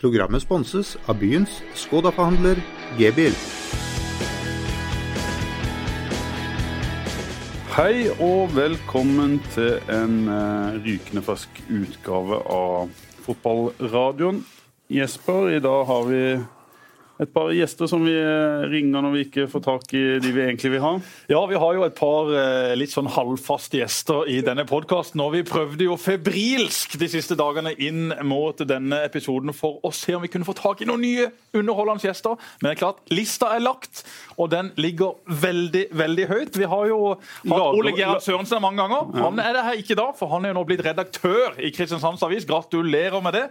Programmet 0.00 0.40
sponses 0.40 0.94
av 1.12 1.18
byens 1.20 1.58
Skoda-forhandler 1.76 2.56
G-bil. 2.96 3.34
Hei 7.74 8.06
og 8.16 8.54
velkommen 8.56 9.36
til 9.52 9.76
en 9.92 10.14
eh, 10.32 10.78
rykende 10.86 11.20
fersk 11.26 11.60
utgave 11.68 12.40
av 12.48 12.88
Fotballradioen. 13.26 14.40
Jesper, 14.88 15.52
i 15.58 15.60
dag 15.60 15.84
har 15.92 16.08
vi 16.08 16.24
et 17.20 17.32
par 17.34 17.50
gjester 17.52 17.88
som 17.90 18.04
vi 18.06 18.14
eh, 18.16 18.62
ringer 18.70 19.04
når 19.04 19.12
vi 19.12 19.24
ikke 19.26 19.46
får 19.52 19.62
tak 19.66 19.92
i 19.96 20.02
de 20.22 20.30
vi 20.32 20.44
egentlig 20.46 20.72
vil 20.72 20.84
ha. 20.84 20.92
Ja, 21.28 21.40
vi 21.50 21.58
har 21.60 21.76
jo 21.76 21.84
et 21.84 21.96
par 21.98 22.30
eh, 22.32 22.72
litt 22.78 22.92
sånn 22.94 23.10
halvfaste 23.12 23.80
gjester 23.80 24.28
i 24.30 24.38
denne 24.44 24.64
podkasten. 24.68 25.20
Og 25.20 25.34
vi 25.34 25.42
prøvde 25.44 25.84
jo 25.84 25.98
febrilsk 26.00 26.96
de 27.00 27.10
siste 27.12 27.36
dagene 27.36 27.74
inn 27.76 28.14
mot 28.24 28.56
denne 28.64 29.02
episoden 29.04 29.52
for 29.56 29.82
å 29.84 29.92
se 29.94 30.14
om 30.16 30.24
vi 30.24 30.30
kunne 30.32 30.48
få 30.48 30.56
tak 30.56 30.80
i 30.80 30.88
noen 30.88 31.04
nye 31.04 31.28
underholdende 31.56 32.08
gjester. 32.08 32.38
Men 32.60 32.70
det 32.70 32.74
er 32.76 32.80
klart, 32.80 33.02
lista 33.12 33.52
er 33.52 33.64
lagt, 33.64 34.04
og 34.40 34.50
den 34.54 34.72
ligger 34.80 35.20
veldig, 35.28 35.86
veldig 36.00 36.26
høyt. 36.30 36.56
Vi 36.56 36.70
har 36.72 36.88
jo 36.88 37.00
hatt 37.12 37.76
Ole 37.76 37.94
Gerhard 37.96 38.24
Sørensen 38.24 38.62
mange 38.64 38.80
ganger. 38.80 39.12
Han 39.20 39.42
er 39.42 39.56
det 39.56 39.66
her 39.66 39.82
ikke 39.82 39.98
da, 39.98 40.08
for 40.16 40.32
han 40.32 40.46
er 40.46 40.54
jo 40.54 40.60
nå 40.60 40.64
blitt 40.68 40.84
redaktør 40.86 41.58
i 41.60 41.72
Kristiansands 41.74 42.24
Avis. 42.24 42.48
Gratulerer 42.48 43.20
med 43.24 43.36
det. 43.36 43.44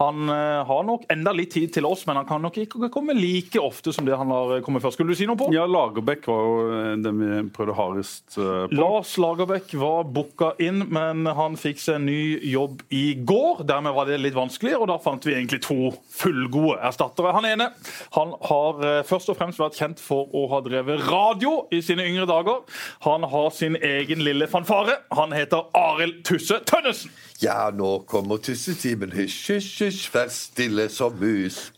Han 0.00 0.30
uh, 0.30 0.64
har 0.68 0.86
nok 0.88 1.04
enda 1.12 1.34
litt 1.36 1.52
tid 1.52 1.74
til 1.76 1.88
oss, 1.88 2.06
men 2.08 2.20
han 2.20 2.28
kan 2.28 2.40
nok 2.42 2.56
ikke 2.64 2.88
komme 2.92 3.09
komme 3.10 3.20
like 3.20 3.58
ofte 3.58 3.92
som 3.92 4.06
det 4.06 4.16
han 4.16 4.30
har 4.30 4.60
kommet 4.60 4.82
før. 4.82 4.90
Skulle 4.90 5.12
du 5.12 5.18
si 5.18 5.26
noe 5.26 5.38
på? 5.38 5.50
Ja, 5.54 5.66
Lagerbäck 5.66 6.26
var 6.26 6.40
jo 6.44 6.54
eh, 6.74 6.96
den 7.02 7.20
vi 7.20 7.50
prøvde 7.54 7.74
hardest 7.74 8.38
eh, 8.38 8.66
på. 8.70 8.78
Lars 8.78 9.16
Lagerbäck 9.18 9.74
var 9.74 10.04
booka 10.04 10.52
inn, 10.58 10.84
men 10.88 11.26
han 11.26 11.56
fikk 11.60 11.80
seg 11.80 12.00
en 12.00 12.06
ny 12.06 12.38
jobb 12.50 12.82
i 12.90 13.14
går. 13.14 13.64
Dermed 13.68 13.94
var 13.96 14.08
det 14.08 14.20
litt 14.20 14.36
vanskelig, 14.36 14.76
og 14.78 14.88
da 14.90 14.98
fant 15.02 15.26
vi 15.26 15.34
egentlig 15.36 15.62
to 15.66 15.92
fullgode 16.14 16.78
erstattere. 16.86 17.34
Han 17.36 17.48
ene 17.48 17.70
han 18.16 18.34
har 18.48 18.84
eh, 18.86 19.02
først 19.06 19.32
og 19.32 19.40
fremst 19.40 19.60
vært 19.60 19.78
kjent 19.78 20.02
for 20.02 20.30
å 20.36 20.46
ha 20.54 20.62
drevet 20.64 21.06
radio 21.10 21.64
i 21.74 21.82
sine 21.84 22.06
yngre 22.08 22.28
dager. 22.30 22.62
Han 23.06 23.26
har 23.30 23.50
sin 23.54 23.76
egen 23.76 24.24
lille 24.26 24.48
fanfare. 24.50 25.00
Han 25.16 25.34
heter 25.36 25.70
Arild 25.76 26.22
Tusse 26.28 26.60
Tønnesen. 26.66 27.12
Ja, 27.40 27.70
nå 27.72 28.02
kommer 28.10 28.40
tussetimen. 28.42 29.14
Hysj, 29.16 29.54
hysj, 29.54 29.70
hysj, 29.86 30.04
vær 30.12 30.28
stille 30.34 30.90
som 30.92 31.16
mus. 31.20 31.70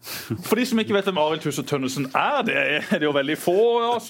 For 0.00 0.56
de 0.56 0.64
som 0.64 0.80
ikke 0.80 0.94
vet 0.96 1.08
hvem 1.10 1.18
Arild 1.20 1.42
Tusse 1.44 1.62
Tønnesen 1.68 2.06
er, 2.16 2.40
det 2.46 2.56
er 2.56 2.86
det 2.94 3.04
jo 3.04 3.12
veldig 3.12 3.36
få 3.36 3.56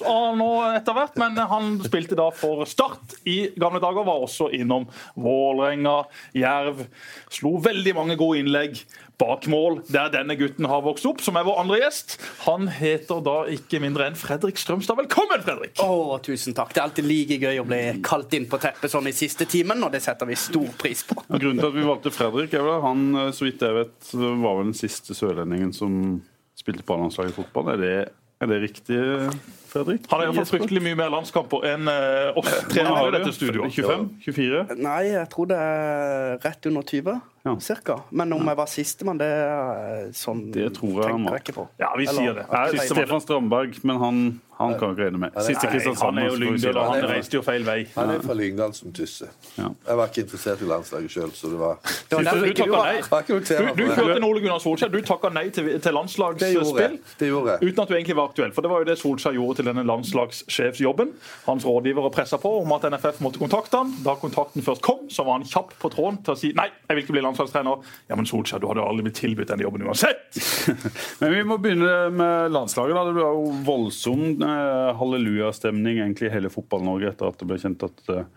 av 0.07 0.37
nå 0.39 0.49
etter 0.71 0.95
hvert. 0.95 1.17
Men 1.19 1.35
han 1.51 1.73
spilte 1.83 2.15
da 2.19 2.29
for 2.35 2.63
Start 2.69 3.17
i 3.27 3.51
gamle 3.59 3.81
dager. 3.83 4.07
Var 4.07 4.23
også 4.23 4.47
innom 4.55 4.87
Vålerenga, 5.19 5.97
Jerv. 6.37 6.85
Slo 7.31 7.57
veldig 7.63 7.95
mange 7.97 8.17
gode 8.19 8.39
innlegg 8.39 8.79
bak 9.21 9.45
mål, 9.51 9.81
der 9.91 10.09
denne 10.13 10.35
gutten 10.39 10.65
har 10.69 10.81
vokst 10.85 11.05
opp, 11.09 11.21
som 11.21 11.37
er 11.37 11.45
vår 11.45 11.59
andre 11.61 11.81
gjest. 11.83 12.17
Han 12.47 12.67
heter 12.73 13.21
da 13.25 13.37
ikke 13.53 13.81
mindre 13.83 14.07
enn 14.09 14.17
Fredrik 14.19 14.59
Strømstad. 14.61 14.97
Velkommen, 14.97 15.43
Fredrik! 15.45 15.77
Å, 15.83 16.17
tusen 16.25 16.57
takk. 16.57 16.73
Det 16.73 16.81
er 16.81 16.87
alltid 16.89 17.09
like 17.09 17.37
gøy 17.41 17.61
å 17.61 17.67
bli 17.67 17.81
kalt 18.05 18.33
inn 18.37 18.49
på 18.49 18.59
teppet 18.61 18.93
sånn 18.93 19.09
i 19.11 19.15
siste 19.15 19.47
timen, 19.49 19.83
og 19.85 19.93
det 19.93 20.01
setter 20.03 20.29
vi 20.29 20.39
stor 20.39 20.73
pris 20.81 21.05
på. 21.07 21.19
Grunnen 21.29 21.61
til 21.61 21.69
at 21.69 21.77
vi 21.77 21.87
valgte 21.87 22.13
Fredrik, 22.15 22.57
er 22.57 22.65
vel 22.65 22.83
han, 22.85 23.07
eh, 23.27 23.31
så 23.35 23.47
vidt 23.47 23.63
jeg 23.65 23.77
vet, 23.77 24.11
var 24.17 24.59
vel 24.59 24.71
den 24.71 24.77
siste 24.77 25.17
sørlendingen 25.17 25.73
som 25.75 26.01
spilte 26.57 26.85
på 26.85 26.97
landslaget 26.97 27.33
i 27.33 27.37
fotball. 27.37 27.73
Er 27.73 27.81
det, 27.81 27.95
er 28.41 28.51
det 28.51 28.61
riktig? 28.63 28.99
Fredrik? 29.71 30.07
Han 30.11 30.19
har 30.19 30.27
iallfall 30.27 30.47
fryktelig 30.49 30.81
mye 30.83 30.97
mer 30.99 31.11
landskamper 31.13 31.63
enn 31.69 31.87
oss. 31.87 32.41
oss 32.41 32.65
trenere 32.71 33.07
i 33.07 33.13
dette 33.15 33.31
studioet. 33.35 33.71
25? 33.71 34.07
24? 34.25 34.63
Nei, 34.81 35.01
jeg 35.13 35.29
tror 35.31 35.47
det 35.51 35.59
er 35.63 36.41
rett 36.43 36.67
under 36.71 36.87
20. 36.91 37.21
Ja. 37.47 37.55
Cirka. 37.63 37.95
Men 38.11 38.33
om 38.35 38.49
jeg 38.51 38.59
var 38.59 38.69
sistemann, 38.69 39.17
det 39.21 39.29
er 39.31 40.11
sånn 40.13 40.43
Det 40.53 40.67
tror 40.77 40.99
jeg 41.01 41.15
han 41.15 41.23
var. 41.25 41.69
Ja, 41.81 41.93
vi 41.97 42.05
sier 42.09 42.35
det. 42.37 42.45
Er 42.51 42.75
Stefan 42.85 43.23
Strandberg, 43.23 43.79
men 43.87 44.01
han, 44.03 44.19
han 44.61 44.77
kan 44.79 44.93
ikke 44.93 45.05
regne 45.07 45.21
med. 45.25 45.37
Siste 45.45 45.67
Kristiansand. 45.71 46.17
Han 46.17 46.23
er 46.23 46.29
jo 46.29 46.39
Lyngdal, 46.41 46.77
og 46.77 46.93
han 46.93 47.07
reiste 47.11 47.37
jo 47.37 47.43
feil 47.45 47.65
vei. 47.67 47.79
Han 47.95 48.13
er 48.15 48.23
fra 48.25 48.37
Lyngdal 48.37 48.75
som 48.77 48.93
Tysse. 48.95 49.29
Jeg 49.57 49.97
var 49.99 50.11
ikke 50.11 50.25
interessert 50.25 50.61
i 50.63 50.69
landslaget 50.69 51.15
sjøl, 51.15 51.31
så 51.35 51.51
det 51.51 51.59
var 51.61 51.79
Du, 52.11 52.17
du 53.77 53.85
hørte 53.91 54.25
Ole 54.25 54.41
Gunnar 54.43 54.61
Solskjær. 54.63 54.91
Du 54.93 54.99
takka 55.05 55.31
nei 55.33 55.47
til, 55.53 55.69
til 55.81 55.95
landslagsspill 55.95 56.99
uten 57.61 57.81
at 57.83 57.89
du 57.89 57.95
egentlig 57.95 58.17
var 58.17 58.29
aktuell. 58.31 58.53
For 58.55 58.65
det 58.65 58.71
var 58.71 58.83
jo 58.83 58.89
det 58.89 58.97
Solskjær 59.01 59.35
gjorde 59.37 59.61
til 59.61 59.69
denne 59.71 59.83
landslagssjefsjobben. 59.87 61.13
Hans 61.47 61.65
rådgivere 61.67 62.11
pressa 62.13 62.39
på 62.41 62.53
om 62.61 62.75
at 62.75 62.87
NFF 62.91 63.21
måtte 63.25 63.41
kontakte 63.41 63.81
han. 63.81 63.93
Da 64.05 64.15
kontakten 64.19 64.65
først 64.65 64.83
kom, 64.85 65.07
så 65.11 65.25
var 65.27 65.39
han 65.39 65.47
kjapp 65.47 65.73
på 65.81 65.91
tråden 65.93 66.21
til 66.25 66.35
å 66.35 66.39
si 66.39 66.51
nei, 66.57 66.67
jeg 66.87 66.97
vil 66.97 67.05
ikke 67.05 67.15
bli 67.17 67.25
landslagstrener. 67.25 67.91
Ja, 68.11 68.17
men 68.19 68.29
Solskjær, 68.29 68.61
du 68.61 68.69
hadde 68.71 68.85
aldri 68.85 69.07
blitt 69.07 69.19
tilbudt 69.21 69.51
denne 69.51 69.65
jobben 69.65 69.85
uansett. 69.87 70.39
men 71.21 71.35
vi 71.35 71.43
må 71.47 71.57
begynne 71.61 71.95
med 72.15 72.55
landslaget. 72.55 72.97
da. 72.97 73.05
Det 73.07 73.15
ble 73.17 73.27
jo 73.27 73.45
voldsom 73.67 74.25
eh, 74.35 74.50
hallelujastemning 74.99 75.99
egentlig 75.99 76.29
i 76.29 76.33
hele 76.33 76.51
Fotball-Norge 76.53 77.11
etter 77.11 77.29
at 77.29 77.39
det 77.39 77.47
ble 77.49 77.57
kjent 77.61 77.85
at 77.87 78.11
eh, 78.13 78.27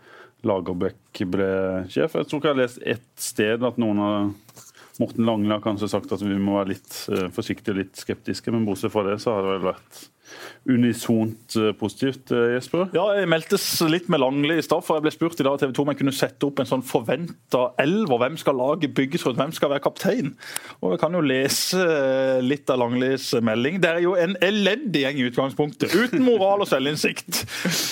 Lagerbäck 0.45 1.21
ble 1.31 1.49
sjef. 1.91 2.17
Jeg 2.17 2.29
tror 2.29 2.41
ikke 2.41 2.51
jeg 2.51 2.55
har 2.55 2.61
lest 2.61 2.81
ett 2.85 3.07
sted 3.21 3.65
at 3.65 3.79
noen 3.81 4.01
av 4.03 4.65
Morten 5.01 5.27
Lange 5.27 5.51
har 5.51 5.63
kanskje 5.63 5.89
sagt 5.91 6.13
at 6.15 6.23
vi 6.23 6.37
må 6.39 6.55
være 6.59 6.71
litt 6.71 6.97
uh, 7.11 7.25
forsiktige 7.35 7.73
og 7.73 7.81
litt 7.81 7.99
skeptiske, 7.99 8.51
men 8.53 8.67
bortsett 8.67 8.93
fra 8.93 9.03
det 9.07 9.17
så 9.23 9.33
har 9.35 9.43
det 9.43 9.55
vel 9.55 9.65
vært 9.73 9.97
unisont 10.69 11.55
eh, 11.59 11.71
positivt, 11.77 12.31
eh, 12.33 12.55
Jesper? 12.55 12.87
Ja, 12.95 13.05
jeg 13.19 13.29
meldtes 13.29 13.65
litt 13.91 14.07
med 14.11 14.21
Langli 14.23 14.57
i 14.59 14.65
stad, 14.65 14.83
for 14.85 14.97
jeg 14.97 15.05
ble 15.05 15.13
spurt 15.13 15.41
i 15.41 15.45
dag 15.45 15.59
TV 15.61 15.73
2 15.75 15.85
om 15.85 15.91
jeg 15.93 15.99
kunne 16.01 16.15
sette 16.15 16.47
opp 16.47 16.61
en 16.61 16.69
sånn 16.69 16.85
forventa 16.85 17.67
elver. 17.81 18.21
Hvem 18.23 18.39
skal 18.41 18.57
laget 18.59 18.95
bygges 18.97 19.25
rundt? 19.27 19.39
Hvem 19.41 19.53
skal 19.55 19.73
være 19.73 19.83
kaptein? 19.85 20.33
Og 20.81 20.95
Jeg 20.95 21.01
kan 21.03 21.17
jo 21.17 21.23
lese 21.25 21.81
eh, 21.83 22.41
litt 22.45 22.71
av 22.73 22.81
Langlis 22.81 23.29
melding. 23.45 23.79
Det 23.83 23.91
er 23.91 24.01
jo 24.05 24.15
en 24.19 24.37
elendig 24.45 25.05
gjeng 25.05 25.21
i 25.21 25.27
utgangspunktet, 25.29 25.93
uten 25.93 26.25
moral 26.25 26.65
og 26.65 26.71
selvinnsikt. 26.71 27.43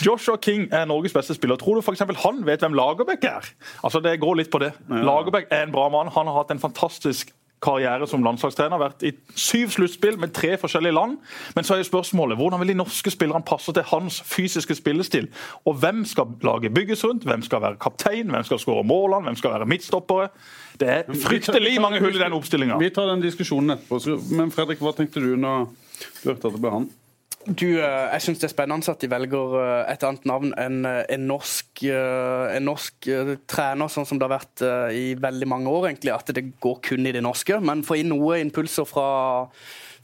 Joshua 0.05 0.39
King 0.41 0.69
er 0.73 0.87
Norges 0.89 1.15
beste 1.15 1.37
spiller. 1.37 1.59
Tror 1.61 1.79
du 1.79 1.85
f.eks. 1.85 2.03
han 2.23 2.43
vet 2.47 2.63
hvem 2.65 2.77
Lagerbäck 2.77 3.29
er? 3.29 3.53
Altså, 3.83 4.01
Det 4.03 4.17
går 4.21 4.41
litt 4.41 4.51
på 4.53 4.61
det. 4.63 4.73
Lagerbäck 4.89 5.51
er 5.51 5.67
en 5.67 5.75
bra 5.75 5.89
mann. 5.93 6.11
Han 6.15 6.29
har 6.29 6.41
hatt 6.41 6.51
en 6.55 6.63
fantastisk 6.63 7.31
karriere 7.63 8.07
som 8.09 8.23
landslagstrener. 8.25 8.81
Vært 8.81 9.05
i 9.07 9.13
syv 9.39 9.73
sluttspill 9.75 10.19
med 10.21 10.33
tre 10.35 10.53
forskjellige 10.59 10.95
land. 10.95 11.17
Men 11.55 11.67
så 11.67 11.75
er 11.75 11.83
jo 11.83 11.89
spørsmålet 11.89 12.39
hvordan 12.39 12.61
vil 12.63 12.73
de 12.73 12.79
norske 12.81 13.13
spillerne 13.13 13.45
passe 13.47 13.73
til 13.75 13.87
hans 13.89 14.19
fysiske 14.27 14.75
spillestil? 14.79 15.29
Og 15.65 15.79
hvem 15.81 16.03
skal 16.09 16.35
laget 16.43 16.73
bygges 16.75 17.05
rundt? 17.07 17.27
Hvem 17.27 17.45
skal 17.45 17.63
være 17.63 17.79
kaptein? 17.81 18.33
Hvem 18.33 18.47
skal 18.49 18.61
skåre 18.61 18.83
målene? 18.87 19.29
Hvem 19.29 19.39
skal 19.39 19.55
være 19.57 19.69
midtstoppere? 19.71 20.27
Det 20.79 20.89
er 20.89 21.03
fryktelig 21.23 21.77
mange 21.81 22.01
hull 22.01 22.15
i 22.15 22.21
den 22.21 22.33
oppstillinga. 22.33 22.79
Vi 22.81 22.89
tar 22.89 23.07
den 23.11 23.21
diskusjonen 23.23 23.77
etterpå. 23.77 24.17
Men 24.33 24.51
Fredrik, 24.51 24.81
hva 24.83 24.95
tenkte 24.97 25.21
du 25.23 25.35
når 25.37 25.69
du 25.69 26.29
hørte 26.29 26.49
at 26.49 26.55
det 26.55 26.61
ble 26.61 26.73
han? 26.73 26.91
Du, 27.43 27.65
eh, 27.75 28.07
jeg 28.13 28.23
syns 28.23 28.39
det 28.39 28.47
er 28.47 28.51
spennende 28.53 28.91
at 28.93 29.01
de 29.03 29.09
velger 29.11 29.55
eh, 29.59 29.91
et 29.91 30.03
annet 30.07 30.27
navn 30.29 30.53
enn 30.59 30.85
eh, 30.87 31.01
en 31.11 31.25
norsk, 31.27 31.81
en 31.83 32.63
norsk 32.69 33.07
trener, 33.51 33.91
sånn 33.91 34.07
som 34.07 34.19
det 34.19 34.29
har 34.29 34.37
vært 34.37 34.63
i 34.95 35.03
veldig 35.19 35.49
mange 35.51 35.71
år. 35.71 35.89
egentlig, 35.89 36.13
At 36.15 36.31
det 36.31 36.45
går 36.63 36.77
kun 36.87 37.07
i 37.09 37.11
det 37.11 37.23
norske. 37.25 37.59
Men 37.59 37.83
få 37.83 37.99
inn 37.99 38.13
noe 38.13 38.39
impulser 38.39 38.87
fra, 38.87 39.09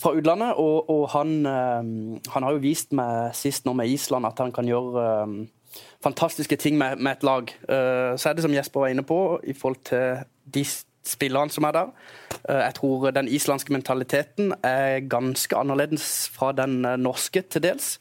fra 0.02 0.14
utlandet. 0.18 0.60
Og, 0.60 0.92
og 0.92 1.06
han, 1.16 1.38
han, 1.46 2.44
har 2.44 2.58
jo 2.58 2.64
vist 2.64 2.92
meg 2.98 3.32
sist 3.38 3.70
nå 3.70 3.76
med 3.78 3.88
Island 3.88 4.28
at 4.28 4.44
han 4.44 4.52
kan 4.56 4.68
gjøre 4.68 5.48
fantastiske 6.04 6.60
ting 6.60 6.76
med, 6.80 7.00
med 7.00 7.18
et 7.18 7.28
lag. 7.28 7.56
Så 8.20 8.30
er 8.30 8.36
det 8.36 8.44
som 8.44 8.56
Jesper 8.56 8.84
var 8.84 8.92
inne 8.92 9.08
på, 9.08 9.40
i 9.48 9.56
forhold 9.56 9.80
til 9.88 10.26
de 10.50 10.66
spillerne 11.10 11.54
som 11.54 11.66
er 11.68 11.76
der. 11.76 11.94
Eh, 12.50 12.62
jeg 12.62 12.76
tror 12.80 13.10
den 13.16 13.30
islandske 13.32 13.74
mentaliteten 13.74 14.54
er 14.66 15.06
ganske 15.10 15.58
annerledes 15.58 16.30
fra 16.34 16.52
den 16.56 16.84
eh, 16.86 17.00
norske, 17.00 17.42
til 17.42 17.64
dels. 17.66 17.92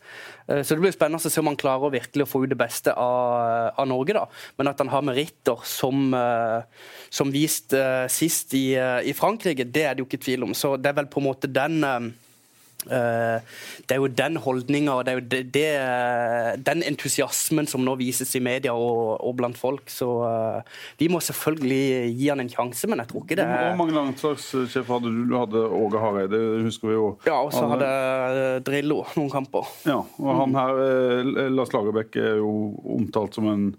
Eh, 0.49 0.63
så 0.63 0.77
det 0.77 0.85
blir 0.85 0.95
spennende 0.95 1.21
å 1.21 1.33
se 1.33 1.43
om 1.43 1.51
han 1.51 1.59
klarer 1.61 1.95
virkelig 1.95 2.27
å 2.27 2.31
få 2.31 2.45
ut 2.45 2.53
det 2.53 2.61
beste 2.61 2.95
av, 2.95 3.73
av 3.75 3.89
Norge. 3.91 4.17
da. 4.19 4.27
Men 4.61 4.73
at 4.73 4.85
han 4.85 4.93
har 4.93 5.07
meritter 5.07 5.65
som, 5.67 6.15
som 7.11 7.35
vist 7.35 7.75
sist 8.13 8.55
i, 8.57 8.67
i, 8.77 9.15
Frankrike, 9.17 9.67
det 9.67 9.85
er 9.85 9.95
det 9.95 10.05
jo 10.05 10.09
ikke 10.09 10.25
tvil 10.25 10.49
om. 10.49 10.55
Så 10.57 10.77
det 10.77 10.93
er 10.93 10.99
vel 11.01 11.11
på 11.11 11.23
en 11.23 11.29
måte 11.29 11.51
den 11.51 11.81
det 12.87 13.91
er 13.91 13.99
jo 13.99 14.07
den 14.07 14.37
holdninga 14.39 14.93
og 14.95 15.05
det 15.05 15.13
er 15.13 15.17
jo 15.19 15.25
det, 15.33 15.41
det, 15.55 15.65
den 16.65 16.85
entusiasmen 16.87 17.67
som 17.67 17.83
nå 17.85 17.97
vises 17.99 18.31
i 18.39 18.41
media 18.41 18.73
og, 18.73 19.19
og 19.19 19.35
blant 19.41 19.59
folk. 19.59 19.91
Så 19.91 20.07
uh, 20.23 20.79
vi 21.01 21.09
må 21.11 21.21
selvfølgelig 21.25 22.15
gi 22.15 22.29
han 22.31 22.43
en 22.43 22.53
sjanse, 22.53 22.89
men 22.91 23.03
jeg 23.03 23.11
tror 23.11 23.25
ikke 23.25 23.39
det 23.41 23.49
Hvor 23.49 23.81
mange 23.81 23.97
landslagssjefer 23.97 24.95
hadde 24.95 25.13
du? 25.13 25.23
Du 25.29 25.37
hadde 25.37 25.65
Åge 25.79 26.03
Hareide, 26.03 26.43
husker 26.65 26.91
vi 26.91 26.97
jo. 26.97 27.09
Ja, 27.27 27.41
og 27.43 27.53
så 27.55 27.67
hadde 27.75 27.91
Drillo 28.67 29.03
noen 29.19 29.33
kamper. 29.33 29.69
Ja, 29.89 30.01
og 30.03 30.43
han 30.43 30.57
her, 30.59 30.83
eh, 30.85 31.49
Lars 31.53 31.75
Lagerbäck, 31.75 32.17
er 32.17 32.39
jo 32.41 32.53
omtalt 32.99 33.39
som 33.39 33.49
en 33.51 33.73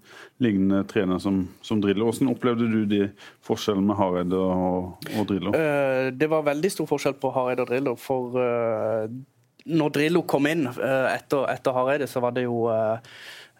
lignende 0.44 0.84
trener 0.88 1.20
som, 1.20 1.42
som 1.62 1.82
Drillo. 1.84 2.08
Hvordan 2.10 2.32
opplevde 2.32 2.70
du 2.72 2.80
de 2.90 3.02
forskjellene 3.46 3.92
med 3.92 4.00
Hareide 4.00 4.40
og, 4.40 5.10
og 5.16 5.28
Drillo? 5.30 5.56
Uh, 5.56 6.12
det 6.16 6.30
var 6.32 6.48
veldig 6.48 6.72
stor 6.74 6.90
forskjell 6.90 7.18
på 7.20 7.34
Hareide 7.36 7.66
og 7.66 7.72
Drillo. 7.72 7.98
For 8.00 8.40
uh, 8.40 9.12
når 9.70 9.92
Drillo 9.98 10.24
kom 10.30 10.48
inn 10.50 10.68
uh, 10.70 11.10
etter, 11.12 11.44
etter, 11.52 11.76
Hareide, 11.76 12.08
så 12.10 12.24
var 12.24 12.38
det 12.38 12.48
jo 12.48 12.64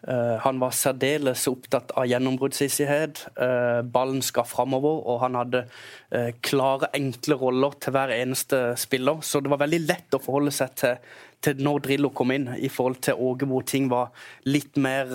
Eh, 0.08 0.36
han 0.40 0.60
var 0.60 0.72
særdeles 0.72 1.44
opptatt 1.50 1.92
av 1.98 2.06
gjennombruddshissighet. 2.08 3.24
Eh, 3.36 3.80
ballen 3.84 4.22
skal 4.24 4.48
framover, 4.48 5.02
og 5.04 5.20
han 5.24 5.36
hadde 5.36 5.64
eh, 6.08 6.30
klare, 6.44 6.88
enkle 6.96 7.36
roller 7.40 7.76
til 7.80 7.94
hver 7.96 8.14
eneste 8.14 8.62
spiller. 8.80 9.20
Så 9.22 9.42
det 9.44 9.52
var 9.52 9.60
veldig 9.66 9.82
lett 9.84 10.16
å 10.16 10.22
forholde 10.22 10.54
seg 10.56 10.72
til, 10.80 10.96
til 11.44 11.60
når 11.64 11.84
Drillo 11.86 12.10
kom 12.14 12.34
inn, 12.34 12.48
i 12.60 12.68
forhold 12.68 13.00
til 13.04 13.18
Åge, 13.18 13.48
hvor 13.48 13.64
ting 13.66 13.88
var 13.90 14.10
litt 14.44 14.76
mer 14.76 15.08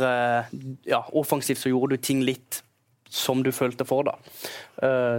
ja, 0.89 1.03
offensivt, 1.13 1.61
så 1.61 1.69
gjorde 1.69 1.95
du 1.95 2.01
ting 2.01 2.23
litt 2.25 2.64
som 3.15 3.43
du 3.45 3.51
følte 3.55 3.87
for. 3.87 4.07
da. 4.07 4.15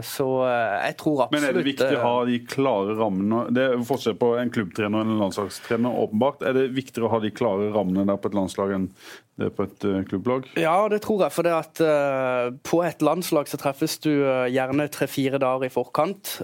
Så 0.04 0.26
jeg 0.44 0.96
tror 1.00 1.22
absolutt 1.24 1.32
Men 1.32 1.48
er 1.48 1.54
det 1.56 1.64
viktig 1.64 1.92
å 1.96 2.02
ha 2.02 2.16
de 2.28 2.40
klare 2.44 2.96
rammene? 2.98 3.46
Det 3.56 3.62
er 3.64 3.84
forskjell 3.88 4.18
på 4.20 4.34
en 4.36 4.52
klubbtrener 4.52 5.00
og 5.00 5.06
en 5.06 5.22
landslagstrener, 5.22 6.00
åpenbart. 6.04 6.44
Er 6.44 6.56
det 6.58 6.66
viktigere 6.76 7.08
å 7.08 7.14
ha 7.14 7.20
de 7.24 7.32
klare 7.32 7.70
rammene 7.72 8.04
der 8.08 8.20
på 8.20 8.28
et 8.28 8.36
landslag 8.36 8.74
enn 8.76 8.90
det 9.40 9.50
på 9.56 9.64
et 9.66 9.86
klubblag? 10.08 10.48
Ja, 10.60 10.76
det 10.92 11.00
tror 11.04 11.24
jeg. 11.24 11.32
For 11.32 11.46
det 11.46 11.54
at 11.56 11.80
på 12.68 12.82
et 12.84 13.04
landslag 13.04 13.48
så 13.48 13.60
treffes 13.60 13.96
du 14.04 14.12
gjerne 14.52 14.88
tre-fire 14.92 15.40
dager 15.40 15.68
i 15.68 15.72
forkant. 15.72 16.36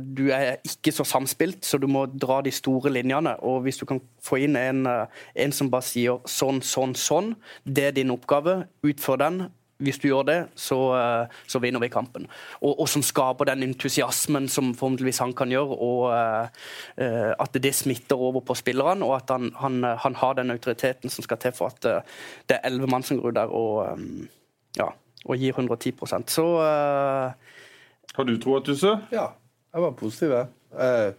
du 0.00 0.24
er 0.32 0.56
ikke 0.64 0.92
så 0.92 1.04
samspilt, 1.08 1.64
så 1.68 1.80
du 1.80 1.86
må 1.90 2.06
dra 2.08 2.40
de 2.44 2.52
store 2.54 2.92
linjene. 2.96 3.36
Og 3.44 3.64
hvis 3.68 3.80
du 3.80 3.84
kan 3.88 4.00
få 4.24 4.40
inn 4.46 4.56
en, 4.60 4.86
en 4.88 5.52
som 5.56 5.68
bare 5.72 5.84
sier 5.84 6.24
sånn, 6.28 6.62
sånn, 6.64 6.96
sånn, 6.96 7.34
det 7.64 7.90
er 7.90 7.98
din 8.00 8.12
oppgave, 8.14 8.64
utfør 8.84 9.20
den 9.20 9.44
hvis 9.82 9.98
du 9.98 10.06
gjør 10.08 10.26
det, 10.28 10.38
så, 10.54 10.78
eh, 10.94 11.38
så 11.50 11.58
vinner 11.58 11.82
vi 11.82 11.90
kampen. 11.90 12.28
Og, 12.60 12.80
og, 12.80 12.86
som 12.88 13.02
skaper 13.02 13.48
den 13.48 13.64
entusiasmen 13.66 14.46
som 14.48 14.72
forhåpentligvis 14.74 15.18
han 15.24 15.34
kan 15.34 15.50
gjøre, 15.50 15.78
og 15.82 16.04
uh, 16.14 17.32
at 17.42 17.58
det 17.62 17.74
smitter 17.74 18.20
over 18.20 18.44
på 18.46 18.54
spillerne, 18.58 19.04
og 19.04 19.16
at 19.16 19.34
han, 19.34 19.50
han, 19.58 19.82
han, 19.82 20.14
har 20.20 20.38
den 20.38 20.54
autoriteten 20.54 21.10
som 21.10 21.26
skal 21.26 21.40
til 21.42 21.54
for 21.56 21.74
at 21.74 21.90
uh, 21.90 22.22
det 22.48 22.58
er 22.58 22.70
elleve 22.70 22.90
mann 22.90 23.02
som 23.02 23.18
går 23.18 23.32
ut 23.32 23.38
der 23.38 23.50
og, 23.50 23.98
um, 23.98 24.28
ja, 24.78 24.88
og 25.24 25.40
gir 25.40 25.58
110% 25.58 26.30
Så 26.30 26.44
uh, 26.60 27.34
Har 28.14 28.28
du 28.28 28.36
troa, 28.38 28.62
Tusse? 28.62 28.94
Ja, 29.12 29.32
jeg 29.74 29.82
var 29.82 29.98
positiv, 29.98 30.36
jeg. 30.36 30.46
Jeg 30.78 31.14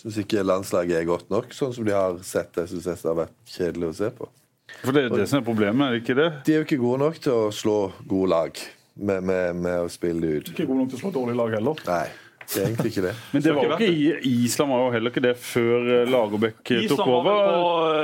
syns 0.00 0.20
ikke 0.20 0.44
landslaget 0.44 1.00
er 1.00 1.08
godt 1.08 1.30
nok, 1.32 1.54
sånn 1.56 1.72
som 1.72 1.86
de 1.88 1.94
har 1.96 2.18
sett 2.26 2.52
det. 2.52 2.66
Jeg 2.66 2.82
syns 2.84 3.04
det 3.04 3.08
har 3.08 3.22
vært 3.24 3.38
kjedelig 3.48 3.92
å 3.92 3.98
se 4.02 4.10
på. 4.18 4.28
For 4.82 4.96
Det 4.96 5.06
er 5.06 5.14
det 5.14 5.28
som 5.30 5.40
er 5.40 5.46
problemet, 5.46 5.86
er 5.86 5.94
det 5.94 6.02
ikke 6.02 6.18
det? 6.18 6.30
De 6.46 6.56
er 6.56 6.62
jo 6.62 6.66
ikke 6.68 6.80
gode 6.82 7.04
nok 7.06 7.22
til 7.24 7.36
å 7.36 7.46
slå 7.54 7.78
gode 8.08 8.32
lag 8.34 8.64
med, 8.94 9.24
med, 9.24 9.62
med 9.64 9.86
å 9.86 9.88
spille 9.92 10.20
det 10.20 10.34
ut. 10.34 10.52
Ikke 10.54 10.68
gode 10.68 10.84
nok 10.84 10.92
til 10.92 11.00
å 11.00 11.04
slå 11.06 11.14
dårlige 11.14 11.40
lag 11.40 11.56
heller. 11.58 11.88
Nei. 11.88 12.04
Det 12.44 12.60
er 12.60 12.66
egentlig 12.68 12.90
ikke 12.92 13.04
det. 13.06 13.12
Men 13.32 13.44
det 13.44 13.52
var 13.56 13.72
ikke 13.74 13.86
i 13.88 14.32
Island 14.44 14.72
var 14.72 14.82
jo 14.82 14.88
heller 14.94 15.12
ikke 15.12 15.22
det 15.24 15.32
før 15.40 15.86
eh, 15.94 16.10
Lagerbäck 16.12 16.58
tok 16.90 17.00
over. 17.06 17.38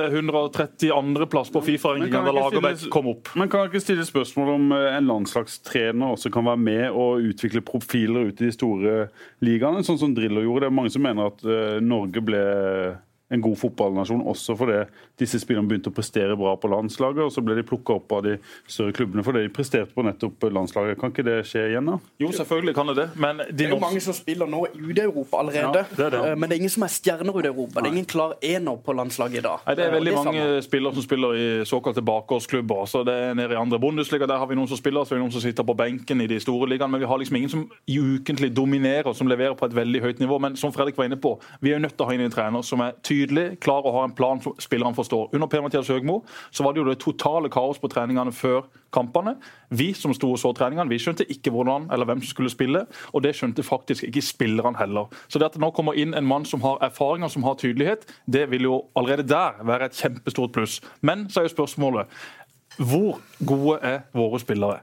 Island 0.09 0.33
var 0.33 0.49
på 0.49 0.55
132.-plass 0.57 1.53
på 1.55 1.63
Fifa-rankingen 1.67 2.29
da 2.29 2.35
Lagerbäck 2.35 2.87
kom 2.93 3.11
opp. 3.13 3.33
Men 3.39 3.51
kan 3.53 3.65
jeg 3.67 3.73
ikke 3.73 3.85
stille 3.85 4.07
spørsmål 4.09 4.55
om 4.55 4.73
eh, 4.77 4.87
en 4.97 5.11
landslagstrener 5.11 6.17
også 6.17 6.33
kan 6.33 6.49
være 6.49 6.63
med 6.65 6.87
og 6.89 7.29
utvikle 7.31 7.63
profiler 7.67 8.31
ute 8.31 8.47
i 8.47 8.49
de 8.49 8.57
store 8.57 8.97
ligaene, 9.45 9.85
sånn 9.87 10.01
som 10.01 10.17
Drillo 10.17 10.45
gjorde? 10.47 10.67
Det 10.67 10.73
er 10.73 10.79
mange 10.81 10.95
som 10.97 11.05
mener 11.05 11.31
at 11.35 11.45
eh, 11.45 11.79
Norge 11.85 12.25
ble 12.25 12.45
en 13.31 13.43
god 13.45 13.57
fotballnasjon 13.61 14.25
også 14.31 14.57
fordi 14.59 14.81
disse 15.21 15.39
spillerne 15.43 15.71
begynte 15.71 15.93
å 15.93 15.95
prestere 15.95 16.37
bra 16.39 16.57
på 16.59 16.71
landslaget, 16.73 17.23
og 17.27 17.33
så 17.35 17.45
ble 17.45 17.57
de 17.59 17.65
plukka 17.67 17.99
opp 18.01 18.13
av 18.17 18.25
de 18.27 18.37
større 18.67 18.95
klubbene 18.97 19.25
fordi 19.27 19.45
de 19.47 19.53
presterte 19.55 19.95
på 19.95 20.05
nettopp 20.07 20.49
landslaget. 20.51 20.99
Kan 21.01 21.15
ikke 21.15 21.27
det 21.27 21.37
skje 21.49 21.69
igjen, 21.71 21.87
da? 21.87 21.99
Jo, 22.23 22.33
selvfølgelig 22.35 22.75
kan 22.77 22.91
det 22.91 22.97
det. 22.99 23.09
Men 23.21 23.43
de 23.47 23.53
det 23.61 23.69
er 23.69 23.75
jo 23.75 23.81
mange 23.83 24.03
som 24.03 24.17
spiller 24.17 24.51
nå 24.51 24.65
ute 24.75 24.99
i 24.99 25.05
Europa 25.05 25.41
allerede. 25.43 25.85
Ja, 25.85 25.97
det 25.97 26.11
det. 26.15 26.21
Eh, 26.31 26.37
men 26.37 26.51
det 26.51 26.57
er 26.57 26.63
ingen 26.65 26.73
som 26.75 26.87
er 26.87 26.93
stjerner 26.93 27.37
ute 27.37 27.47
i 27.47 27.53
Europa. 27.53 27.79
Nei. 27.79 27.83
Det 27.83 27.91
er 27.91 27.97
ingen 27.99 28.11
klar 28.11 28.35
ener 28.43 28.81
på 28.85 28.95
landslaget 28.97 29.41
i 29.41 29.45
dag. 29.47 29.67
Nei, 29.67 29.77
det 29.79 29.87
er 29.87 29.95
veldig 29.95 30.11
det 30.11 30.17
er 30.17 30.25
mange 30.25 30.45
samme. 30.47 30.63
spillere 30.67 30.99
som 30.99 31.07
spiller 31.07 31.39
i 31.39 31.47
såkalte 31.69 32.05
bakgårdsklubber. 32.11 32.85
Så 32.91 33.05
det 33.07 33.17
er 33.29 33.39
nede 33.39 33.57
i 33.57 33.61
andre 33.61 33.81
Bundesliga, 33.83 34.27
der 34.31 34.41
har 34.43 34.51
vi 34.51 34.59
noen 34.59 34.71
som 34.71 34.81
spiller, 34.81 35.05
så 35.05 35.15
er 35.15 35.21
det 35.21 35.25
noen 35.27 35.37
som 35.37 35.45
sitter 35.45 35.67
på 35.67 35.77
benken 35.79 36.25
i 36.25 36.29
de 36.31 36.41
store 36.43 36.69
ligaene. 36.73 36.97
Men 36.97 37.05
vi 37.05 37.11
har 37.11 37.23
liksom 37.23 37.37
ingen 37.37 37.53
som 37.53 37.67
ukentlig 37.87 38.53
dominerer, 38.57 39.13
som 39.17 39.31
leverer 39.31 39.55
på 39.59 39.69
et 39.69 39.77
veldig 39.77 40.03
høyt 40.07 40.23
nivå. 40.23 40.41
Men 40.43 40.57
som 40.57 40.75
Fredrik 40.75 40.99
var 40.99 41.11
inne 41.11 41.21
på, 41.21 41.37
vi 41.61 41.71
er 41.71 41.79
jo 41.79 41.85
nødt 41.87 41.97
til 41.97 42.07
å 42.07 42.11
ha 42.11 42.17
inn 42.17 42.27
en 42.27 42.35
trener 42.35 42.67
som 42.67 42.83
er 42.85 42.97
tydelig, 43.07 43.20
klar 43.61 43.87
og 43.87 43.95
har 43.95 44.05
en 44.05 44.15
plan 44.15 44.41
som 44.41 44.55
spillerne 44.59 44.95
forstår. 44.95 45.31
Under 45.35 45.47
Per-Mathias 45.47 45.89
Høgmo 45.89 46.25
så 46.51 46.65
var 46.65 46.73
det 46.73 46.81
jo 46.81 46.89
det 46.89 46.99
totale 46.99 47.51
kaos 47.51 47.79
på 47.79 47.89
treningene 47.89 48.33
før 48.33 48.67
kampene. 48.93 49.37
Vi 49.71 49.93
som 49.95 50.15
sto 50.15 50.33
og 50.33 50.39
så 50.39 50.53
treningene, 50.57 50.89
vi 50.91 50.99
skjønte 50.99 51.27
ikke 51.31 51.53
hvordan 51.55 51.89
eller 51.93 52.09
hvem 52.09 52.23
som 52.23 52.33
skulle 52.33 52.51
spille. 52.51 52.85
Og 53.13 53.23
det 53.23 53.35
skjønte 53.37 53.63
faktisk 53.63 54.05
ikke 54.09 54.23
spillerne 54.23 54.79
heller. 54.79 55.09
Så 55.29 55.39
det 55.39 55.51
at 55.51 55.59
det 55.59 55.63
nå 55.63 55.71
kommer 55.77 55.99
inn 55.99 56.15
en 56.15 56.27
mann 56.27 56.45
som 56.45 56.63
har 56.65 56.81
erfaringer, 56.83 57.29
som 57.29 57.47
har 57.47 57.59
tydelighet, 57.61 58.07
det 58.27 58.49
vil 58.51 58.69
jo 58.69 58.83
allerede 58.97 59.29
der 59.29 59.63
være 59.63 59.91
et 59.91 59.99
kjempestort 59.99 60.53
pluss. 60.53 60.81
Men 61.01 61.29
så 61.31 61.41
er 61.41 61.51
jo 61.51 61.57
spørsmålet 61.57 62.21
hvor 62.79 63.21
gode 63.47 63.79
er 63.83 64.07
våre 64.15 64.41
spillere? 64.41 64.81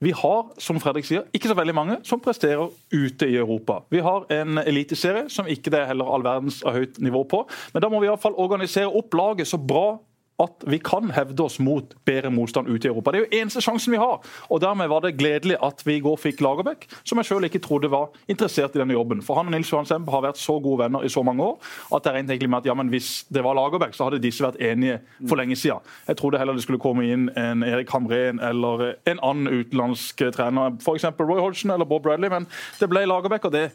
Vi 0.00 0.12
har 0.14 0.52
som 0.62 0.78
Fredrik 0.78 1.08
sier, 1.08 1.24
ikke 1.34 1.50
så 1.50 1.56
veldig 1.58 1.74
mange 1.74 1.96
som 2.06 2.20
presterer 2.22 2.68
ute 2.94 3.26
i 3.26 3.34
Europa. 3.34 3.80
Vi 3.90 3.98
har 4.04 4.28
en 4.30 4.60
eliteserie 4.62 5.24
som 5.32 5.48
ikke 5.50 5.72
det 5.74 5.80
er 5.80 5.88
heller 5.90 6.06
all 6.14 6.22
verdens 6.22 6.60
av 6.62 6.76
høyt 6.76 7.00
nivå 7.02 7.24
på. 7.26 7.40
Men 7.74 7.82
da 7.82 7.90
må 7.90 7.98
vi 7.98 8.06
i 8.06 8.14
fall 8.22 8.38
organisere 8.38 8.92
opp 8.94 9.16
laget 9.18 9.50
så 9.50 9.58
bra 9.58 9.96
at 10.38 10.64
vi 10.70 10.78
kan 10.78 11.10
hevde 11.10 11.42
oss 11.42 11.58
mot 11.58 11.94
bedre 12.06 12.30
motstand 12.30 12.68
ute 12.68 12.86
i 12.86 12.90
Europa. 12.90 13.12
Det 13.12 13.20
er 13.20 13.24
jo 13.24 13.40
eneste 13.40 13.62
sjansen 13.64 13.94
vi 13.94 14.00
har. 14.00 14.20
Og 14.48 14.60
Dermed 14.62 14.90
var 14.90 15.02
det 15.02 15.16
gledelig 15.18 15.56
at 15.64 15.82
vi 15.86 15.96
i 15.98 16.02
går 16.04 16.18
fikk 16.20 16.42
Lagerbäck, 16.44 16.86
som 17.02 17.18
jeg 17.18 17.26
selv 17.26 17.48
ikke 17.48 17.62
trodde 17.64 17.90
var 17.90 18.12
interessert 18.30 18.76
i 18.76 18.82
denne 18.82 18.94
jobben. 18.94 19.22
For 19.24 19.38
han 19.38 19.50
og 19.50 19.56
Nils 19.56 19.72
Johan 19.72 19.88
Semb 19.88 20.10
har 20.12 20.22
vært 20.22 20.38
så 20.38 20.58
gode 20.62 20.84
venner 20.84 21.02
i 21.02 21.10
så 21.10 21.24
mange 21.26 21.42
år 21.42 21.58
at 21.94 22.04
det 22.04 22.12
er 22.12 22.20
egentlig 22.20 22.50
med 22.50 22.62
at 22.62 22.70
ja, 22.70 22.76
men 22.78 22.92
hvis 22.92 23.26
det 23.34 23.42
var 23.44 23.58
Lagerbäck, 23.58 23.96
så 23.96 24.06
hadde 24.06 24.22
disse 24.22 24.44
vært 24.44 24.60
enige 24.62 25.00
for 25.26 25.40
lenge 25.40 25.56
siden. 25.56 25.82
Jeg 26.06 26.20
trodde 26.20 26.38
heller 26.38 26.54
det 26.54 26.62
skulle 26.66 26.82
komme 26.82 27.06
inn 27.08 27.28
en 27.38 27.66
Erik 27.66 27.90
Hamren 27.94 28.38
eller 28.38 28.92
en 29.10 29.22
annen 29.22 29.50
utenlandsk 29.50 30.22
trener, 30.36 30.78
f.eks. 30.78 31.10
Roy 31.18 31.40
Hodgson 31.40 31.74
eller 31.74 31.88
Bob 31.88 32.06
Bradley, 32.06 32.30
men 32.30 32.46
det 32.78 32.90
ble 32.90 33.06
Lagerbäck, 33.08 33.48
og 33.48 33.54
det, 33.54 33.70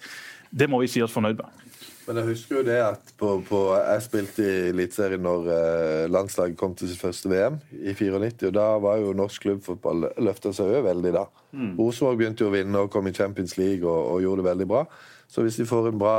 det 0.51 0.69
må 0.71 0.79
vi 0.83 0.91
si 0.91 1.03
oss 1.03 1.15
fornøyd 1.15 1.43
med. 1.43 1.63
Men 2.07 2.19
jeg 2.19 2.27
husker 2.33 2.57
jo 2.57 2.63
det 2.67 2.77
at 2.83 3.11
på, 3.19 3.29
på, 3.47 3.59
jeg 3.77 4.03
spilte 4.03 4.43
i 4.43 4.69
Eliteserien 4.73 5.23
når 5.23 5.49
eh, 5.53 6.05
landslaget 6.11 6.57
kom 6.59 6.73
til 6.75 6.89
sitt 6.91 6.99
første 6.99 7.31
VM 7.31 7.59
i 7.79 7.93
94. 7.95 8.49
og 8.49 8.55
Da 8.57 8.65
var 8.83 8.99
jo 8.99 9.13
norsk 9.15 9.45
klubbfotball 9.45 10.09
løfta 10.23 10.51
seg 10.55 10.73
òg 10.73 10.87
veldig 10.89 11.13
da. 11.15 11.25
Mm. 11.55 11.75
Rosenborg 11.79 12.19
begynte 12.19 12.43
jo 12.43 12.51
å 12.51 12.55
vinne 12.55 12.83
og 12.83 12.91
kom 12.91 13.07
i 13.07 13.15
Champions 13.15 13.55
League 13.59 13.87
og, 13.87 14.01
og, 14.15 14.23
gjorde 14.25 14.43
det 14.43 14.49
veldig 14.49 14.69
bra. 14.73 14.83
Så 15.31 15.45
hvis 15.45 15.59
de 15.61 15.67
får 15.69 15.93
en 15.93 16.01
bra 16.01 16.17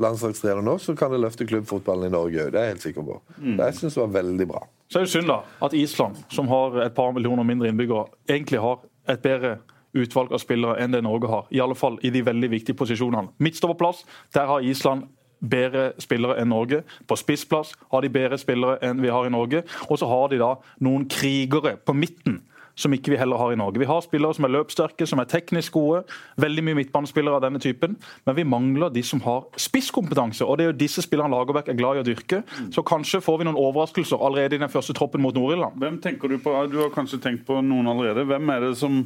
landslagstrener 0.00 0.64
nå, 0.64 0.78
så 0.80 0.94
kan 0.96 1.12
det 1.12 1.20
løfte 1.20 1.48
klubbfotballen 1.50 2.08
i 2.08 2.14
Norge 2.14 2.46
òg. 2.46 2.54
Det 2.54 2.60
er 2.60 2.70
jeg 2.70 2.76
helt 2.76 2.86
sikker 2.88 3.08
på. 3.10 3.18
Mm. 3.36 3.56
Det 3.58 3.68
jeg 3.68 3.80
synes 3.82 3.98
var 4.00 4.14
veldig 4.16 4.48
bra. 4.48 4.64
Så 4.90 4.98
er 4.98 5.06
det 5.06 5.12
synd 5.12 5.28
da 5.30 5.42
at 5.66 5.76
Island, 5.76 6.24
som 6.32 6.48
har 6.50 6.80
et 6.86 6.96
par 6.96 7.12
millioner 7.14 7.46
mindre 7.46 7.68
innbyggere, 7.70 8.08
egentlig 8.30 8.62
har 8.64 8.80
et 9.10 9.22
bedre 9.22 9.58
utvalg 9.94 10.32
av 10.32 10.42
spillere 10.42 10.78
enn 10.82 10.92
det 10.94 11.02
Norge 11.04 11.30
har. 11.30 11.46
I 11.50 11.60
alle 11.60 11.78
fall 11.78 11.98
i 12.02 12.12
de 12.14 12.22
veldig 12.26 12.50
viktige 12.50 12.78
posisjonene. 12.78 13.32
Midtstopperplass, 13.38 14.04
der 14.34 14.46
har 14.50 14.66
Island 14.66 15.08
bedre 15.40 15.92
spillere 15.98 16.36
enn 16.40 16.52
Norge. 16.52 16.82
På 17.08 17.16
spissplass 17.16 17.72
har 17.92 18.04
de 18.04 18.12
bedre 18.12 18.38
spillere 18.38 18.78
enn 18.84 19.00
vi 19.02 19.12
har 19.12 19.26
i 19.26 19.32
Norge. 19.32 19.64
Og 19.88 19.98
så 19.98 20.08
har 20.10 20.28
de 20.30 20.40
da 20.42 20.54
noen 20.84 21.08
krigere 21.10 21.76
på 21.80 21.96
midten 21.96 22.42
som 22.80 22.94
ikke 22.96 23.12
vi 23.12 23.18
heller 23.20 23.40
har 23.40 23.52
i 23.52 23.58
Norge. 23.60 23.80
Vi 23.82 23.88
har 23.88 24.00
spillere 24.04 24.36
som 24.36 24.46
er 24.46 24.54
løpssterke, 24.54 25.06
som 25.08 25.20
er 25.22 25.28
teknisk 25.30 25.76
gode. 25.76 26.02
Veldig 26.40 26.64
mye 26.66 26.78
midtbanespillere 26.80 27.38
av 27.38 27.44
denne 27.44 27.60
typen. 27.62 27.96
Men 28.26 28.38
vi 28.38 28.46
mangler 28.48 28.92
de 28.94 29.02
som 29.06 29.20
har 29.26 29.44
spisskompetanse. 29.60 30.46
Og 30.46 30.58
det 30.58 30.64
er 30.64 30.72
jo 30.72 30.78
disse 30.80 31.04
spillerne 31.04 31.34
Lagerbäck 31.34 31.70
er 31.70 31.78
glad 31.78 32.00
i 32.00 32.04
å 32.04 32.08
dyrke. 32.08 32.42
Så 32.74 32.84
kanskje 32.86 33.22
får 33.24 33.40
vi 33.40 33.48
noen 33.48 33.60
overraskelser 33.60 34.20
allerede 34.20 34.56
i 34.56 34.62
den 34.62 34.72
første 34.72 34.96
troppen 34.96 35.22
mot 35.22 35.36
Nord-Irland. 35.36 35.78
Hvem 35.80 36.00
tenker 36.02 36.30
Du 36.30 36.38
på? 36.40 36.56
Du 36.70 36.80
har 36.82 36.92
kanskje 36.94 37.20
tenkt 37.22 37.46
på 37.48 37.60
noen 37.64 37.88
allerede. 37.90 38.26
Hvem 38.28 38.52
er 38.54 38.66
det 38.68 38.74
som, 38.80 39.00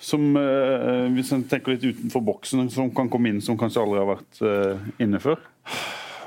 som 0.00 0.28
uh, 0.38 1.06
hvis 1.14 1.32
en 1.36 1.46
tenker 1.48 1.76
litt 1.76 1.86
utenfor 1.88 2.24
boksen, 2.24 2.68
som 2.72 2.92
kan 2.94 3.10
komme 3.12 3.32
inn 3.32 3.42
som 3.44 3.58
kanskje 3.60 3.84
aldri 3.84 4.02
har 4.02 4.12
vært 4.16 4.44
uh, 4.44 4.92
inne 5.02 5.22
før? 5.22 5.40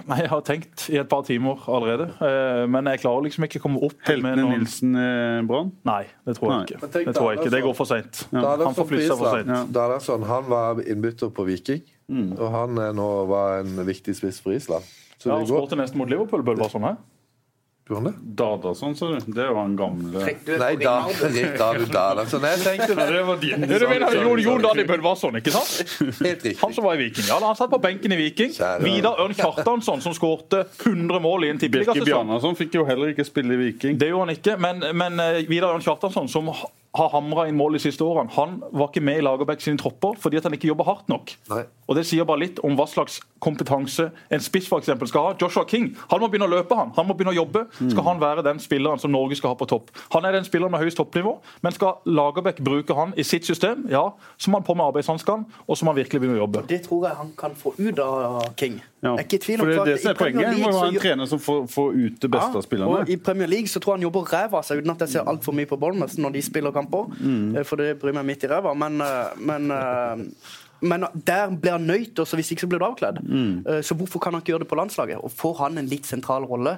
Nei, 0.09 0.17
Jeg 0.23 0.31
har 0.31 0.41
tenkt 0.47 0.85
i 0.91 0.97
et 1.01 1.09
par 1.11 1.25
timer 1.27 1.61
allerede. 1.69 2.07
Eh, 2.23 2.63
men 2.71 2.89
jeg 2.91 3.01
klarer 3.03 3.27
liksom 3.27 3.45
ikke 3.47 3.61
å 3.61 3.65
komme 3.65 3.81
opp 3.87 3.97
Heltene 4.07 4.29
med 4.29 4.41
noen... 4.41 4.63
Nilsen 4.63 4.97
eh, 4.97 5.41
Brann? 5.47 5.71
Nei, 5.87 6.03
det 6.27 6.35
tror 6.37 6.53
jeg 6.53 6.67
ikke. 6.69 6.91
Det 6.95 7.15
tror 7.17 7.29
jeg 7.29 7.41
ikke. 7.41 7.53
Det 7.55 7.61
går 7.67 7.77
for 7.77 7.91
seint. 7.91 8.23
Ja. 8.31 8.55
Han 8.63 8.77
får 8.77 8.89
flytte 8.93 9.11
seg 9.11 9.21
for 9.21 9.39
seint. 9.39 9.71
Danielsson 9.75 10.27
han 10.31 10.49
var 10.51 10.81
innbytter 10.85 11.31
på 11.35 11.45
Viking, 11.47 11.85
mm. 12.11 12.33
og 12.39 12.47
han 12.55 12.83
nå 12.97 13.09
var 13.31 13.61
en 13.61 13.85
viktig 13.87 14.17
spiss 14.17 14.41
for 14.43 14.57
Island. 14.57 14.87
Så 15.21 15.29
ja, 15.29 15.37
Han 15.37 15.47
skåret 15.49 15.77
nesten 15.77 16.01
mot 16.01 16.09
Liverpool, 16.09 16.43
Bølvarsson. 16.45 16.81
Sånn, 16.81 17.01
Gjorde 17.91 18.13
Dadason, 18.39 18.93
sa 18.95 19.09
du? 19.11 19.31
Det 19.35 19.45
var 19.51 19.65
en 19.67 19.75
gamle 19.75 20.21
Nei, 20.61 20.69
da, 20.79 20.93
Ricardo 21.19 21.85
Dadason. 21.97 22.45
Jeg 22.47 22.61
tenkte 22.63 22.95
det. 22.95 23.07
Det 23.11 23.23
var 23.27 23.41
din. 23.41 23.65
Du 23.67 23.87
mener 23.89 24.15
Jon, 24.15 24.39
Jon 24.39 24.63
Daniel 24.63 24.87
Bølvarsson, 24.87 25.35
ikke 25.41 25.51
sant? 25.51 25.95
Helt 25.99 26.21
riktig. 26.23 26.53
Han 26.61 26.75
som 26.75 26.87
var 26.87 26.95
i 26.95 27.01
Viking. 27.03 27.27
Ja, 27.27 27.39
Han 27.43 27.57
satt 27.59 27.73
på 27.73 27.81
benken 27.83 28.15
i 28.15 28.19
Viking. 28.21 28.53
Vidar 28.85 29.19
Ørn 29.19 29.35
Kjartansson, 29.35 29.99
som 30.03 30.15
skårte 30.15 30.63
100 30.85 31.19
mål 31.23 31.49
i 31.49 31.51
en 31.51 31.59
tippeligasesong. 31.59 31.99
Birke 32.05 32.13
Bjarnason 32.13 32.55
fikk 32.59 32.79
jo 32.79 32.85
heller 32.87 33.11
ikke 33.11 33.27
spille 33.27 33.57
i 33.57 33.63
Viking. 33.65 33.99
Det 33.99 34.07
gjorde 34.13 34.29
han 34.29 34.37
ikke, 34.37 34.55
men, 34.63 34.85
men 34.95 35.19
eh, 35.25 35.41
Vidar 35.51 35.75
Ørn 35.75 35.83
Kjartansson, 35.83 36.31
som 36.31 36.47
har 36.51 37.11
hamra 37.11 37.45
inn 37.47 37.55
mål 37.59 37.77
de 37.77 37.83
siste 37.83 38.03
årene. 38.03 38.31
Han 38.35 38.57
var 38.71 38.89
ikke 38.89 39.03
med 39.03 39.19
i 39.21 39.25
Lagerbäck 39.27 39.61
sine 39.63 39.79
tropper 39.79 40.17
fordi 40.19 40.39
at 40.39 40.47
han 40.47 40.55
ikke 40.57 40.71
jobber 40.71 40.87
hardt 40.89 41.11
nok. 41.11 41.35
Nei. 41.51 41.63
Og 41.87 41.99
Det 41.99 42.07
sier 42.07 42.27
bare 42.27 42.43
litt 42.43 42.59
om 42.67 42.75
hva 42.79 42.87
slags 42.87 43.19
kompetanse 43.41 44.09
en 44.29 44.43
spiss 44.43 44.67
for 44.69 44.81
eksempel, 44.81 45.09
skal 45.09 45.27
ha. 45.27 45.33
Joshua 45.41 45.65
King 45.69 45.91
han 46.11 46.21
må 46.21 46.29
begynne 46.31 46.47
å 46.49 46.53
løpe, 46.53 46.77
han. 46.77 46.93
Han 46.97 47.07
må 47.09 47.15
begynne 47.17 47.33
å 47.33 47.39
jobbe. 47.41 47.65
Skal 47.79 48.05
han 48.05 48.21
være 48.21 48.45
den 48.45 48.61
spilleren 48.61 49.01
som 49.01 49.11
Norge 49.13 49.37
skal 49.39 49.55
ha 49.55 49.59
på 49.59 49.67
topp? 49.69 49.91
Han 50.15 50.27
er 50.27 50.37
den 50.37 50.47
spilleren 50.47 50.73
med 50.73 50.83
høyest 50.83 50.99
toppnivå, 51.01 51.37
men 51.65 51.75
skal 51.75 51.99
Lagerbäck 52.05 52.61
bruke 52.63 52.95
han 52.97 53.15
i 53.17 53.25
sitt 53.27 53.47
system, 53.49 53.87
ja, 53.91 54.05
så 54.37 54.51
må 54.51 54.61
han 54.61 54.67
på 54.67 54.77
med 54.77 54.87
arbeidshanskene, 54.91 55.61
og 55.67 55.77
så 55.77 55.85
må 55.85 55.95
han 55.95 56.01
virkelig 56.03 56.21
begynne 56.21 56.39
å 56.39 56.43
jobbe. 56.45 56.65
Det 56.69 56.83
tror 56.85 57.07
jeg 57.09 57.19
han 57.21 57.35
kan 57.37 57.57
få 57.57 57.73
ut 57.77 57.99
av 58.05 58.53
King. 58.59 58.81
Ja. 59.01 59.15
Jeg 59.15 59.23
er 59.23 59.25
ikke 59.25 59.37
i 59.37 59.41
tvil 59.41 59.61
om 59.61 59.65
For 59.65 59.71
det, 59.71 59.77
er 59.81 59.85
det 59.89 60.01
som 60.01 60.11
er 60.11 60.17
poenget. 60.19 60.41
League, 60.45 60.61
må 60.61 60.77
ha 60.77 60.87
en 60.91 60.97
trener 61.01 61.29
som 61.29 61.39
får, 61.41 61.61
får 61.73 61.95
ut 61.97 62.17
det 62.21 62.29
beste 62.35 62.59
av 62.59 62.65
spillerne. 62.65 63.05
I 63.09 63.15
Premier 63.17 63.49
League 63.49 63.71
så 63.71 63.81
tror 63.81 63.95
jeg 63.95 64.01
han 64.01 64.05
jobber 64.05 64.27
ræva 64.29 64.59
av 64.59 64.67
seg, 64.67 64.83
uten 64.83 64.93
at 64.93 65.01
jeg 65.07 65.13
ser 65.15 65.31
altfor 65.31 65.55
mye 65.57 65.69
på 65.69 65.79
Bournemouth 65.81 66.19
når 66.21 66.35
de 66.35 66.43
spiller 66.45 66.75
kamper. 66.75 67.09
Mm. 67.17 67.55
Eh, 67.57 67.65
For 67.65 67.81
det 67.81 67.95
bryr 68.01 68.13
meg 68.19 68.27
midt 68.29 68.45
i 68.45 68.51
ræva. 68.51 68.75
Men, 68.77 69.01
eh, 69.01 69.31
men, 69.41 69.71
eh, 69.73 70.21
men 70.81 71.05
der 71.27 71.49
blir 71.53 71.71
han 71.77 71.85
nøyt, 71.87 72.19
og 72.19 72.27
hvis 72.35 72.51
ikke 72.51 72.61
så 72.65 72.67
blir 72.71 72.79
du 72.81 72.85
avkledd. 72.85 73.21
Mm. 73.23 73.63
Eh, 73.67 73.81
Så 73.81 73.95
hvorfor 73.95 74.19
kan 74.19 74.33
han 74.33 74.41
ikke 74.41 74.53
gjøre 74.53 74.63
det 74.65 74.71
på 74.71 74.75
landslaget? 74.79 75.17
Og 75.23 75.31
får 75.31 75.57
han 75.63 75.77
en 75.77 75.87
litt 75.91 76.05
sentral 76.09 76.43
rolle, 76.49 76.77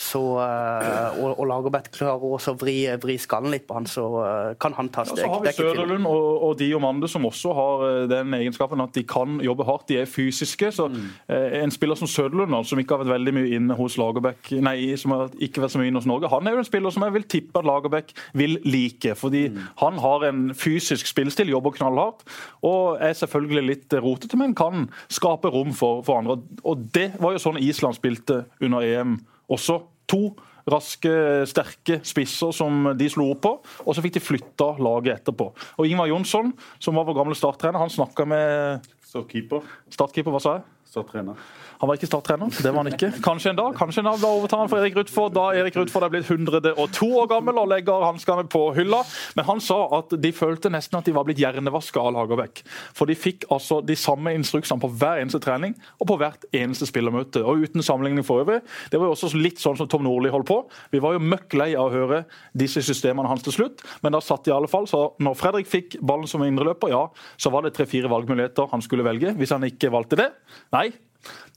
så, 0.00 0.20
eh, 0.40 1.18
og, 1.20 1.34
og 1.42 1.46
Lagerbäck 1.50 1.90
klarer 1.92 2.22
også 2.24 2.54
å 2.54 2.58
vri, 2.62 2.76
vri 3.02 3.18
skallen 3.20 3.52
litt 3.52 3.66
på 3.68 3.76
han, 3.76 3.86
så 3.88 4.04
eh, 4.24 4.52
kan 4.60 4.72
han 4.78 4.88
ta 4.92 5.04
steg. 5.04 5.20
Ja, 5.20 5.28
så 5.28 5.34
har 5.34 5.42
vi 5.44 5.50
er. 5.50 5.56
Søderlund 5.58 6.08
og, 6.08 6.28
og 6.46 6.54
Diomande 6.60 7.08
som 7.10 7.26
også 7.28 7.52
har 7.56 7.82
eh, 7.84 8.04
den 8.08 8.32
egenskapen 8.38 8.80
at 8.80 8.94
de 8.96 9.02
kan 9.04 9.36
jobbe 9.44 9.66
hardt. 9.68 9.84
De 9.90 9.98
er 10.00 10.08
fysiske. 10.08 10.70
så 10.72 10.86
eh, 10.88 11.58
En 11.60 11.74
spiller 11.74 11.98
som 12.00 12.08
Søderlund, 12.08 12.56
som 12.64 12.80
ikke 12.80 12.96
har 12.96 13.04
vært 13.04 13.12
veldig 13.12 13.34
mye 13.36 13.50
inne 13.58 13.76
hos 13.76 13.98
Lagerbäck, 14.00 14.54
nei, 14.64 14.94
som 15.00 15.12
har 15.12 15.34
ikke 15.36 15.66
vært 15.66 15.74
så 15.74 15.82
mye 15.82 15.92
inne 15.92 16.00
hos 16.00 16.08
Norge, 16.08 16.30
han 16.32 16.48
er 16.48 16.56
jo 16.56 16.62
en 16.62 16.70
spiller 16.70 16.94
som 16.94 17.04
jeg 17.04 17.16
vil 17.18 17.26
tippe 17.36 17.60
at 17.60 17.68
Lagerbäck 17.68 18.14
vil 18.40 18.56
like. 18.64 19.12
fordi 19.20 19.42
han 19.82 19.98
har 20.00 20.24
en 20.30 20.54
fysisk 20.56 21.10
spillestil, 21.10 21.52
jobber 21.52 21.74
knallhardt 21.76 22.24
og 22.64 23.02
er 23.04 23.12
selvfølgelig 23.18 23.66
litt 23.66 23.98
rotete, 24.00 24.38
men 24.40 24.56
kan 24.56 24.88
skape 25.12 25.52
rom 25.52 25.74
for, 25.76 26.00
for 26.06 26.22
andre. 26.22 26.38
Og 26.64 26.88
det 26.94 27.10
var 27.20 27.36
jo 27.36 27.42
sånn 27.42 27.60
Island 27.60 27.98
spilte 28.00 28.44
under 28.64 28.86
EM 28.86 29.18
også. 29.50 29.82
To 30.10 30.32
raske, 30.70 31.10
sterke 31.46 32.00
spisser 32.06 32.52
som 32.54 32.90
de 32.98 33.06
slo 33.10 33.28
opp 33.32 33.42
på, 33.44 33.52
og 33.84 33.94
så 33.94 34.02
fikk 34.04 34.16
de 34.18 34.22
flytta 34.22 34.72
laget 34.82 35.20
etterpå. 35.20 35.50
Og 35.78 35.86
Ingvar 35.86 36.10
Jonsson, 36.10 36.50
som 36.82 36.98
var 36.98 37.06
vår 37.08 37.20
gamle 37.20 37.38
starttrener, 37.38 37.80
han 37.80 37.92
snakka 37.92 38.26
med 38.28 38.88
Startkeeper. 39.10 39.64
startkeeper, 39.90 40.30
hva 40.30 40.42
sa 40.42 40.58
jeg? 40.58 40.66
Så 40.90 41.02
trener. 41.06 41.38
Han 41.80 41.88
var 41.88 41.96
ikke 41.96 42.10
starttrener, 42.10 42.52
det 42.52 42.70
var 42.74 42.84
han 42.84 42.92
ikke. 42.92 43.08
Kanskje 43.24 43.54
en 43.54 43.56
dag 43.56 43.76
kanskje 43.78 44.02
en 44.02 44.10
dag 44.10 44.18
da 44.20 44.30
overtar 44.36 44.60
han 44.60 44.68
for 44.68 44.82
Erik 44.82 44.98
Rutford. 44.98 45.32
da 45.32 45.46
Erik 45.56 45.76
Rutford 45.78 46.04
er 46.04 46.12
blitt 46.12 46.28
102 46.28 47.08
år 47.22 47.28
gammel 47.30 47.56
og 47.56 47.70
legger 47.72 48.04
hanskene 48.04 48.44
på 48.52 48.66
hylla. 48.76 49.00
Men 49.38 49.48
han 49.48 49.62
sa 49.64 49.78
at 49.96 50.12
de 50.20 50.32
følte 50.36 50.68
nesten 50.72 50.98
at 50.98 51.08
de 51.08 51.14
var 51.16 51.24
blitt 51.24 51.40
hjernevaska 51.40 52.02
av 52.02 52.12
Lagerbäck. 52.18 52.62
For 52.92 53.08
de 53.08 53.16
fikk 53.16 53.48
altså 53.48 53.80
de 53.80 53.96
samme 53.96 54.34
instruksene 54.36 54.82
på 54.82 54.92
hver 55.00 55.22
eneste 55.22 55.40
trening 55.40 55.74
og 55.98 56.10
på 56.10 56.18
hvert 56.20 56.44
eneste 56.52 56.88
spillermøte. 56.90 57.40
Og 57.40 57.64
uten 57.64 57.84
sammenligning 57.86 58.28
for 58.28 58.44
øvrig. 58.44 58.60
Det 58.92 59.00
var 59.00 59.08
jo 59.08 59.16
også 59.16 59.32
litt 59.40 59.62
sånn 59.62 59.80
som 59.80 59.88
Tom 59.88 60.04
Nordli 60.04 60.32
holdt 60.32 60.50
på. 60.52 60.60
Vi 60.92 61.00
var 61.00 61.16
jo 61.16 61.24
møkk 61.24 61.56
lei 61.56 61.72
av 61.72 61.88
å 61.88 61.94
høre 61.96 62.24
disse 62.52 62.84
systemene 62.84 63.30
hans 63.30 63.44
til 63.46 63.56
slutt, 63.56 63.84
men 64.04 64.12
da 64.12 64.20
satt 64.20 64.44
de 64.44 64.52
i 64.52 64.56
alle 64.56 64.68
fall. 64.68 64.84
Så 64.90 65.14
når 65.16 65.38
Fredrik 65.40 65.70
fikk 65.70 65.96
ballen 66.04 66.28
som 66.28 66.44
indreløper, 66.44 66.92
ja, 66.92 67.06
så 67.40 67.52
var 67.54 67.64
det 67.64 67.72
tre-fire 67.78 68.10
valgmuligheter 68.12 68.68
han 68.68 68.84
skulle 68.84 69.06
velge. 69.06 69.32
Hvis 69.40 69.54
han 69.56 69.64
ikke 69.64 69.92
valgte 69.94 70.20
det, 70.20 70.28
nei, 70.76 70.90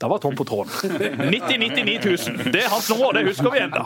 da 0.01 0.08
var 0.12 0.17
Tom 0.17 0.36
på 0.36 0.43
tråden. 0.43 0.72
90 1.32 1.60
99 1.60 2.00
000. 2.03 2.51
Det 2.51 2.63
er 2.63 2.70
hans 2.72 2.89
nummer, 2.91 3.13
det 3.13 3.24
husker 3.27 3.51
vi 3.53 3.60
ennå. 3.63 3.84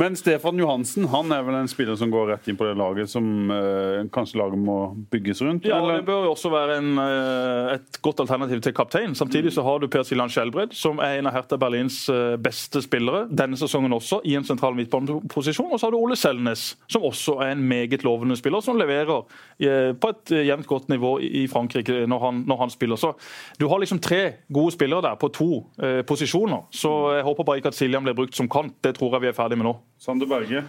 Men 0.00 0.16
Stefan 0.18 0.58
Johansen 0.58 1.06
han 1.12 1.34
er 1.34 1.44
vel 1.46 1.58
en 1.60 1.68
spiller 1.70 1.98
som 2.00 2.10
går 2.10 2.32
rett 2.32 2.48
inn 2.50 2.58
på 2.58 2.66
det 2.66 2.72
laget 2.80 3.10
som 3.12 3.50
eh, 3.52 4.00
kanskje 4.14 4.40
laget 4.40 4.58
må 4.58 4.78
bygges 5.12 5.42
rundt? 5.44 5.68
Ja, 5.68 5.78
eller? 5.78 6.00
Det 6.00 6.08
bør 6.08 6.26
jo 6.26 6.32
også 6.32 6.50
være 6.54 6.78
en, 6.80 6.90
eh, 6.98 7.74
et 7.76 8.00
godt 8.02 8.24
alternativ 8.24 8.62
til 8.64 8.74
kaptein. 8.74 9.14
Samtidig 9.18 9.52
så 9.54 9.66
har 9.66 9.82
du 9.82 9.88
Per 9.92 10.06
Siljan 10.08 10.32
Skjelbred, 10.32 10.74
som 10.74 10.98
er 11.04 11.20
en 11.20 11.30
av 11.30 11.36
Hertha 11.36 11.60
Berlins 11.60 12.00
eh, 12.10 12.38
beste 12.42 12.82
spillere 12.82 13.26
denne 13.30 13.60
sesongen 13.60 13.94
også, 13.94 14.22
i 14.24 14.34
en 14.40 14.48
sentral 14.48 14.74
midtbaneposisjon. 14.78 15.70
Og 15.70 15.78
så 15.78 15.86
har 15.86 15.94
du 15.94 16.00
Ole 16.00 16.18
Selnes, 16.18 16.72
som 16.90 17.06
også 17.06 17.38
er 17.44 17.54
en 17.54 17.62
meget 17.68 18.08
lovende 18.08 18.40
spiller, 18.40 18.64
som 18.64 18.80
leverer 18.80 19.20
eh, 19.60 19.92
på 19.92 20.14
et 20.16 20.36
jevnt 20.48 20.70
godt 20.70 20.90
nivå 20.90 21.18
i 21.22 21.42
i 21.42 21.48
Frankrike 21.50 22.04
når 22.10 22.24
han, 22.26 22.42
når 22.46 22.56
han 22.64 22.70
spiller. 22.70 22.96
Så 22.96 23.12
du 23.58 23.66
har 23.68 23.80
liksom 23.82 24.00
tre 24.02 24.31
gode 24.52 24.74
spillere 24.74 25.04
der 25.08 25.18
på 25.20 25.30
to 25.34 25.48
eh, 25.82 26.02
posisjoner. 26.06 26.66
Så 26.74 26.90
jeg 27.16 27.26
håper 27.26 27.46
bare 27.48 27.62
ikke 27.62 27.72
at 27.72 27.78
Siljan 27.78 28.04
blir 28.06 28.16
brukt 28.18 28.36
som 28.36 28.48
kant. 28.52 28.74
Det 28.84 28.96
tror 28.98 29.16
jeg 29.16 29.26
vi 29.26 29.32
er 29.32 29.36
ferdig 29.36 29.58
med 29.60 29.70
nå. 29.70 29.76
Sander 30.02 30.30
Berge 30.30 30.64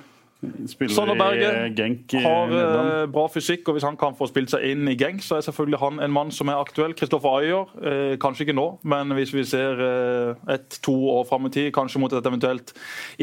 spiller 0.67 0.93
Sander 0.95 1.15
i 1.15 1.19
Berge 1.19 1.49
eh, 1.51 1.69
Genk 1.77 2.13
i 2.13 2.21
har 2.23 2.47
Nederland. 2.51 2.91
eh, 3.03 3.05
bra 3.13 3.25
fysikk, 3.31 3.67
og 3.67 3.77
hvis 3.77 3.85
han 3.87 3.97
kan 3.99 4.15
få 4.17 4.27
spilt 4.29 4.51
seg 4.53 4.65
inn 4.71 4.87
i 4.91 4.95
Genk, 4.99 5.23
så 5.23 5.37
er 5.37 5.45
selvfølgelig 5.47 5.79
han 5.81 5.99
en 6.03 6.13
mann 6.13 6.31
som 6.35 6.51
er 6.51 6.59
aktuell. 6.61 6.93
Kristoffer 6.97 7.37
Ayer, 7.39 7.71
eh, 7.83 8.15
kanskje 8.21 8.47
ikke 8.47 8.55
nå, 8.57 8.65
men 8.83 9.13
hvis 9.17 9.33
vi 9.35 9.43
ser 9.47 9.81
eh, 9.83 10.53
et-to 10.55 10.95
år 11.13 11.25
fram 11.29 11.47
i 11.47 11.53
tid, 11.53 11.71
kanskje 11.75 12.01
mot 12.03 12.13
et 12.13 12.29
eventuelt 12.29 12.73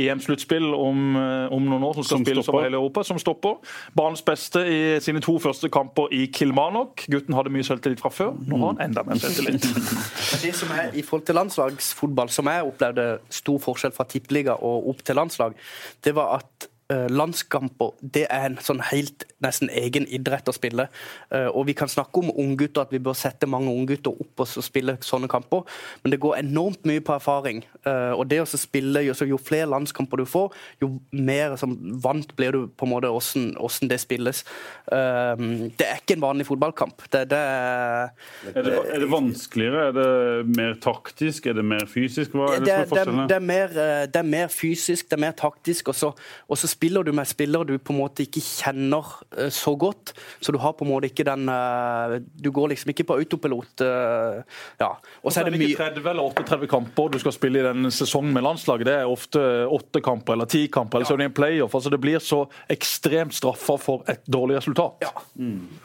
EM-sluttspill 0.01 0.71
om, 0.75 1.17
om 1.51 1.69
noen 1.71 1.87
år, 1.91 1.95
som 2.01 2.05
skal 2.05 2.17
Som 2.19 2.25
spilles 2.27 2.49
over 2.51 2.67
hele 2.67 2.81
Europa, 2.81 3.05
som 3.07 3.19
stopper. 3.19 3.61
Banens 3.97 4.23
beste 4.23 4.65
i 4.67 4.81
sine 5.01 5.21
to 5.25 5.39
første 5.39 5.69
kamper 5.73 6.09
i 6.13 6.27
Kilmarnock. 6.35 7.07
Gutten 7.11 7.37
hadde 7.37 7.53
mye 7.55 7.67
selvtillit 7.67 8.01
fra 8.03 8.11
før, 8.15 8.35
nå 8.47 8.59
har 8.63 8.75
han 8.75 8.85
enda 8.89 9.05
mer 9.07 9.21
selvtillit. 9.23 9.69
Det 10.45 10.55
som 10.57 10.73
er 10.75 10.91
I 10.97 11.03
forhold 11.03 11.27
til 11.27 11.35
landslagsfotball, 11.37 12.29
som 12.33 12.49
jeg 12.51 12.67
opplevde 12.67 13.07
stor 13.31 13.59
forskjell 13.63 13.93
fra 13.97 14.07
tippeliga 14.09 14.57
og 14.61 14.89
opp 14.93 15.05
til 15.07 15.19
landslag, 15.19 15.57
det 16.05 16.15
var 16.17 16.39
at 16.41 16.71
landskamper 16.91 17.93
det 18.01 18.25
er 18.33 18.49
en 18.49 18.57
sånn 18.63 18.81
helt 18.91 19.27
nesten 19.45 19.71
egen 19.73 20.07
idrett 20.13 20.49
å 20.51 20.55
spille. 20.55 20.89
Eh, 21.31 21.49
og 21.49 21.67
Vi 21.71 21.75
kan 21.77 21.89
snakke 21.89 22.23
om 22.23 22.33
unggutter, 22.35 22.83
at 22.83 22.93
vi 22.93 22.99
bør 22.99 23.17
sette 23.17 23.49
mange 23.49 23.71
unggutter 23.73 24.11
opp 24.11 24.43
og 24.43 24.65
spille 24.65 24.97
sånne 25.05 25.29
kamper, 25.31 25.63
men 26.03 26.13
det 26.13 26.21
går 26.21 26.41
enormt 26.41 26.85
mye 26.89 27.03
på 27.05 27.15
erfaring. 27.15 27.63
Eh, 27.87 28.13
og 28.13 28.27
det 28.31 28.41
å 28.43 28.49
spille, 28.49 29.05
jo, 29.07 29.15
jo 29.29 29.39
flere 29.39 29.69
landskamper 29.71 30.21
du 30.21 30.27
får, 30.29 30.57
jo 30.83 30.93
mer 31.13 31.57
som 31.61 31.77
vant 32.03 32.35
blir 32.37 32.57
du 32.57 32.61
på 32.69 32.89
en 32.89 32.93
måte 32.95 33.13
hvordan, 33.13 33.55
hvordan 33.61 33.93
det 33.93 34.01
spilles. 34.03 34.43
Eh, 34.91 35.45
det 35.79 35.87
er 35.87 36.03
ikke 36.03 36.19
en 36.19 36.25
vanlig 36.25 36.49
fotballkamp. 36.49 37.07
Det, 37.11 37.27
det 37.31 37.39
er 37.39 38.11
Er 38.55 38.63
det, 38.67 38.77
er 38.91 39.05
det 39.05 39.11
vanskeligere? 39.11 39.87
Er 39.89 39.97
det 39.97 40.57
mer 40.57 40.75
taktisk? 40.83 41.47
Er 41.47 41.59
det 41.61 41.65
mer 41.65 41.87
fysisk? 41.87 42.35
Hva 42.35 42.55
er 42.57 42.65
det, 42.65 42.77
som 42.89 42.99
er 42.99 43.05
det, 43.13 43.29
det, 43.31 43.37
er 43.37 43.47
mer, 43.47 43.77
eh, 43.77 44.05
det 44.11 44.21
er 44.21 44.29
mer 44.29 44.53
fysisk, 44.53 45.09
det 45.11 45.19
er 45.19 45.25
mer 45.29 45.37
taktisk, 45.39 45.93
og 45.93 45.95
så, 45.95 46.13
og 46.49 46.59
så 46.59 46.71
spiller 46.81 47.05
du 47.05 47.13
med 47.13 47.29
spillere 47.29 47.67
du 47.69 47.75
på 47.79 47.93
en 47.93 47.99
måte 48.01 48.25
ikke 48.25 48.41
kjenner 48.41 49.05
eh, 49.37 49.51
så 49.53 49.75
godt. 49.77 50.15
Så 50.41 50.53
du 50.53 50.59
har 50.63 50.73
på 50.73 50.87
en 50.87 50.91
måte 50.95 51.11
ikke 51.11 51.27
den 51.29 51.45
eh, 51.53 52.15
Du 52.41 52.49
går 52.57 52.71
liksom 52.73 52.89
ikke 52.95 53.05
på 53.05 53.19
autopilot. 53.21 53.81
eh, 53.85 54.41
Ja. 54.81 54.89
Og 55.23 55.31
så 55.33 55.43
er 55.43 55.51
det 55.51 55.59
mye 55.61 55.77
30 55.77 56.09
eller 56.09 56.23
38 56.33 56.67
kamper 56.71 57.11
du 57.13 57.19
skal 57.21 57.33
spille 57.37 57.61
i 57.61 57.67
den 57.67 57.91
sesongen 57.93 58.33
med 58.33 58.43
landslaget. 58.47 58.87
Det 58.89 58.95
er 59.03 59.11
ofte 59.13 59.43
åtte 59.69 60.01
kamper 60.03 60.33
eller 60.39 60.47
ti 60.49 60.67
kamper. 60.73 60.99
eller 60.99 61.07
så 61.11 61.15
er 61.19 61.19
det 61.19 61.29
en 61.29 61.37
playoff. 61.37 61.75
Altså 61.77 61.91
Det 61.93 62.01
blir 62.01 62.19
så 62.19 62.47
ekstremt 62.73 63.35
straffa 63.37 63.77
for 63.79 64.03
et 64.09 64.25
dårlig 64.27 64.57
resultat. 64.57 65.05
Ja. 65.05 65.13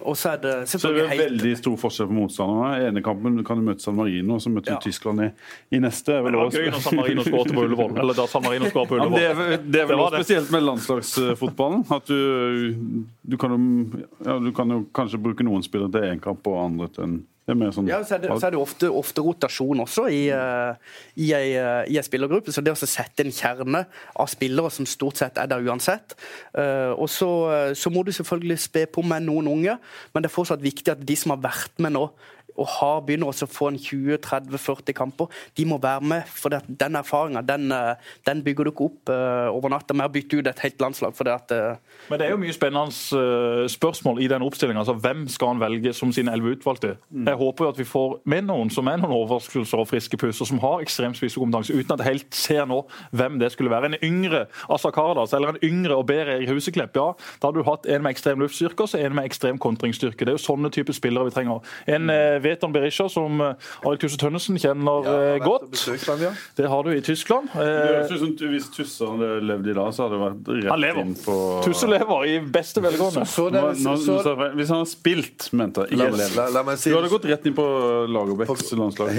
Og 0.01 0.15
så 0.15 0.31
er 0.35 0.37
det 0.45 0.53
Så 0.69 0.79
det 0.79 1.03
er 1.03 1.07
helt 1.11 1.25
veldig 1.25 1.57
stor 1.59 1.75
forskjell 1.77 2.07
på 2.07 2.13
motstanderne. 2.21 2.71
I 2.79 2.87
ene 2.87 3.03
kampen 3.03 3.43
kan 3.43 3.57
du 3.59 3.67
møte 3.67 3.81
San 3.83 3.95
Marino, 3.99 4.35
og 4.35 4.41
så 4.41 4.49
møter 4.49 4.71
Ja. 4.71 4.79
du 4.79 4.87
Tyskland 4.87 5.19
i, 5.25 5.29
i 5.75 5.79
neste. 5.83 6.05
Det 6.05 6.15
er 6.15 6.21
vel 6.23 6.31
Det 6.31 6.39
var 6.39 6.51
gøy 6.55 6.71
når 6.71 6.81
San 6.87 6.95
Marino 6.95 7.23
skåret 7.23 7.53
på 7.53 7.63
Ullevål. 7.67 7.97
Eller 7.99 8.13
da 8.13 8.25
San 8.27 8.43
Marino 8.43 8.65
skåret 8.71 8.87
på 8.87 8.97
Ja, 8.97 9.03
Ullevål. 9.05 9.19
det, 9.19 9.25
er, 9.29 9.35
vel- 9.35 9.57
det 9.71 9.87
Det 9.89 9.97
var 9.97 10.11
det. 10.11 10.23
spesielt 10.23 10.51
med 10.51 10.61
landslagsfotballen. 10.89 11.85
At 11.91 12.09
du, 12.09 13.05
du, 13.21 13.37
kan 13.41 13.55
jo, 13.55 14.03
ja, 14.25 14.39
du 14.41 14.51
kan 14.55 14.71
jo 14.71 14.83
kanskje 14.95 15.21
bruke 15.21 15.45
noen 15.45 15.63
spillere 15.65 15.93
til 15.93 16.11
én 16.11 16.21
kamp 16.23 16.45
og 16.51 16.59
andre 16.63 16.91
til 16.95 17.07
en 17.07 17.15
Det 17.45 17.53
mer 17.53 17.69
sånn 17.69 17.85
Ja, 17.85 17.99
så 18.01 18.15
er 18.15 18.23
det, 18.23 18.31
så 18.41 18.47
er 18.47 18.55
det 18.55 18.59
ofte, 18.59 18.87
ofte 18.89 19.21
rotasjon 19.21 19.83
også 19.83 20.07
i, 20.09 20.23
eh, 20.33 20.95
i, 21.21 21.27
ei, 21.37 21.51
eh, 21.53 21.83
i 21.93 21.99
ei 21.99 22.05
spillergruppe. 22.05 22.49
Så 22.49 22.63
det 22.65 22.73
å 22.73 22.79
sette 22.79 23.21
en 23.21 23.29
kjerne 23.29 23.83
av 24.17 24.31
spillere 24.31 24.71
som 24.73 24.87
stort 24.89 25.21
sett 25.21 25.37
er 25.37 25.51
der 25.51 25.61
uansett. 25.61 26.15
eh, 26.57 26.89
og 26.97 27.05
så, 27.05 27.29
så 27.77 27.91
må 27.93 28.01
du 28.01 28.11
selvfølgelig 28.17 28.57
spe 28.65 28.87
på 28.89 29.05
med 29.05 29.27
noen 29.27 29.51
unge, 29.51 29.77
men 30.13 30.25
det 30.25 30.31
er 30.31 30.33
fortsatt 30.39 30.63
viktig 30.65 30.95
at 30.95 31.05
de 31.05 31.15
som 31.21 31.35
har 31.35 31.43
vært 31.45 31.77
med 31.85 31.93
nå, 31.93 32.07
og 32.55 32.69
har 32.77 33.01
begynner 33.05 33.31
også 33.31 33.47
å 33.47 33.51
få 33.51 33.69
en 33.71 33.79
20-30-40 33.81 34.95
kamper, 34.95 35.31
de 35.57 35.65
må 35.67 35.79
være 35.81 36.05
med. 36.05 36.29
For 36.35 36.53
det 36.53 36.63
den 36.67 36.95
erfaringa 36.95 37.41
den, 37.45 37.71
eh, 37.71 37.95
den 38.25 38.43
bygger 38.43 38.65
du 38.65 38.71
ikke 38.71 38.87
opp 38.89 39.11
uh, 39.11 39.49
over 39.53 39.71
natta 39.71 39.95
med 39.97 40.07
å 40.07 40.13
bytte 40.13 40.39
ut 40.39 40.47
et 40.47 40.61
helt 40.63 40.81
landslag. 40.81 41.15
for 41.15 41.27
det 41.27 41.33
at 41.33 41.51
uh, 41.51 41.77
Men 42.09 42.19
det 42.19 42.27
er 42.27 42.31
jo 42.31 42.41
mye 42.41 42.55
spennende 42.55 42.91
eh, 43.19 43.67
spørsmål 43.71 44.21
i 44.21 44.27
den 44.31 44.41
oppstillinga. 44.45 44.79
Altså, 44.79 44.93
hvem 44.93 45.27
skal 45.31 45.53
han 45.53 45.61
velge 45.61 45.93
som 45.93 46.11
sine 46.13 46.33
elleve 46.33 46.55
utvalgte? 46.57 46.95
Jeg 47.11 47.39
håper 47.39 47.65
jo 47.65 47.71
at 47.73 47.79
vi 47.79 47.87
får 47.87 48.19
med 48.25 48.47
noen 48.49 48.71
som 48.73 48.87
er 48.87 48.99
noen 49.01 49.15
overraskelser 49.15 49.81
og 49.81 49.89
friske 49.89 50.17
pusser, 50.17 50.45
som 50.45 50.59
har 50.63 50.83
ekstremt 50.83 51.17
spisekompetanse, 51.17 51.73
uten 51.73 51.95
at 51.95 52.03
jeg 52.03 52.11
helt 52.11 52.35
ser 52.35 52.65
nå 52.69 52.81
hvem 53.11 53.39
det 53.41 53.51
skulle 53.53 53.73
være. 53.73 53.93
En 53.93 53.99
yngre 54.03 54.45
Asa 54.71 54.91
Kardas 54.95 55.33
eller 55.33 55.55
en 55.55 55.61
yngre 55.65 55.97
og 55.97 56.07
bedre 56.09 56.37
Erik 56.37 56.53
Huseklepp, 56.53 56.95
ja, 56.95 57.11
da 57.41 57.49
hadde 57.49 57.61
du 57.61 57.69
hatt 57.69 57.89
en 57.89 58.05
med 58.05 58.15
ekstrem 58.15 58.43
luftstyrke 58.43 58.85
og 58.85 58.91
så 58.91 59.01
en 59.01 59.15
med 59.17 59.29
ekstrem 59.29 59.59
kontringsstyrke. 59.61 60.25
Det 60.25 60.33
er 60.33 60.39
jo 60.39 60.45
sånne 60.45 60.71
typer 60.73 60.95
spillere 60.95 61.29
vi 61.29 61.35
trenger. 61.35 61.75
En 61.91 62.11
eh, 62.13 62.37
Veton 62.45 62.73
Berisha, 62.75 63.07
som 63.11 63.41
eh, 63.41 63.53
Arild 63.85 64.03
Tuse 64.05 64.17
Tønnesen 64.21 64.59
kjenner 64.61 65.05
Ja, 65.09 65.15
eh, 65.35 65.39
godt. 65.43 65.67
besøkt 65.73 66.07
ja. 66.21 66.31
Det 66.55 66.69
har 66.71 66.83
du 66.85 66.91
i 66.95 67.01
Tyskland. 67.05 67.49
Det 67.55 67.65
Eh, 67.65 68.49
Hvis 68.55 68.69
Tusse 68.75 69.05
hadde 69.09 69.29
levd 69.45 69.67
i 69.71 69.73
dag, 69.75 69.89
så 69.95 70.05
hadde 70.05 70.15
det 70.15 70.23
vært 70.25 70.63
rett 70.69 70.79
lever. 70.85 71.01
inn 71.01 71.15
på 71.25 71.35
Tusse 71.65 71.87
lever 71.89 72.25
i 72.29 72.35
beste 72.39 72.81
velgående. 72.85 73.25
Så 73.25 73.45
så 73.45 73.49
det, 73.51 73.61
hvis, 73.65 73.83
nå- 73.85 73.97
så, 74.05 74.17
nå 74.35 74.49
Hvis 74.55 74.69
han 74.71 74.77
har 74.83 74.89
spilt, 74.89 75.49
mente 75.53 75.85
jeg. 75.89 75.97
la, 75.99 76.09
la, 76.09 76.45
la 76.55 76.63
meg 76.63 76.77
si 76.81 76.89
Du 76.89 76.95
hadde 76.97 77.09
gått 77.11 77.25
rett 77.29 77.45
inn 77.49 77.53
på 77.57 77.65
Lagerbäcks 78.09 78.71
landslag. 78.77 79.09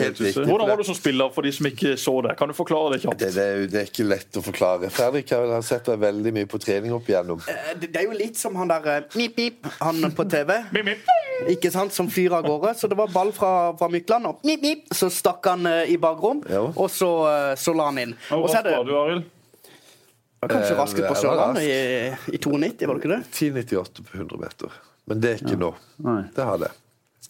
Hvordan 0.47 0.68
var 0.68 0.76
du 0.76 0.85
som 0.85 0.95
spiller, 0.99 1.30
for 1.35 1.42
de 1.42 1.52
som 1.52 1.66
ikke 1.68 1.97
så 1.99 2.14
det? 2.26 2.37
Kan 2.38 2.49
du 2.49 2.54
forklare 2.54 2.95
det 2.97 3.02
kjapt? 3.04 3.18
det, 3.18 3.33
det, 3.35 3.47
er 3.47 3.66
det 3.73 3.80
er 3.83 3.90
ikke 3.90 4.06
lett 4.09 4.38
å 4.40 4.42
forklare. 4.47 4.90
Fredrik 4.92 5.30
har 5.35 5.47
vel 5.47 5.62
sett 5.66 5.85
deg 5.90 5.99
veldig 6.02 6.33
mye 6.37 6.47
på 6.50 6.61
trening 6.62 6.92
opp 6.97 7.09
igjennom. 7.11 7.40
Det 7.80 7.92
det 7.92 8.02
er 8.02 8.09
jo 8.11 8.16
litt 8.18 8.37
som 8.37 8.54
han 8.61 8.68
der 8.68 8.87
eh, 8.97 9.02
Mip 9.16 9.37
Mip, 9.37 9.66
han 9.80 10.00
på 10.16 10.25
TV. 10.30 10.52
Mip, 10.73 10.85
mip. 10.85 10.99
Ikke 11.52 11.71
sant, 11.71 11.93
Som 11.93 12.09
fyr 12.11 12.33
av 12.33 12.47
gårde. 12.47 12.75
Så 12.78 12.88
det 12.88 12.97
var 12.99 13.12
ball 13.12 13.33
fra, 13.37 13.73
fra 13.78 13.88
Mykland, 13.93 14.26
og 14.26 14.45
mip, 14.47 14.62
mip, 14.64 14.87
så 14.95 15.11
stakk 15.12 15.47
han 15.50 15.66
eh, 15.69 15.93
i 15.93 15.99
bakrom. 16.00 16.43
Ja. 16.50 16.64
Og 16.75 16.90
så, 16.90 17.11
eh, 17.31 17.55
så 17.61 17.75
la 17.76 17.90
han 17.90 17.99
inn. 18.02 18.14
Hvor 18.31 18.47
Og 18.47 18.50
rask 18.50 18.64
var 18.64 18.87
du, 18.88 18.95
Arild? 18.99 19.33
kanskje 20.47 20.75
Eh, 20.75 20.78
raskest 20.78 21.09
på 21.09 21.14
Sørlandet 21.19 21.62
i, 21.66 22.37
i 22.37 22.38
92, 22.38 22.87
var 22.87 22.99
det 22.99 23.02
ikke 23.02 23.14
det? 23.14 23.23
10,98 23.33 24.05
på 24.07 24.19
100 24.19 24.43
meter. 24.43 24.75
Men 25.07 25.23
det 25.23 25.31
er 25.33 25.43
ikke 25.43 25.59
nå. 25.61 25.73
Nei. 26.07 26.21
Det 26.35 26.45
har 26.45 26.59
det. 26.59 26.73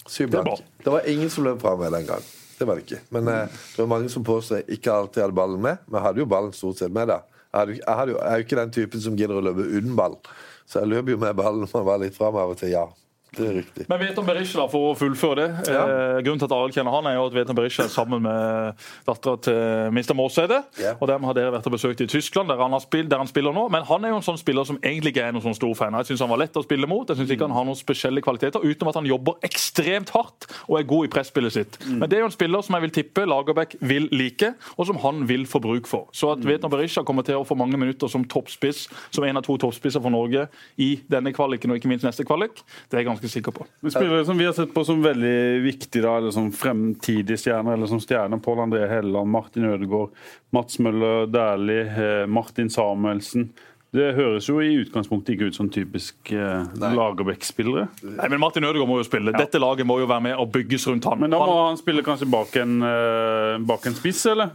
Syv 0.06 0.30
Det. 0.30 0.42
Det 0.84 0.90
var 0.92 1.08
ingen 1.08 1.30
som 1.30 1.44
løp 1.44 1.60
fra 1.60 1.76
meg 1.76 1.92
den 1.92 2.06
gang. 2.06 2.26
Det 2.58 2.64
var 2.64 2.78
det 2.78 2.86
ikke. 2.86 3.00
Men 3.12 3.28
eh, 3.28 3.46
det 3.76 3.82
var 3.82 3.88
mange 3.90 4.08
som 4.12 4.24
påstår 4.24 4.62
jeg 4.62 4.78
ikke 4.78 4.92
alltid 4.92 5.22
hadde 5.26 5.36
ballen 5.36 5.60
med. 5.62 5.82
Men 5.86 6.00
jeg 6.00 6.06
hadde 6.08 6.22
jo 6.22 6.28
ballen 6.30 6.52
stort 6.56 6.80
sett 6.80 6.92
med. 6.92 7.08
da. 7.12 7.20
Jeg, 7.52 7.58
hadde, 7.60 7.74
jeg, 7.80 7.96
hadde 8.00 8.12
jo, 8.14 8.18
jeg 8.20 8.32
er 8.32 8.40
jo 8.40 8.46
ikke 8.46 8.60
den 8.60 8.76
typen 8.76 9.02
som 9.04 9.16
gidder 9.18 9.40
å 9.40 9.44
løpe 9.44 9.66
uten 9.66 9.96
ball. 9.98 10.16
Så 10.66 10.80
jeg 10.82 10.92
løper 10.92 11.14
jo 11.14 11.18
med 11.22 11.36
ballen 11.38 11.64
når 11.64 11.74
man 11.74 11.88
var 11.90 12.00
litt 12.02 12.16
fra 12.16 12.30
meg 12.32 12.42
av 12.46 12.54
og 12.54 12.60
til. 12.62 12.72
Ja, 12.74 12.86
det 13.36 13.46
er 13.46 13.56
riktig. 13.60 13.84
Men 13.90 14.00
Veton 14.00 14.26
Berisha, 14.26 14.64
for 14.72 14.90
å 14.90 14.94
fullføre 14.98 15.36
det. 15.42 15.72
Ja. 15.72 15.82
Eh, 15.84 16.18
grunnen 16.24 16.40
til 16.40 16.48
at 16.48 16.54
Arild 16.56 16.76
kjenner 16.76 16.94
han, 16.96 17.08
er 17.10 17.16
jo 17.18 17.26
at 17.28 17.36
Veton 17.36 17.58
Berisha 17.58 17.84
er 17.84 17.92
sammen 17.92 18.22
med 18.24 18.86
dattera 19.06 19.36
til 19.44 19.92
Mr. 19.92 20.14
Måseide. 20.16 20.62
Ja. 20.80 20.94
Og 20.96 21.10
dem 21.10 21.26
har 21.28 21.36
dere 21.36 21.52
vært 21.54 21.68
og 21.68 21.76
besøkt 21.76 22.02
i 22.04 22.08
Tyskland, 22.10 22.48
der 22.52 22.62
han, 22.62 22.72
har 22.72 22.84
spilt, 22.84 23.10
der 23.12 23.20
han 23.20 23.30
spiller 23.30 23.54
nå. 23.56 23.66
Men 23.72 23.84
han 23.88 24.06
er 24.06 24.14
jo 24.14 24.20
en 24.20 24.26
sånn 24.26 24.40
spiller 24.40 24.68
som 24.68 24.80
egentlig 24.80 25.14
ikke 25.14 25.26
er 25.28 25.36
noen 25.36 25.44
sånn 25.44 25.58
stor 25.58 25.74
fan. 25.78 25.96
Jeg 26.00 26.10
syns 26.12 26.24
han 26.24 26.32
var 26.32 26.42
lett 26.44 26.56
å 26.56 26.64
spille 26.64 26.88
mot. 26.90 27.08
Jeg 27.08 27.20
syns 27.20 27.34
ikke 27.34 27.48
han 27.48 27.56
har 27.56 27.68
noen 27.68 27.78
spesielle 27.78 28.24
kvaliteter, 28.24 28.64
utenom 28.64 28.92
at 28.92 29.00
han 29.00 29.10
jobber 29.10 29.38
ekstremt 29.46 30.14
hardt 30.16 30.48
og 30.66 30.78
er 30.80 30.88
god 30.88 31.08
i 31.08 31.12
presspillet 31.12 31.56
sitt. 31.56 31.78
Men 31.86 32.08
det 32.08 32.18
er 32.18 32.24
jo 32.24 32.30
en 32.30 32.36
spiller 32.36 32.64
som 32.64 32.78
jeg 32.78 32.86
vil 32.86 32.96
tippe 33.00 33.26
Lagerbäck 33.28 33.76
vil 33.84 34.08
like, 34.16 34.52
og 34.76 34.88
som 34.88 35.00
han 35.04 35.24
vil 35.28 35.46
få 35.48 35.60
bruk 35.62 35.90
for. 35.90 36.08
Så 36.16 36.32
at 36.34 36.44
Veton 36.46 36.72
Berisha 36.72 37.04
kommer 37.06 37.26
til 37.26 37.40
å 37.40 37.46
få 37.46 37.58
mange 37.58 37.78
minutter 37.80 38.10
som 38.10 38.24
toppspiss, 38.24 38.86
som 39.14 39.26
en 39.26 39.40
av 39.40 39.44
to 39.46 39.58
toppspisser 39.60 40.02
for 40.02 40.14
Norge 40.14 40.46
i 40.82 40.90
denne 41.10 41.32
kvaliken 41.36 41.72
og 41.72 41.80
ikke 41.80 41.90
minst 41.90 42.06
neste 42.06 42.26
kvalik, 42.26 42.62
det 42.90 42.98
er 42.98 43.04
jeg 43.04 43.10
ganske 43.26 43.38
sikker 43.38 43.52
på. 43.52 43.66
Men 43.80 43.90
Spillere 43.90 44.24
som 44.24 44.38
vi 44.38 44.44
har 44.44 44.52
sett 44.52 44.74
på 44.74 44.84
som 44.84 45.02
veldig 45.02 45.62
viktige, 45.62 46.02
da, 46.02 46.16
eller 46.18 46.30
som 46.30 46.50
fremtidige 46.52 47.38
stjerner, 47.38 47.74
eller 47.74 47.86
som 47.86 48.00
stjerner, 48.00 48.38
Pål 48.38 48.58
André 48.66 48.86
Helleland, 48.88 49.30
Martin 49.30 49.64
Ødegaard, 49.64 50.10
Mats 50.50 50.78
Møller 50.78 51.26
Dæhlie, 51.26 51.86
eh, 51.86 52.26
Martin 52.26 52.70
Samuelsen. 52.70 53.50
Det 53.96 54.10
høres 54.16 54.48
jo 54.48 54.58
i 54.60 54.74
utgangspunktet 54.82 55.36
ikke 55.36 55.50
ut 55.50 55.56
som 55.56 55.68
typisk 55.72 56.32
eh, 56.32 56.64
Lagerbäck-spillere. 56.76 57.86
Nei, 58.02 58.28
men 58.28 58.40
Martin 58.42 58.66
Ødegaard 58.66 58.90
må 58.90 58.98
jo 59.00 59.06
spille. 59.06 59.32
Dette 59.36 59.60
laget 59.62 59.86
må 59.88 60.00
jo 60.02 60.08
være 60.10 60.26
med 60.26 60.36
og 60.36 60.50
bygges 60.52 60.86
rundt 60.90 61.06
han. 61.08 61.22
Men 61.22 61.32
da 61.32 61.40
må 61.40 61.54
han 61.62 61.70
han 61.72 61.80
spille 61.80 62.04
kanskje 62.04 62.28
bak 62.30 62.56
en, 62.60 62.82
eh, 62.82 63.56
bak 63.66 63.86
en 63.86 63.96
spiss, 63.96 64.26
eller? 64.32 64.52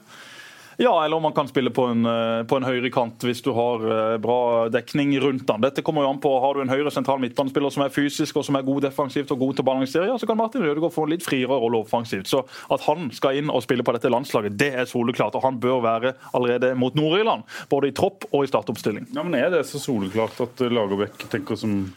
Ja, 0.81 1.05
eller 1.05 1.17
om 1.17 1.23
han 1.23 1.33
kan 1.33 1.47
spille 1.47 1.69
på 1.69 1.85
en, 1.85 2.05
eh, 2.05 2.43
på 2.43 2.57
en 2.57 2.65
høyre 2.65 2.89
kant 2.93 3.21
hvis 3.21 3.43
du 3.45 3.51
har 3.53 3.83
eh, 3.85 4.17
bra 4.21 4.67
dekning 4.73 5.13
rundt 5.21 5.49
han. 5.49 5.61
Dette 5.61 5.83
kommer 5.85 6.05
jo 6.05 6.09
an 6.09 6.21
på, 6.23 6.31
Har 6.41 6.57
du 6.57 6.63
en 6.63 6.71
høyre 6.73 6.91
sentral 6.93 7.21
midtbanespiller 7.21 7.69
som 7.73 7.85
er 7.85 7.93
fysisk 7.93 8.39
og 8.41 8.47
som 8.47 8.57
er 8.57 8.65
god 8.65 8.87
defensivt 8.87 9.31
og 9.35 9.43
god 9.43 9.59
til 9.59 9.69
å 9.71 10.07
ja, 10.07 10.17
så 10.17 10.27
kan 10.27 10.39
Martin 10.39 10.65
Rødegård 10.65 10.93
få 10.93 11.05
en 11.05 11.13
litt 11.13 11.25
friere 11.25 11.53
rolle 11.61 11.83
offensivt. 11.83 12.27
Så 12.27 12.41
at 12.73 12.85
han 12.87 13.11
skal 13.13 13.37
inn 13.37 13.51
og 13.53 13.61
spille 13.63 13.85
på 13.85 13.93
dette 13.95 14.09
landslaget, 14.09 14.57
det 14.57 14.71
er 14.73 14.89
soleklart. 14.89 15.37
Og 15.37 15.45
han 15.45 15.59
bør 15.61 15.83
være 15.85 16.15
allerede 16.33 16.73
mot 16.79 16.97
Nord-Irland, 16.97 17.45
både 17.69 17.91
i 17.91 17.95
tropp 17.95 18.25
og 18.31 18.45
i 18.45 18.49
startoppstilling. 18.49 19.11
Ja, 19.13 19.23
men 19.23 19.37
Er 19.37 19.49
det 19.53 19.67
så 19.69 19.79
soleklart 19.81 20.39
at 20.41 20.65
Lagerbäck 20.71 21.29
tenker 21.29 21.55
som, 21.55 21.93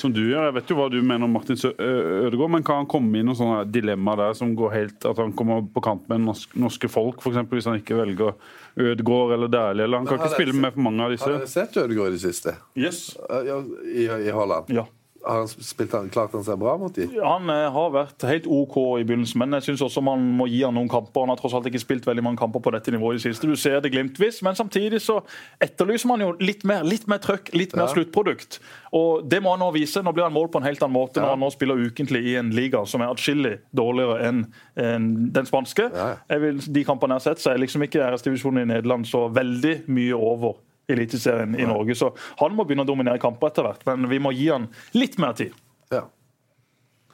som 0.00 0.12
du 0.14 0.20
gjør? 0.22 0.48
Jeg 0.48 0.56
vet 0.56 0.72
jo 0.72 0.76
hva 0.78 0.88
du 0.92 0.98
mener 1.02 1.26
om 1.26 1.34
Martin 1.34 1.58
Ødegaard, 1.58 2.52
men 2.54 2.66
kan 2.66 2.82
han 2.82 2.90
komme 2.90 3.20
i 3.20 3.24
noen 3.26 3.38
sånne 3.38 3.62
dilemmaer 3.72 4.22
der 4.22 4.36
som 4.38 4.54
går 4.58 4.74
helt 4.74 5.06
At 5.10 5.20
han 5.22 5.32
kommer 5.36 5.62
på 5.74 5.82
kant 5.84 6.08
med 6.10 6.24
norsk, 6.26 6.56
norske 6.60 6.90
folk, 6.92 7.22
f.eks. 7.22 7.40
hvis 7.52 7.70
han 7.70 7.80
ikke 7.80 7.98
velger 7.98 8.34
Ødegaard 8.80 9.36
eller 9.36 9.52
Dæhlie? 9.52 9.86
Eller 9.86 10.02
han 10.02 10.08
kan 10.10 10.20
ikke 10.20 10.34
spille 10.34 10.56
med 10.56 10.74
for 10.74 10.86
mange 10.88 11.06
av 11.06 11.14
disse. 11.14 11.28
Har 11.28 11.38
dere 11.38 11.54
sett 11.54 11.78
Ødegaard 11.84 12.12
i 12.12 12.18
det 12.18 12.24
siste? 12.24 12.56
Yes. 12.78 13.06
I, 13.30 13.56
i, 14.04 14.10
I 14.28 14.34
Holland? 14.34 14.72
Ja. 14.74 14.86
Har 15.26 15.38
han 15.42 15.48
spilt 15.48 15.92
han, 15.96 16.10
klart 16.12 16.32
han 16.36 16.44
seg 16.46 16.58
bra 16.60 16.76
mot 16.80 16.94
dem? 16.94 17.12
Han 17.24 17.48
eh, 17.52 17.66
har 17.72 17.90
vært 17.94 18.26
helt 18.28 18.46
OK 18.46 18.76
i 19.00 19.04
begynnelsen, 19.08 19.38
men 19.40 19.56
jeg 19.58 19.68
syns 19.70 19.82
også 19.86 20.02
man 20.04 20.24
må 20.38 20.46
gi 20.50 20.62
han 20.66 20.74
noen 20.76 20.90
kamper. 20.92 21.24
Han 21.24 21.32
har 21.32 21.40
tross 21.40 21.54
alt 21.56 21.66
ikke 21.70 21.80
spilt 21.82 22.06
veldig 22.08 22.24
mange 22.26 22.40
kamper 22.42 22.60
på 22.64 22.72
dette 22.74 22.92
nivået 22.94 23.16
i 23.16 23.22
det 23.22 23.24
siste. 23.34 23.48
Du 23.48 23.56
ser 23.56 23.80
det 23.84 23.92
glimtvis, 23.94 24.42
men 24.44 24.58
samtidig 24.58 25.00
så 25.04 25.20
etterlyser 25.64 26.10
man 26.10 26.20
jo 26.24 26.32
litt 26.40 26.64
mer 26.68 26.84
litt 26.84 27.06
mer 27.10 27.22
trøkk, 27.24 27.52
litt 27.56 27.74
mer 27.76 27.86
Ja. 27.88 27.92
sluttprodukt. 27.94 28.60
Og 28.92 29.24
det 29.28 29.40
må 29.42 29.54
han 29.56 29.62
nå 29.64 29.70
vise. 29.74 30.02
Nå 30.04 30.12
blir 30.14 30.24
han 30.28 30.32
målt 30.36 30.52
på 30.52 30.60
en 30.60 30.68
helt 30.68 30.82
annen 30.82 30.94
måte 30.96 31.20
når 31.22 31.34
han 31.34 31.40
nå 31.40 31.50
spiller 31.54 31.80
ukentlig 31.88 32.22
i 32.34 32.36
en 32.40 32.50
liga 32.54 32.84
som 32.86 33.00
er 33.02 33.12
atskillig 33.14 33.58
dårligere 33.74 34.20
enn 34.28 34.44
en 34.76 35.08
den 35.32 35.46
spanske. 35.48 35.88
Ja. 35.94 36.38
Vil, 36.38 36.60
de 36.60 36.84
kampene 36.84 37.16
jeg 37.16 37.22
har 37.22 37.26
sett, 37.34 37.42
så 37.42 37.52
er 37.54 37.58
liksom 37.62 37.82
ikke 37.86 38.04
RS-divisjonen 38.12 38.62
i 38.64 38.70
Nederland 38.74 39.06
så 39.08 39.26
veldig 39.34 39.84
mye 39.88 40.14
over 40.14 40.58
Eliteserien 40.88 41.54
i 41.56 41.66
Norge. 41.68 41.96
Så 41.98 42.10
han 42.40 42.56
må 42.56 42.66
begynne 42.66 42.84
å 42.84 42.88
dominere 42.88 43.22
kamper 43.22 43.52
etter 43.52 43.66
hvert, 43.66 43.86
men 43.88 44.10
vi 44.10 44.20
må 44.22 44.34
gi 44.36 44.50
han 44.52 44.68
litt 44.96 45.16
mer 45.22 45.36
tid. 45.38 45.54
Ja. 45.92 46.04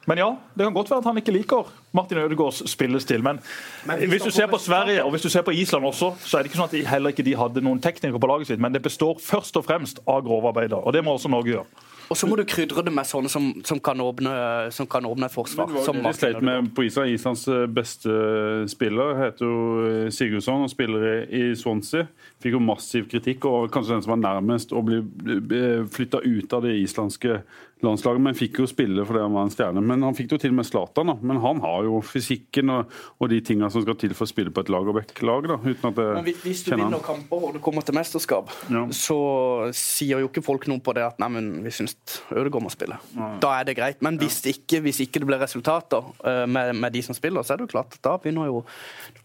Men 0.09 0.17
ja, 0.17 0.29
det 0.57 0.65
kan 0.65 0.73
godt 0.73 0.89
være 0.89 1.03
at 1.03 1.07
han 1.11 1.19
ikke 1.21 1.33
liker 1.35 1.67
Martin 1.93 2.17
Ødegaards 2.23 2.63
spillestil. 2.71 3.21
Men, 3.23 3.37
hvis 4.09 4.25
du 4.25 4.31
ser 4.33 4.49
på 4.49 4.57
Sverige 4.57 5.03
og 5.05 5.13
hvis 5.13 5.27
du 5.27 5.29
ser 5.29 5.45
på 5.45 5.53
Island 5.53 5.85
også, 5.85 6.15
så 6.25 6.37
er 6.37 6.43
det 6.43 6.51
ikke 6.51 6.61
sånn 6.63 6.71
at 6.71 6.75
de, 6.75 6.81
heller 6.89 7.13
ikke 7.13 7.25
de 7.27 7.37
hadde 7.37 7.61
noen 7.61 7.81
teknikere 7.83 8.21
på 8.21 8.29
laget 8.31 8.49
sitt, 8.49 8.63
men 8.63 8.73
det 8.73 8.81
består 8.81 9.21
først 9.21 9.59
og 9.61 9.67
fremst 9.67 10.01
av 10.09 10.23
grovarbeidere. 10.25 10.81
Og 10.81 10.95
det 10.95 11.05
må 11.05 11.13
også 11.13 11.29
Norge 11.29 11.53
gjøre. 11.53 11.90
Og 12.11 12.17
så 12.19 12.27
må 12.27 12.35
du 12.35 12.43
krydre 12.43 12.83
det 12.83 12.91
med 12.91 13.07
sånne 13.07 13.31
som, 13.31 13.45
som, 13.63 13.79
kan, 13.79 14.01
åpne, 14.03 14.31
som 14.75 14.87
kan 14.91 15.05
åpne 15.07 15.29
forsvar. 15.31 15.69
forsvar. 15.71 15.95
Det 15.95 16.03
var 16.03 16.17
sleit 16.17 16.41
med 16.43 16.71
på 16.75 16.83
Island. 16.83 17.13
Islands 17.15 17.45
eh, 17.47 17.63
beste 17.71 18.15
spiller 18.71 19.15
heter 19.21 19.47
jo 19.47 19.61
eh, 19.87 20.09
Sigurdsson 20.11 20.67
og 20.67 20.73
spiller 20.73 21.07
i 21.07 21.41
i 21.41 21.55
Swansea. 21.55 22.09
Fikk 22.41 22.57
jo 22.57 22.63
massiv 22.63 23.07
kritikk, 23.11 23.47
og 23.47 23.71
kanskje 23.73 23.95
den 23.95 24.03
som 24.05 24.15
var 24.15 24.21
nærmest 24.25 24.73
å 24.75 24.83
bli 24.85 24.99
flytta 25.91 26.21
ut 26.25 26.53
av 26.57 26.65
det 26.65 26.75
islandske 26.81 27.39
landslaget. 27.83 28.21
Men 28.21 28.35
fikk 28.37 28.59
jo 28.61 28.67
spille 28.69 29.05
fordi 29.07 29.21
han 29.23 29.33
var 29.33 29.43
en 29.47 29.53
stjerne. 29.53 29.81
Men 29.83 30.01
han 30.03 30.15
fikk 30.17 30.29
det 30.29 30.37
jo 30.37 30.41
til 30.45 30.53
med 30.53 30.65
Zlatan. 30.65 31.07
da. 31.11 31.15
Men 31.21 31.37
han 31.43 31.59
har 31.61 31.83
jo 31.87 32.01
fysikken 32.01 32.69
og, 32.69 32.91
og 33.19 33.29
de 33.29 33.39
tinga 33.41 33.69
som 33.71 33.81
skal 33.85 33.95
til 33.95 34.13
for 34.17 34.25
å 34.25 34.31
spille 34.31 34.51
på 34.51 34.61
et 34.63 34.71
Lagerbäck-lag. 34.73 35.47
da, 35.47 35.57
uten 35.57 35.89
at 35.89 35.97
Men 35.97 36.23
hvis- 36.25 36.63
du 36.63 36.71
kjenner 36.71 36.85
vinner 36.85 36.99
han. 37.01 37.05
kamper 37.05 37.43
og 37.47 37.53
du 37.53 37.59
kommer 37.59 37.81
til 37.85 37.95
mesterskap, 37.95 38.49
Ja. 38.69 38.85
så 38.87 39.71
sier 39.73 40.19
jo 40.19 40.27
ikke 40.29 40.43
folk 40.43 40.67
noe 40.67 40.79
på 40.79 40.93
det 40.93 41.03
at 41.03 41.19
nei, 41.19 41.27
men 41.29 41.63
vi 41.63 41.69
syns 41.69 41.95
Ødegaard 42.31 42.63
må 42.63 42.71
spille. 42.71 42.97
Da 43.41 43.59
er 43.59 43.63
det 43.65 43.77
greit. 43.77 44.01
Men 44.01 44.17
hvis, 44.19 44.41
ikke, 44.45 44.81
hvis 44.81 44.99
ikke 45.07 45.19
det 45.19 45.27
blir 45.27 45.39
resultater 45.39 46.03
eh, 46.25 46.45
med, 46.45 46.75
med 46.75 46.93
de 46.93 47.01
som 47.01 47.15
spiller, 47.15 47.41
så 47.43 47.53
er 47.53 47.57
det 47.57 47.69
jo 47.69 47.77
klart 47.79 47.97
da 48.01 48.17
begynner 48.17 48.45
jo 48.47 48.65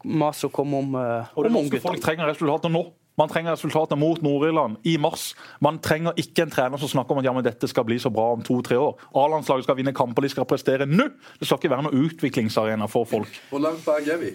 maset 0.04 0.48
å 0.50 0.52
komme 0.52 0.74
om, 0.78 0.94
uh, 0.94 1.24
Og 1.36 1.46
om 1.46 1.56
unggutta. 1.56 1.82
folk 1.82 2.00
trenger 2.00 2.26
resultater 2.30 2.70
nå. 2.70 2.84
Man 3.16 3.30
trenger 3.32 3.56
resultater 3.56 3.96
mot 3.96 4.20
Nord-Irland 4.22 4.76
i 4.84 4.96
mars. 5.00 5.30
Man 5.64 5.78
trenger 5.80 6.16
ikke 6.20 6.44
en 6.44 6.52
trener 6.52 6.80
som 6.80 6.90
snakker 6.92 7.16
om 7.16 7.22
at 7.22 7.28
ja, 7.28 7.32
men 7.36 7.46
dette 7.46 7.68
skal 7.70 7.86
bli 7.88 7.96
så 8.02 8.12
bra 8.12 8.32
om 8.36 8.42
to-tre 8.44 8.76
år. 8.76 8.98
A-landslaget 9.16 9.64
skal 9.64 9.78
vinne 9.78 9.94
kamper, 9.96 10.26
de 10.26 10.32
skal 10.34 10.48
prestere 10.48 10.88
nå! 10.88 11.08
Det 11.40 11.48
skal 11.48 11.60
ikke 11.60 11.72
være 11.72 11.86
noen 11.88 12.04
utviklingsarena 12.08 12.90
for 12.92 13.08
folk. 13.08 13.40
Hvor 13.48 13.64
langt 13.64 13.84
bak 13.86 14.04
er 14.12 14.20
vi 14.20 14.34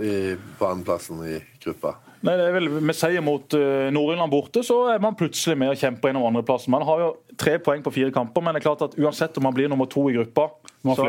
i, 0.00 0.14
på 0.58 0.68
andreplassen 0.68 1.20
i 1.28 1.36
gruppa? 1.60 1.98
Nei, 2.22 2.36
det 2.38 2.44
er 2.46 2.54
vel 2.54 2.70
Med 2.78 2.96
seier 2.96 3.24
mot 3.24 3.56
uh, 3.58 3.90
Nord-Irland 3.92 4.32
borte, 4.32 4.62
så 4.64 4.78
er 4.94 5.02
man 5.02 5.16
plutselig 5.18 5.58
med 5.58 5.74
og 5.74 5.80
kjemper 5.80 6.12
innom 6.12 6.28
andreplassen. 6.30 6.72
Man 6.72 6.86
har 6.86 7.02
jo 7.02 7.10
tre 7.38 7.58
poeng 7.62 7.82
på 7.84 7.92
fire 7.94 8.14
kamper, 8.14 8.44
men 8.44 8.54
det 8.54 8.62
er 8.62 8.68
klart 8.70 8.84
at 8.86 8.96
uansett 9.00 9.36
om 9.40 9.48
man 9.48 9.56
blir 9.56 9.68
nummer 9.68 9.90
to 9.90 10.06
i 10.08 10.14
gruppa, 10.16 10.48
så, 10.82 11.06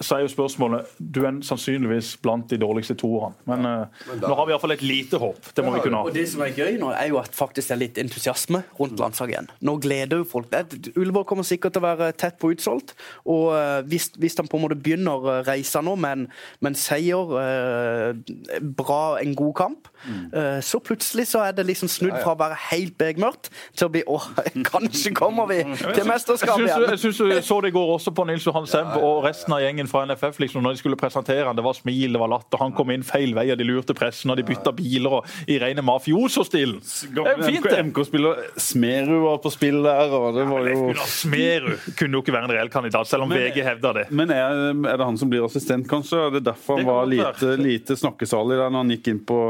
så 0.00 0.16
er 0.16 0.20
jo 0.22 0.28
spørsmålet 0.30 0.92
Du 0.98 1.24
er 1.26 1.40
sannsynligvis 1.42 2.12
blant 2.22 2.46
de 2.50 2.58
dårligste 2.62 2.94
toerne. 2.94 3.34
Men, 3.48 3.64
ja, 3.66 3.86
Men 4.10 4.20
da- 4.20 4.28
nå 4.30 4.34
har 4.38 4.46
vi 4.46 4.54
iallfall 4.54 4.74
et 4.76 4.82
lite 4.86 5.18
håp. 5.18 5.50
Det 5.56 5.64
må 5.64 5.74
vi 5.74 5.80
kunne 5.80 5.98
ha. 6.00 6.06
Og 6.06 6.14
det 6.14 6.28
som 6.30 6.42
er 6.46 6.52
gøy 6.54 6.78
nå, 6.78 6.92
er 6.94 7.08
jo 7.10 7.18
at 7.18 7.34
faktisk 7.34 7.68
det 7.68 7.74
er 7.74 7.80
litt 7.82 7.98
entusiasme 7.98 8.62
rundt 8.78 8.98
landslaget 9.02 9.34
igjen. 9.34 9.50
Nå 9.66 9.76
gleder 9.82 10.22
jo 10.22 10.28
folk. 10.30 10.52
Ullevål 10.96 11.26
kommer 11.26 11.46
sikkert 11.46 11.74
til 11.74 11.82
å 11.82 11.86
være 11.88 12.12
tett 12.18 12.38
på 12.38 12.52
utsolgt. 12.54 12.94
Og 13.26 13.50
eh, 13.56 13.80
hvis, 13.90 14.10
hvis 14.16 14.36
han 14.38 14.48
på 14.50 14.60
en 14.60 14.66
måte 14.66 14.78
begynner 14.78 15.18
å 15.18 15.36
reisa 15.46 15.82
nå 15.84 15.96
med 15.98 16.26
en, 16.62 16.78
seier, 16.78 17.34
eh, 17.42 18.60
bra, 18.78 19.18
en 19.22 19.34
god 19.38 19.54
kamp, 19.58 19.88
eh, 20.32 20.60
så 20.62 20.78
plutselig 20.84 21.26
så 21.32 21.42
er 21.46 21.56
det 21.56 21.66
liksom 21.66 21.90
snudd 21.90 22.14
fra 22.22 22.34
å 22.36 22.40
være 22.40 22.58
helt 22.70 22.96
begmørkt 23.00 23.50
til 23.76 23.88
å 23.88 23.92
bli 23.92 24.04
åh, 24.06 24.28
kanskje 24.70 25.14
kommer 25.16 25.48
vi 25.50 25.62
til 25.66 26.06
mesterskapet 26.08 26.66
igjen. 26.68 26.86
jeg 26.94 27.02
syns 27.04 27.20
du 27.20 27.36
så 27.42 27.60
det 27.64 27.72
i 27.72 27.76
går 27.76 27.94
også 27.96 28.14
på 28.16 28.26
Nils 28.28 28.46
Johan 28.46 28.68
Semb 28.70 28.94
og 29.00 29.15
og 29.16 29.24
resten 29.26 29.54
av 29.56 29.62
gjengen 29.64 29.88
fra 29.90 30.04
NFF 30.08 30.38
liksom, 30.42 30.62
når 30.64 30.76
de 30.76 30.80
skulle 30.82 30.98
presentere 31.00 31.46
han, 31.48 31.56
det 31.58 31.64
var 31.66 31.76
smil, 31.76 32.12
det 32.14 32.20
var 32.20 32.30
latter. 32.32 32.60
Han 32.60 32.74
kom 32.76 32.92
inn 32.94 33.04
feil 33.06 33.34
vei, 33.36 33.46
og 33.54 33.58
de 33.60 33.66
lurte 33.68 33.96
pressen, 33.96 34.30
og 34.32 34.38
de 34.40 34.44
bytta 34.46 34.72
biler 34.76 35.18
og, 35.18 35.30
i 35.50 35.58
rene 35.62 35.84
mafioso-stilen. 35.86 36.78
Det 36.82 37.24
er 37.24 37.40
jo 37.40 37.48
fint, 37.48 37.68
det. 37.70 37.80
MK-spiller 37.90 38.44
Smerud 38.60 39.24
var 39.24 39.40
på 39.44 39.52
spill 39.54 39.80
der, 39.86 40.12
og 40.16 40.28
det 40.36 40.46
var 40.50 40.70
jo 40.72 40.94
Smerud 41.10 41.88
kunne 41.98 42.18
jo 42.18 42.24
ikke 42.24 42.36
være 42.36 42.50
en 42.50 42.54
reell 42.56 42.72
kandidat, 42.72 43.08
selv 43.10 43.26
om 43.26 43.32
Men- 43.32 43.42
VG 43.46 43.62
hevda 43.66 43.92
det. 44.00 44.06
Men 44.10 44.30
er, 44.34 44.70
er 44.74 45.00
det 45.00 45.08
han 45.10 45.18
som 45.20 45.32
blir 45.32 45.46
assistent, 45.46 45.88
kanskje? 45.90 46.26
Er 46.26 46.36
det 46.38 46.44
derfor 46.50 46.80
han 46.80 46.88
var 46.88 47.08
lite, 47.10 47.56
lite 47.60 47.96
snakkesalig 47.98 48.58
der 48.60 48.70
når 48.70 48.84
han 48.84 48.94
gikk 48.96 49.12
inn 49.12 49.24
på 49.26 49.40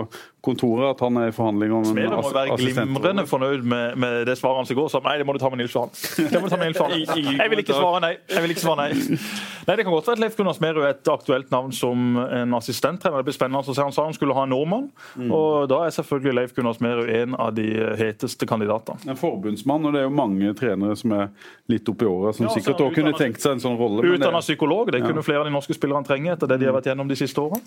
kontoret? 0.47 0.95
At 0.95 1.03
han 1.05 1.19
er 1.21 1.31
i 1.31 1.35
forhandling 1.35 1.75
om 1.75 1.85
en 1.85 1.91
Smerud 1.91 2.17
må 2.17 2.33
være 2.35 2.57
glimrende 2.61 3.27
fornøyd 3.29 3.67
med, 3.67 3.97
med 4.01 4.23
det 4.29 4.37
svaret 4.39 4.63
hans 4.63 4.73
i 4.73 4.79
går. 4.79 4.89
Så 4.93 5.01
nei, 5.05 5.17
det 5.21 5.27
må 5.29 5.35
du 5.37 5.41
ta 5.43 5.51
med 5.53 5.61
Nils 5.63 5.75
Johan. 5.75 5.93
Det 6.37 6.41
må 6.41 6.49
du 6.49 6.53
ta 6.55 6.59
med 6.61 6.71
Nils 6.71 6.81
Johan. 6.81 7.37
Jeg 7.41 7.51
vil 7.53 7.63
ikke 7.63 7.77
svare 7.77 8.01
nei. 8.05 8.13
Jeg 8.31 8.45
vil 8.45 8.55
ikke 8.55 8.65
svare 8.65 8.87
nei. 8.87 9.19
Nei, 9.67 9.77
Det 9.77 9.85
kan 9.85 9.93
godt 9.93 10.09
være 10.11 10.19
at 10.19 10.23
Leif 10.25 10.37
Gunnar 10.39 10.57
Smerud 10.57 10.83
er 10.85 10.95
et 10.95 11.11
aktuelt 11.11 11.51
navn 11.55 11.73
som 11.75 12.19
en 12.23 12.57
assistenttrener. 12.59 13.21
Det 13.23 13.29
blir 13.31 13.37
spennende 13.37 13.63
å 13.63 13.67
se. 13.67 13.81
Han 13.83 13.95
sa 13.95 14.07
han 14.07 14.17
skulle 14.17 14.37
ha 14.37 14.45
en 14.47 14.53
nordmann, 14.55 14.89
og 15.27 15.67
da 15.73 15.83
er 15.87 15.95
selvfølgelig 15.97 16.37
Leif 16.41 16.55
Gunnar 16.57 16.77
Smerud 16.79 17.11
en 17.11 17.35
av 17.41 17.55
de 17.57 17.67
heteste 18.01 18.47
kandidatene. 18.49 19.03
En 19.11 19.19
forbundsmann, 19.19 19.89
og 19.89 19.97
det 19.97 20.05
er 20.05 20.09
jo 20.09 20.15
mange 20.15 20.53
trenere 20.59 20.97
som 20.99 21.15
er 21.17 21.29
litt 21.73 21.89
oppi 21.91 22.07
åra, 22.09 22.33
som 22.37 22.47
Ja, 22.47 22.55
sikkert 22.55 22.81
er 22.81 22.89
også 22.89 23.01
kunne 23.01 23.17
tenkt 23.19 23.43
seg 23.43 23.57
en 23.57 23.65
sånn 23.65 23.79
rolle. 23.81 24.05
Utdanna 24.15 24.43
psykolog, 24.45 24.93
det 24.95 25.03
kunne 25.05 25.25
flere 25.27 25.43
av 25.45 25.51
de 25.51 25.55
norske 25.57 25.75
spillerne 25.77 26.07
trenge 26.07 26.33
etter 26.37 26.51
det 26.51 26.61
de 26.63 26.71
har 26.71 26.77
vært 26.77 26.93
gjennom 26.93 27.11
de 27.11 27.19
siste 27.19 27.43
årene. 27.43 27.65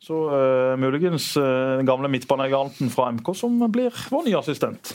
Så 0.00 0.16
uh, 0.32 0.78
muligens 0.80 1.34
eh, 1.36 1.76
den 1.76 1.88
gamle 1.88 2.08
midtbanegiganten 2.08 2.88
fra 2.92 3.10
MK 3.12 3.34
som 3.36 3.58
blir 3.68 3.92
vår 4.08 4.24
nye 4.30 4.38
assistent. 4.38 4.94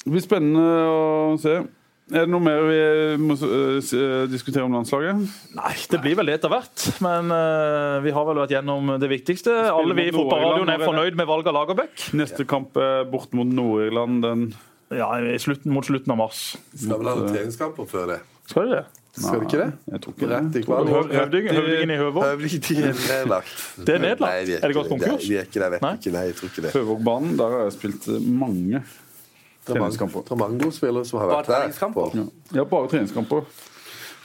Det 0.00 0.12
blir 0.14 0.24
spennende 0.24 0.62
å 0.88 1.34
se. 1.40 1.58
Er 2.06 2.22
det 2.22 2.30
noe 2.30 2.38
mer 2.38 2.60
vi 2.68 2.76
må 3.18 3.34
eh, 3.34 3.80
eh, 3.82 4.24
diskutere 4.30 4.62
om 4.62 4.76
landslaget? 4.76 5.24
Nei, 5.58 5.72
det 5.90 5.98
blir 6.04 6.14
vel 6.20 6.30
det 6.30 6.36
etter 6.38 6.52
hvert. 6.52 6.84
Men 7.02 7.32
uh, 7.34 7.98
vi 8.04 8.12
har 8.14 8.28
vel 8.28 8.38
vært 8.38 8.54
gjennom 8.54 8.92
det 9.02 9.10
viktigste. 9.10 9.56
Alle 9.74 9.96
vi 9.98 10.06
i 10.08 10.14
fotballradioen 10.14 10.70
er 10.70 10.84
fornøyd 10.86 11.18
med 11.18 11.28
valget 11.28 11.50
av 11.50 11.58
Lagerbäck. 11.58 12.06
Neste 12.16 12.46
kamp 12.46 12.78
er 12.78 13.08
bort 13.10 13.34
mot 13.34 13.50
Nord-Irland. 13.50 14.22
Den 14.22 14.46
Ja, 14.94 15.10
i 15.18 15.34
slutten, 15.42 15.74
mot 15.74 15.88
slutten 15.88 16.14
av 16.14 16.22
mars. 16.22 16.52
Skal 16.70 17.02
vel 17.02 17.10
ha 17.10 17.16
noen 17.18 17.34
treningskamper 17.34 17.90
før 17.90 18.12
det? 18.14 18.20
Skal 18.46 18.70
de 18.70 18.78
det? 18.78 18.84
Skal 19.16 19.40
det 19.40 19.46
ikke 19.48 19.60
det? 19.62 19.68
Jeg 19.92 20.00
tror 20.04 20.12
ikke 20.16 20.28
det. 20.28 20.60
I 20.60 20.64
Høvdingen, 21.16 21.90
i 21.90 21.96
Høvåg? 21.96 22.24
Høvdingen 22.24 22.88
er 22.90 22.98
nedlagt. 23.08 23.54
Det 23.86 23.94
er 23.94 24.02
nedlagt? 24.02 24.32
Nei, 24.34 24.44
de 24.44 24.56
Er 24.58 24.66
det 24.68 24.76
gått 24.76 24.88
konkurs? 24.92 25.08
konkurs? 25.08 25.28
De 25.28 25.36
er 25.40 25.46
ikke 25.48 25.62
det, 25.62 25.70
vet 25.76 25.86
Nei? 25.86 25.94
ikke. 25.96 26.12
Nei, 26.16 26.24
jeg 26.28 26.36
tror 26.40 26.50
ikke 26.52 26.64
det. 26.66 26.72
Høvågbanen, 26.76 27.36
der 27.38 27.54
har 27.56 27.64
jeg 27.64 27.72
spilt 27.78 28.10
mange 28.26 28.82
er 28.82 29.72
treningskamper. 29.72 30.22
det 30.22 30.30
er 30.36 30.42
mange 30.42 30.60
gode 30.62 30.76
spillere 30.76 31.04
som 31.08 31.18
har 31.22 31.32
vært 31.32 31.48
der. 31.48 32.28
Ja, 32.54 32.64
bare 32.64 32.88
treningskamper. 32.92 33.48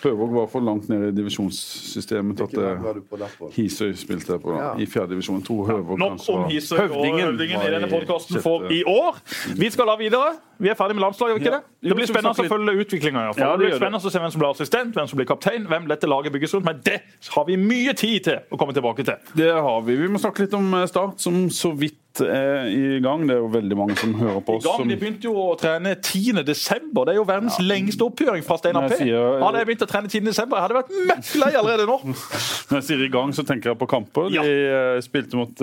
Høvåg 0.01 0.31
var 0.33 0.47
for 0.49 0.63
langt 0.65 0.87
ned 0.89 1.03
i 1.07 1.11
divisjonssystemet 1.13 2.37
til 2.39 2.47
at 2.47 2.53
du 2.57 2.61
eh? 2.65 3.51
Hisøy 3.53 3.91
spilte 3.93 4.37
på 4.41 4.55
Ja. 4.57 4.71
i 4.81 4.87
fjerde 4.89 5.13
divisjon. 5.13 5.37
Jeg 5.37 5.45
tror 5.45 5.67
Høvåg 5.69 5.99
Nok 6.01 6.23
om 6.33 6.45
Hisøy 6.49 6.77
og 6.79 6.89
Høvdingen 6.89 7.61
i 7.61 7.69
denne 7.69 7.89
podkasten 7.89 8.41
for 8.41 8.65
i 8.73 8.81
år. 8.83 9.19
Vi 9.55 9.69
skal 9.69 9.85
la 9.85 9.95
videre. 10.01 10.33
Vi 10.61 10.69
er 10.69 10.75
ferdig 10.77 10.95
med 10.95 11.01
landslaget, 11.07 11.39
ikke 11.41 11.49
Ja. 11.51 11.57
det? 11.57 11.89
Det 11.89 11.95
blir 11.97 12.05
spennende 12.05 12.37
å 12.37 12.49
følge 12.53 12.75
utviklinga. 12.85 13.21
Ja, 13.25 13.31
Ja, 13.41 13.57
det 13.57 13.65
blir 13.65 13.77
spennende 13.79 13.97
å 14.01 14.11
se 14.11 14.19
hvem 14.21 14.31
som 14.31 14.39
blir 14.43 14.51
assistent, 14.53 14.93
hvem 14.93 15.07
som 15.09 15.17
blir 15.17 15.25
kaptein, 15.25 15.65
hvem 15.67 15.87
dette 15.89 16.05
laget 16.07 16.31
bygges 16.35 16.53
rundt. 16.53 16.65
Men 16.65 16.79
det 16.85 17.01
har 17.33 17.45
vi 17.45 17.55
mye 17.57 17.93
tid 17.97 18.23
til 18.23 18.37
å 18.51 18.57
komme 18.61 18.73
tilbake 18.77 19.03
til. 19.03 19.15
Det 19.35 19.51
har 19.53 19.81
vi. 19.81 19.95
Vi 19.97 20.07
må 20.07 20.21
snakke 20.21 20.45
litt 20.45 20.53
om 20.53 20.73
eh, 20.77 20.85
Start, 20.85 21.17
som 21.19 21.47
så 21.49 21.73
vidt 21.75 21.97
er 22.21 22.67
i 22.67 22.99
gang. 22.99 23.25
Det 23.25 23.35
er 23.37 23.39
jo 23.39 23.47
veldig 23.47 23.77
mange 23.79 23.95
som 23.97 24.13
hører 24.13 24.41
på 24.43 24.57
oss. 24.57 24.65
I 24.65 24.67
gang, 24.67 24.77
Som, 24.83 24.87
De 24.89 24.95
begynte 24.97 25.23
jo 25.23 25.33
å 25.33 25.57
trene 25.57 25.95
10. 25.95 26.43
desember. 26.43 27.05
Det 27.05 27.13
er 27.15 27.19
jo 27.21 27.23
verdens 27.25 27.57
lengste 27.63 28.03
oppkjøring 28.05 28.43
fra 28.43 28.57
Steinar 28.59 28.89
P. 28.89 28.97
sier- 28.99 29.39
Hadde 29.41 29.57
jeg 29.63 29.67
begynt 29.71 29.85
å 29.87 29.89
trene 29.89 30.09
10. 30.11 30.25
desember, 30.25 30.57
jeg 30.57 30.67
hadde 30.67 30.77
vært 30.83 30.91
møkklei 31.07 31.53
allerede 31.55 31.87
nå. 31.87 31.97
når 32.69 32.75
jeg 32.77 32.83
sier 32.83 33.05
i 33.05 33.07
gang, 33.09 33.31
så 33.33 33.43
tenker 33.47 33.71
jeg 33.71 33.79
på 33.79 33.87
kamper. 33.87 34.29
Ja. 34.29 34.41
De 34.43 34.49
eh, 34.97 35.01
spilte 35.01 35.33
mot 35.39 35.55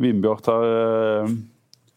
Vindbjart 0.00 0.46
her 0.46 0.64
eh, 1.26 1.34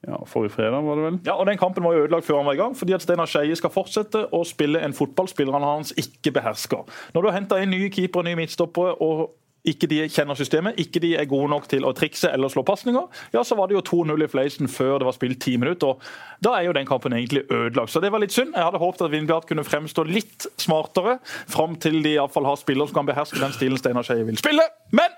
ja, 0.08 0.20
forrige 0.30 0.54
fredag, 0.56 0.84
var 0.86 1.00
det 1.00 1.06
vel? 1.08 1.20
Ja, 1.26 1.38
og 1.40 1.46
Den 1.50 1.58
kampen 1.58 1.84
var 1.84 1.96
jo 1.96 2.04
ødelagt 2.06 2.26
før 2.28 2.38
han 2.42 2.46
var 2.46 2.54
i 2.54 2.62
gang, 2.62 2.76
fordi 2.78 2.94
at 2.94 3.02
Steinar 3.02 3.30
Skeie 3.30 3.56
skal 3.58 3.74
fortsette 3.74 4.28
å 4.34 4.44
spille 4.46 4.82
en 4.86 4.94
fotball 4.94 5.30
spillerne 5.32 5.66
hans 5.66 5.96
ikke 5.98 6.36
behersker. 6.36 6.86
Når 7.14 7.22
du 7.22 7.30
har 7.30 7.40
henta 7.40 7.62
inn 7.62 7.74
nye 7.74 7.90
keepere, 7.90 8.28
nye 8.30 8.40
midtstoppere, 8.40 8.96
og 9.02 9.34
ikke 9.66 9.88
de 9.90 10.04
kjenner 10.14 10.38
systemet, 10.38 10.78
ikke 10.78 11.02
de 11.02 11.16
er 11.18 11.26
gode 11.30 11.50
nok 11.50 11.66
til 11.72 11.88
å 11.88 11.94
trikse 11.98 12.30
eller 12.30 12.52
slå 12.54 12.62
pasninger, 12.68 13.08
ja, 13.34 13.42
så 13.42 13.58
var 13.58 13.70
det 13.70 13.80
jo 13.80 14.04
2-0 14.06 14.22
i 14.22 14.30
Fleisen 14.30 14.70
før 14.70 15.00
det 15.02 15.08
var 15.10 15.18
spilt 15.18 15.42
ti 15.42 15.56
minutter. 15.58 15.96
og 15.96 16.46
Da 16.46 16.54
er 16.60 16.68
jo 16.68 16.76
den 16.78 16.86
kampen 16.86 17.14
egentlig 17.18 17.48
ødelagt. 17.50 17.90
Så 17.90 18.02
det 18.04 18.12
var 18.14 18.22
litt 18.22 18.36
synd. 18.36 18.54
Jeg 18.54 18.62
hadde 18.62 18.82
håpet 18.82 19.08
at 19.08 19.14
Vindbjart 19.14 19.50
kunne 19.50 19.66
fremstå 19.66 20.06
litt 20.06 20.46
smartere, 20.62 21.18
fram 21.50 21.76
til 21.82 22.02
de 22.06 22.14
iallfall 22.14 22.46
har 22.46 22.62
spillere 22.62 22.92
som 22.92 23.02
kan 23.02 23.10
beherske 23.10 23.42
den 23.42 23.58
stilen 23.58 23.82
Steinar 23.82 24.06
Skeie 24.06 24.28
vil 24.28 24.38
spille. 24.38 24.70
Men 24.94 25.18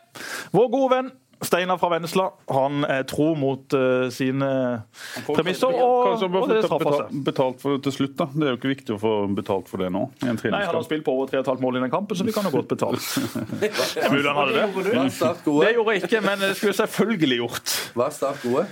vår 0.56 0.72
gode 0.72 0.94
venn 0.96 1.12
Steinar 1.42 1.78
fra 1.78 1.90
Vennesla 1.94 2.32
han 2.50 2.82
er 2.88 3.04
tro 3.10 3.28
mot 3.38 3.74
uh, 3.78 4.08
sine 4.14 4.50
premisser, 5.28 5.70
og, 5.70 6.24
og 6.26 6.50
det 6.50 6.64
straffer 6.66 6.96
seg. 6.96 7.14
betalt 7.28 7.62
for 7.62 7.78
det 7.78 7.84
til 7.86 7.96
slutt, 8.00 8.16
da. 8.18 8.28
Det 8.34 8.48
er 8.48 8.56
jo 8.56 8.60
ikke 8.60 8.72
viktig 8.74 8.96
å 8.96 9.00
få 9.02 9.14
betalt 9.38 9.70
for 9.70 9.84
det 9.84 9.92
nå. 9.94 10.08
i 10.24 10.32
en 10.32 10.42
Nei, 10.42 10.64
han 10.66 10.74
har 10.74 10.86
spilt 10.88 11.06
på 11.06 11.14
over 11.14 11.30
3,5 11.30 11.62
mål 11.62 11.78
i 11.78 11.86
den 11.86 11.94
kampen, 11.94 12.18
så 12.18 12.26
vi 12.26 12.34
kan 12.36 12.48
jo 12.50 12.56
godt 12.58 12.74
betale. 12.74 13.02
Det 13.62 13.70
er 13.70 14.14
mulig 14.14 14.28
han 14.28 14.38
hadde 14.42 14.54
det. 14.58 14.92
Det 15.46 15.72
gjorde 15.78 15.96
jeg 15.96 16.06
ikke, 16.08 16.22
men 16.26 16.42
det 16.42 16.54
skulle 16.58 16.74
jeg 16.74 16.80
selvfølgelig 16.84 17.42
gjort. 17.42 17.74
Var 17.98 18.16
Start 18.18 18.42
gode? 18.46 18.66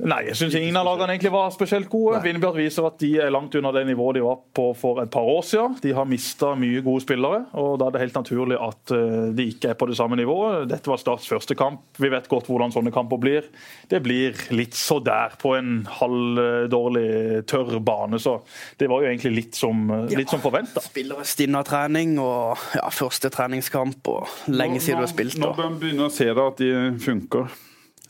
Nei, 0.00 0.20
jeg 0.30 0.38
syns 0.38 0.54
ingen 0.56 0.76
av 0.80 0.86
lagene 0.86 1.14
egentlig 1.14 1.32
var 1.34 1.50
spesielt 1.52 1.90
gode. 1.92 2.20
Vindbjart 2.24 2.56
viser 2.56 2.86
at 2.88 2.96
de 3.02 3.10
er 3.20 3.32
langt 3.32 3.54
under 3.58 3.74
det 3.76 3.82
nivået 3.88 4.16
de 4.16 4.24
var 4.24 4.38
på 4.56 4.70
for 4.78 5.02
et 5.02 5.10
par 5.12 5.28
år 5.28 5.42
siden. 5.46 5.76
De 5.84 5.92
har 5.96 6.08
mista 6.08 6.54
mye 6.58 6.80
gode 6.84 7.04
spillere, 7.04 7.42
og 7.60 7.76
da 7.80 7.88
er 7.88 7.96
det 7.96 8.02
helt 8.04 8.18
naturlig 8.20 8.58
at 8.60 8.94
eh, 8.96 9.28
de 9.36 9.46
ikke 9.52 9.72
er 9.72 9.78
på 9.80 9.90
det 9.90 9.98
samme 9.98 10.18
nivået. 10.20 10.68
Dette 10.70 10.90
var 10.90 11.00
Starts 11.00 11.28
første 11.30 11.56
kamp. 11.56 11.84
Vi 12.00 12.10
vet 12.12 12.28
godt 12.28 12.48
hvordan 12.50 12.72
sånne 12.74 12.92
kamper 12.92 13.20
blir. 13.20 13.46
Det 13.88 14.02
blir 14.04 14.36
litt 14.52 14.76
så 14.76 14.98
der 15.04 15.36
på 15.40 15.54
en 15.56 15.86
halvdårlig, 16.00 17.44
tørr 17.48 17.78
bane, 17.84 18.20
så 18.20 18.38
det 18.80 18.90
var 18.90 19.04
jo 19.04 19.08
egentlig 19.08 19.32
litt 19.36 19.56
som, 19.58 19.88
litt 20.12 20.32
som 20.32 20.42
forventa. 20.44 20.82
Spillere 20.84 21.24
stinner 21.28 21.64
trening 21.66 22.18
og 22.20 22.60
ja, 22.76 22.86
første 22.92 23.32
treningskamp 23.32 24.12
og 24.12 24.52
lenge 24.52 24.80
siden 24.80 25.00
du 25.00 25.06
har 25.08 25.12
spilt. 25.12 25.40
Nå 25.40 25.54
bør 25.56 25.70
en 25.70 25.80
begynne 25.80 26.08
å 26.08 26.14
se 26.14 26.28
da 26.28 26.48
at 26.52 26.60
de 26.60 26.72
funker. 27.00 27.50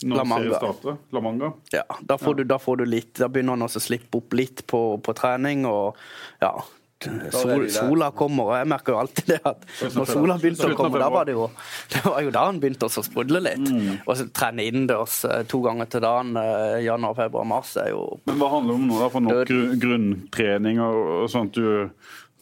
Når 0.06 0.20
La 0.20 0.24
Manga. 0.24 0.74
La 1.12 1.20
Manga. 1.24 1.52
ja, 1.74 1.84
da, 2.00 2.18
får 2.20 2.40
du, 2.40 2.44
da 2.48 2.58
får 2.60 2.80
du 2.80 2.84
litt 2.88 3.14
Da 3.20 3.28
begynner 3.28 3.58
han 3.58 3.66
også 3.66 3.82
å 3.82 3.86
slippe 3.90 4.20
opp 4.20 4.36
litt 4.38 4.64
på, 4.70 4.82
på 5.04 5.16
trening 5.18 5.66
og 5.68 5.98
ja. 6.42 6.54
Sol, 7.32 7.62
sola 7.72 8.10
kommer, 8.12 8.50
og 8.50 8.58
jeg 8.58 8.68
merker 8.68 8.92
jo 8.92 8.98
alltid 9.00 9.30
det 9.30 9.38
at 9.48 9.62
når 9.96 10.08
sola 10.10 10.34
begynte 10.36 10.66
å 10.68 10.74
komme, 10.76 11.00
da 11.00 11.06
var 11.08 11.24
det 11.24 11.32
jo 11.32 11.46
Det 11.94 12.02
var 12.04 12.18
jo 12.26 12.32
da 12.34 12.42
han 12.44 12.58
begynte 12.60 12.90
å 12.90 13.04
sprudle 13.06 13.40
litt. 13.40 13.70
Og 14.04 14.18
så 14.18 14.26
trene 14.36 14.66
innendørs 14.68 15.22
eh, 15.24 15.40
to 15.48 15.62
ganger 15.64 15.88
til 15.88 16.04
dagen 16.04 16.36
eh, 16.36 16.82
januar, 16.84 17.16
februar, 17.16 17.48
mars 17.48 17.72
er 17.80 17.94
jo 17.94 18.02
Men 18.28 18.36
hva 18.42 18.50
handler 18.52 18.76
det 18.76 18.82
om 18.82 18.90
nå? 18.90 18.98
da? 19.00 19.08
For 19.14 19.24
nok 19.24 19.54
grunntrening 19.86 20.82
og, 20.84 21.00
og 21.22 21.32
sånt 21.32 21.56
du, 21.56 21.88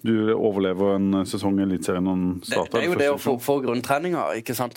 du 0.07 0.31
overlever 0.35 0.95
en 0.95 1.25
sesong 1.27 1.57
i 1.59 1.65
Eliteserien 1.65 2.05
når 2.07 2.15
den 2.19 2.27
Det, 2.39 2.47
starter? 2.53 2.73
det 2.79 2.83
er 2.85 2.87
jo 2.93 2.99
det 3.01 3.09
å 3.11 3.39
få, 3.43 3.57
grunntreninga 3.65 4.23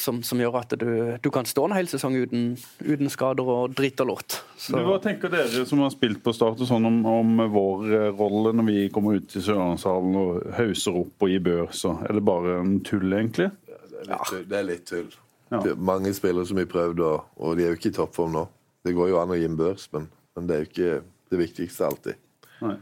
som, 0.01 0.21
som 0.25 0.39
gjør 0.41 0.57
at 0.61 0.73
du, 0.81 0.87
du 1.21 1.29
kan 1.33 1.45
stå 1.45 1.65
en 1.67 1.75
hel 1.77 1.87
sesong 1.91 2.15
uten, 2.17 2.57
uten 2.81 3.09
skader 3.13 3.45
og 3.45 3.75
dritt 3.77 4.01
og 4.01 4.07
lort. 4.09 4.39
Så, 4.57 4.81
Hva 4.81 4.97
tenker 5.03 5.29
dere 5.29 5.65
som 5.69 5.83
har 5.85 5.93
spilt 5.93 6.23
på 6.25 6.33
start 6.33 6.59
og 6.61 6.67
sånn 6.69 6.85
om, 6.89 6.99
om 7.05 7.43
vår 7.53 7.93
eh, 7.93 8.07
rolle 8.17 8.53
når 8.57 8.69
vi 8.71 8.89
kommer 8.93 9.19
ut 9.21 9.35
i 9.37 9.43
Sørlandshallen 9.45 10.17
og 10.23 10.41
hauser 10.57 10.97
opp 11.03 11.27
og 11.27 11.29
gir 11.35 11.45
børs? 11.45 11.85
og- 11.85 12.01
Er 12.09 12.13
det 12.17 12.25
bare 12.25 12.59
en 12.59 12.79
tull, 12.81 13.11
egentlig? 13.13 13.51
Det 13.67 14.01
er 14.01 14.09
litt 14.09 14.25
tull. 14.29 14.45
Det 14.49 14.57
er 14.57 14.63
litt 14.71 14.85
tull. 14.89 15.11
Ja. 15.51 15.59
Det 15.61 15.71
er 15.75 15.81
mange 15.93 16.13
spillere 16.15 16.47
som 16.47 16.57
har 16.57 16.65
prøvd, 16.71 16.99
og, 17.05 17.25
og 17.37 17.57
de 17.57 17.65
er 17.65 17.73
jo 17.73 17.77
ikke 17.77 17.91
i 17.91 17.97
toppform 18.01 18.31
nå. 18.37 18.47
Det 18.85 18.95
går 18.97 19.09
jo 19.11 19.19
an 19.21 19.33
å 19.35 19.37
gi 19.37 19.45
en 19.45 19.57
børs, 19.59 19.85
men, 19.93 20.07
men 20.35 20.47
det 20.47 20.55
er 20.55 20.63
jo 20.63 20.69
ikke 20.71 20.93
det 21.31 21.39
viktigste 21.45 21.85
alltid. 21.85 22.15
Nei. 22.63 22.77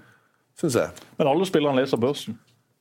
Syns 0.60 0.76
jeg. 0.76 0.89
Men 1.17 1.28
alle 1.32 1.45
spillerne 1.48 1.82
leser 1.82 1.98
børsen. 1.98 2.39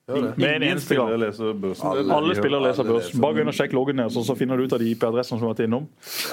Med 0.08 0.56
en 0.56 0.62
eneste 0.62 0.96
gang. 0.96 1.10
Alle. 1.12 1.28
Er 1.28 2.12
Alle 2.16 2.34
spillere 2.36 2.62
leser 2.64 2.84
børsen. 2.84 3.12
leser. 3.12 3.20
Bare 3.20 3.36
gå 3.36 3.42
inn 3.44 3.52
og 3.52 3.56
sjekk 3.58 3.74
loggen 3.76 4.00
deres, 4.00 4.16
og 4.16 4.24
så 4.24 4.36
finner 4.38 4.56
du 4.56 4.64
ut 4.64 4.72
av 4.72 4.80
de 4.80 4.88
IP-adressene 4.94 5.36
som 5.36 5.44
har 5.44 5.54
vært 5.54 5.66
innom. 5.66 5.88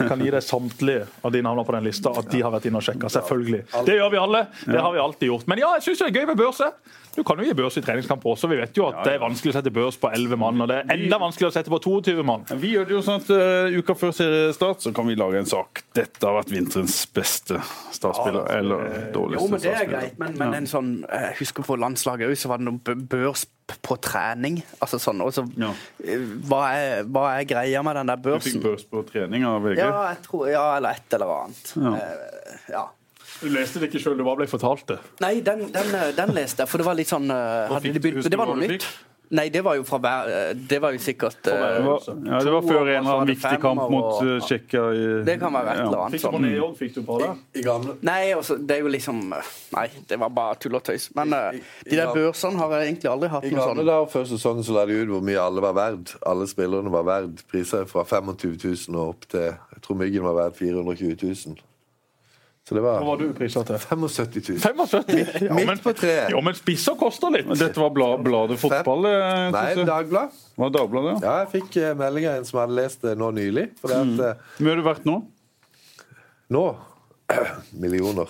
Kan 0.08 0.24
gi 0.24 0.32
deg 0.32 0.44
samtlige 0.46 1.08
av 1.22 1.34
de 1.36 1.42
navnene 1.44 1.68
på 1.68 1.76
den 1.76 1.90
lista 1.90 2.14
at 2.16 2.30
de 2.32 2.44
har 2.46 2.54
vært 2.56 2.70
inne 2.70 2.80
og 2.80 2.88
sjekka. 2.88 3.12
Selvfølgelig. 3.12 3.66
Det 3.90 3.98
gjør 4.00 4.14
vi 4.14 4.22
alle. 4.22 4.46
Det 4.64 4.80
har 4.80 4.94
vi 4.96 5.02
alltid 5.04 5.34
gjort. 5.34 5.50
Men 5.52 5.60
ja, 5.60 5.74
jeg 5.76 5.90
syns 5.90 6.06
det 6.06 6.08
er 6.08 6.22
gøy 6.22 6.30
med 6.32 6.40
børse. 6.40 6.72
Du 7.16 7.24
kan 7.24 7.40
jo 7.40 7.46
gi 7.48 7.54
børs 7.56 7.78
i 7.80 7.82
treningskamp 7.84 8.26
også. 8.28 8.48
Vi 8.52 8.58
vet 8.60 8.76
jo 8.76 8.90
at 8.90 9.06
det 9.08 9.14
er 9.16 9.22
vanskelig 9.24 9.54
å 9.54 9.56
sette 9.56 9.72
børs 9.72 9.96
på 10.00 10.10
11 10.12 10.36
mann, 10.40 10.60
og 10.60 10.68
det 10.68 10.82
er 10.82 10.90
enda 10.98 11.20
vanskeligere 11.22 11.54
å 11.54 11.56
sette 11.56 11.72
på 11.72 11.80
22 11.80 12.26
mann. 12.28 12.44
Vi 12.60 12.74
gjør 12.74 12.90
det 12.90 12.96
jo 12.98 13.02
sånn 13.06 13.22
at 13.22 13.32
uh, 13.32 13.78
uka 13.80 13.96
før 13.96 14.12
seriestart 14.18 14.84
så 14.84 14.92
kan 14.96 15.08
vi 15.08 15.16
lage 15.16 15.40
en 15.40 15.48
sak. 15.48 15.86
Dette 15.96 16.28
har 16.28 16.36
vært 16.42 16.52
vinterens 16.52 16.98
beste 17.16 17.62
startspiller. 17.96 18.52
eller 18.58 19.12
dårligste 19.16 19.48
Jo, 19.48 19.52
men 19.54 19.64
det 19.64 19.76
er 19.80 19.88
greit, 19.88 20.20
men, 20.20 20.36
men 20.42 20.60
en 20.60 20.68
sånn 20.68 20.92
Jeg 21.08 21.40
husker 21.40 21.64
på 21.64 21.80
landslaget 21.80 22.28
òg, 22.28 22.36
så 22.40 22.52
var 22.52 22.60
det 22.60 22.68
noe 22.68 23.00
børs 23.08 23.46
på 23.86 23.98
trening. 24.02 24.60
Altså 24.80 25.00
sånn, 25.02 25.22
også, 25.26 25.46
Ja. 25.58 25.72
eh, 26.04 26.20
hva, 26.50 26.62
er, 26.74 27.04
hva 27.10 27.40
er 27.40 27.48
greia 27.50 27.82
med 27.84 27.96
den 27.96 28.12
der 28.12 28.18
børsen? 28.18 28.60
Du 28.60 28.60
fikk 28.60 28.68
børs 28.68 28.86
på 28.90 29.02
trening 29.10 29.46
av 29.46 29.64
VG. 29.64 29.80
Ja, 29.82 30.14
jeg 30.14 30.22
tror, 30.28 30.46
ja, 30.52 30.66
eller 30.78 31.00
et 31.00 31.18
eller 31.18 31.34
annet. 31.40 31.74
Ja. 31.76 31.96
Uh, 31.96 32.60
ja. 32.70 32.86
Du 33.42 33.50
leste 33.52 33.82
det 33.82 33.90
ikke 33.90 34.00
sjøl, 34.04 34.18
du 34.18 34.24
bare 34.24 34.44
ble 34.44 34.48
fortalt 34.48 34.86
det. 34.88 35.00
Nei, 35.20 35.34
den, 35.44 35.66
den, 35.74 35.92
eh, 35.98 36.12
den 36.16 36.32
leste 36.38 36.64
jeg, 36.64 36.72
for 36.72 36.82
det 36.82 36.86
var 36.88 36.96
litt 36.96 37.12
sånn 37.12 37.28
uh, 37.32 37.68
hadde 37.74 37.92
de 37.98 38.00
begynt, 38.00 38.30
Det 38.32 38.40
var 38.40 38.48
noe 38.54 38.62
nytt. 38.62 38.86
Nei, 39.32 39.50
det 39.50 39.62
var 39.66 39.76
jo 39.76 39.84
fra 39.84 39.98
hver 39.98 40.28
eh, 40.30 40.54
Det 40.70 40.78
var 40.82 40.92
jo 40.94 41.00
sikkert 41.02 41.38
Det 41.44 41.54
eh, 41.54 41.86
var, 41.86 42.02
ja, 42.26 42.40
det 42.46 42.52
var 42.54 42.62
før 42.62 42.82
en 42.82 42.90
eller 43.00 43.12
annen 43.16 43.28
viktig 43.32 43.60
kamp 43.64 43.82
mot 43.90 44.22
uh, 44.22 44.40
Tsjekkia. 44.46 44.84
i- 44.94 45.24
Det 45.26 45.40
kan 45.42 45.54
være 45.54 45.72
et 45.74 45.80
eller 45.86 45.98
annet 46.04 46.12
Fikk 46.16 46.22
du 46.22 46.30
på 46.36 46.42
ned 46.44 46.60
òg? 46.62 46.76
Fikk 46.78 46.94
du 46.96 47.02
på 47.08 47.18
det? 47.24 47.30
I 47.56 47.64
gamle 47.66 47.96
Nei, 48.06 48.34
også, 48.38 48.58
det 48.62 48.78
er 48.78 48.82
jo 48.86 48.92
liksom 48.94 49.22
eh, 49.34 49.52
Nei, 49.76 49.88
det 50.10 50.20
var 50.20 50.30
bare 50.30 50.56
tull 50.62 50.76
og 50.76 50.84
tøys. 50.84 51.10
Men 51.16 51.34
eh, 51.34 51.58
I- 51.58 51.64
i- 51.88 51.90
de 51.90 51.96
der 52.02 52.14
børsene 52.14 52.58
har 52.62 52.72
jeg 52.78 52.92
egentlig 52.94 53.12
aldri 53.12 53.30
hatt 53.34 53.44
I 53.46 53.52
noe 53.56 53.60
gamle 53.66 53.82
sånn. 53.82 53.86
dager 53.92 54.12
før 54.14 54.26
sesongen 54.36 54.64
så 54.64 54.74
la 54.78 54.86
de 54.86 55.00
ut 55.02 55.08
hvor 55.10 55.22
mye 55.26 55.42
alle 55.42 55.62
var 55.62 55.74
verdt. 55.74 56.16
Alle 56.26 56.48
spillerne 56.48 56.92
var 56.94 57.04
verdt 57.04 57.46
Priser 57.52 57.86
fra 57.90 58.04
25 58.04 58.58
000 58.90 59.00
og 59.00 59.10
opp 59.16 59.28
til 59.32 59.42
Jeg 59.50 59.82
tror 59.82 59.98
Myggen 59.98 60.24
var 60.24 60.34
verdt 60.44 60.58
420 60.62 61.18
000. 61.48 61.58
Så 62.66 62.74
det 62.74 62.82
Hva 62.82 62.96
var 62.98 63.04
var 63.06 63.20
du 63.22 63.28
prisa 63.38 63.62
til? 63.62 63.78
75 63.78 64.32
000. 64.56 64.60
75? 64.64 65.44
Ja, 65.46 65.54
men, 65.54 65.68
Midt 65.70 65.84
på 65.86 65.92
treet. 65.94 66.32
jo, 66.34 66.40
men 66.42 66.56
spisser 66.58 66.96
koster 66.98 67.30
litt. 67.36 67.46
Men 67.46 67.60
Dette 67.60 67.78
var 67.78 67.92
bla, 67.94 68.08
bladet 68.18 68.58
Fotball? 68.58 69.06
eh, 69.06 69.52
Nei. 69.54 69.68
Dagblad. 69.86 70.34
Var 70.58 70.72
det 70.74 70.80
Dagbladet? 70.80 71.14
Ja. 71.22 71.28
Ja, 71.30 71.36
jeg 71.44 71.52
fikk 71.54 71.78
eh, 71.84 71.94
melding 72.00 72.26
av 72.32 72.40
en 72.40 72.48
som 72.50 72.60
hadde 72.64 72.78
lest 72.80 73.06
det 73.06 73.14
nå 73.22 73.30
nylig. 73.38 73.68
For 73.84 73.94
det 73.94 74.00
eh, 74.02 74.42
Hvor 74.58 74.66
mye 74.66 74.74
har 74.74 74.82
du 74.82 74.88
vært 74.90 75.06
nå? 75.06 75.20
nå 76.58 76.66
Millioner. 77.82 78.30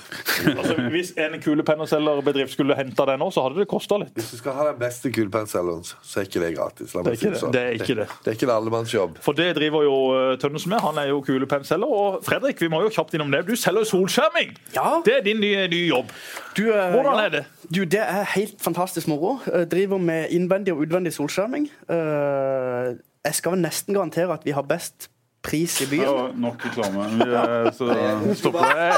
Altså, 0.58 0.76
hvis 0.94 1.10
en 1.20 1.34
kulepenneselgerbedrift 1.44 2.54
skulle 2.56 2.78
henta 2.78 3.04
den 3.10 3.20
nå, 3.20 3.28
så 3.36 3.44
hadde 3.44 3.60
det 3.60 3.66
kosta 3.68 3.98
litt. 4.00 4.14
Hvis 4.16 4.30
du 4.32 4.38
skal 4.40 4.56
ha 4.56 4.68
den 4.70 4.78
beste 4.80 5.12
kulepenselgeren, 5.12 5.84
så 5.84 6.22
er 6.22 6.30
ikke 6.30 6.44
det 6.46 6.52
gratis. 6.56 6.94
La 6.96 7.04
Det 7.04 7.12
er 7.12 7.18
ikke 7.18 7.26
det 7.26 7.34
det. 7.34 7.42
sånn. 7.42 7.58
Er 7.60 7.76
ikke 7.76 7.98
det. 8.00 8.06
Det 8.24 8.32
er 8.32 8.38
ikke 8.38 8.48
en 8.48 8.54
allemannsjobb. 8.56 9.18
For 9.26 9.36
det 9.38 9.50
driver 9.58 9.84
jo 9.84 9.98
eh, 10.16 10.38
Tønnesen 10.40 10.72
med. 10.72 10.80
Han 10.86 11.02
er 11.04 11.10
jo 11.12 11.20
kulepennselger. 11.28 11.92
Og 12.00 12.22
Fredrik, 12.26 12.62
vi 12.64 12.70
må 12.72 12.80
jo 12.86 12.94
kjapt 12.96 13.18
innom 13.20 13.34
det. 13.36 13.44
Du 13.50 13.56
selger 13.60 13.84
jo 13.84 13.90
solskjerming! 13.92 14.56
Ja. 14.78 15.02
Det 15.06 15.18
er 15.18 15.26
din 15.28 15.44
nye, 15.44 15.66
nye 15.72 15.90
jobb. 15.90 16.14
Du, 16.56 16.64
uh, 16.72 16.86
Hvordan 16.96 17.20
ja. 17.20 17.26
er 17.26 17.34
det? 17.36 17.44
Du, 17.68 17.82
det 17.84 18.00
er 18.00 18.24
helt 18.38 18.56
fantastisk 18.64 19.10
moro. 19.12 19.36
Jeg 19.50 19.68
driver 19.72 20.00
med 20.00 20.32
innvendig 20.32 20.72
og 20.74 20.86
utvendig 20.88 21.12
solskjerming. 21.18 21.68
Uh, 21.92 22.96
Jeg 23.26 23.34
skal 23.42 23.56
vel 23.56 23.62
nesten 23.66 23.96
garantere 23.98 24.34
at 24.38 24.44
vi 24.46 24.54
har 24.54 24.62
best 24.70 25.10
pris 25.46 25.76
i 25.82 25.88
byen. 25.92 26.10
var 26.16 26.32
nok 26.46 26.66
reklame. 26.66 27.06
Eh, 27.26 27.72
Så 27.76 27.86
stopp 28.40 28.58
det. 28.60 28.94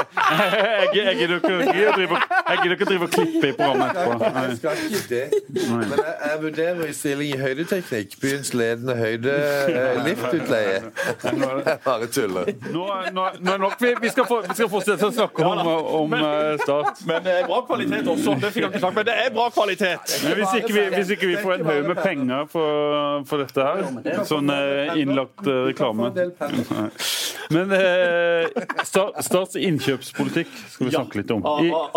Jeg- 0.94 1.16
gidder 1.18 1.36
ikke 1.36 2.86
å 2.86 2.86
drive- 2.86 3.02
og 3.04 3.10
klippe 3.10 3.48
i 3.48 3.52
programmet 3.52 3.90
etterpå. 3.90 4.32
Jeg 4.48 4.56
skal 4.56 4.70
ikke 4.84 5.02
det. 5.08 5.24
Men 5.68 5.82
jeg, 5.92 6.14
jeg 6.24 6.42
vurderer 6.42 6.84
i 6.88 6.92
stilling 6.96 7.34
i 7.34 7.38
høydeteknikk. 7.42 8.16
Byens 8.22 8.52
ledende 8.54 8.96
høyde 8.98 9.34
eh, 9.34 10.00
liftutleie. 10.06 10.80
Jeg 11.24 11.78
bare 11.84 12.06
tuller. 12.06 12.44
Nå, 12.72 12.84
er- 12.88 13.10
nå, 13.12 13.26
nå 13.40 13.52
er 13.54 13.58
nok. 13.58 13.76
Vi, 13.80 13.92
vi, 14.02 14.08
skal 14.14 14.26
få, 14.28 14.40
vi 14.48 14.54
skal 14.58 14.70
fortsette 14.72 15.08
å 15.08 15.12
snakke 15.14 15.44
om, 15.44 15.66
om 16.02 16.14
eh, 16.18 16.56
Start. 16.64 17.02
Men 17.08 17.22
det 17.24 17.34
er 17.42 17.46
bra 17.48 17.60
kvalitet 17.68 18.08
også. 18.14 18.34
Det 18.40 18.52
fikk 18.54 18.62
jeg 18.64 18.72
ikke 18.72 18.82
sagt, 18.86 18.96
men 18.98 19.06
det 19.08 19.16
er 19.26 19.30
bra 19.34 19.48
kvalitet. 19.54 20.16
Men 20.24 20.38
hvis 20.40 20.56
ikke, 20.60 20.72
vi, 20.74 20.84
hvis 20.96 21.12
ikke 21.16 21.30
vi 21.32 21.36
får 21.42 21.58
en 21.58 21.66
haug 21.68 21.88
med 21.92 22.02
penger 22.02 22.48
for, 22.52 23.22
for 23.28 23.44
dette 23.44 23.68
her, 23.68 24.24
sånn 24.28 24.50
eh, 24.54 24.94
innlagt 25.02 25.46
reklame 25.68 26.10
Men 27.54 27.72
eh, 27.72 28.48
Stats 28.84 29.56
innkjøpspolitikk 29.56 30.50
skal 30.72 30.88
vi 30.88 30.92
snakke 30.92 31.20
litt 31.20 31.30
om. 31.34 31.44
I, 31.64 31.70
av, 31.72 31.88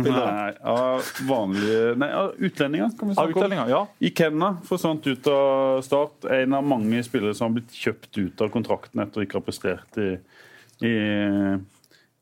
spillere? 0.00 0.32
nei, 0.34 0.54
av 0.74 1.10
vanlige 1.28 1.94
Nei, 2.00 2.10
av 2.18 2.32
utlendinger, 2.38 2.90
kan 2.98 3.10
vi 3.12 3.16
snakke 3.18 3.44
om. 3.46 3.54
ja. 3.70 3.82
Ikenna 4.10 4.50
forsvant 4.68 5.06
ut 5.06 5.30
av 5.30 5.82
Start. 5.86 6.26
En 6.40 6.56
av 6.58 6.66
mange 6.66 7.02
spillere 7.06 7.36
som 7.38 7.48
har 7.50 7.60
blitt 7.60 7.76
kjøpt 7.78 8.18
ut 8.18 8.44
av 8.44 8.50
kontrakten 8.54 9.04
etter 9.04 9.22
å 9.22 9.26
ikke 9.26 9.40
ha 9.40 9.46
prestert 9.46 10.00
i, 10.02 10.10
i, 10.84 10.94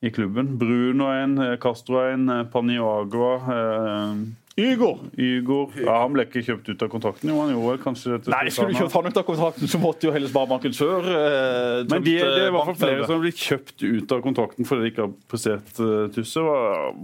i 0.03 0.13
klubben. 0.15 0.55
Bruno 0.61 1.09
er 1.13 1.25
en, 1.27 1.37
Castro 1.63 2.03
er 2.03 2.15
en, 2.19 2.29
Paniagua 2.53 3.35
eh, 3.57 4.23
Igor. 4.61 4.99
Ygor. 5.17 5.71
ja, 5.81 5.95
Han 6.03 6.12
ble 6.12 6.27
ikke 6.27 6.43
kjøpt 6.45 6.67
ut 6.69 6.83
av 6.85 6.91
kontrakten. 6.93 7.31
Jo, 7.33 7.38
han 7.41 7.53
gjorde 7.55 7.77
kanskje 7.81 8.11
dette 8.17 8.33
Nei, 8.35 8.51
skulle 8.53 8.75
du 8.75 8.81
kjøpt 8.83 8.97
han 8.99 9.09
ut 9.09 9.21
av 9.23 9.25
kontrakten, 9.29 9.71
så 9.73 9.81
måtte 9.81 10.09
jo 10.09 10.12
hele 10.12 10.29
Sparebanken 10.29 10.75
Sør 10.77 11.09
eh, 11.09 11.79
Men 11.88 12.05
de, 12.05 12.19
det 12.19 12.27
er 12.27 12.37
i 12.37 12.43
eh, 12.49 12.53
hvert 12.53 12.69
fall 12.69 12.79
flere 12.83 13.07
som 13.07 13.15
har 13.15 13.23
blitt 13.23 13.41
kjøpt 13.41 13.87
ut 13.87 14.12
av 14.12 14.21
kontrakten 14.27 14.69
fordi 14.69 14.85
de 14.85 14.93
ikke 14.93 15.07
har 15.07 15.15
prestert 15.33 15.81
uh, 15.81 16.05
Tusse. 16.12 16.45
Hva, 16.45 16.59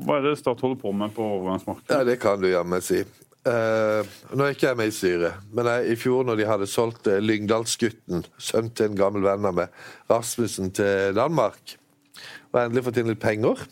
hva 0.05 0.19
er 0.19 0.29
det 0.29 0.35
Start 0.43 0.61
holder 0.67 0.83
på 0.83 0.93
med 0.93 1.17
på 1.17 1.25
overgangsmarkedet? 1.39 1.97
Ja, 1.97 2.05
det 2.05 2.19
kan 2.21 2.45
du 2.45 2.51
jammen 2.51 2.85
si. 2.85 3.01
Uh, 3.49 4.05
nå 4.37 4.45
er 4.45 4.53
ikke 4.53 4.69
jeg 4.69 4.77
med 4.83 4.91
i 4.91 4.97
styret, 4.99 5.43
men 5.57 5.73
jeg, 5.73 5.95
i 5.95 5.97
fjor 5.97 6.29
når 6.29 6.41
de 6.43 6.49
hadde 6.51 6.69
solgt 6.69 7.09
uh, 7.09 7.17
Lyngdalsgutten, 7.25 8.27
sønn 8.37 8.69
til 8.77 8.91
en 8.91 8.99
gammel 8.99 9.25
venn 9.25 9.49
av 9.49 9.57
meg, 9.57 9.85
Rasmussen, 10.13 10.69
til 10.77 11.17
Danmark, 11.17 11.79
og 12.53 12.61
endelig 12.61 12.85
fått 12.91 13.01
inn 13.01 13.09
litt 13.09 13.23
penger, 13.23 13.63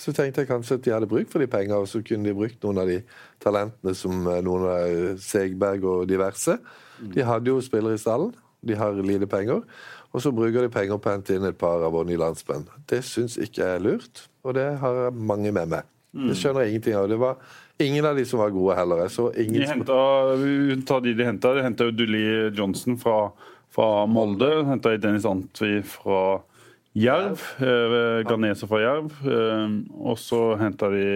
så 0.00 0.14
tenkte 0.16 0.42
jeg 0.42 0.48
kanskje 0.48 0.78
at 0.78 0.84
de 0.84 0.92
hadde 0.94 1.08
bruk 1.10 1.30
for 1.32 1.42
de 1.42 1.48
penger, 1.50 1.76
og 1.76 1.88
så 1.90 2.00
kunne 2.04 2.28
de 2.28 2.36
brukt 2.36 2.62
noen 2.64 2.80
av 2.82 2.88
de 2.90 3.00
talentene 3.42 3.94
som 3.98 4.26
eh, 4.30 4.40
noen 4.44 4.68
av 4.70 5.20
Segberg 5.22 5.84
og 5.84 6.06
diverse. 6.10 6.58
De 7.02 7.24
hadde 7.26 7.50
jo 7.50 7.60
spillere 7.64 7.98
i 7.98 8.02
stallen, 8.02 8.32
de 8.62 8.76
har 8.78 8.94
lite 9.02 9.26
penger, 9.26 9.64
og 10.12 10.22
så 10.22 10.30
bruker 10.34 10.62
de 10.62 10.70
penger 10.72 11.00
på 11.00 11.10
å 11.10 11.16
hente 11.16 11.34
inn 11.34 11.48
et 11.48 11.58
par 11.58 11.82
av 11.82 11.94
våre 11.96 12.06
nye 12.08 12.20
landsmenn. 12.20 12.68
Det 12.88 13.00
syns 13.06 13.38
ikke 13.40 13.64
jeg 13.64 13.80
er 13.80 13.82
lurt, 13.82 14.26
og 14.46 14.54
det 14.58 14.68
har 14.82 15.08
mange 15.10 15.50
med 15.50 15.72
meg. 15.72 15.88
Det 16.12 16.36
skjønner 16.36 16.66
jeg 16.66 16.74
ingenting 16.74 16.96
av. 16.98 17.06
Det 17.08 17.16
var 17.16 17.38
ingen 17.80 18.04
av 18.04 18.18
de 18.20 18.24
som 18.28 18.42
var 18.42 18.52
gode 18.52 18.76
heller. 18.76 19.00
Jeg 19.06 19.14
så 19.14 19.30
ingen 19.32 19.62
De 19.62 19.68
henta, 19.70 19.98
vi 20.36 20.76
tar 20.84 21.00
de 21.00 21.14
de 21.16 21.24
henta. 21.24 21.54
De 21.56 21.64
henta 21.64 21.88
Dully 21.88 22.24
Johnson 22.52 22.98
fra, 23.00 23.30
fra 23.72 24.04
Molde. 24.06 24.50
Henta 24.68 24.92
Dennis 25.00 25.24
Antwi 25.28 25.78
fra 25.88 26.42
Jerv. 26.92 27.40
Eh, 27.62 28.22
Garneser 28.28 28.68
fra 28.68 28.80
Jerv. 28.82 29.12
Eh, 29.24 29.76
og 30.02 30.18
så 30.20 30.42
henta 30.60 30.90
de 30.92 31.06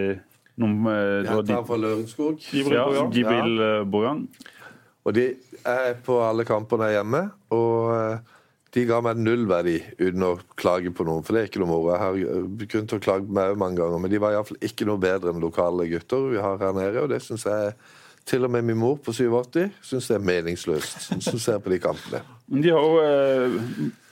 noen 0.56 0.86
eh, 0.88 1.00
De 1.20 1.26
det 1.26 1.32
var 1.32 1.42
hentet 1.42 1.66
fra 1.68 1.80
Lørenskog. 1.80 2.46
ja, 2.52 2.86
Gibril 3.12 3.58
ja. 3.60 3.82
Bojan. 3.84 4.24
Og 5.06 5.14
de 5.14 5.28
er 5.66 5.92
på 6.02 6.16
alle 6.24 6.46
kampene 6.46 6.88
hjemme, 6.90 7.20
og 7.54 7.92
eh, 7.94 8.32
de 8.74 8.84
ga 8.88 8.98
meg 9.04 9.20
null 9.22 9.44
verdi 9.48 9.76
uten 10.00 10.24
å 10.26 10.32
klage 10.58 10.90
på 10.92 11.06
noen, 11.06 11.22
for 11.24 11.36
det 11.36 11.42
er 11.42 11.50
ikke 11.50 11.62
noe 11.62 11.70
moro. 11.70 11.92
Jeg 11.94 12.02
har 12.02 12.48
begynt 12.60 12.96
å 12.96 13.02
klage 13.02 13.30
meg 13.38 13.54
mange 13.60 13.78
ganger, 13.80 14.02
men 14.02 14.12
de 14.12 14.20
var 14.22 14.34
iallfall 14.34 14.58
ikke 14.66 14.88
noe 14.88 15.00
bedre 15.00 15.32
enn 15.32 15.44
lokale 15.44 15.86
gutter 15.92 16.26
vi 16.32 16.42
har 16.42 16.58
her 16.60 16.74
nede, 16.76 17.04
og 17.04 17.12
det 17.12 17.22
syns 17.24 17.46
jeg 17.46 17.76
til 18.26 18.42
og 18.42 18.50
med 18.50 18.66
min 18.66 18.78
mor 18.80 18.96
på 18.98 19.14
87 19.14 19.70
syns 19.86 20.08
det 20.10 20.16
er 20.16 20.26
meningsløst, 20.26 21.06
som 21.22 21.38
ser 21.38 21.62
på 21.62 21.70
de 21.70 21.78
kampene. 21.84 22.24
De 22.50 22.74
har 22.74 22.82
jo 22.82 22.98
eh, 23.06 23.60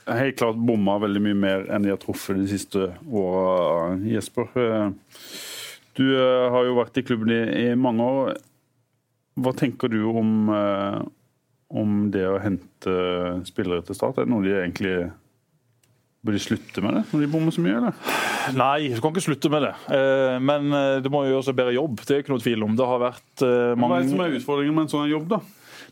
helt 0.05 0.37
klart 0.37 0.59
bomma 0.61 0.97
veldig 1.01 1.21
mye 1.25 1.37
mer 1.37 1.65
enn 1.73 1.85
de 1.85 1.91
har 1.93 1.99
truffet 2.01 2.37
de 2.37 2.47
siste 2.49 2.89
åra, 3.09 3.95
Jesper. 4.05 4.49
Eh, 4.55 4.89
Du 5.95 6.03
eh, 6.11 6.49
har 6.51 6.65
jo 6.67 6.73
vært 6.75 6.97
i 6.99 7.05
klubben 7.07 7.29
i, 7.31 7.41
i 7.69 7.75
mange 7.79 8.03
år. 8.03 8.33
Hva 9.39 9.53
tenker 9.55 9.87
du 9.87 10.01
om, 10.11 10.49
eh, 10.51 10.97
om 11.71 12.09
det 12.11 12.25
å 12.27 12.39
hente 12.43 12.95
spillere 13.47 13.85
til 13.87 13.95
Start? 13.95 14.19
Er 14.19 14.27
det 14.27 14.33
noe 14.33 14.43
de 14.43 14.57
egentlig 14.57 14.95
burde 16.25 16.41
slutte 16.43 16.83
med 16.83 16.97
det, 16.97 17.03
når 17.13 17.23
de 17.23 17.29
bommer 17.31 17.55
så 17.55 17.63
mye? 17.63 17.77
eller? 17.79 17.95
Nei, 18.59 18.89
du 18.91 18.99
kan 18.99 19.13
ikke 19.13 19.23
slutte 19.23 19.49
med 19.53 19.61
det. 19.67 19.73
Men 20.41 20.73
det 21.05 21.11
må 21.13 21.21
jo 21.23 21.35
gjøres 21.35 21.51
en 21.51 21.57
bedre 21.59 21.75
jobb. 21.75 21.99
Det 22.01 22.15
er 22.15 22.23
ikke 22.23 22.33
noe 22.33 22.41
tvil 22.43 22.65
om. 22.65 22.73
Det 22.75 22.87
har 22.89 23.01
vært 23.03 23.43
mange... 23.77 23.91
Hva 23.91 23.99
er 23.99 24.07
det 24.07 24.13
som 24.15 24.23
er 24.25 24.37
utfordringen 24.39 24.75
med 24.75 24.87
en 24.87 24.93
sånn 24.95 25.11
jobb, 25.11 25.27
da? 25.35 25.39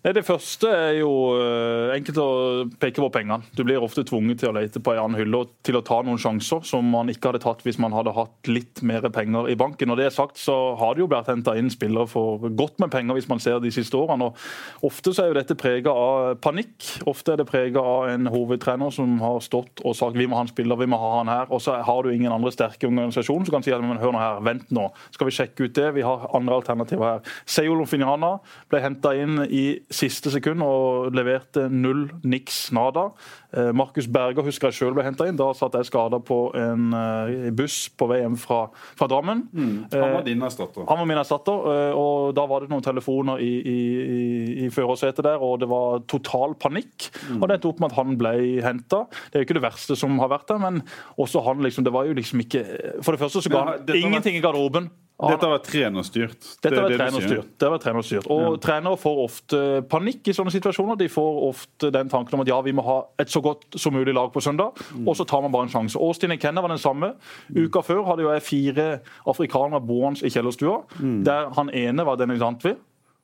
Nei, 0.04 0.12
Det 0.12 0.26
første 0.28 0.68
er 0.68 0.98
jo 0.98 1.12
eh, 1.40 1.94
enkelt 1.96 2.18
å 2.20 2.30
peke 2.76 3.00
på 3.00 3.08
pengene. 3.14 3.46
Du 3.56 3.62
blir 3.64 3.80
ofte 3.80 4.04
tvunget 4.04 4.42
til 4.42 4.50
å 4.50 4.56
lete 4.58 4.82
på 4.84 4.92
en 4.92 5.00
annen 5.00 5.16
hylle 5.22 5.40
og 5.46 5.54
til 5.64 5.78
å 5.80 5.82
ta 5.86 6.02
noen 6.04 6.20
sjanser 6.20 6.66
som 6.68 6.90
man 6.92 7.08
ikke 7.08 7.30
hadde 7.30 7.40
tatt 7.46 7.62
hvis 7.64 7.80
man 7.80 7.96
hadde 7.96 8.12
hatt 8.12 8.50
litt 8.52 8.82
mer 8.84 9.08
penger 9.16 9.48
i 9.48 9.56
banken. 9.56 9.88
Når 9.88 10.02
det 10.02 10.08
er 10.10 10.16
sagt, 10.18 10.42
så 10.42 10.58
har 10.76 10.98
det 10.98 11.06
jo 11.06 11.08
blitt 11.08 11.30
henta 11.32 11.54
inn 11.56 11.72
spillere 11.72 12.12
for 12.12 12.44
godt 12.52 12.84
med 12.84 12.92
penger 12.92 13.16
hvis 13.16 13.30
man 13.32 13.40
ser 13.40 13.62
de 13.64 13.72
siste 13.72 13.96
årene. 13.96 14.28
og 14.28 14.90
Ofte 14.90 15.14
så 15.16 15.24
er 15.24 15.32
jo 15.32 15.38
dette 15.38 15.56
prega 15.56 15.96
av 15.96 16.36
panikk. 16.44 16.76
Ofte 17.08 17.38
er 17.38 17.40
det 17.40 17.48
prega 17.48 17.80
av 17.80 18.12
en 18.12 18.28
hovedtrener 18.34 18.92
som 18.92 19.16
har 19.24 19.40
stått 19.46 19.86
og 19.88 19.96
sagt 19.96 20.20
vi 20.20 20.28
må 20.28 20.36
ha 20.36 20.44
en 20.44 20.52
spiller, 20.52 20.84
vi 20.84 20.90
må 20.92 21.00
ha 21.00 21.14
han 21.22 21.32
her. 21.32 21.48
Og 21.48 21.64
så 21.64 21.78
har 21.80 22.04
du 22.04 22.12
ingen 22.12 22.36
andre 22.36 22.52
sterke 22.52 22.92
organisasjoner 22.92 23.48
som 23.48 23.56
kan 23.56 23.64
si 23.64 23.72
at 23.72 23.80
men 23.80 24.04
hør 24.04 24.12
nå 24.18 24.20
her, 24.20 24.44
vent 24.44 24.68
nå, 24.76 24.90
skal 25.16 25.32
vi 25.32 25.38
sjekke 25.40 25.64
ut 25.64 25.80
det? 25.80 25.88
Vi 25.96 26.04
har 26.04 26.28
andre 26.36 26.60
alternativer 26.60 27.08
her. 27.08 27.34
Seolo 27.48 27.88
Finjana 27.88 28.36
ble 28.68 28.84
henta 28.84 29.16
inn 29.16 29.40
i 29.48 29.66
siste 29.96 30.32
sekund 30.34 30.64
og 30.66 31.14
leverte 31.16 31.68
null 31.72 32.08
niks 32.28 32.66
nada. 32.76 33.10
Eh, 33.54 33.72
Markus 33.76 34.08
Berger 34.12 34.46
husker 34.46 34.72
jeg 34.72 34.80
selv 34.80 34.98
ble 34.98 35.06
henta 35.06 35.28
inn. 35.30 35.38
Da 35.40 35.52
satt 35.58 35.78
jeg 35.78 35.90
skada 35.90 36.20
på 36.24 36.40
en 36.58 36.94
eh, 36.98 37.50
buss 37.56 37.86
på 37.94 38.08
vei 38.10 38.22
hjem 38.24 38.38
fra, 38.40 38.66
fra 38.98 39.10
Drammen. 39.12 39.46
Han 39.94 40.16
var 40.18 40.26
din 40.28 40.44
erstatter. 40.46 40.88
Han 40.90 41.02
var 41.04 41.10
min 41.10 41.22
erstatter, 41.22 41.70
eh, 41.74 42.00
og 42.00 42.34
da 42.38 42.48
var 42.50 42.66
det 42.66 42.74
noen 42.74 42.86
telefoner 42.86 43.44
i, 43.44 43.52
i, 43.60 43.78
i, 44.04 44.24
i 44.66 44.72
førersetet 44.74 45.26
der, 45.28 45.44
og 45.44 45.60
det 45.64 45.70
var 45.72 46.04
total 46.10 46.58
panikk. 46.60 47.10
Og 47.40 47.48
det 47.48 47.60
endte 47.60 47.72
opp 47.72 47.84
med 47.84 47.94
at 47.94 48.00
han 48.02 48.18
ble 48.20 48.36
henta. 48.66 49.06
Det 49.30 49.38
er 49.40 49.44
jo 49.44 49.50
ikke 49.50 49.60
det 49.60 49.68
verste 49.68 49.98
som 50.00 50.18
har 50.22 50.32
vært 50.34 50.50
der, 50.52 50.62
men 50.64 50.84
også 51.22 51.44
han 51.46 51.62
liksom 51.64 51.84
Det 51.84 51.92
var 51.94 52.08
jo 52.08 52.14
liksom 52.16 52.40
ikke 52.44 52.62
For 53.04 53.16
det 53.16 53.20
første 53.20 53.42
så 53.44 53.52
ga 53.52 53.64
han 53.68 53.98
ingenting 53.98 54.38
i 54.38 54.44
garderoben. 54.44 54.90
Dette 55.32 55.50
vært 55.50 55.68
trenerstyrt. 55.70 56.48
Det 56.62 56.72
dette 56.72 56.82
var 56.82 56.90
trenerstyrt. 56.98 57.50
Det 57.60 57.70
var 57.72 57.82
trenerstyrt. 57.84 58.28
Og 58.34 58.58
trenere 58.64 58.98
får 59.00 59.22
ofte 59.24 59.60
panikk 59.92 60.28
i 60.28 60.36
sånne 60.36 60.52
situasjoner. 60.52 60.98
De 61.00 61.08
får 61.12 61.40
ofte 61.50 61.92
den 61.96 62.10
tanken 62.12 62.36
om 62.38 62.44
at 62.44 62.52
ja, 62.52 62.60
vi 62.66 62.74
må 62.76 62.84
ha 62.84 62.98
et 63.22 63.32
så 63.32 63.42
godt 63.46 63.78
som 63.80 63.94
mulig 63.96 64.14
lag 64.14 64.32
på 64.34 64.42
søndag, 64.44 64.80
og 65.06 65.16
så 65.16 65.26
tar 65.30 65.42
man 65.46 65.52
bare 65.54 65.70
en 65.70 65.74
sjanse. 65.74 66.00
Austin 66.00 66.36
Kenner 66.38 66.62
var 66.66 66.70
den 66.74 66.82
samme. 66.82 67.14
Uka 67.56 67.82
før 67.86 68.04
hadde 68.10 68.26
jo 68.26 68.34
jeg 68.34 68.46
fire 68.50 68.88
afrikanere 69.30 69.82
boende 69.82 70.26
i 70.26 70.34
kjellerstua, 70.34 70.82
der 71.24 71.54
han 71.56 71.70
ene 71.74 72.06
var 72.06 72.18
Dennis 72.20 72.42
Antwi. 72.44 72.76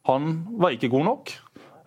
Han 0.08 0.46
var 0.58 0.72
ikke 0.74 0.90
god 0.90 1.04
nok. 1.06 1.34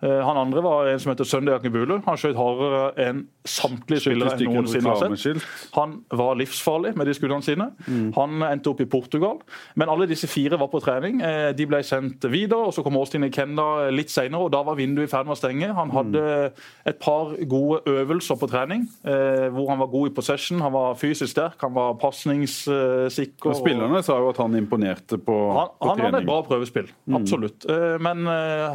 Eh, 0.03 0.19
Han 0.25 0.37
andre 0.37 0.61
var 0.63 0.87
en 0.87 0.99
som 0.99 1.11
heter 1.11 1.23
Søndag 1.25 1.61
Akebule. 1.61 2.01
Han 2.05 2.17
skjøt 2.19 2.35
hardere 2.37 2.93
enn 2.99 3.25
samtlige 3.43 4.05
spillere 4.05 4.37
jeg 4.39 4.47
noensinne 4.47 4.93
har 4.93 5.15
sett. 5.19 5.43
Han 5.75 5.97
var 6.15 6.37
livsfarlig 6.39 6.93
med 6.95 7.09
de 7.09 7.15
skuddene 7.17 7.43
sine. 7.43 7.67
Han 8.15 8.43
endte 8.47 8.71
opp 8.71 8.81
i 8.83 8.87
Portugal. 8.89 9.41
Men 9.75 9.91
alle 9.91 10.07
disse 10.07 10.29
fire 10.31 10.57
var 10.59 10.69
på 10.71 10.79
trening. 10.83 11.21
Eh, 11.23 11.51
De 11.57 11.65
ble 11.67 11.81
sendt 11.83 12.23
videre, 12.31 12.69
og 12.69 12.73
så 12.75 12.83
kom 12.85 12.95
Austin 12.99 13.25
Ikenda 13.27 13.89
litt 13.91 14.11
senere, 14.13 14.45
og 14.45 14.53
da 14.53 14.61
var 14.63 14.77
vinduet 14.79 15.09
i 15.09 15.11
ferd 15.11 15.27
med 15.27 15.35
å 15.35 15.39
stenge. 15.39 15.69
Han 15.75 15.91
hadde 15.93 16.23
et 16.87 16.99
par 17.03 17.33
gode 17.49 17.81
øvelser 17.89 18.39
på 18.39 18.49
trening, 18.51 18.87
eh, 19.03 19.49
hvor 19.53 19.69
han 19.73 19.81
var 19.83 19.91
god 19.91 20.11
i 20.11 20.15
possession. 20.15 20.61
Han 20.63 20.73
var 20.75 20.95
fysisk 20.99 21.31
sterk, 21.33 21.59
han 21.61 21.75
var 21.75 21.95
pasningssikker. 22.01 23.51
Og 23.51 23.59
spillerne 23.59 24.03
sa 24.03 24.17
jo 24.21 24.31
at 24.31 24.37
han 24.37 24.55
imponerte 24.55 25.19
på, 25.19 25.37
Han, 25.53 25.73
på 25.79 25.89
han 25.89 26.05
hadde 26.05 26.23
et 26.23 26.29
bra 26.29 26.39
prøvespill, 26.47 26.89
absolutt. 27.11 27.67
Mm. 27.67 28.01
Men 28.03 28.25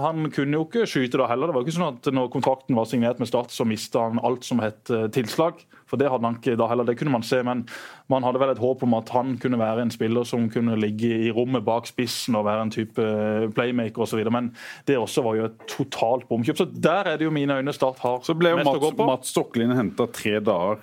han 0.03 0.31
kunne 0.35 0.59
jo 0.59 0.67
ikke 0.67 0.87
skyte 0.89 1.19
da 1.21 1.29
heller. 1.31 1.49
Det 1.51 1.57
var 1.57 1.67
ikke 1.67 1.77
sånn 1.79 1.97
at 1.97 2.13
når 2.13 2.31
kontrakten 2.35 2.77
var 2.79 2.89
signert 2.91 3.19
med 3.19 3.29
Start, 3.29 3.53
så 3.55 3.67
mista 3.69 4.07
han 4.07 4.21
alt 4.25 4.45
som 4.47 4.58
het 4.63 4.91
eh, 4.91 5.09
tilslag. 5.15 5.63
For 5.89 5.97
det 5.97 6.11
hadde 6.13 6.27
han 6.27 6.37
ikke 6.37 6.57
da 6.61 6.67
heller. 6.69 6.85
Det 6.85 6.99
kunne 7.01 7.15
man 7.15 7.25
se. 7.25 7.41
Men 7.47 7.65
man 8.13 8.27
hadde 8.27 8.41
vel 8.43 8.53
et 8.53 8.61
håp 8.61 8.83
om 8.85 8.97
at 8.99 9.09
han 9.15 9.39
kunne 9.41 9.61
være 9.61 9.87
en 9.87 9.95
spiller 9.95 10.27
som 10.29 10.51
kunne 10.53 10.77
ligge 10.81 11.09
i 11.29 11.33
rommet 11.33 11.65
bak 11.65 11.89
spissen 11.89 12.37
og 12.37 12.45
være 12.49 12.67
en 12.67 12.75
type 12.75 13.09
playmaker 13.57 14.05
osv. 14.05 14.21
Men 14.33 14.53
det 14.89 14.99
også 14.99 15.25
var 15.25 15.39
jo 15.39 15.49
et 15.49 15.65
totalt 15.71 16.29
bomkjøp. 16.29 16.61
Så 16.61 16.69
der 16.75 17.15
er 17.15 17.17
det 17.17 17.29
jo 17.29 17.35
mine 17.35 17.57
øyne 17.57 17.73
Start 17.73 17.99
har 18.03 18.21
Så 18.27 18.35
ble 18.35 18.51
jo 18.51 18.61
mest 18.61 18.69
å 18.69 18.79
gå 18.81 18.91
Mats, 18.91 18.97
på. 18.97 19.07
Mats 19.07 19.35
Stokkelin 19.35 19.77
henta 19.77 20.09
tre 20.13 20.39
dager 20.41 20.81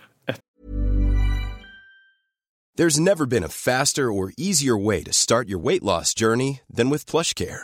There's 2.77 2.99
never 2.99 3.25
been 3.25 3.43
a 3.43 3.47
faster 3.47 4.11
or 4.11 4.33
easier 4.37 4.75
way 4.77 5.01
to 5.03 5.13
start 5.13 5.47
your 5.47 5.59
weight 5.59 5.81
loss 5.81 6.13
journey 6.13 6.59
than 6.69 6.89
with 6.89 7.05
PlushCare. 7.05 7.63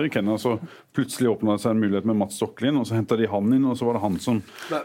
I 0.00 0.08
Kenya, 0.08 0.38
så 0.40 0.54
plutselig 0.96 1.28
åpna 1.34 1.52
det 1.58 1.60
seg 1.60 1.74
en 1.74 1.80
mulighet 1.82 2.06
med 2.08 2.16
Mats 2.16 2.38
Stokkelin, 2.40 2.78
og 2.80 2.86
så 2.88 2.96
henta 2.96 3.18
de 3.20 3.26
han 3.28 3.52
inn, 3.52 3.66
og 3.68 3.76
så 3.76 3.84
var 3.84 3.98
det 3.98 4.02
han 4.06 4.16
som, 4.24 4.38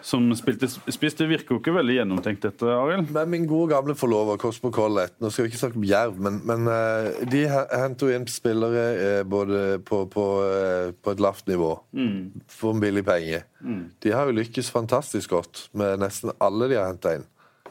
som 0.04 0.26
spilte 0.36 0.67
spiss. 0.67 1.15
Det 1.15 1.30
virker 1.30 1.56
jo 1.56 1.62
ikke 1.62 1.76
veldig 1.78 1.96
gjennomtenkt, 2.02 2.41
dette, 2.43 2.67
Arild. 2.67 3.13
Men 3.15 3.32
min 3.32 3.46
gode 3.48 3.72
gamle 3.72 3.96
forlover, 3.96 4.36
Cosmo 4.41 4.72
Collett 4.76 5.15
Nå 5.24 5.32
skal 5.32 5.48
vi 5.48 5.54
ikke 5.54 5.62
snakke 5.63 5.80
om 5.80 5.88
Jerv, 5.88 6.20
men, 6.28 6.41
men 6.50 6.67
eh, 6.74 7.24
de 7.32 7.46
he- 7.48 7.63
henter 7.80 8.12
jo 8.12 8.17
inn 8.20 8.28
spillere 8.28 8.84
eh, 9.08 9.24
både 9.24 9.63
på, 9.88 10.04
på, 10.12 10.28
eh, 10.43 10.91
på 11.00 11.15
et 11.15 11.24
lavt 11.24 11.48
nivå 11.48 11.72
for 12.52 12.74
en 12.76 12.84
billig 12.84 13.06
penge. 13.08 13.43
De 14.04 14.12
har 14.13 14.28
jo 14.30 14.36
lykkes 14.38 14.70
fantastisk 14.76 15.32
godt 15.38 15.70
med 15.78 16.00
nesten 16.04 16.36
alle 16.43 16.67
de 16.70 16.76
har 16.82 16.91
henta 16.91 17.15
inn. 17.17 17.26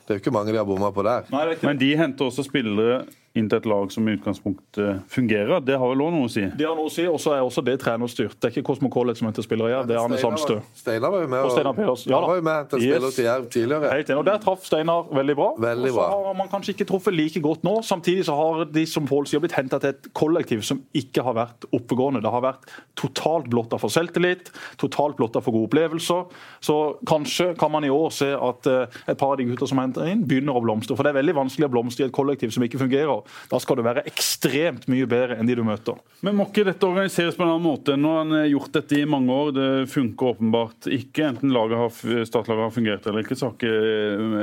Det 0.06 0.14
er 0.14 0.18
jo 0.18 0.22
ikke 0.22 0.32
mange 0.34 0.52
de 0.54 0.58
har 0.60 0.66
bomma 0.68 0.92
på 0.94 1.02
der. 1.02 1.24
Nei, 1.34 1.56
Men 1.66 1.78
de 1.80 1.88
henter 1.98 2.28
også 2.28 2.44
spillere 2.46 3.00
inn 3.36 3.48
til 3.52 3.58
et 3.60 3.66
lag 3.68 3.90
som 3.92 4.06
i 4.08 4.14
utgangspunktet 4.16 5.02
fungerer. 5.12 5.60
Det 5.64 5.76
har 5.78 5.88
vel 5.92 6.02
òg 6.06 6.12
noe 6.14 6.26
å 6.28 6.32
si? 6.32 6.44
Det 6.56 6.66
har 6.66 6.76
noe 6.78 6.88
å 6.88 6.92
si, 6.92 7.04
og 7.08 7.18
så 7.22 7.34
er 7.36 7.44
også 7.44 7.62
det 7.66 7.78
trenerstyrt. 7.82 8.36
Det 8.40 8.48
er 8.48 8.54
ikke 8.56 8.66
Cosmo 8.70 8.88
Collett 8.92 9.18
som 9.20 9.28
henter 9.28 9.44
spillere, 9.46 9.70
i 9.70 9.74
Jerv, 9.76 9.86
det 9.90 9.96
er 9.96 10.02
Arne 10.04 10.18
Samstø. 10.20 10.56
Sandstø. 10.60 10.80
Steinar 10.82 11.12
var 11.14 11.24
jo 11.24 11.30
med. 11.32 11.44
Og 11.46 11.66
og 11.66 11.76
Pedersen, 11.76 12.10
ja 12.12 12.20
var 12.26 12.36
jo 12.36 12.42
med 12.46 12.52
og 12.52 12.80
henta 12.80 12.80
Yes. 13.06 13.14
til 13.16 13.24
Jerv 13.24 13.48
tidligere. 13.50 13.90
Helt 13.92 14.10
enig, 14.10 14.18
og 14.18 14.24
Der 14.26 14.38
traff 14.38 14.64
Steinar 14.66 15.08
veldig 15.12 15.36
bra. 15.36 15.48
Veldig 15.58 15.92
bra. 15.94 16.06
og 16.06 16.22
så 16.22 16.26
har 16.30 16.34
man 16.40 16.48
kanskje 16.48 16.74
ikke 16.76 16.86
truffet 16.90 17.14
like 17.14 17.40
godt 17.42 17.62
nå. 17.64 17.74
Samtidig 17.84 18.24
så 18.26 18.34
har 18.36 18.64
de 18.64 18.86
som 18.86 19.06
Pål 19.06 19.26
sier, 19.26 19.40
blitt 19.40 19.52
henta 19.56 19.78
til 19.80 19.90
et 19.90 20.08
kollektiv 20.14 20.62
som 20.66 20.80
ikke 20.94 21.22
har 21.22 21.34
vært 21.34 21.66
oppegående. 21.72 22.22
Det 22.22 22.30
har 22.30 22.42
vært 22.42 22.66
totalt 22.96 23.48
blotta 23.52 23.78
for 23.78 23.88
selvtillit, 23.92 24.50
totalt 24.78 25.16
blotta 25.16 25.40
for 25.44 25.52
gode 25.54 25.68
opplevelser. 25.70 26.26
Så 26.60 26.76
kanskje 27.06 27.56
kan 27.58 27.70
man 27.70 27.84
i 27.84 27.90
år 27.92 28.10
se 28.14 28.32
at 28.34 28.66
eh, 28.66 28.86
et 29.08 29.18
par 29.18 29.32
av 29.34 29.38
de 29.38 29.44
gutta 29.44 29.66
som 29.68 29.78
henter 29.78 30.06
inn, 30.10 30.24
begynner 30.26 30.56
å 30.56 30.62
blomstre. 30.64 30.96
For 30.96 31.02
det 31.06 31.12
er 31.14 31.20
veldig 31.20 31.34
vanskelig 31.36 31.68
å 31.68 31.72
blomstre 31.74 32.04
i 32.04 32.08
et 32.08 32.14
kollektiv 32.16 32.50
som 32.54 32.64
ikke 32.66 32.80
fungerer. 32.82 33.22
Da 33.50 33.60
skal 33.62 33.78
du 33.80 33.84
være 33.86 34.04
ekstremt 34.08 34.86
mye 34.92 35.06
bedre 35.10 35.36
enn 35.40 35.48
de 35.48 35.56
du 35.58 35.64
møter. 35.66 35.98
Men 36.26 36.36
må 36.38 36.46
ikke 36.50 36.66
dette 36.68 36.86
organiseres 36.88 37.36
på 37.38 37.44
en 37.44 37.52
annen 37.54 37.66
måte? 37.66 37.96
Nå 37.98 38.12
har 38.14 38.24
han 38.24 38.38
eh, 38.42 38.50
gjort 38.52 38.72
dette 38.78 39.00
i 39.00 39.08
mange 39.08 39.32
år. 39.32 39.52
Det 39.56 39.70
funker 39.92 40.34
åpenbart 40.34 40.88
ikke. 40.92 41.30
Enten 41.32 41.54
laget 41.54 41.80
har, 41.82 42.24
startlaget 42.28 42.66
har 42.68 42.74
fungert 42.74 43.06
eller 43.10 43.24
ikke, 43.24 43.36
så 43.38 43.50
har 43.50 43.58
ikke 43.58 43.74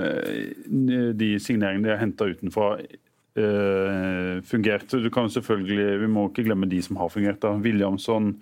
eh, 0.01 1.13
de 1.17 1.33
signeringene 1.43 1.87
de 1.87 1.93
har 1.93 2.01
henta 2.03 2.27
utenfra 2.29 2.69
eh, 2.79 4.41
fungert. 4.45 4.91
Du 4.91 5.09
kan 5.13 5.29
selvfølgelig, 5.29 5.99
Vi 6.03 6.07
må 6.07 6.27
ikke 6.29 6.45
glemme 6.47 6.69
de 6.69 6.81
som 6.85 6.99
har 7.01 7.09
fungert. 7.09 7.41
da. 7.41 7.53
Williamson, 7.63 8.33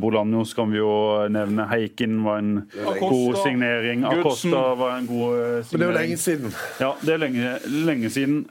Bolanjos 0.00 0.54
kan 0.54 0.70
vi 0.72 0.78
jo 0.78 0.90
nevne. 1.32 1.68
Heiken 1.70 2.22
var 2.24 2.38
en 2.42 2.52
god 3.00 3.38
signering. 3.42 4.04
Gudsen. 4.04 4.20
Acosta 4.20 4.74
var 4.74 4.98
en 4.98 5.06
god 5.06 5.64
signering. 5.64 5.70
Men 5.72 5.80
det 5.80 5.86
er 5.86 5.92
jo 5.92 5.98
lenge 6.00 6.16
siden. 6.20 6.58
Ja, 6.80 6.92
det 7.00 7.14
er 7.14 7.24
lenge, 7.24 7.56
lenge 7.88 8.10
siden. 8.10 8.44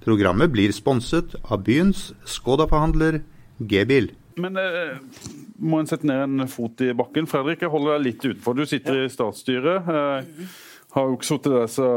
Programmet 0.00 0.52
blir 0.52 0.72
sponset 0.72 1.36
av 1.44 1.62
byens 1.66 2.10
Skoda-forhandler 2.28 3.20
G-bil. 3.60 4.10
Men 4.40 4.56
eh, 4.56 4.96
må 5.60 5.82
en 5.82 5.88
sette 5.90 6.08
ned 6.08 6.24
en 6.24 6.48
fot 6.48 6.80
i 6.86 6.94
bakken? 6.96 7.28
Fredrik, 7.28 7.60
jeg 7.66 7.72
holder 7.72 7.98
deg 7.98 8.06
litt 8.06 8.24
utenfor. 8.24 8.56
Du 8.56 8.64
sitter 8.68 9.02
i 9.02 9.12
statsstyret. 9.12 9.90
Eh, 9.92 10.50
har 10.96 11.06
jo 11.06 11.16
ikke 11.16 11.28
sittet 11.28 11.54
der 11.54 11.70
så, 11.70 11.88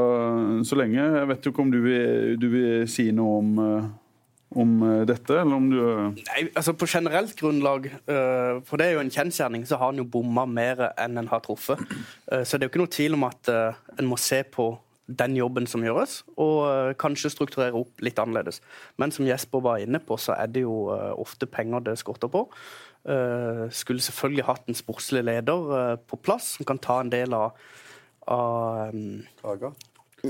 så 0.67 0.77
lenge. 0.77 1.01
Jeg 1.01 1.29
vet 1.31 1.45
jo 1.45 1.53
ikke 1.53 1.65
om 1.65 1.73
du 1.73 1.81
vil, 1.85 2.39
du 2.41 2.47
vil 2.53 2.87
si 2.91 3.07
noe 3.15 3.39
om, 3.39 3.51
eh, 3.63 3.87
om 4.63 4.75
eh, 4.89 5.01
dette, 5.09 5.39
eller 5.41 5.57
om 5.57 5.69
du 5.71 5.79
Nei, 6.19 6.43
altså 6.53 6.75
På 6.77 6.89
generelt 6.89 7.33
grunnlag, 7.39 7.89
uh, 8.05 8.61
for 8.67 8.77
det 8.77 8.87
er 8.87 8.97
jo 8.97 9.03
en 9.03 9.13
kjensgjerning, 9.13 9.65
så 9.65 9.79
har 9.79 9.91
han 9.91 10.01
jo 10.01 10.09
bomma 10.09 10.45
mer 10.49 10.89
enn 10.91 11.17
en 11.21 11.31
har 11.31 11.41
truffet. 11.45 11.81
Uh, 12.29 12.43
så 12.43 12.57
det 12.57 12.65
er 12.65 12.67
jo 12.67 12.73
ikke 12.73 12.83
noe 12.83 12.95
tvil 12.99 13.17
om 13.17 13.25
at 13.29 13.53
uh, 13.53 13.81
en 13.97 14.09
må 14.11 14.19
se 14.21 14.43
på 14.45 14.69
den 15.07 15.35
jobben 15.35 15.67
som 15.67 15.83
gjøres, 15.83 16.21
og 16.39 16.57
øh, 16.69 16.93
kanskje 16.99 17.31
strukturere 17.33 17.75
opp 17.75 18.03
litt 18.05 18.19
annerledes. 18.21 18.61
Men 18.97 19.11
som 19.11 19.27
Jesper 19.27 19.63
var 19.63 19.83
inne 19.83 19.99
på, 19.99 20.17
så 20.17 20.35
er 20.37 20.51
det 20.51 20.63
jo 20.63 20.93
øh, 20.95 21.11
ofte 21.19 21.49
penger 21.49 21.83
det 21.83 21.97
skorter 21.99 22.31
på. 22.31 22.45
Eh, 23.03 23.65
skulle 23.75 24.03
selvfølgelig 24.05 24.47
hatt 24.47 24.69
en 24.71 24.79
sportslig 24.79 25.25
leder 25.27 25.97
på 26.07 26.19
plass 26.23 26.53
som 26.57 26.67
kan 26.69 26.79
ta 26.79 27.01
en 27.03 27.11
del 27.11 27.35
av, 27.35 27.57
av. 28.31 28.95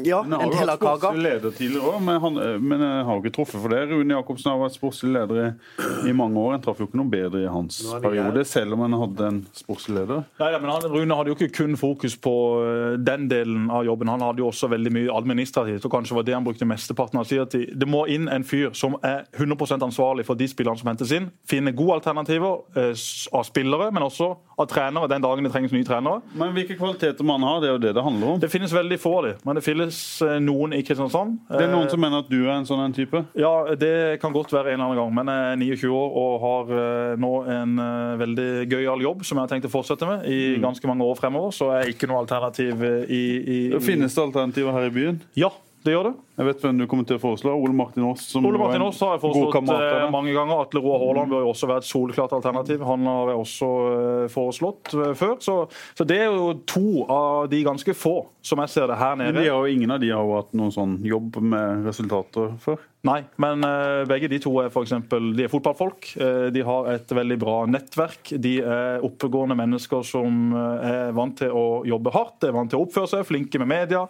Ja, 0.01 0.21
Han 0.23 0.33
en 0.33 0.49
del 0.49 0.69
av 0.69 0.77
kaka. 0.77 0.97
sportslig 0.97 1.21
leder 1.21 1.51
tidligere 1.53 1.85
òg, 1.93 2.01
men, 2.01 2.19
han- 2.21 2.37
eh, 2.41 2.57
men 2.57 2.79
jeg 2.81 3.05
har 3.05 3.13
jo 3.13 3.21
ikke 3.21 3.31
truffet 3.35 3.61
for 3.61 3.69
det. 3.69 3.89
Rune 3.91 4.09
Jacobsen 4.15 4.49
har 4.51 4.57
vært 4.57 4.73
sportslig 4.79 5.11
leder 5.13 5.37
i, 5.45 6.09
i 6.09 6.13
mange 6.13 6.33
år. 6.35 6.55
En 6.55 6.61
traff 6.61 6.79
jo 6.79 6.87
ikke 6.87 6.97
noe 6.97 7.11
bedre 7.11 7.43
i 7.43 7.47
hans 7.47 7.77
er 7.93 7.99
periode, 8.01 8.43
selv 8.43 8.73
om 8.73 8.79
han 8.79 8.91
hadde 8.97 9.27
en 9.27 9.37
sportslig 9.53 9.99
leder. 9.99 10.23
Nei, 10.39 10.49
nei, 10.51 10.59
men 10.63 10.71
han, 10.71 10.81
Rune 10.89 11.13
hadde 11.15 11.29
jo 11.29 11.35
ikke 11.35 11.51
kun 11.59 11.77
fokus 11.77 12.15
på 12.17 12.33
eh, 12.65 12.97
den 13.05 13.27
delen 13.29 13.69
av 13.69 13.85
jobben. 13.85 14.09
Han 14.09 14.19
hadde 14.25 14.41
jo 14.41 14.47
også 14.49 14.67
veldig 14.73 14.91
mye 14.97 15.13
administrativt, 15.13 15.85
og 15.85 15.91
kanskje 15.93 16.15
var 16.17 16.23
det 16.25 16.33
han 16.33 16.43
brukte 16.43 16.65
mesteparten 16.65 17.19
av 17.21 17.29
tida 17.29 17.45
til. 17.45 17.67
Det 17.77 17.87
må 17.87 18.07
inn 18.09 18.27
en 18.33 18.43
fyr 18.43 18.73
som 18.73 18.97
er 19.03 19.27
100 19.37 19.77
ansvarlig 19.85 20.25
for 20.25 20.33
de 20.33 20.47
spillerne 20.49 20.79
som 20.81 20.89
hentes 20.89 21.11
inn. 21.13 21.29
Finne 21.45 21.69
gode 21.71 22.01
alternativer 22.01 22.63
eh, 22.81 22.97
av 23.31 23.45
spillere, 23.45 23.91
men 23.93 24.01
også 24.09 24.33
av 24.55 24.67
trenere 24.69 25.09
den 25.11 25.23
dagen 25.23 25.45
det 25.47 25.51
trengs 25.53 25.73
nye 25.73 25.85
trenere. 25.87 26.21
Men 26.37 26.53
hvilke 26.55 26.77
kvaliteter 26.77 27.25
man 27.27 27.43
har, 27.45 27.61
det 27.63 27.69
er 27.69 27.75
jo 27.75 27.81
det 27.83 27.93
det 27.97 28.03
handler 28.05 28.33
om. 28.35 28.41
Det 28.43 28.49
finnes 28.51 28.73
veldig 28.73 28.99
få 29.01 29.13
av 29.19 29.27
dem, 29.27 29.41
men 29.47 29.59
det 29.59 29.63
finnes 29.65 29.97
eh, 30.25 30.37
noen 30.43 30.75
i 30.77 30.83
Kristiansand. 30.85 31.39
Det 31.49 31.65
er 31.65 31.71
noen 31.71 31.87
Eh, 31.87 31.91
som 31.93 31.99
mener 32.01 32.23
at 32.23 32.29
du 32.31 32.37
er 32.45 32.53
en 32.55 32.67
sånn 32.67 32.83
en 32.85 32.95
type. 32.95 33.23
Ja, 33.37 33.51
det 33.79 34.21
kan 34.21 34.33
godt 34.33 34.53
være 34.53 34.73
en 34.73 34.79
eller 34.79 34.93
annen 34.93 35.01
gang, 35.01 35.11
men 35.17 35.33
jeg 35.33 35.73
er 35.73 35.89
29 35.89 35.91
år 35.97 36.15
og 36.21 36.31
har 36.45 36.73
eh, 36.77 37.17
nå 37.19 37.33
en 37.57 37.83
veldig 38.21 38.47
gøyal 38.71 39.03
jobb 39.03 39.25
som 39.27 39.37
jeg 39.37 39.47
har 39.47 39.51
tenkt 39.51 39.67
å 39.67 39.73
fortsette 39.73 40.07
med 40.07 40.25
i 40.29 40.39
ganske 40.63 40.87
mange 40.89 41.05
år 41.05 41.19
fremover, 41.19 41.53
så 41.55 41.71
er 41.77 41.91
ikke 41.91 42.09
noe 42.09 42.23
alternativ 42.23 42.83
i, 42.83 42.93
i, 43.09 43.59
i 43.73 43.83
Finnes 43.83 44.15
det 44.15 44.23
alternativer 44.23 44.75
her 44.75 44.87
i 44.89 44.93
byen? 44.95 45.21
Ja, 45.37 45.51
det 45.83 45.93
gjør 45.93 46.07
det. 46.07 46.13
Jeg 46.39 46.47
vet 46.47 46.63
hvem 46.63 46.77
du 46.79 46.85
kommer 46.89 47.07
til 47.07 47.17
å 47.19 47.21
foreslå. 47.21 47.53
Ole 47.53 47.75
Martin 47.77 48.05
Aas. 48.07 48.23
som 48.31 48.45
Ole 48.47 48.59
Martin 48.61 48.85
Aas 48.85 49.01
har 49.03 49.17
jeg 49.17 49.21
foreslått 49.21 49.71
eh, 49.75 50.05
mange 50.13 50.33
ganger. 50.35 50.63
Atle 50.63 50.81
Roar 50.83 51.01
Haaland 51.03 51.33
bør 51.33 51.43
jo 51.43 51.51
også 51.51 51.69
være 51.69 51.83
et 51.83 51.89
soleklart 51.89 52.35
alternativ. 52.39 52.85
Han 52.87 53.09
har 53.09 53.33
jeg 53.33 53.41
også 53.43 53.69
eh, 53.89 54.23
foreslått 54.33 54.93
eh, 54.95 55.11
før. 55.19 55.35
Så, 55.43 55.57
så 55.97 56.07
det 56.07 56.21
er 56.23 56.31
jo 56.31 56.53
to 56.69 57.03
av 57.11 57.51
de 57.51 57.59
ganske 57.67 57.97
få 57.97 58.15
som 58.43 58.63
jeg 58.63 58.73
ser 58.73 58.89
det 58.89 58.97
her 59.01 59.19
nede. 59.19 59.35
Men 59.35 59.43
de 59.43 59.51
har 59.51 59.59
jo, 59.59 59.75
ingen 59.75 59.93
av 59.93 60.01
de 60.03 60.13
har 60.15 60.23
jo 60.23 60.39
hatt 60.39 60.55
noen 60.57 60.73
sånn 60.73 60.97
jobb 61.07 61.41
med 61.43 61.87
resultater 61.89 62.55
før. 62.63 62.81
Nei, 63.03 63.17
men 63.43 63.65
uh, 63.67 64.05
begge 64.07 64.29
de 64.31 64.37
to 64.39 64.53
er 64.61 64.69
for 64.71 64.85
eksempel, 64.85 65.33
de 65.35 65.43
er 65.43 65.51
fotballfolk. 65.51 66.05
Uh, 66.15 66.47
de 66.55 66.61
har 66.63 66.87
et 66.93 67.09
veldig 67.11 67.35
bra 67.41 67.55
nettverk. 67.67 68.31
De 68.39 68.53
er 68.63 69.03
oppegående 69.03 69.57
mennesker 69.59 70.05
som 70.07 70.53
uh, 70.55 70.61
er 70.87 71.15
vant 71.15 71.35
til 71.35 71.51
å 71.51 71.81
jobbe 71.87 72.13
hardt, 72.15 72.45
er 72.47 72.55
vant 72.55 72.71
til 72.71 72.79
å 72.79 72.85
oppføre 72.85 73.11
seg, 73.11 73.25
flinke 73.27 73.59
med 73.59 73.67
media. 73.73 74.05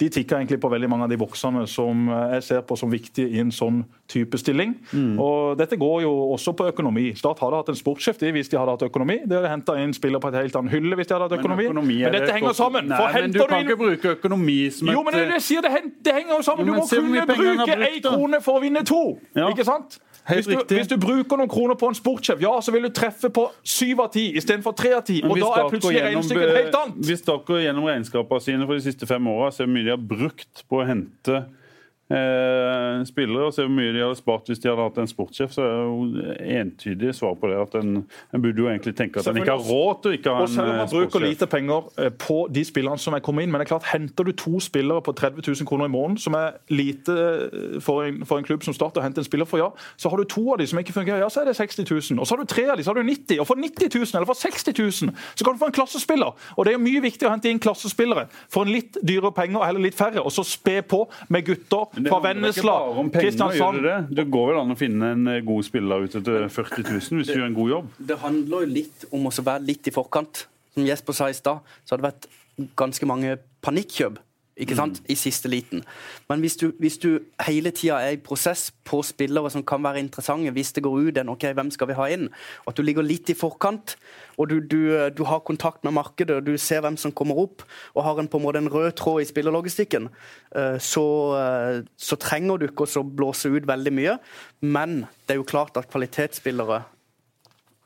De 0.00 0.08
tikker 0.08 0.38
egentlig 0.38 0.62
på 0.62 0.70
veldig 0.72 0.88
mange 0.88 1.04
av 1.04 1.12
de 1.12 1.18
boksene 1.20 1.66
som 1.68 2.08
jeg 2.08 2.46
ser 2.46 2.64
på 2.64 2.78
som 2.80 2.88
viktige 2.88 3.36
i 3.36 3.42
en 3.42 3.52
sånn 3.52 3.82
type 4.08 4.40
stilling. 4.40 4.72
Mm. 4.96 5.20
Og 5.20 5.58
Dette 5.60 5.76
går 5.76 6.06
jo 6.06 6.14
også 6.32 6.56
på 6.56 6.70
økonomi. 6.72 7.10
Start 7.20 7.44
hadde 7.44 7.60
hatt 7.60 7.72
en 7.74 7.76
sportssjef 7.76 8.16
hvis 8.18 8.48
de 8.48 8.56
hadde 8.56 8.78
hatt 8.78 8.86
økonomi. 8.88 9.18
De 9.28 9.36
hadde 9.36 9.52
henta 9.52 9.76
inn 9.76 9.92
spillere 9.92 10.24
på 10.24 10.32
et 10.32 10.40
helt 10.40 10.56
annet 10.56 10.72
hylle 10.72 10.96
hvis 10.96 11.10
de 11.10 11.16
hadde 11.18 11.28
hatt 11.28 11.36
økonomi. 11.36 11.68
Men, 11.68 11.84
men 11.84 12.16
dette 12.16 12.32
henger 12.32 12.56
sammen. 12.56 12.88
Nei, 12.88 13.12
men 13.12 13.36
du 13.36 13.42
kan 13.44 13.58
inn... 13.60 13.68
ikke 13.68 13.78
bruke 13.84 14.16
økonomi 14.16 14.58
som 14.72 14.88
et 14.88 14.96
Jo, 14.96 15.04
men 15.04 15.18
det, 15.18 15.42
sier, 15.44 15.64
det, 15.64 15.84
det 16.00 16.16
henger 16.16 16.38
jo 16.38 16.40
sammen. 16.48 16.72
Jo, 16.72 16.80
du 16.80 16.80
må 16.80 16.88
kunne 16.88 17.28
bruke 17.28 17.78
ei 17.90 18.00
krone 18.04 18.37
kroner 18.38 18.44
for 18.44 18.58
å 18.58 18.62
vinne 18.62 18.84
to! 18.86 19.18
Ja. 19.36 19.48
Ikke 19.50 19.66
sant? 19.66 19.98
Hvis 20.28 20.44
du, 20.44 20.58
hvis 20.68 20.88
du, 20.90 20.98
bruker 21.00 21.38
noen 21.40 21.48
kroner 21.48 21.76
på 21.80 21.88
en 21.88 21.96
sportssjef, 21.96 22.40
ja, 22.42 22.50
så 22.60 22.72
vil 22.74 22.84
du 22.84 22.90
treffe 22.92 23.30
på 23.32 23.46
syv 23.64 24.02
av 24.04 24.10
ti 24.12 24.26
istedenfor 24.36 24.74
tre 24.76 24.90
av 24.98 25.06
ti. 25.08 25.22
Og 25.24 25.38
da 25.40 25.54
er 25.56 25.70
plutselig 25.72 26.02
regnestykket 26.04 26.52
helt 26.52 26.76
annet. 26.76 26.98
Hvis 27.08 27.24
dere 27.24 27.62
gjennom 27.62 27.86
regnskapene 27.88 28.44
sine 28.44 28.66
for 28.68 28.76
de 28.76 28.84
siste 28.84 29.08
fem 29.08 29.30
åra 29.32 29.48
ser 29.54 29.64
hvor 29.64 29.72
mye 29.72 29.86
de 29.86 29.94
har 29.94 30.02
brukt 30.10 30.66
på 30.68 30.82
å 30.82 30.84
hente 30.84 31.40
eh, 32.10 33.04
spillere 33.08 33.48
og 33.48 33.54
se 33.54 33.64
hvor 33.64 33.72
mye 33.72 33.92
de 33.94 34.02
hadde 34.02 34.18
spart 34.18 34.48
hvis 34.50 34.62
de 34.62 34.70
hadde 34.70 34.84
hatt 34.84 35.00
en 35.02 35.10
sportssjef, 35.10 35.52
så 35.54 35.64
er 35.64 35.74
jo 35.76 36.24
entydig 36.60 37.14
svar 37.16 37.36
på 37.40 37.50
det. 37.50 37.58
at 37.60 37.76
En, 37.80 38.04
en 38.34 38.42
burde 38.42 38.62
jo 38.62 38.68
egentlig 38.70 38.94
tenke 38.98 39.20
at 39.20 39.30
en 39.30 39.40
ikke 39.40 39.56
har 39.56 39.66
råd 39.68 40.02
til 40.02 40.12
å 40.12 40.18
ikke 40.18 40.34
ha 40.34 40.44
en 40.44 40.52
sportssjef. 40.52 40.78
Man 40.78 40.92
bruker 40.94 41.24
lite 41.24 41.50
penger 41.50 41.90
eh, 41.98 42.12
på 42.26 42.38
de 42.54 42.64
spillerne 42.68 43.02
som 43.02 43.16
er 43.16 43.24
kommet 43.24 43.46
inn, 43.46 43.52
men 43.52 43.62
det 43.62 43.68
er 43.68 43.72
klart, 43.74 43.90
henter 43.92 44.28
du 44.28 44.32
to 44.32 44.60
spillere 44.64 45.04
på 45.04 45.14
30 45.18 45.44
000 45.44 45.68
kroner 45.68 45.90
i 45.90 45.94
måneden, 45.94 46.18
som 46.22 46.36
er 46.38 46.58
lite 46.72 47.18
eh, 47.18 47.78
for 47.84 48.06
en, 48.06 48.24
for 48.28 48.40
en 48.40 48.48
klubb 48.48 48.64
som 48.66 48.76
starter 48.76 49.02
å 49.02 49.06
hente 49.06 49.22
en 49.22 49.28
spiller 49.28 49.48
for, 49.48 49.60
ja, 49.62 49.70
så 49.96 50.12
har 50.12 50.20
du 50.20 50.28
to 50.28 50.44
av 50.54 50.62
de 50.62 50.68
som 50.70 50.80
ikke 50.80 50.96
fungerer, 50.96 51.22
ja, 51.24 51.30
så 51.32 51.42
er 51.42 51.50
det 51.50 51.56
60 51.58 51.84
000. 51.88 52.20
Og 52.22 52.28
så 52.28 52.34
har 52.36 52.42
du 52.42 52.48
tre 52.50 52.66
av 52.68 52.78
de, 52.78 52.86
så 52.86 52.92
har 52.92 53.00
du 53.00 53.06
90. 53.06 53.40
Og 53.42 53.48
for 53.48 53.60
90 53.60 53.92
000 53.94 54.16
eller 54.18 54.28
for 54.28 54.38
60 54.38 54.74
000 54.78 55.14
så 55.34 55.44
kan 55.44 55.54
du 55.54 55.60
få 55.60 55.68
en 55.70 55.76
klassespiller. 55.76 56.34
Og 56.56 56.64
det 56.64 56.72
er 56.72 56.78
jo 56.78 56.84
mye 56.84 57.02
viktig 57.04 57.28
å 57.28 57.32
hente 57.32 57.50
inn 57.50 57.60
klassespillere 57.62 58.26
for 58.50 58.66
en 58.66 58.72
litt 58.72 58.98
dyrere 59.02 59.32
penger, 59.36 59.64
eller 59.66 59.84
litt 59.88 59.96
færre, 59.98 60.22
og 60.22 60.32
så 60.34 60.44
spe 60.46 60.80
på 60.88 61.04
med 61.32 61.46
gutter 61.48 61.97
fra 62.06 62.20
Vennesla, 62.24 62.76
Kristiansand 63.14 63.82
det. 63.84 63.96
det 64.20 64.26
går 64.30 64.52
vel 64.52 64.60
an 64.60 64.74
å 64.74 64.78
finne 64.78 65.12
en 65.16 65.32
eh, 65.32 65.40
god 65.46 65.66
spiller 65.66 66.06
ute 66.06 66.22
til 66.24 66.46
40 66.54 66.86
000 66.86 67.18
hvis 67.18 67.32
du 67.32 67.34
gjør 67.36 67.48
en 67.48 67.58
god 67.58 67.74
jobb? 67.74 67.90
Det 68.10 68.20
handler 68.22 68.64
jo 68.64 68.72
litt 68.78 69.08
om 69.10 69.26
å 69.28 69.34
være 69.34 69.66
litt 69.66 69.90
i 69.90 69.94
forkant. 69.94 70.46
Som 70.76 70.86
Jesper 70.86 71.16
sa 71.16 71.28
i 71.30 71.36
stad, 71.36 71.64
så 71.82 71.94
har 71.94 72.02
det 72.02 72.10
vært 72.10 72.28
ganske 72.78 73.08
mange 73.08 73.36
panikkjøp 73.64 74.18
ikke 74.58 74.76
sant? 74.78 75.00
Mm. 75.00 75.10
i 75.12 75.16
siste 75.18 75.48
liten. 75.50 75.84
Men 76.28 76.42
hvis 76.42 76.56
du, 76.60 76.72
hvis 76.82 76.98
du 76.98 77.20
hele 77.46 77.70
tida 77.70 78.00
er 78.02 78.16
i 78.16 78.20
prosess 78.22 78.68
på 78.84 79.00
spillere 79.06 79.50
som 79.54 79.62
kan 79.66 79.82
være 79.84 80.02
interessante, 80.02 80.50
hvis 80.54 80.72
det 80.76 80.82
går 80.82 80.98
ut 81.08 81.20
en 81.20 81.32
ok, 81.34 81.46
hvem 81.54 81.70
skal 81.74 81.90
vi 81.90 81.98
ha 81.98 82.08
inn, 82.14 82.26
og 82.64 82.72
at 82.72 82.80
du 82.80 82.82
ligger 82.82 83.06
litt 83.06 83.30
i 83.30 83.36
forkant, 83.38 83.96
og 84.38 84.50
du, 84.50 84.58
du, 84.60 84.80
du 85.14 85.24
har 85.28 85.44
kontakt 85.46 85.84
med 85.86 85.96
markedet, 85.98 86.40
og 86.40 86.46
du 86.46 86.58
ser 86.58 86.82
hvem 86.84 86.98
som 87.00 87.14
kommer 87.14 87.38
opp, 87.38 87.64
og 87.94 88.04
har 88.06 88.20
en 88.20 88.30
på 88.30 88.40
en 88.40 88.46
måte 88.46 88.62
en 88.62 88.70
rød 88.72 88.92
tråd 88.98 89.22
i 89.22 89.30
spillerlogistikken, 89.30 90.10
eh, 90.54 90.76
så, 90.82 91.06
eh, 91.38 91.80
så 91.96 92.18
trenger 92.20 92.58
du 92.58 92.68
ikke 92.68 92.86
å 92.88 93.06
blåse 93.06 93.50
ut 93.50 93.66
veldig 93.68 93.94
mye. 93.94 94.18
Men 94.60 95.04
det 95.26 95.36
er 95.36 95.42
jo 95.42 95.48
klart 95.48 95.78
at 95.78 95.90
kvalitetsspillere 95.90 96.82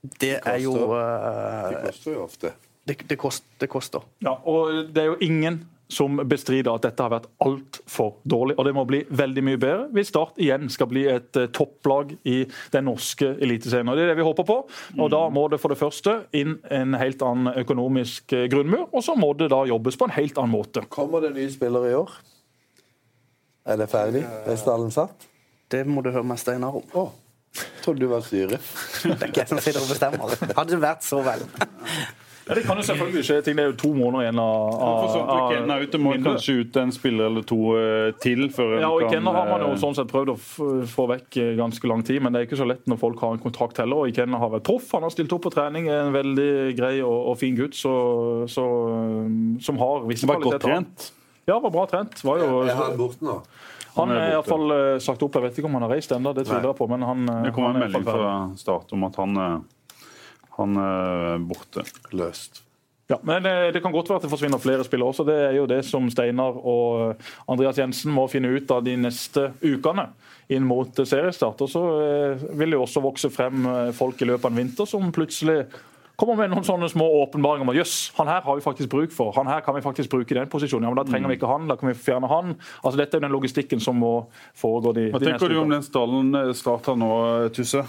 det, 0.03 0.41
er 0.43 0.59
jo 0.59 0.75
uh, 0.91 1.71
Det 1.71 1.83
koster 1.87 2.15
jo 2.17 2.23
ofte. 2.25 2.51
Det, 2.83 2.97
det, 3.07 3.17
kost, 3.19 3.45
det, 3.63 3.69
koster. 3.71 4.03
Ja, 4.25 4.35
og 4.35 4.89
det 4.91 5.05
er 5.05 5.13
jo 5.13 5.19
ingen 5.23 5.61
som 5.93 6.21
bestrider 6.29 6.73
at 6.73 6.87
dette 6.87 7.05
har 7.05 7.13
vært 7.13 7.29
altfor 7.45 8.17
dårlig. 8.29 8.57
Og 8.59 8.67
det 8.69 8.75
må 8.77 8.85
bli 8.89 9.03
veldig 9.09 9.45
mye 9.47 9.61
bedre 9.61 9.89
hvis 9.93 10.11
Start 10.13 10.41
igjen 10.43 10.69
skal 10.73 10.91
bli 10.91 11.07
et 11.09 11.39
uh, 11.41 11.47
topplag 11.55 12.13
i 12.29 12.43
den 12.75 12.89
norske 12.89 13.31
eliteserien. 13.41 13.89
Og 13.89 13.97
Det 13.97 14.05
er 14.05 14.13
det 14.13 14.19
vi 14.21 14.27
håper 14.27 14.49
på. 14.49 14.59
Og 14.99 15.13
Da 15.13 15.23
må 15.33 15.47
det 15.53 15.61
for 15.63 15.73
det 15.73 15.81
første 15.81 16.19
inn 16.37 16.59
en 16.73 16.99
helt 17.01 17.23
annen 17.25 17.55
økonomisk 17.63 18.35
uh, 18.37 18.45
grunnmur, 18.53 18.89
og 18.93 19.05
så 19.05 19.17
må 19.17 19.33
det 19.39 19.53
da 19.53 19.63
jobbes 19.69 19.97
på 19.97 20.09
en 20.09 20.17
helt 20.19 20.39
annen 20.41 20.57
måte. 20.57 20.85
Kommer 20.93 21.25
det 21.25 21.35
nye 21.37 21.53
spillere 21.53 21.93
i 21.93 21.97
år? 21.97 22.13
Er 23.73 23.79
det 23.79 23.89
ferdig? 23.93 24.25
Er 24.27 24.59
stallen 24.59 24.91
satt? 24.91 25.29
Det 25.73 25.85
må 25.89 26.03
du 26.05 26.11
høre 26.13 26.27
med 26.27 26.41
Steinar 26.41 26.77
om. 26.77 26.85
Oh. 26.99 27.13
Trodde 27.85 28.01
du 28.01 28.07
var 28.07 28.21
styret. 28.25 28.61
det 29.05 29.17
er 29.17 29.29
ikke 29.29 29.43
jeg 29.43 29.51
som 29.51 29.61
sitter 29.61 29.83
og 29.83 29.91
bestemmer. 29.91 30.33
Hadde 30.57 30.71
det 30.73 30.81
vært 30.83 31.05
så 31.05 31.21
vel. 31.25 31.45
Ja, 32.53 32.61
Det 32.61 32.67
kan 32.67 32.77
jo 32.77 32.85
selvfølgelig 32.85 33.25
skje 33.25 33.39
ting. 33.47 33.57
Det 33.57 33.65
er 33.65 33.71
jo 33.71 33.77
to 33.81 33.91
måneder 33.97 34.27
igjen 34.27 34.41
av, 34.43 34.75
av, 34.77 35.15
av 35.33 35.85
Det 35.93 36.01
må 36.01 36.13
kanskje 36.23 36.57
ut 36.61 36.77
en 36.83 36.93
spiller 36.93 37.31
eller 37.31 37.47
to 37.49 37.59
uh, 37.73 38.13
til 38.23 38.45
før 38.53 38.75
Ja, 38.81 38.91
og 38.93 39.07
I 39.07 39.09
Kenna 39.13 39.33
har 39.35 39.49
man 39.49 39.65
jo 39.65 39.71
eh, 39.73 39.81
sånn 39.81 39.97
sett 39.97 40.11
prøvd 40.13 40.35
å 40.35 40.37
få 40.93 41.07
vekk 41.11 41.39
eh, 41.41 41.53
ganske 41.59 41.89
lang 41.89 42.05
tid, 42.07 42.21
men 42.23 42.35
det 42.35 42.43
er 42.43 42.49
ikke 42.49 42.61
så 42.61 42.69
lett 42.69 42.85
når 42.91 43.01
folk 43.01 43.25
har 43.25 43.37
en 43.37 43.43
kontrakt 43.43 43.81
heller. 43.81 44.05
og 44.05 44.13
Ikenna 44.13 44.41
har 44.43 44.53
vært 44.53 44.67
proff, 44.69 44.91
han 44.93 45.07
har 45.07 45.15
stilt 45.15 45.33
opp 45.33 45.47
på 45.47 45.55
trening, 45.55 45.89
er 45.89 46.05
en 46.07 46.15
veldig 46.15 46.53
grei 46.79 46.95
og, 47.01 47.33
og 47.33 47.39
fin 47.41 47.57
gutt 47.59 47.77
så, 47.79 47.95
så, 48.51 48.69
som 49.65 49.83
har 49.83 50.09
visse 50.11 50.29
kvaliteter. 50.29 50.53
Var 50.53 50.59
godt 50.59 50.67
trent? 50.69 51.11
Ja, 51.49 51.59
var 51.59 51.75
bra 51.75 51.87
trent. 51.91 52.25
Var 52.25 52.43
jo, 52.45 52.51
er 52.67 52.79
han 52.79 52.99
borte 53.01 53.27
nå? 53.27 53.41
Han 53.97 54.09
er, 54.09 54.23
er 54.23 54.35
iallfall 54.39 54.71
sagt 55.05 55.21
opp. 55.25 55.35
Jeg 55.37 55.49
vet 55.49 55.59
ikke 55.61 55.69
om 55.69 55.77
han 55.77 55.85
har 55.85 55.97
reist 55.99 56.13
ennå, 56.17 56.33
det 56.37 56.47
tviler 56.49 56.71
jeg 56.71 56.79
på. 56.79 56.89
men 56.89 57.05
han, 57.05 57.27
Det 57.49 57.53
kom 57.57 57.69
en 57.69 57.81
melding 57.83 58.07
fra 58.07 58.35
start 58.61 58.95
om 58.97 59.09
at 59.09 59.19
han, 59.21 59.41
han 60.63 60.83
er 60.83 61.49
borte. 61.49 61.87
Løst. 62.17 62.63
Ja, 63.13 63.19
men 63.23 63.43
det, 63.43 63.73
det, 63.75 63.83
kan 63.85 63.93
godt 63.93 64.09
være 64.09 64.23
at 64.23 64.25
det 64.25 64.33
forsvinner 64.33 64.61
flere 64.63 64.85
spillere 64.87 65.13
også. 65.13 65.27
Det 65.29 65.37
er 65.37 65.57
jo 65.59 65.69
det 65.69 65.83
som 65.85 66.07
Steinar 66.11 66.57
og 66.57 67.21
Andreas 67.51 67.79
Jensen 67.79 68.15
må 68.15 68.25
finne 68.31 68.55
ut 68.55 68.71
av 68.73 68.85
de 68.87 68.95
neste 68.97 69.51
ukene 69.61 70.09
inn 70.53 70.65
mot 70.67 70.97
seriestart. 70.97 71.61
Og 71.65 71.71
så 71.71 71.83
eh, 72.03 72.45
vil 72.57 72.73
det 72.73 72.79
jo 72.79 72.85
også 72.87 73.03
vokse 73.05 73.33
frem 73.33 73.67
eh, 73.69 73.91
folk 73.97 74.23
i 74.23 74.29
løpet 74.31 74.47
av 74.49 74.55
en 74.55 74.63
vinter 74.63 74.89
som 74.89 75.13
plutselig 75.15 75.65
kommer 76.23 76.39
med 76.39 76.53
noen 76.53 76.65
sånne 76.65 76.89
små 76.93 77.07
åpenbaringer 77.23 77.67
om 77.67 77.73
at 77.73 77.79
jøss, 77.81 77.97
han 78.19 78.29
her 78.31 78.45
har 78.45 78.59
vi 78.59 78.65
faktisk 78.65 78.91
bruk 78.93 79.15
for. 79.15 79.33
Han 79.37 79.49
her 79.51 79.63
kan 79.65 79.75
vi 79.75 79.83
faktisk 79.85 80.13
bruke 80.13 80.35
i 80.35 80.39
den 80.39 80.51
posisjonen. 80.53 80.87
Ja, 80.87 80.93
men 80.93 81.01
Da 81.01 81.09
trenger 81.09 81.33
vi 81.33 81.39
ikke 81.41 81.51
han, 81.51 81.67
da 81.71 81.77
kan 81.81 81.91
vi 81.91 81.97
fjerne 81.99 82.31
han. 82.31 82.55
Altså 82.83 83.01
Dette 83.01 83.17
er 83.17 83.21
jo 83.21 83.27
den 83.27 83.35
logistikken 83.35 83.83
som 83.83 83.99
må 83.99 84.13
foregå 84.59 84.95
de, 84.99 85.09
Hva 85.13 85.21
de 85.23 85.33
tenker 85.33 85.53
du 85.53 85.59
om 85.65 85.73
den 85.73 85.85
stallen 85.85 86.33
eh, 86.39 86.53
starter 86.57 86.97
nå, 87.01 87.13
Tusse? 87.57 87.85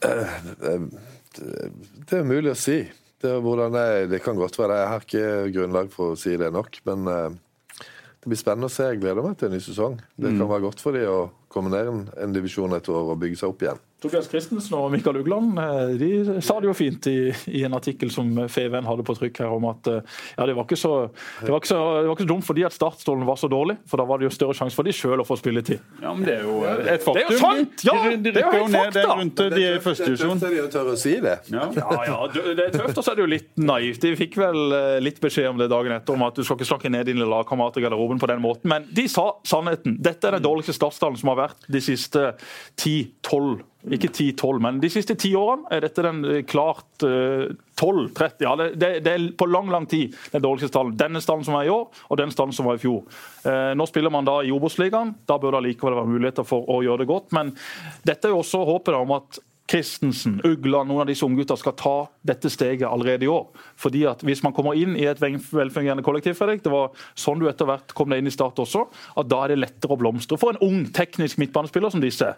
Det, 0.00 0.78
det 1.36 2.20
er 2.20 2.28
mulig 2.28 2.52
å 2.52 2.58
si. 2.58 2.80
Det, 3.22 3.32
jeg, 3.32 4.08
det, 4.12 4.20
kan 4.24 4.36
godt 4.38 4.58
være. 4.58 4.78
Jeg 4.80 4.92
har 4.92 5.04
ikke 5.06 5.26
grunnlag 5.54 5.90
for 5.94 6.14
å 6.14 6.20
si 6.20 6.36
det 6.38 6.50
nok. 6.54 6.80
Men 6.88 7.08
uh, 7.08 7.82
det 8.26 8.30
blir 8.32 8.40
spennende 8.40 8.70
å 8.70 8.74
se. 8.74 8.90
Jeg 8.90 9.00
gleder 9.02 9.24
meg 9.24 9.38
til 9.40 9.50
en 9.50 9.56
ny 9.56 9.62
sesong. 9.64 9.98
Det 10.16 10.32
mm. 10.32 10.40
kan 10.40 10.50
være 10.52 10.66
godt 10.68 10.84
for 10.84 10.96
dem 10.96 11.10
å 11.12 11.20
komme 11.52 11.72
ned 11.72 11.92
en, 11.92 12.02
en 12.26 12.34
divisjon 12.36 12.76
et 12.76 12.90
år 12.92 13.12
og 13.14 13.20
bygge 13.22 13.40
seg 13.40 13.54
opp 13.54 13.64
igjen. 13.64 13.85
Tobias 14.02 14.26
Christensen 14.28 14.74
og 14.76 14.90
Mikael 14.92 15.16
Ugland 15.22 15.56
eh, 15.56 15.94
de 15.96 16.40
sa 16.44 16.58
det 16.60 16.68
jo 16.68 16.74
fint 16.76 17.06
i, 17.08 17.30
i 17.48 17.62
en 17.64 17.72
artikkel 17.76 18.10
som 18.12 18.28
Feven 18.52 18.84
hadde 18.84 19.04
på 19.06 19.14
trykk 19.16 19.40
her, 19.40 19.52
om 19.56 19.64
at 19.70 19.88
eh, 19.88 20.16
ja, 20.36 20.44
det, 20.44 20.52
var 20.58 20.66
ikke 20.66 20.76
så, 20.76 20.92
det, 21.40 21.48
var 21.48 21.62
ikke 21.62 21.70
så, 21.70 21.78
det 22.02 22.10
var 22.10 22.18
ikke 22.18 22.26
så 22.26 22.30
dumt 22.34 22.44
fordi 22.44 22.66
at 22.68 22.76
startstolen 22.76 23.24
var 23.28 23.40
så 23.40 23.48
dårlig, 23.48 23.78
for 23.88 24.02
da 24.02 24.04
var 24.08 24.20
det 24.20 24.28
jo 24.28 24.34
større 24.36 24.56
sjanse 24.58 24.76
for 24.76 24.84
de 24.84 24.92
sjøl 24.92 25.22
å 25.22 25.26
få 25.26 25.38
spilletid. 25.40 25.80
Ja, 26.02 26.12
men 26.12 26.26
det 26.28 26.34
er 26.36 26.44
jo 26.44 26.58
et 26.66 27.06
faktum. 27.06 27.16
Det 27.16 27.24
er 27.24 27.32
jo 27.32 27.40
sant! 27.40 27.86
Ja, 27.88 27.94
de, 28.02 28.18
de, 28.20 28.34
det 28.36 28.42
er 28.44 28.58
jo 28.58 28.66
ned 28.68 28.90
fakta! 28.90 29.06
Rundt 29.16 29.42
de 29.56 29.64
i 29.64 29.70
første 29.86 30.10
divisjon. 30.10 30.42
Det 30.44 30.50
er 30.52 30.68
tøft 30.76 30.92
å 30.92 30.98
si 31.00 31.14
det. 31.24 31.36
Ja. 31.54 31.68
ja, 31.80 32.00
ja, 32.10 32.18
det 32.36 32.66
er 32.66 32.74
tøft, 32.76 33.00
og 33.00 33.06
så 33.06 33.14
er 33.14 33.20
det 33.20 33.24
jo 33.24 33.30
litt 33.32 33.48
naivt. 33.60 34.02
De 34.04 34.12
fikk 34.20 34.36
vel 34.42 34.76
eh, 34.76 34.98
litt 35.00 35.22
beskjed 35.24 35.48
om 35.54 35.62
det 35.62 35.70
dagen 35.72 35.96
etter, 35.96 36.18
om 36.18 36.26
at 36.28 36.36
du 36.36 36.44
skal 36.44 36.60
ikke 36.60 36.68
snakke 36.68 36.92
ned 36.92 37.08
dine 37.08 37.28
lagkamerater 37.32 37.80
i 37.80 37.86
garderoben 37.86 38.20
på 38.20 38.28
den 38.28 38.44
måten, 38.44 38.68
men 38.72 38.84
de 38.92 39.06
sa 39.08 39.30
sannheten. 39.48 39.96
Dette 40.04 40.28
er 40.28 40.36
den 40.36 40.44
dårligste 40.44 40.76
startstallen 40.76 41.16
som 41.16 41.32
har 41.32 41.46
vært 41.46 41.70
de 41.72 41.80
siste 41.84 42.28
10-12 42.76 43.64
ikke 43.94 44.10
10-12, 44.10 44.58
men 44.64 44.80
de 44.82 44.90
siste 44.90 45.14
ti 45.18 45.30
årene 45.38 45.68
er 45.70 45.84
dette 45.84 46.02
den 46.02 46.24
eh, 46.26 46.42
klart 46.48 47.04
uh, 47.06 47.46
12-30. 47.78 48.42
Ja, 48.42 48.54
det, 48.58 48.90
det, 49.04 49.12
er 49.12 49.26
på 49.38 49.46
lang 49.46 49.70
lang 49.70 49.86
tid 49.90 50.14
den 50.32 50.42
dårligste 50.42 50.72
stallen. 50.72 50.96
Denne 50.98 51.22
stallen 51.22 51.46
som 51.46 51.54
var 51.54 51.68
i 51.68 51.72
år, 51.72 51.86
og 52.08 52.18
den 52.18 52.34
stallen 52.34 52.54
som 52.56 52.66
var 52.66 52.80
i 52.80 52.82
fjor. 52.82 53.04
Uh, 53.46 53.72
nå 53.78 53.86
spiller 53.86 54.10
man 54.10 54.26
da 54.26 54.40
i 54.42 54.54
Obos-ligaen. 54.54 55.14
Da 55.28 55.38
bør 55.38 55.54
det 55.54 55.62
allikevel 55.62 56.00
være 56.00 56.14
muligheter 56.16 56.48
for 56.48 56.66
å 56.72 56.80
gjøre 56.82 57.04
det 57.04 57.10
godt. 57.12 57.30
Men 57.36 57.54
dette 58.06 58.26
er 58.26 58.34
jo 58.34 58.42
også 58.42 58.64
håpet 58.66 58.98
om 58.98 59.14
at 59.20 59.40
Christensen, 59.66 60.38
Ugla, 60.46 60.84
noen 60.86 61.02
av 61.02 61.08
disse 61.10 61.26
unggutta 61.26 61.56
skal 61.58 61.74
ta 61.78 61.94
dette 62.26 62.50
steget 62.52 62.86
allerede 62.86 63.26
i 63.26 63.30
år. 63.30 63.48
Fordi 63.78 64.04
at 64.06 64.22
Hvis 64.22 64.42
man 64.46 64.54
kommer 64.54 64.78
inn 64.78 64.94
i 64.96 65.06
et 65.10 65.20
velfungerende 65.20 66.04
kollektiv, 66.06 66.36
Fredrik, 66.38 66.62
det 66.62 66.70
var 66.70 66.94
sånn 67.18 67.42
du 67.42 67.48
etter 67.50 67.66
hvert 67.66 67.94
kom 67.94 68.10
deg 68.10 68.22
inn 68.22 68.30
i 68.30 68.34
Start 68.34 68.58
også, 68.62 68.86
at 69.16 69.30
da 69.30 69.42
er 69.42 69.54
det 69.54 69.62
lettere 69.64 69.94
å 69.94 69.98
blomstre 69.98 70.38
for 70.38 70.54
en 70.54 70.62
ung, 70.62 70.86
teknisk 70.94 71.42
midtbanespiller 71.42 71.90
som 71.90 72.04
disse. 72.04 72.30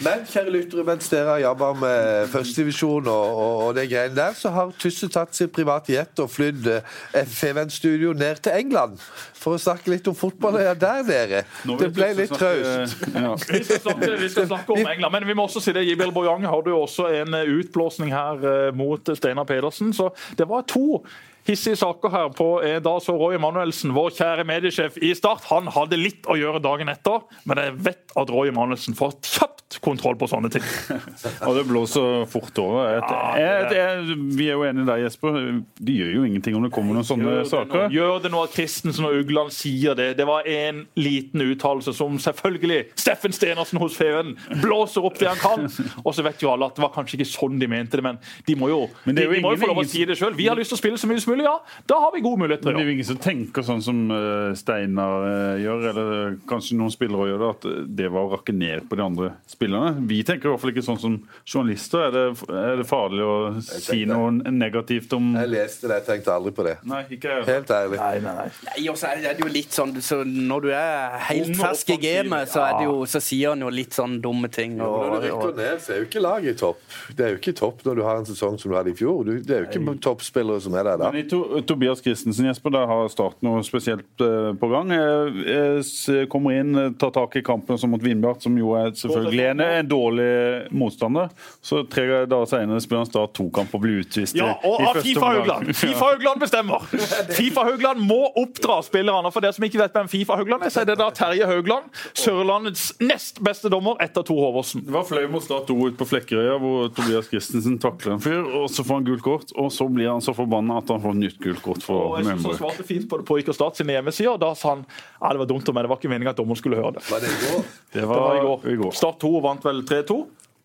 Men 0.00 0.22
kjære 0.28 0.52
lyttere, 0.54 0.84
mens 0.86 1.08
dere 1.12 1.34
har 1.34 1.42
jobba 1.42 1.72
med 1.76 2.30
førstedivisjon 2.32 3.08
og, 3.12 3.40
og, 3.42 3.56
og 3.66 3.74
det 3.76 3.86
greiene 3.90 4.16
der, 4.16 4.36
så 4.38 4.52
har 4.54 4.72
Tusse 4.80 5.10
tatt 5.12 5.36
sin 5.36 5.50
private 5.52 5.92
jet 5.92 6.22
og 6.22 6.30
flydd 6.32 6.68
eh, 6.72 7.26
Feven-studio 7.28 8.14
ned 8.16 8.40
til 8.44 8.56
England 8.56 8.96
for 9.40 9.56
å 9.56 9.60
snakke 9.60 9.92
litt 9.92 10.08
om 10.08 10.16
fotballøya 10.16 10.74
der 10.78 11.02
nede. 11.08 11.42
Det 11.80 11.90
ble 11.96 12.12
litt 12.22 12.34
traust. 12.34 13.06
Ja. 13.20 13.34
Vi 13.36 13.58
vi 13.60 14.28
skal 14.30 14.46
snakke 14.46 14.72
om 14.72 14.86
England, 14.86 15.12
men 15.12 15.26
vi 15.28 15.34
må 15.36 15.44
også 15.48 15.60
si 15.60 15.72
det. 15.76 15.82
Jibel 15.84 16.12
Boyang 16.14 16.44
hadde 16.48 16.72
jo 16.72 16.82
også 16.84 17.08
en 17.20 17.36
eh, 17.36 17.50
utblåsning 17.60 18.12
her 18.14 18.46
eh, 18.52 18.70
mot 18.76 19.10
Steinar 19.16 19.48
Pedersen. 19.48 19.92
Så 19.96 20.10
det 20.38 20.48
var 20.48 20.64
to 20.70 21.02
hissige 21.48 21.76
saker 21.76 22.12
her 22.12 22.28
på 22.36 22.48
eh, 22.64 22.78
da 22.82 22.96
så 23.02 23.16
Roy 23.18 23.36
Emanuelsen, 23.38 23.94
vår 23.96 24.12
kjære 24.18 24.46
mediesjef 24.48 24.98
i 25.02 25.12
Start, 25.16 25.46
han 25.50 25.70
hadde 25.74 25.98
litt 26.00 26.28
å 26.30 26.36
gjøre 26.38 26.62
dagen 26.64 26.92
etter, 26.92 27.24
men 27.48 27.62
jeg 27.62 27.78
vet 27.88 28.14
at 28.20 28.32
Roy 28.32 28.52
Emanuelsen 28.52 28.96
får 28.98 29.18
kjapt 29.26 29.59
kontroll 29.78 30.16
på 30.18 30.26
sånne 30.30 30.50
ting. 30.50 30.64
Og 31.46 31.54
det 31.56 31.64
blåser 31.68 32.24
fort 32.30 32.58
over. 32.58 32.88
Jeg, 32.96 33.02
jeg, 33.38 33.68
jeg, 33.78 34.16
vi 34.36 34.48
er 34.50 34.56
jo 34.58 34.64
enige 34.66 34.88
der, 34.88 35.02
Jesper. 35.04 35.38
De 35.78 35.94
gjør 35.94 36.10
jo 36.16 36.24
ingenting 36.26 36.56
om 36.58 36.66
det 36.66 36.72
kommer 36.74 36.96
noen 36.98 37.06
sånne 37.06 37.28
Gjør 37.28 37.38
det, 37.42 37.48
saker. 37.52 37.86
gjør 37.94 38.18
det 38.24 38.32
nå 38.34 38.42
at 38.48 38.56
Christensen 38.56 39.06
og 39.06 39.18
Ugland 39.20 39.54
sier 39.54 39.94
det. 39.98 40.08
Det 40.18 40.26
var 40.28 40.48
en 40.50 40.82
liten 40.98 41.44
uttalelse 41.46 41.94
som 41.96 42.18
selvfølgelig 42.20 42.80
Steffen 42.98 43.34
Stenersen 43.36 43.80
hos 43.82 43.96
Feven 44.00 44.34
blåser 44.64 45.06
opp 45.06 45.20
det 45.20 45.30
han 45.30 45.40
kan. 45.40 45.68
Og 46.02 46.14
så 46.16 46.24
vet 46.26 46.42
jo 46.42 46.50
alle 46.52 46.66
at 46.70 46.76
det 46.78 46.84
var 46.84 46.92
kanskje 46.96 47.20
ikke 47.20 47.30
sånn 47.30 47.60
de 47.62 47.68
mente 47.70 48.00
det, 48.00 48.04
men 48.06 48.18
de 48.48 48.56
må 48.58 48.70
jo, 48.72 48.80
Men 49.06 49.16
det 49.18 49.26
de, 49.26 49.30
er 49.30 49.38
de 49.38 49.44
må 49.44 49.54
jo 49.54 49.62
få 49.62 49.70
lov 49.70 49.82
å 49.84 49.86
si 49.88 50.02
det 50.08 50.18
sjøl. 50.18 50.34
Vi 50.38 50.48
har 50.50 50.58
lyst 50.58 50.72
til 50.74 50.78
å 50.78 50.82
spille 50.82 51.00
så 51.00 51.10
mye 51.10 51.22
som 51.22 51.34
mulig, 51.34 51.46
ja. 51.46 51.54
Da 51.90 52.00
har 52.02 52.14
vi 52.14 52.22
gode 52.24 52.42
muligheter. 52.42 52.70
Men 52.70 52.80
det 52.80 52.84
er 52.84 52.90
jo 52.90 52.96
ingen 52.98 53.08
som 53.12 53.20
tenker 53.22 53.66
sånn 53.66 53.82
som 53.84 54.02
eh, 54.14 54.50
Steinar 54.58 55.26
eh, 55.28 55.62
gjør, 55.64 55.86
eller 55.92 56.36
kanskje 56.50 56.78
noen 56.80 56.92
spillere 56.94 57.30
gjør 57.30 57.42
det, 57.44 57.50
at 57.54 57.68
eh, 57.70 57.80
det 58.00 58.10
var 58.10 58.26
å 58.26 58.32
rakke 58.34 58.54
ned 58.56 58.88
på 58.90 58.98
de 58.98 59.04
andre 59.06 59.30
spillerne. 59.44 59.58
Vi 59.60 60.22
tenker 60.24 60.48
i 60.48 60.52
hvert 60.54 60.60
fall 60.62 60.70
ikke 60.72 60.82
sånn 60.86 60.98
som 61.00 61.16
journalister. 61.44 62.06
Er 62.06 62.14
det, 62.14 62.22
er 62.48 62.78
det 62.80 62.86
farlig 62.88 63.24
å 63.28 63.34
si 63.60 64.06
noe 64.08 64.30
negativt 64.48 65.12
om 65.12 65.34
Jeg 65.36 65.50
leste 65.52 65.90
det, 65.90 65.98
jeg 65.98 66.06
tenkte 66.06 66.32
aldri 66.32 66.52
på 66.56 66.64
det. 66.64 66.72
Nei, 66.88 67.02
ikke 67.12 67.34
jeg. 67.34 67.44
Helt 67.50 67.72
ærlig. 67.76 67.98
Nei, 68.00 68.22
nei, 68.24 68.32
nei. 68.38 68.46
Nei, 68.70 68.84
og 68.88 68.96
så 68.96 69.10
er 69.10 69.20
det 69.26 69.44
jo 69.44 69.50
litt 69.52 69.76
sånn 69.76 69.92
så 70.00 70.22
Når 70.24 70.64
du 70.64 70.70
er 70.72 71.18
helt 71.26 71.60
fersk 71.60 71.92
i 71.92 71.98
gamet, 72.00 72.48
så, 72.48 72.62
er 72.64 72.78
det 72.78 72.86
jo, 72.88 72.94
så 73.12 73.20
sier 73.20 73.52
han 73.52 73.66
jo 73.66 73.68
litt 73.74 73.98
sånn 73.98 74.16
dumme 74.24 74.48
ting. 74.48 74.78
Når 74.80 75.12
du 75.12 75.18
rykker 75.26 75.52
ned, 75.58 75.84
så 75.84 75.92
er 75.92 76.00
jo 76.00 76.08
ikke 76.08 76.24
laget 76.24 76.56
i 76.56 76.60
topp. 76.62 76.80
Det 77.18 77.26
er 77.26 77.34
jo 77.34 77.42
ikke 77.42 77.56
topp 77.60 77.84
når 77.84 78.00
du 78.00 78.04
har 78.06 78.22
en 78.22 78.30
sesong 78.30 78.56
som 78.62 78.72
du 78.72 78.78
hadde 78.78 78.94
i 78.94 78.96
fjor. 78.96 79.28
Du, 79.28 79.34
det 79.44 79.58
er 79.58 79.66
jo 79.66 79.70
ikke 79.74 79.96
toppspillere 80.08 80.64
som 80.64 80.78
er 80.80 80.88
der 80.88 81.04
da. 81.04 81.12
Men 81.12 81.26
i 81.26 81.28
to, 81.28 81.42
Tobias 81.68 82.00
Christensen, 82.00 82.48
Jesper, 82.48 82.72
der 82.78 82.88
har 82.88 83.12
Start 83.12 83.40
noe 83.44 83.60
spesielt 83.66 84.22
eh, 84.24 84.50
på 84.56 84.72
gang. 84.72 84.92
Jeg, 84.94 85.84
jeg 85.84 86.32
kommer 86.32 86.56
inn, 86.56 86.94
tar 87.00 87.12
tak 87.12 87.36
i 87.36 87.44
kampen 87.44 87.76
som 87.80 87.90
mot 87.92 88.00
Vindbjart, 88.00 88.44
som 88.46 88.56
jo 88.56 88.72
er 88.78 88.94
selvfølgelig 88.96 89.49
en, 89.50 89.60
en 89.64 89.88
dårlig 89.88 90.28
motstander. 90.76 91.30
Så 91.64 91.82
tre 91.90 92.04
dager 92.30 92.48
senere 92.50 92.80
spiller 92.82 93.04
han 93.04 93.10
Start 93.10 93.32
to 93.36 93.48
kamper 93.54 93.78
og 93.80 93.84
blir 93.84 94.00
utvist. 94.04 94.36
Ja, 94.38 94.52
og 94.66 94.82
av 94.90 95.00
Fifa-Haugland! 95.02 95.72
Fifa-Haugland 95.82 96.42
bestemmer! 96.42 96.84
Fifa-Haugland 97.38 98.02
må 98.06 98.20
oppdra 98.40 98.80
spillerne. 98.86 99.32
For 99.34 99.44
dere 99.44 99.56
som 99.56 99.66
ikke 99.66 99.80
vet 99.82 99.96
hvem 99.96 100.10
Fifa-Haugland 100.12 100.66
er, 100.66 100.74
så 100.74 100.82
er 100.84 100.90
det 100.92 100.98
da 101.00 101.08
Terje 101.14 101.48
Haugland, 101.50 101.88
Sørlandets 102.16 102.90
nest 103.02 103.40
beste 103.44 103.70
dommer 103.72 103.98
etter 104.04 104.24
Tor 104.26 104.40
Håvåsen. 104.46 104.84
Det 104.86 104.94
var 104.94 105.06
fløy 105.08 105.26
mot 105.32 105.44
Start 105.44 105.66
2 105.70 105.78
ute 105.88 105.98
på 106.00 106.08
Flekkerøya, 106.10 106.58
hvor 106.62 106.90
Tobias 106.96 107.30
Christensen 107.30 107.78
takler 107.82 108.16
en 108.16 108.22
fyr. 108.22 108.40
og 108.44 108.68
Så 108.70 108.84
får 108.86 109.00
han 109.00 109.08
gult 109.08 109.24
kort, 109.26 109.54
og 109.58 109.70
så 109.74 109.88
blir 109.90 110.10
han 110.12 110.22
så 110.24 110.34
forbanna 110.36 110.78
at 110.82 110.92
han 110.92 111.02
får 111.02 111.16
nytt 111.18 111.40
gult 111.42 111.62
kort 111.64 111.80
Og 111.80 111.86
for 111.86 112.22
synes 112.22 112.46
han 112.46 112.58
svarte 112.60 112.86
fint 112.86 113.08
på 113.10 113.20
det 113.20 113.26
på 113.28 113.40
Ikke 113.40 113.54
Start 113.56 113.80
sine 113.80 113.96
hjemmesider. 113.96 114.38
Da 114.40 114.52
sa 114.58 114.76
han 114.76 114.84
ja, 115.20 115.32
det 115.34 115.40
var 115.42 115.48
dumt 115.50 115.66
men 115.70 115.84
det 115.84 115.90
var 115.90 115.98
ikke 116.00 116.10
meningen 116.10 116.30
at 116.32 116.38
dommeren 116.38 116.58
skulle 116.58 116.78
høre 116.80 116.94
det. 116.96 117.02
Var 117.10 117.20
det 117.22 117.30
i 117.30 117.38
går? 117.44 117.64
Det 117.92 118.00
Det 118.00 118.06
var 118.08 118.36
i 118.36 118.40
går. 118.44 118.66
i 118.72 118.76
går. 118.80 118.92
Start 118.96 119.18
2 119.20 119.39
vant 119.44 119.64
vel 119.64 119.82
3-2. 119.88 120.18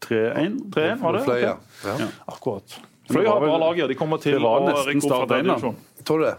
3-1. 0.06 0.60
3-1, 0.76 1.00
var 1.02 1.18
det? 1.18 1.24
Fløya. 1.26 1.56
Ok. 1.56 1.88
Ja. 1.88 2.10
Akkurat. 2.34 2.78
Fløy 3.10 3.26
har 3.28 3.40
bra 3.42 3.58
lag, 3.62 3.80
ja. 3.80 3.88
De 3.88 3.98
kommer 3.98 4.22
til 4.22 4.42
å 4.42 4.58
rykke 4.60 4.76
opp 4.76 4.86
fra 4.86 5.08
Start 5.08 5.32
tredje 5.32 5.50
divisjon. 5.50 5.82
Tror 6.06 6.22
du 6.22 6.28
det? 6.30 6.36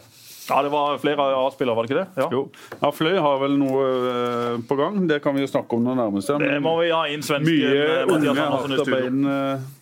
Ja, 0.46 0.60
det 0.62 0.70
var 0.70 0.98
flere 1.02 1.24
A-spillere, 1.34 1.74
var 1.74 1.86
det 1.86 1.90
ikke 1.90 2.02
det? 2.04 2.22
Ja. 2.22 2.26
Jo. 2.30 2.42
Ja, 2.78 2.90
Fløy 2.94 3.16
har 3.18 3.40
vel 3.42 3.56
noe 3.58 3.86
eh, 4.12 4.60
på 4.68 4.76
gang. 4.78 5.00
Det 5.10 5.18
kan 5.24 5.34
vi 5.34 5.42
jo 5.42 5.50
snakke 5.50 5.74
om 5.78 5.82
når 5.86 5.98
nærmeste. 5.98 6.36
Det 6.42 6.60
må 6.62 6.76
vi 6.78 6.92
ha 6.94 7.02
inn 7.10 7.24
svensken 7.26 7.50
Mye 7.50 7.72
eh, 7.72 8.04
unge, 8.06 8.34
hardtarbeidende 8.38 9.36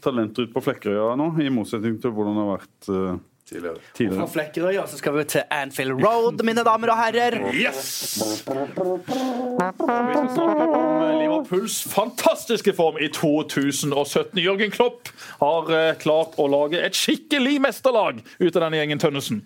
talenter 0.05 0.47
ute 0.47 0.55
på 0.55 0.65
Flekkerøya 0.65 1.19
nå, 1.21 1.29
i 1.45 1.51
motsetning 1.53 1.99
til 2.01 2.15
hvordan 2.17 2.39
det 2.39 2.47
har 2.47 2.53
vært 2.55 2.91
eh, 2.95 3.23
Tidligere. 3.45 3.77
fra 4.17 4.27
Flekkerøy 4.33 4.79
så 4.89 4.97
skal 4.97 5.13
vi 5.19 5.25
til 5.29 5.43
Anfield 5.53 5.93
Road, 6.01 6.41
mine 6.49 6.65
damer 6.65 6.95
og 6.95 6.97
herrer. 6.97 7.37
Yes! 7.53 7.83
Vi 8.17 8.39
skal 8.41 8.63
snakke 9.61 10.65
om 10.65 11.03
eh, 11.05 11.19
Liverpools 11.21 11.77
fantastiske 11.93 12.73
form 12.73 12.97
i 13.05 13.11
2017. 13.13 14.41
Jørgen 14.41 14.73
Klopp 14.73 15.13
har 15.43 15.69
eh, 15.77 15.93
klart 16.01 16.39
å 16.41 16.49
lage 16.49 16.81
et 16.81 16.97
skikkelig 16.97 17.59
mesterlag 17.67 18.25
ut 18.41 18.51
av 18.57 18.65
denne 18.65 18.81
gjengen 18.81 19.05
Tønnesen. 19.05 19.45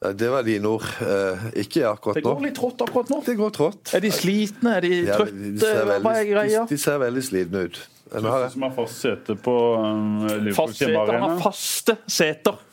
Det 0.00 0.28
var 0.32 0.44
dine 0.44 0.68
ord. 0.76 0.84
Eh, 1.00 1.48
ikke 1.64 1.88
akkurat 1.88 2.16
nå. 2.16 2.20
Det 2.20 2.28
nå. 2.28 2.36
går 2.36 2.46
litt 2.50 2.56
trått 2.60 2.84
akkurat 2.86 3.10
nå. 3.12 3.22
Det 3.24 3.38
går 3.40 3.56
trått. 3.56 3.94
Er 3.96 4.04
de 4.04 4.12
slitne? 4.16 4.76
Er 4.78 4.84
de 4.84 4.94
Ja, 5.00 5.16
trøtte? 5.16 5.40
de, 5.40 5.60
ser 5.64 5.80
er 5.80 5.90
veldig, 5.96 6.44
de, 6.44 6.64
de 6.74 6.78
ser 6.84 7.00
veldig 7.08 7.24
slitne 7.24 7.64
ut. 7.68 7.80
Som 8.10 8.64
har 8.66 8.72
fast 8.74 9.04
sete 9.04 9.36
på 9.38 9.54
um, 9.80 10.26
Liverpools 10.26 10.80
Fast. 10.80 11.12
Han 11.14 11.24
har 11.24 11.40
faste 11.44 11.96
seter. 12.10 12.66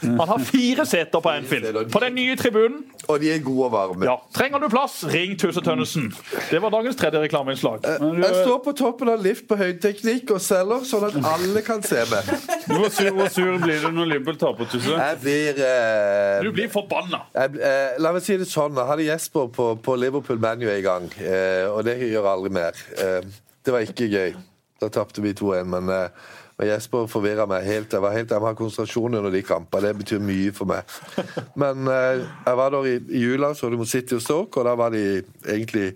Han 0.00 0.28
har 0.30 0.38
fire 0.40 0.84
seter 0.88 1.20
på 1.20 1.28
Anfield. 1.28 1.76
På 1.92 2.00
den 2.00 2.14
nye 2.16 2.36
tribunen. 2.36 2.84
og 3.10 3.18
de 3.20 3.30
er 3.34 3.40
gode 3.44 3.64
og 3.66 3.72
varme. 3.72 4.06
Ja, 4.06 4.14
Trenger 4.32 4.58
du 4.62 4.68
plass, 4.72 5.00
ring 5.12 5.34
Tusse 5.38 5.60
Tønnesen. 5.60 6.06
Det 6.50 6.60
var 6.62 6.70
dagens 6.72 6.96
tredje 6.96 7.20
reklameinnslag. 7.20 7.84
Jeg 7.84 8.34
står 8.44 8.60
på 8.64 8.72
toppen 8.78 9.10
av 9.12 9.20
lift 9.24 9.48
på 9.50 9.58
høyteknikk 9.60 10.30
og 10.36 10.40
selger, 10.40 10.84
sånn 10.88 11.08
at 11.10 11.18
alle 11.34 11.62
kan 11.66 11.82
se 11.84 12.04
meg. 12.10 12.30
Hvor 12.70 12.88
sur, 12.94 13.10
hvor 13.16 13.28
sur 13.34 13.56
blir 13.58 13.80
du 13.82 13.88
når 13.96 14.06
Liverpool 14.14 14.36
taper, 14.38 14.68
Tusse? 14.70 14.94
Jeg 14.94 15.18
blir 15.24 15.58
eh, 15.66 16.40
Du 16.46 16.52
blir 16.54 16.68
forbanna. 16.70 17.24
jeg, 17.34 17.58
eh, 17.66 17.98
La 17.98 18.12
meg 18.14 18.22
si 18.24 18.36
det 18.38 18.46
sånn. 18.48 18.78
Jeg 18.78 18.86
hadde 18.92 19.08
Jesper 19.08 19.48
på, 19.52 19.72
på 19.82 19.96
Liverpool 19.98 20.38
Manu 20.40 20.68
i 20.70 20.80
gang, 20.86 21.08
eh, 21.18 21.66
og 21.68 21.82
det 21.88 21.98
gjør 21.98 22.20
jeg 22.20 22.30
aldri 22.36 22.52
mer. 22.54 22.78
Eh, 23.02 23.26
det 23.66 23.74
var 23.74 23.84
ikke 23.84 24.06
gøy. 24.12 24.36
Da 24.80 24.88
tapte 24.88 25.20
vi 25.24 25.34
2-1, 25.36 25.66
men, 25.68 25.90
eh, 25.92 26.30
men 26.60 26.68
Jesper 26.68 27.06
forvirra 27.08 27.46
meg 27.48 27.64
helt. 27.64 27.94
Jeg 27.96 28.04
var 28.04 28.12
helt, 28.12 28.30
jeg 28.34 28.42
må 28.44 28.50
ha 28.50 28.56
konsentrasjon 28.58 29.16
under 29.16 29.32
de 29.32 29.40
kampene. 29.48 29.88
Det 29.88 30.02
betyr 30.02 30.20
mye 30.20 30.52
for 30.52 30.68
meg. 30.68 30.84
Men 31.62 31.88
eh, 31.88 32.20
jeg 32.44 32.58
var 32.60 32.74
der 32.74 32.88
i, 32.90 32.98
i 33.16 33.22
jula, 33.24 33.54
så 33.56 33.70
du 33.72 33.78
mot 33.80 33.88
City 33.88 34.18
og 34.18 34.22
Stoke, 34.24 34.60
og 34.60 34.68
da 34.68 34.74
var 34.76 34.92
de 34.92 35.00
egentlig 35.48 35.94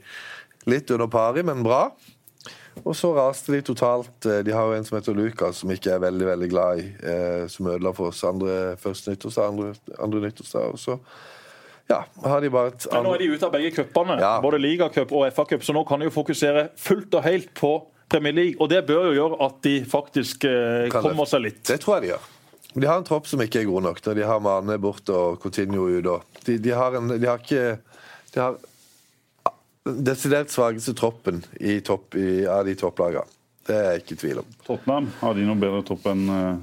litt 0.71 0.89
under 0.97 1.11
pari, 1.13 1.45
men 1.45 1.61
bra. 1.67 1.83
Og 2.83 2.97
så 2.97 3.13
raste 3.15 3.53
de 3.53 3.61
totalt. 3.69 4.25
Eh, 4.27 4.41
De 4.47 4.57
har 4.57 4.65
jo 4.67 4.79
en 4.79 4.89
som 4.89 4.97
heter 4.97 5.15
Lukas, 5.15 5.61
som 5.61 5.71
ikke 5.71 5.93
er 5.95 6.01
veldig 6.09 6.27
veldig 6.33 6.49
glad 6.51 6.81
i, 6.81 6.89
eh, 7.13 7.45
som 7.53 7.69
ødela 7.71 7.93
for 7.95 8.09
oss 8.11 8.25
andre 8.25 8.75
første 8.81 9.13
nyttårsdag, 9.13 9.53
andre, 9.53 9.75
andre 10.03 10.25
nyttårsdag. 10.25 10.73
Og 10.73 10.81
så 10.81 10.97
ja, 11.93 12.01
har 12.25 12.41
de 12.41 12.49
bare 12.51 12.73
et 12.73 12.87
Men 12.91 13.05
nå 13.05 13.13
er 13.15 13.21
de 13.27 13.33
ute 13.37 13.45
av 13.47 13.53
begge 13.53 13.71
cupene, 13.77 14.17
Ja. 14.25 14.39
både 14.41 14.59
ligacup 14.65 15.13
og 15.13 15.29
FA-cup, 15.37 15.61
så 15.63 15.77
nå 15.77 15.85
kan 15.87 16.01
de 16.01 16.09
jo 16.09 16.15
fokusere 16.17 16.71
fullt 16.81 17.15
og 17.21 17.23
helt 17.29 17.53
på 17.55 17.75
Premier 18.09 18.37
League. 18.37 18.61
Og 18.61 18.71
det 18.73 18.85
bør 18.89 19.11
jo 19.11 19.17
gjøre 19.19 19.41
at 19.47 19.59
de 19.67 19.75
faktisk 19.89 20.47
eh, 20.49 20.91
kommer 20.95 21.29
seg 21.31 21.47
litt. 21.47 21.63
Det 21.67 21.81
tror 21.83 21.99
jeg 21.99 22.07
de 22.07 22.13
gjør. 22.15 22.31
De 22.75 22.87
har 22.91 22.99
en 22.99 23.07
tropp 23.07 23.29
som 23.31 23.43
ikke 23.43 23.63
er 23.63 23.69
god 23.71 23.87
nok. 23.87 24.03
Da. 24.03 24.15
De 24.19 24.27
har 24.27 24.43
Mane 24.43 24.79
borte 24.83 25.15
og 25.15 25.39
Coutinho 25.43 25.87
ut. 25.87 26.11
De, 26.47 26.59
de, 26.59 26.73
har 26.75 26.99
en, 26.99 27.13
de 27.15 27.29
har 27.29 27.43
ikke 27.43 27.77
De 28.35 28.43
har 28.43 28.59
desidert 29.85 30.51
svakeste 30.51 30.95
troppen 30.97 31.43
i 31.61 31.79
topp, 31.85 32.17
i, 32.17 32.47
av 32.49 32.65
de 32.67 32.75
topplagene. 32.79 33.29
Det 33.65 33.77
er 33.77 33.87
jeg 33.93 34.03
ikke 34.03 34.15
i 34.15 34.21
tvil 34.21 34.41
om. 34.43 34.49
Tottenham, 34.67 35.07
har 35.21 35.37
de 35.37 35.45
noe 35.47 35.61
bedre 35.61 35.85
topp 35.89 36.09
enn 36.11 36.25
eh, 36.33 36.57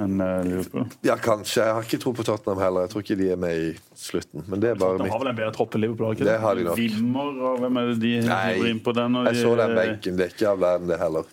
enn, 0.00 0.20
eh, 0.20 0.42
Liverpool? 0.44 0.84
Ja, 1.06 1.16
kanskje. 1.16 1.64
Jeg 1.64 1.74
har 1.74 1.82
ikke 1.86 2.00
tro 2.02 2.12
på 2.12 2.24
Tottenham 2.26 2.58
heller. 2.62 2.86
Jeg 2.86 2.90
tror 2.94 3.02
ikke 3.04 3.16
de 3.20 3.30
er 3.32 3.36
med 3.36 3.56
i 3.56 3.70
slutten. 3.96 4.44
Men 4.48 4.60
det 4.60 4.70
er 4.70 4.74
bare 4.80 4.98
De 4.98 5.04
mitt. 5.04 5.12
har 5.12 5.18
vel 5.24 5.28
en 5.32 5.36
bedre 5.36 5.52
tropp 5.56 5.74
enn 5.74 5.80
Liverpool? 5.86 6.14
ikke 6.14 6.24
Det 6.28 6.40
har 6.40 6.54
de 6.54 6.64
nok. 6.64 6.76
Wilmer, 6.76 7.40
og 7.50 7.58
hvem 7.64 7.76
er 7.82 7.86
det 7.92 7.98
de 8.00 8.12
hiver 8.26 8.70
inn 8.70 8.80
på 8.80 8.94
den? 8.94 9.14
jeg 9.24 9.34
de- 9.34 9.42
så 9.42 9.56
den 9.56 9.74
benken. 9.76 10.16
Det 10.16 10.26
er 10.26 10.30
ikke 10.36 10.48
av 10.52 10.58
verden, 10.60 10.88
det 10.88 10.98
heller. 11.00 11.24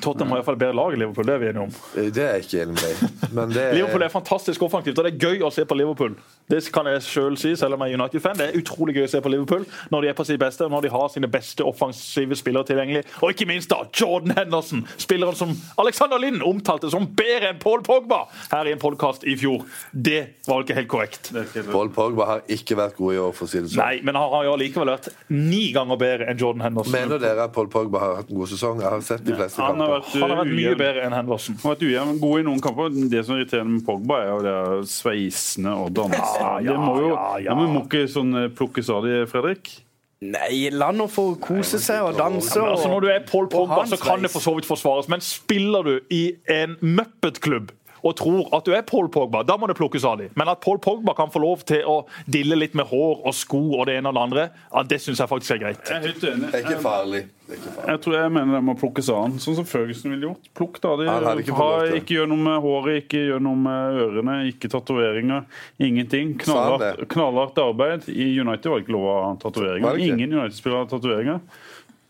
Tottenham 0.00 0.30
har 0.30 0.38
iallfall 0.38 0.56
bedre 0.56 0.74
lag 0.78 0.92
enn 0.94 1.00
Liverpool, 1.02 1.24
det 1.26 1.34
er 1.34 1.38
vi 1.42 1.46
enige 1.50 1.62
om. 1.62 1.72
Det 2.14 2.22
er 2.22 2.32
jeg 2.38 2.44
ikke 2.46 2.60
enig 2.62 2.76
med. 2.78 3.32
Men 3.34 3.48
det 3.50 3.62
er... 3.64 3.72
Liverpool 3.74 4.02
er 4.02 4.06
er 4.06 4.12
fantastisk 4.14 4.62
offensivt, 4.62 4.98
og 4.98 5.04
det 5.08 5.14
er 5.14 5.18
gøy 5.26 5.40
å 5.42 5.50
se 5.52 5.64
på 5.66 5.74
Liverpool. 5.74 6.14
Det 6.48 6.62
kan 6.72 6.86
jeg 6.88 7.02
selv 7.04 7.36
si, 7.40 7.54
selv 7.60 7.74
om 7.76 7.82
jeg 7.84 7.92
er 7.94 7.98
United-fan. 8.00 8.36
Det 8.38 8.46
er 8.48 8.58
utrolig 8.60 8.94
gøy 8.96 9.04
å 9.04 9.10
se 9.12 9.20
på 9.24 9.28
Liverpool 9.32 9.66
når 9.92 10.02
de 10.06 10.08
er 10.08 10.16
på 10.16 10.24
sitt 10.24 10.40
beste, 10.40 10.64
og 10.64 10.70
når 10.72 10.86
de 10.86 10.90
har 10.94 11.08
sine 11.12 11.28
beste 11.28 11.64
offensive 11.66 12.36
spillere 12.38 12.64
tilgjengelig. 12.70 13.02
Og 13.22 13.34
ikke 13.34 13.46
minst 13.50 13.68
da 13.72 13.82
Jordan 13.94 14.32
Henderson, 14.38 14.84
spilleren 15.00 15.36
som 15.36 15.52
Alexander 15.78 16.18
Lind 16.22 16.42
omtalte 16.46 16.90
som 16.92 17.04
bedre 17.18 17.50
enn 17.52 17.60
Paul 17.62 17.82
Pogba 17.84 18.22
her 18.52 18.68
i 18.70 18.72
en 18.72 18.80
podkast 18.80 19.26
i 19.28 19.36
fjor. 19.38 19.66
Det 19.92 20.22
var 20.48 20.60
vel 20.60 20.66
ikke 20.66 20.78
helt 20.80 20.90
korrekt. 20.92 21.30
Paul 21.70 21.92
Pogba 21.94 22.26
har 22.32 22.42
ikke 22.48 22.78
vært 22.80 22.96
god 22.96 23.14
i 23.14 23.20
år, 23.26 23.34
for 23.36 23.44
å 23.44 23.52
si 23.52 23.60
det 23.60 23.72
sånn. 23.74 23.82
Nei, 23.84 24.00
men 24.08 24.16
han 24.18 24.32
har 24.32 24.48
jo 24.48 24.56
likevel 24.60 24.92
vært 24.94 25.10
ni 25.34 25.68
ganger 25.76 26.00
bedre 26.00 26.30
enn 26.32 26.40
Jordan 26.40 26.64
Henderson. 26.68 26.94
Mener 26.96 27.20
dere 27.22 27.44
at 27.48 27.52
Paul 27.54 27.68
Pogba 27.72 28.00
har 28.02 28.16
hatt 28.22 28.32
en 28.32 28.40
god 28.40 28.52
sesong? 28.54 28.80
Jeg 28.82 28.88
har 28.94 29.04
sett 29.04 29.24
de 29.28 29.36
fleste 29.36 29.60
Han 29.62 29.80
har 29.84 29.92
kamper. 29.98 30.08
vært, 30.08 30.22
Han 30.22 30.32
har 30.34 30.42
vært 30.44 30.54
mye 30.62 30.74
bedre 30.80 31.04
enn 31.06 31.16
Henderson. 31.18 31.58
Han 31.60 31.68
har 31.70 31.76
vært 31.76 31.86
ujevn, 31.90 32.18
god 32.24 32.40
i 32.40 32.48
noen 32.48 32.64
kamper. 32.64 32.98
Det 33.12 33.24
som 33.28 33.36
irriterer 33.36 33.68
med 33.68 33.84
Pogba, 33.86 34.22
er 34.24 34.32
jo 34.32 34.40
det 34.48 34.88
sveisende 34.94 35.76
og 35.84 35.92
dansende. 35.98 36.37
Ja, 36.38 36.54
ja, 36.62 36.72
det 36.72 36.78
må 36.80 36.94
jo 37.02 37.12
ja, 37.12 37.26
ja. 37.38 37.50
ja, 37.50 37.58
men 37.58 37.74
må 37.74 37.84
ikke 37.86 38.06
sånn 38.10 38.32
eh, 38.38 38.48
plukkes 38.54 38.90
av 38.94 39.06
de, 39.06 39.20
Fredrik? 39.30 39.74
Nei, 40.18 40.66
la 40.74 40.88
nå 40.90 41.06
få 41.06 41.28
kose 41.38 41.78
seg 41.78 42.02
og 42.02 42.16
danse. 42.18 42.56
Men 42.58 42.72
altså, 42.72 42.88
når 42.90 43.04
du 43.04 43.10
er 43.12 43.20
og 43.22 43.50
Pogba, 43.52 43.84
så 43.86 43.98
kan 44.02 44.24
det 44.24 44.32
for 44.32 44.42
så 44.42 44.56
vidt 44.56 44.66
forsvares. 44.66 45.06
Men 45.12 45.22
spiller 45.22 45.86
du 45.86 45.92
i 46.10 46.22
en 46.50 46.74
Muppet-klubb 46.82 47.70
og 48.08 48.16
tror 48.18 48.48
at 48.56 48.66
du 48.66 48.74
er 48.76 48.84
Paul 48.88 49.10
Pogba, 49.12 49.44
da 49.46 49.58
må 49.60 49.68
det 49.70 49.76
plukkes 49.78 50.06
av 50.08 50.18
dem. 50.22 50.32
Men 50.38 50.52
at 50.52 50.62
Paul 50.64 50.80
Pogba 50.82 51.14
kan 51.18 51.32
få 51.32 51.42
lov 51.44 51.64
til 51.68 51.84
å 51.88 51.98
dille 52.26 52.58
litt 52.58 52.76
med 52.78 52.88
hår 52.90 53.24
og 53.28 53.34
sko 53.36 53.60
og 53.78 53.86
det 53.88 53.98
ene 54.00 54.10
og 54.10 54.18
det 54.18 54.24
andre, 54.28 54.46
ja, 54.72 54.84
det 54.88 55.00
syns 55.04 55.22
jeg 55.22 55.30
faktisk 55.30 55.56
er 55.56 55.64
greit. 55.66 55.82
Jeg 55.84 56.00
er 56.00 56.08
helt 56.08 56.30
enig. 56.32 56.48
Det 56.48 56.60
er 56.60 56.66
ikke 56.66 56.84
farlig. 56.84 57.26
Jeg 57.48 58.00
tror 58.04 58.14
jeg 58.18 58.32
mener 58.32 58.58
det 58.58 58.64
må 58.66 58.74
plukkes 58.76 59.08
av 59.12 59.22
han, 59.22 59.38
sånn 59.40 59.56
som 59.56 59.68
Ferguson 59.68 60.12
ville 60.12 60.28
gjort. 60.28 60.50
Plukk 60.58 60.80
da. 60.84 60.90
De, 61.00 61.06
ikke 61.40 61.56
ha, 61.56 61.68
ikke 61.96 62.18
gjør 62.18 62.28
noe 62.28 62.44
med 62.44 62.58
håret, 62.64 62.98
ikke 63.04 63.22
gjør 63.30 63.40
noe 63.46 63.60
med 63.62 64.02
ørene, 64.04 64.36
ikke 64.50 64.68
tatoveringer. 64.72 65.46
Ingenting. 65.80 66.34
Knallhardt, 66.42 67.06
knallhardt 67.08 67.62
arbeid. 67.64 68.04
I 68.12 68.28
United 68.34 68.68
var 68.68 68.82
det 68.82 68.84
ikke 68.84 68.96
lov 68.98 69.08
å 69.08 69.16
ha 69.22 69.32
tatoveringer. 69.40 70.04
Ingen 70.10 70.36
United-spillere 70.36 70.84
har 70.84 70.92
tatoveringer. 70.92 71.40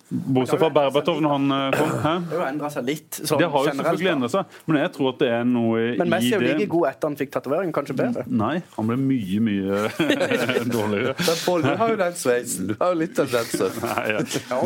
Bortsett 0.09 0.61
fra 0.63 0.71
Berbatov 0.73 1.19
når 1.21 1.33
han 1.35 1.51
eh, 1.53 1.65
kom. 1.77 1.91
Hæ? 2.01 2.13
Det 2.31 2.37
har 2.39 2.41
jo 2.41 2.45
endra 2.49 2.71
seg 2.73 2.87
litt. 2.89 3.19
Sånn, 3.19 3.39
Det 3.43 3.49
har 3.53 3.59
jo 3.67 3.69
generelt, 3.69 3.99
selvfølgelig 3.99 4.31
seg, 4.33 4.55
men 4.71 4.79
jeg 4.81 4.93
tror 4.95 5.09
at 5.13 5.19
det 5.21 5.29
er 5.37 5.43
noe 5.49 5.83
i 5.83 5.89
Men 6.01 6.13
Messi 6.15 6.31
er 6.33 6.41
jo 6.41 6.47
like 6.49 6.69
god 6.73 6.87
etter 6.89 7.11
han 7.11 7.17
fikk 7.21 7.33
tatovering, 7.35 7.73
kanskje 7.77 7.97
bedre. 7.99 8.25
Nei, 8.41 8.55
han 8.77 8.89
ble 8.89 8.97
mye, 9.03 9.41
mye 9.45 9.83
dårligere. 10.79 11.13
Men 11.19 11.39
Pål, 11.45 11.67
du 11.67 11.71
har 11.83 11.93
jo 11.93 11.99
den 12.01 12.17
sveisen. 12.17 12.71
Du 12.71 12.75
har 12.81 12.95
jo 12.95 13.01
litt 13.03 13.13
tendenser. 13.19 13.77
Nei, 13.85 14.07
ja. 14.15 14.23
Ja. 14.49 14.59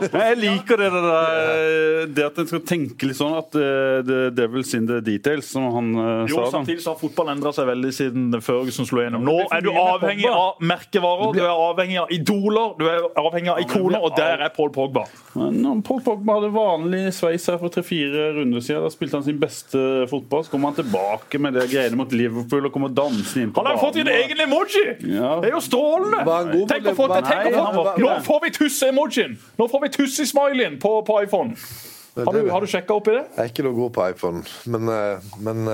Men 0.00 0.24
jeg 0.30 0.38
liker 0.40 0.80
det 0.80 0.88
der 0.94 2.06
Det 2.16 2.24
at 2.26 2.38
en 2.40 2.48
skal 2.50 2.62
tenke 2.68 3.08
litt 3.10 3.18
sånn 3.18 3.36
at 3.36 3.56
eh, 3.60 4.00
the 4.06 4.18
devil's 4.36 4.72
in 4.78 4.88
the 4.88 5.02
details, 5.04 5.50
som 5.52 5.68
han 5.76 5.92
eh, 5.92 6.24
Jo, 6.32 6.38
sa. 6.40 6.46
da. 6.46 6.50
Samtidig 6.56 6.84
så 6.86 6.94
har 6.94 7.00
fotball 7.00 7.34
endra 7.34 7.52
seg 7.56 7.68
veldig 7.68 7.92
siden 7.96 8.40
Ferguson 8.44 8.88
slo 8.88 9.04
gjennom. 9.04 9.24
Nå 9.28 9.36
er 9.52 9.60
du 9.64 9.70
avhengig 9.76 10.30
av 10.32 10.60
merkevarer, 10.64 11.36
du 11.36 11.42
er 11.44 11.52
avhengig 11.52 12.00
av 12.06 12.12
idoler, 12.16 12.74
du 12.80 12.86
er 12.88 13.06
avhengig 13.20 13.52
av 13.52 13.62
ikoner, 13.66 14.00
og 14.00 14.16
der 14.16 14.46
er 14.48 14.52
Paul 14.56 14.72
Pogba. 14.72 14.85
Men 15.36 15.58
når 15.62 15.80
Paul 15.86 16.02
Pogba 16.04 16.36
hadde 16.38 16.50
vanlig 16.54 17.00
sveis 17.16 17.46
her 17.50 17.58
for 17.60 17.72
tre-fire 17.72 18.30
runder 18.38 18.62
siden. 18.64 18.84
Da 18.86 18.92
spilte 18.92 19.18
han 19.18 19.26
sin 19.26 19.40
beste 19.40 19.80
fotball. 20.10 20.44
Så 20.46 20.54
kommer 20.54 20.72
han 20.72 20.78
tilbake 20.78 21.40
med 21.42 21.58
det 21.58 21.66
greiene 21.72 21.98
mot 22.00 22.12
Liverpool 22.12 22.68
og 22.68 22.74
kommer 22.74 22.92
dansende 22.94 23.46
inn 23.46 23.52
på 23.52 23.62
Han 23.62 23.70
har 23.70 23.78
jo 23.78 23.84
fått 23.84 24.00
en 24.02 24.12
egen 24.14 24.44
emoji! 24.46 24.84
Ja. 25.16 25.34
Det 25.42 25.50
er 25.50 25.56
jo 25.56 25.64
strålende! 25.64 26.22
Tenk 26.72 26.90
å 26.92 26.96
få, 26.98 27.10
tenk 27.16 27.50
å 27.52 27.66
få, 27.76 27.86
nå 28.02 28.14
får 28.26 28.42
vi 28.46 28.54
tusse-emojien! 28.60 29.36
Nå 29.60 29.68
får 29.72 29.86
vi 29.86 29.92
tusse-smileyen 29.98 30.80
på, 30.82 30.98
på 31.06 31.20
iPhone. 31.24 31.56
Har 32.16 32.32
du, 32.32 32.46
har 32.48 32.64
du 32.64 32.70
sjekka 32.70 32.96
opp 32.96 33.10
i 33.12 33.18
det? 33.18 33.26
Jeg 33.34 33.42
er 33.42 33.50
ikke 33.52 33.64
noe 33.66 33.76
god 33.76 33.92
på 33.92 34.06
iPhone, 34.08 34.40
men, 34.72 34.88
eh, 34.88 35.34
men 35.44 35.68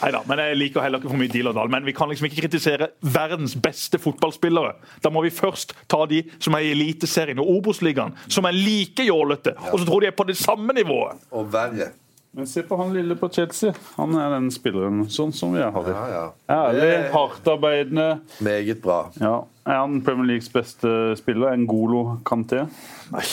eh, 0.00 0.04
Neida, 0.06 0.22
men 0.28 0.38
jeg 0.38 0.56
liker 0.56 0.80
heller 0.84 0.98
ikke 1.02 1.10
for 1.10 1.18
mye 1.20 1.32
deal 1.32 1.48
og 1.50 1.54
dall. 1.58 1.68
Men 1.70 1.84
vi 1.84 1.92
kan 1.92 2.08
liksom 2.08 2.26
ikke 2.30 2.42
kritisere 2.48 2.88
verdens 3.02 3.54
beste 3.56 3.98
fotballspillere. 3.98 4.74
Da 5.04 5.10
må 5.10 5.22
vi 5.26 5.30
først 5.30 5.74
ta 5.88 6.04
de 6.06 6.22
som 6.38 6.54
er 6.54 6.66
i 6.68 6.72
Eliteserien 6.74 7.38
og 7.42 7.48
Obos-ligaen, 7.58 8.14
som 8.28 8.44
er 8.48 8.52
like 8.56 9.04
jålete, 9.06 9.54
og 9.72 9.78
så 9.80 9.86
tror 9.88 10.00
de 10.00 10.06
er 10.06 10.16
på 10.18 10.26
det 10.28 10.36
samme 10.36 10.72
nivået. 10.76 11.18
Og 11.32 11.50
verre. 11.52 11.90
Men 12.38 12.46
se 12.46 12.62
på 12.62 12.76
han 12.76 12.92
lille 12.94 13.16
på 13.16 13.28
Chelsea. 13.32 13.72
Han 13.96 14.12
er 14.20 14.28
den 14.36 14.50
spilleren 14.52 15.06
sånn 15.10 15.32
som 15.34 15.54
vi 15.56 15.62
har. 15.64 15.72
Ja, 15.88 16.02
ja. 16.12 16.24
Ærlig, 16.52 16.82
Det- 16.82 17.12
hardtarbeidende. 17.14 18.20
Meget 18.44 18.82
bra. 18.84 18.98
Ja. 19.18 19.40
Er 19.66 19.80
han 19.80 20.02
Premier 20.04 20.26
Leagues 20.26 20.48
beste 20.52 21.16
spiller? 21.16 21.48
En 21.52 21.66
Golo 21.66 22.18
Kanté? 22.24 22.66
Nei. 23.10 23.24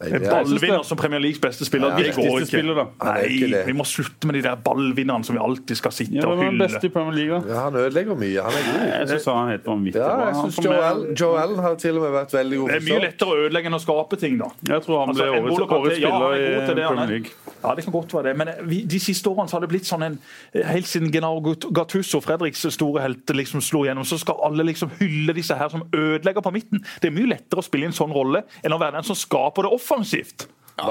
Er- 0.00 0.18
ballvinner 0.30 0.82
som 0.84 0.96
Premier 0.96 1.20
Leagues 1.20 1.38
beste 1.40 1.64
spiller, 1.68 1.90
det 1.96 2.14
går 2.16 2.38
ikke. 2.40 2.46
spiller, 2.48 2.74
da. 2.74 2.84
Nei, 3.04 3.64
vi 3.66 3.72
må 3.76 3.84
slutte 3.84 4.24
med 4.24 4.34
de 4.38 4.42
der 4.46 4.56
ballvinnerne 4.56 5.24
som 5.26 5.36
vi 5.36 5.40
alltid 5.44 5.76
skal 5.76 5.92
sitte 5.92 6.14
Ja, 6.16 6.26
og 6.26 6.38
er 6.40 6.48
hylle. 6.50 6.64
beste 6.64 6.86
i 6.86 6.88
Premier 6.88 7.12
League? 7.12 7.40
da? 7.40 7.52
Ja, 7.54 7.60
han 7.68 7.74
ødelegger 7.76 8.16
mye. 8.16 8.40
Han 8.40 8.52
er 8.56 8.64
god. 8.64 8.86
Jeg 8.88 9.08
syns 9.10 9.24
han 9.28 9.48
er 9.48 9.50
helt 9.58 9.66
vanvittig 9.68 10.00
Ja, 10.00 10.16
jeg 10.26 10.34
synes 10.40 10.56
får 10.56 10.64
Joe 10.64 10.72
mer- 10.72 10.82
Allen, 10.90 11.14
Joe 11.20 11.36
Allen 11.42 11.58
har 11.58 11.74
til 11.74 11.96
og 11.98 12.02
med 12.02 12.12
vært 12.16 12.32
veldig 12.32 12.58
god. 12.58 12.68
Det 12.70 12.76
er 12.76 12.86
mye 12.88 13.00
lettere 13.04 13.28
å 13.28 13.36
ødelegge 13.44 13.66
enn 13.66 13.74
å 13.76 13.82
skape 13.84 14.16
ting, 14.18 14.38
da. 14.38 14.48
Jeg 14.72 14.82
tror 14.86 14.98
han 15.00 15.08
Altså, 15.10 15.20
ble 15.20 15.40
N'Golo 15.40 15.68
årets, 15.68 15.98
ja, 16.00 16.08
spiller 16.08 16.32
er 16.32 16.66
til 16.66 16.78
i 16.78 16.86
Premier 16.86 17.02
er. 17.04 17.06
League. 17.06 17.30
Ja, 17.62 17.74
det 17.74 17.84
kan 17.84 17.92
godt 17.92 18.12
være 18.14 18.22
det, 18.24 18.36
men 18.38 18.48
vi, 18.64 18.82
de 18.86 18.98
siste 18.98 19.26
årene 19.28 19.48
så 19.50 19.52
har 19.52 19.60
det 19.60 19.68
blitt 19.68 19.84
sånn 19.84 20.02
en 20.02 20.18
Helt 20.64 20.86
siden 20.86 21.12
Genaro 21.12 21.40
Gattuso, 21.72 22.20
Fredriks 22.24 22.64
store 22.72 23.02
helt, 23.02 23.26
liksom 23.26 23.60
slo 23.60 23.84
gjennom, 23.84 24.04
så 24.08 24.16
skal 24.18 24.36
alle 24.42 24.64
liksom 24.64 24.90
hylle 24.98 25.34
disse 25.34 25.54
her 25.54 25.68
som 25.68 25.82
ødelegger 25.92 26.40
på 26.40 26.52
midten. 26.52 26.80
Det 27.02 27.12
er 27.12 27.14
mye 27.20 27.28
lettere 27.36 27.60
å 27.60 27.64
spille 27.64 27.84
en 27.84 27.92
sånn 27.92 28.12
rolle 28.14 28.44
enn 28.64 28.72
å 28.72 28.78
være 28.80 28.92
den 28.96 29.02
som 29.04 29.14
skaper 29.14 29.62
det 29.68 29.72
offensivt. 29.90 30.48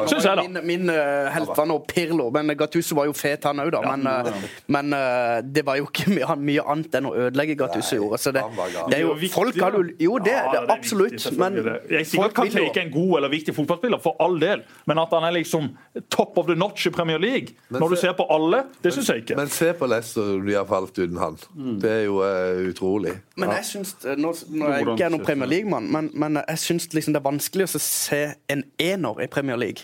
Syns 0.09 0.25
jeg, 0.25 0.37
da. 0.37 0.43
Min, 0.43 0.59
min 0.67 0.91
uh, 0.91 1.29
helt 1.33 1.51
var 1.57 1.67
nå 1.69 1.79
Pirlo, 1.89 2.29
men 2.35 2.53
Gattuso 2.57 2.97
var 2.97 3.09
jo 3.09 3.15
fet, 3.17 3.45
han 3.47 3.61
òg, 3.63 3.71
da. 3.75 3.81
Men, 3.85 4.05
eh, 4.09 4.47
men 4.71 4.95
uh, 4.95 5.39
det 5.43 5.63
var 5.67 5.79
jo 5.79 5.87
ikke 5.89 6.09
mye, 6.13 6.37
mye 6.51 6.65
annet 6.73 6.99
enn 6.99 7.09
å 7.09 7.13
ødelegge 7.27 7.57
Gattuso 7.59 7.99
gjorde. 7.99 8.21
Så 8.21 8.33
det, 8.35 8.43
det 8.91 8.99
er 8.99 9.05
jo, 9.05 9.15
folk 9.33 9.59
har 9.61 9.77
jo 9.77 9.83
Jo, 9.99 10.17
det, 10.23 10.35
Ja, 10.35 10.51
det 10.53 10.61
er 10.61 10.73
absolutt. 10.73 11.27
Men. 11.39 11.59
Jeg 11.89 12.07
sier 12.09 12.29
ikke 12.29 12.47
at 12.47 12.57
er 12.59 12.81
en 12.83 12.93
god 12.93 13.15
eller 13.19 13.33
viktig 13.33 13.55
fotballspiller, 13.57 14.01
for 14.03 14.19
all 14.23 14.39
del, 14.41 14.63
men 14.89 15.01
at 15.01 15.13
han 15.15 15.27
er 15.29 15.35
liksom 15.39 15.71
top 16.13 16.37
of 16.39 16.47
the 16.49 16.55
notch 16.55 16.87
i 16.87 16.93
Premier 16.93 17.19
League, 17.19 17.55
Men 17.69 17.83
når 17.83 17.95
du 17.95 17.99
ser 18.03 18.13
på 18.17 18.25
alle, 18.29 18.63
det 18.83 18.93
syns 18.95 19.09
jeg 19.09 19.23
ikke. 19.23 19.37
Men 19.39 19.51
se 19.53 19.71
på 19.73 19.89
Leicester, 19.89 20.39
de 20.45 20.55
har 20.55 20.67
falt 20.69 20.97
uten 20.97 21.17
han. 21.21 21.37
Det 21.81 21.91
er 21.91 22.03
jo 22.07 22.21
eh, 22.25 22.69
utrolig. 22.69 23.15
Men 23.39 23.53
jeg 23.57 23.65
syns 23.65 23.95
Nå, 24.19 24.33
nå 24.49 24.67
er 24.69 24.79
jeg 24.79 24.87
ikke 24.95 25.09
noen 25.13 25.25
Premier 25.25 25.49
League-mann, 25.49 25.89
men, 25.91 26.09
men 26.13 26.41
jeg 26.41 26.61
syns 26.63 26.89
liksom 26.93 27.15
det 27.15 27.21
er 27.21 27.27
vanskelig 27.27 27.69
å 27.69 27.81
se 27.81 28.21
en 28.51 28.65
ener 28.81 29.23
i 29.23 29.29
Premier 29.31 29.59
League. 29.59 29.78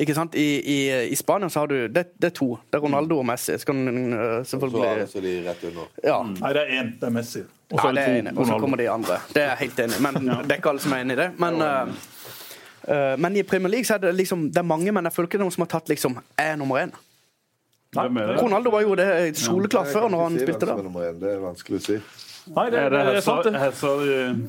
Ikke 0.00 0.14
sant? 0.16 0.34
I, 0.34 0.46
i, 0.64 0.76
I 1.12 1.16
Spania 1.16 1.50
så 1.52 1.62
har 1.62 1.66
du 1.68 1.88
det, 1.88 2.06
det 2.16 2.30
er 2.30 2.34
to. 2.34 2.54
Det 2.70 2.78
er 2.78 2.82
Ronaldo 2.82 3.18
og 3.20 3.26
Messi. 3.28 3.58
Så 3.58 3.68
kan 3.68 3.82
selvfølgelig... 4.48 5.02
Og 5.02 5.08
Så, 5.08 5.18
er 5.18 5.26
det 5.26 5.34
de 5.34 5.50
rett 5.50 5.66
under. 5.68 5.90
Ja. 6.04 6.16
Nei, 6.24 6.52
det 6.56 6.62
er 6.62 6.80
én. 6.80 6.94
Det 7.00 7.08
er 7.10 7.14
Messi. 7.18 7.42
Og 7.72 7.80
så 7.80 7.92
Ja, 7.92 8.00
er 8.00 8.32
er 8.32 8.58
kommer 8.60 8.80
de 8.80 8.88
andre. 8.90 9.20
Det 9.34 9.42
er 9.42 9.52
jeg 9.52 9.58
helt 9.66 9.84
enig. 9.84 10.00
Men 10.00 10.14
det 10.46 10.56
er 10.56 10.60
ikke 10.62 10.72
alle 10.72 10.84
som 10.84 10.96
er 10.96 11.04
enig 11.04 11.18
i 11.18 11.20
det. 11.20 11.28
Men, 11.44 11.60
uh, 11.60 11.92
eh, 12.88 13.14
men 13.18 13.36
i 13.36 13.42
Premier 13.42 13.70
League 13.76 13.84
så 13.84 13.94
er 13.94 13.98
det 14.06 14.14
liksom 14.16 14.48
Det 14.50 14.58
er 14.58 14.68
mange, 14.72 14.92
men 14.92 15.04
jeg 15.04 15.12
føler 15.12 15.28
ikke 15.28 15.40
er 15.42 15.44
noen 15.44 15.56
som 15.58 15.66
har 15.66 15.72
tatt 15.76 15.92
liksom 15.92 16.18
er 16.38 16.56
nummer 16.56 16.86
én. 16.86 16.96
Ronaldo 17.92 18.70
var 18.72 18.80
jo 18.80 18.94
det 18.96 19.36
soleklart 19.36 19.92
før 19.92 20.08
når 20.08 20.22
han 20.22 20.36
si 20.38 20.44
spilte 20.46 20.66
er 20.66 20.80
der. 20.80 21.16
Det 21.20 21.32
er 21.34 21.42
vanskelig 21.42 21.80
å 21.82 21.84
si. 21.84 21.98
Nei, 22.50 22.64
det, 22.70 22.80
det, 22.90 23.00
det 23.06 23.16
er 23.16 23.20
sant, 23.22 23.44
det. 23.44 23.52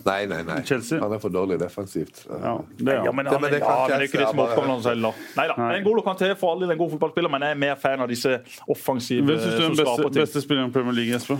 Nei, 0.05 0.25
nei, 0.25 0.39
nei. 0.47 0.55
Chelsea? 0.65 0.97
Han 0.99 1.13
er 1.13 1.19
for 1.21 1.29
dårlig 1.29 1.59
defensivt. 1.61 2.23
Ja, 2.25 2.55
det 2.79 2.87
er 2.87 2.95
Ja, 2.95 3.03
han. 3.05 3.15
men, 3.15 3.25
Det- 3.25 3.41
men 3.41 3.43
er- 3.45 3.53
det 3.53 3.59
ja, 3.61 3.87
men 3.87 3.99
er 3.99 4.05
ikke 4.07 4.17
det 4.23 4.29
som 4.31 4.39
oppkommer 4.39 4.73
han 4.73 4.81
heller. 4.81 5.13
Nei 5.37 5.47
da. 5.47 5.53
Nei. 5.57 5.79
N'Golo 5.83 6.01
Kanté 6.01 6.31
for 6.37 6.55
alle, 6.55 6.71
en 6.71 6.77
god 6.77 6.89
fotballspiller, 6.95 7.29
men 7.29 7.41
jeg 7.41 7.51
er 7.51 7.55
mer 7.61 7.75
fan 7.75 8.01
av 8.01 8.07
disse 8.09 8.39
offensive 8.67 9.21
Hvem 9.27 9.39
syns 9.39 9.55
du 9.59 9.61
er 9.61 9.67
den 9.69 9.77
beste, 9.77 10.09
beste 10.19 10.41
spilleren 10.41 10.69
i 10.69 10.73
Premier 10.73 10.93
League, 10.93 11.13
Jesper? 11.13 11.37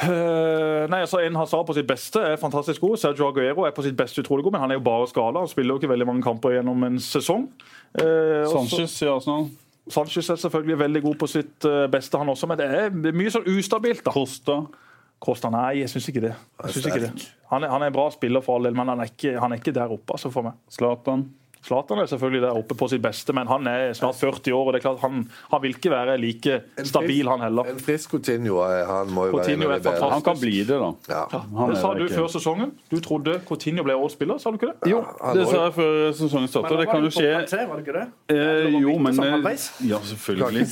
Uh, 0.00 0.86
nei, 0.86 1.00
altså 1.02 1.18
En 1.26 1.34
Hazard 1.34 1.66
på 1.66 1.74
sitt 1.74 1.86
beste 1.86 2.20
er 2.22 2.36
fantastisk 2.38 2.80
god. 2.80 2.96
Sergio 2.98 3.28
Aguero 3.28 3.64
er 3.66 3.72
på 3.74 3.82
sitt 3.82 3.96
beste 3.98 4.22
utrolig 4.22 4.44
god, 4.44 4.52
men 4.54 4.60
han 4.60 4.70
er 4.70 4.78
jo 4.78 4.84
bare 4.86 5.08
skala. 5.10 5.40
Han 5.42 5.48
spiller 5.50 5.74
jo 5.74 5.78
ikke 5.80 5.90
veldig 5.90 6.06
mange 6.06 6.22
kamper 6.22 6.54
gjennom 6.58 6.84
en 6.86 6.98
sesong. 7.02 7.48
Uh, 7.98 8.46
Sanchez 8.50 8.94
i 9.02 9.06
Arsenal. 9.10 9.48
Sanchez 9.90 10.28
er 10.30 10.36
selvfølgelig 10.36 10.78
veldig 10.78 11.02
god 11.02 11.14
på 11.16 11.26
sitt 11.32 11.64
eh, 11.64 11.86
beste, 11.88 12.18
han 12.20 12.28
også, 12.28 12.46
men 12.50 12.58
det 12.60 12.66
er 12.68 12.90
mye 12.92 13.30
sånn 13.32 13.46
ustabilt. 13.48 14.02
da 14.04 14.12
Costa. 14.12 14.58
Costa, 15.18 15.50
nei, 15.50 15.80
jeg 15.80 15.90
syns 15.90 16.08
ikke 16.12 16.22
det. 16.28 16.34
Jeg 16.62 16.76
synes 16.76 16.86
ikke 16.86 17.02
det. 17.08 17.26
Han, 17.50 17.64
er, 17.64 17.72
han 17.72 17.82
er 17.82 17.90
en 17.90 17.96
bra 17.96 18.06
spiller, 18.14 18.44
for 18.44 18.58
all 18.58 18.68
del, 18.68 18.76
men 18.78 18.92
han 18.92 19.02
er 19.02 19.10
ikke, 19.10 19.34
han 19.40 19.54
er 19.54 19.60
ikke 19.60 19.74
der 19.74 19.94
oppe 19.94 20.14
altså 20.14 20.30
for 20.30 20.46
meg. 20.46 20.58
Zlatan. 20.70 21.24
Zlatan 21.68 22.00
er 22.02 22.08
selvfølgelig 22.08 22.42
der 22.46 22.56
oppe 22.56 22.74
på 22.78 22.88
sitt 22.88 23.02
beste, 23.04 23.34
men 23.36 23.46
han 23.50 23.66
er 23.68 23.92
snart 23.96 24.16
40 24.16 24.52
år, 24.56 24.66
og 24.70 24.72
det 24.74 24.80
er 24.80 24.84
klart 24.88 25.02
han, 25.04 25.26
han 25.52 25.62
vil 25.62 25.74
ikke 25.76 25.90
være 25.92 26.16
like 26.20 26.62
stabil, 26.88 27.28
han 27.28 27.40
heller. 27.44 27.68
En 27.74 27.80
frisk 27.84 28.10
Coutinho 28.16 28.62
er- 28.64 28.86
han 28.88 29.10
må 29.12 29.26
jo 29.28 29.36
Coutinho 29.36 29.68
være 29.68 29.82
en 29.82 29.86
er 29.86 29.98
av 29.98 30.00
de. 30.08 30.12
Han 30.14 30.22
kan 30.24 30.40
bli 30.40 30.62
det, 30.64 30.78
da. 30.80 30.90
Ja. 31.12 31.22
Det 31.28 31.76
er 31.76 31.80
sa 31.82 31.92
du 31.94 32.06
før 32.08 32.28
sesongen. 32.32 32.72
Du 32.90 32.98
trodde 33.04 33.36
Coutinho 33.46 33.84
ble 33.84 33.94
årets 33.98 34.16
spiller, 34.16 34.38
sa 34.40 34.50
du 34.50 34.56
ikke 34.56 34.72
det? 34.72 34.90
Jo, 34.94 35.02
det 35.36 35.46
sa 35.50 35.64
jeg 35.68 35.74
før 35.76 35.96
sesongen 36.22 36.48
startet. 36.48 36.78
Det 36.78 36.88
kan 36.88 37.04
jo 37.04 37.12
skje 37.12 37.32
Var 37.68 37.76
det 37.76 37.84
ikke 37.86 37.96
det? 37.98 38.06
eh, 38.34 38.78
Jo, 38.78 38.96
men 38.98 39.14
sånn 39.14 39.46
eh. 39.46 39.68
Ja, 39.88 39.98
selvfølgelig. 40.00 40.66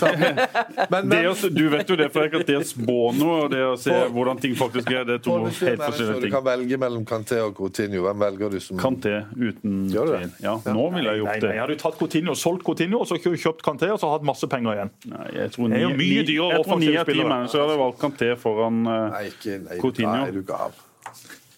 Men, 0.91 1.11
å, 1.31 1.35
du 1.53 1.65
vet 1.73 1.91
jo 1.91 1.97
det, 1.99 2.09
for 2.15 2.29
det 2.47 2.57
å 2.59 2.65
spå 2.67 2.99
noe 3.17 3.39
og 3.45 3.51
det 3.53 3.63
å 3.67 3.75
se 3.81 3.95
hvordan 4.13 4.41
ting 4.41 4.55
faktisk 4.59 4.91
er, 4.95 5.05
det 5.09 5.19
er 5.19 5.23
to 5.25 5.37
helt 5.45 5.83
forskjellige 5.83 6.21
ting. 6.21 6.31
du 6.31 6.35
kan 6.37 6.45
velge 6.47 6.79
mellom 6.81 7.05
Canté 7.09 7.41
og 7.45 7.55
Coutinho. 7.59 8.05
Hvem 8.07 8.25
velger 8.27 8.55
du 8.57 8.59
som 8.63 8.81
Canté 8.81 9.15
uten 9.37 9.87
Gjør 9.93 10.11
du 10.11 10.13
det? 10.17 10.31
Ja, 10.45 10.57
nå 10.65 10.86
ville 10.95 11.13
jeg 11.13 11.23
gjort 11.23 11.33
nei, 11.33 11.41
det. 11.43 11.53
Hadde 11.61 11.77
du 11.77 11.83
tatt 11.83 11.99
Coutinho, 11.99 12.35
solgt 12.39 12.65
Coutinho, 12.67 13.01
og 13.03 13.09
så 13.11 13.19
kjøpt 13.21 13.63
Canté 13.67 13.91
og 13.93 14.01
så 14.03 14.11
hatt 14.13 14.27
masse 14.27 14.49
penger 14.51 14.77
igjen. 14.77 14.91
Nei, 15.13 15.29
jeg 15.35 15.53
tror 15.55 15.69
Det 15.73 15.79
er 15.79 15.85
jo 15.85 15.93
ni- 15.93 16.01
mye 16.03 16.27
dyrere 16.29 16.61
offensive 16.63 17.05
spillere. 17.07 17.39
hadde 17.53 17.79
valgt 17.83 18.03
Canté 18.03 18.33
foran 18.41 18.83
uh, 18.87 18.97
Nei, 19.15 19.23
ikke 19.33 19.61
nei, 19.65 19.79
Coutinho. 19.83 20.19
Nei, 20.25 20.35
du 20.35 20.43
gal. 20.47 20.77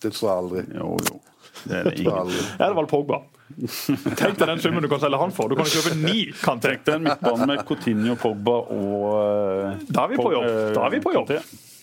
Det 0.03 0.13
tror 0.15 0.29
jeg 0.29 0.37
aldri. 0.37 0.65
Jo, 0.79 0.95
jo. 1.09 1.21
Det 1.65 1.75
er 1.75 1.85
det 1.85 1.97
Det 1.97 2.05
jeg 2.05 2.15
ingen. 2.15 2.33
Jeg 2.39 2.63
hadde 2.63 2.79
valgt 2.79 2.91
Pogba. 2.91 3.23
Tenk 3.59 4.37
deg 4.39 4.45
den 4.47 4.61
summen 4.61 4.85
du 4.85 4.89
kan 4.93 5.01
selge 5.03 5.19
han 5.19 5.33
for. 5.35 5.49
Du 5.49 5.57
kan 5.59 5.67
kjøpe 5.69 5.97
ni 5.99 6.29
Canté. 6.43 6.75
Tenk 6.77 6.85
deg 6.87 6.95
en 7.01 7.09
midtbane 7.09 7.49
med 7.49 7.65
Coutinho, 7.67 8.15
Pogba 8.21 8.61
og 8.77 9.09
uh, 9.09 9.89
Da 9.89 10.05
er 10.05 10.15
vi 10.15 10.21
på 10.21 10.33
jobb. 10.37 10.49
Da 10.77 10.87
er 10.87 10.95
vi 10.95 11.03
på 11.03 11.15
jobb. 11.17 11.33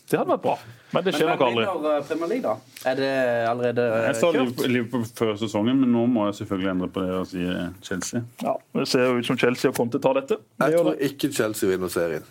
Det 0.05 0.19
hadde 0.19 0.29
vært 0.29 0.43
bra. 0.43 0.59
Men 0.95 1.03
det 1.05 1.13
skjer 1.17 1.29
nok 1.33 1.43
aldri. 1.49 1.65
eh, 1.65 1.99
Premier 2.09 2.31
League, 2.31 2.45
da? 2.45 2.55
Er 2.91 2.95
det 2.99 3.11
allerede 3.49 3.85
kjørt? 3.91 4.07
Jeg 4.07 4.15
sa? 4.21 4.67
Liverpool, 4.71 5.05
før 5.19 5.35
sesongen, 5.43 5.79
men 5.83 5.91
nå 5.93 6.05
må 6.07 6.25
jeg 6.29 6.39
selvfølgelig 6.41 6.71
endre 6.73 6.89
på 6.95 7.03
det 7.05 7.13
og 7.19 7.27
si 7.29 7.43
eh, 7.43 7.67
Chelsea. 7.85 8.23
Ja, 8.43 8.55
Det 8.79 8.87
ser 8.91 9.05
jo 9.09 9.19
ut 9.19 9.29
som 9.29 9.37
Chelsea 9.43 9.69
har 9.71 9.75
kommet 9.77 9.97
til 9.97 10.01
å 10.01 10.07
ta 10.07 10.15
dette. 10.21 10.39
Jeg 10.63 10.79
tror 10.79 11.05
ikke 11.11 11.31
Chelsea 11.35 11.69
vinner 11.75 11.91
serien. 11.93 12.25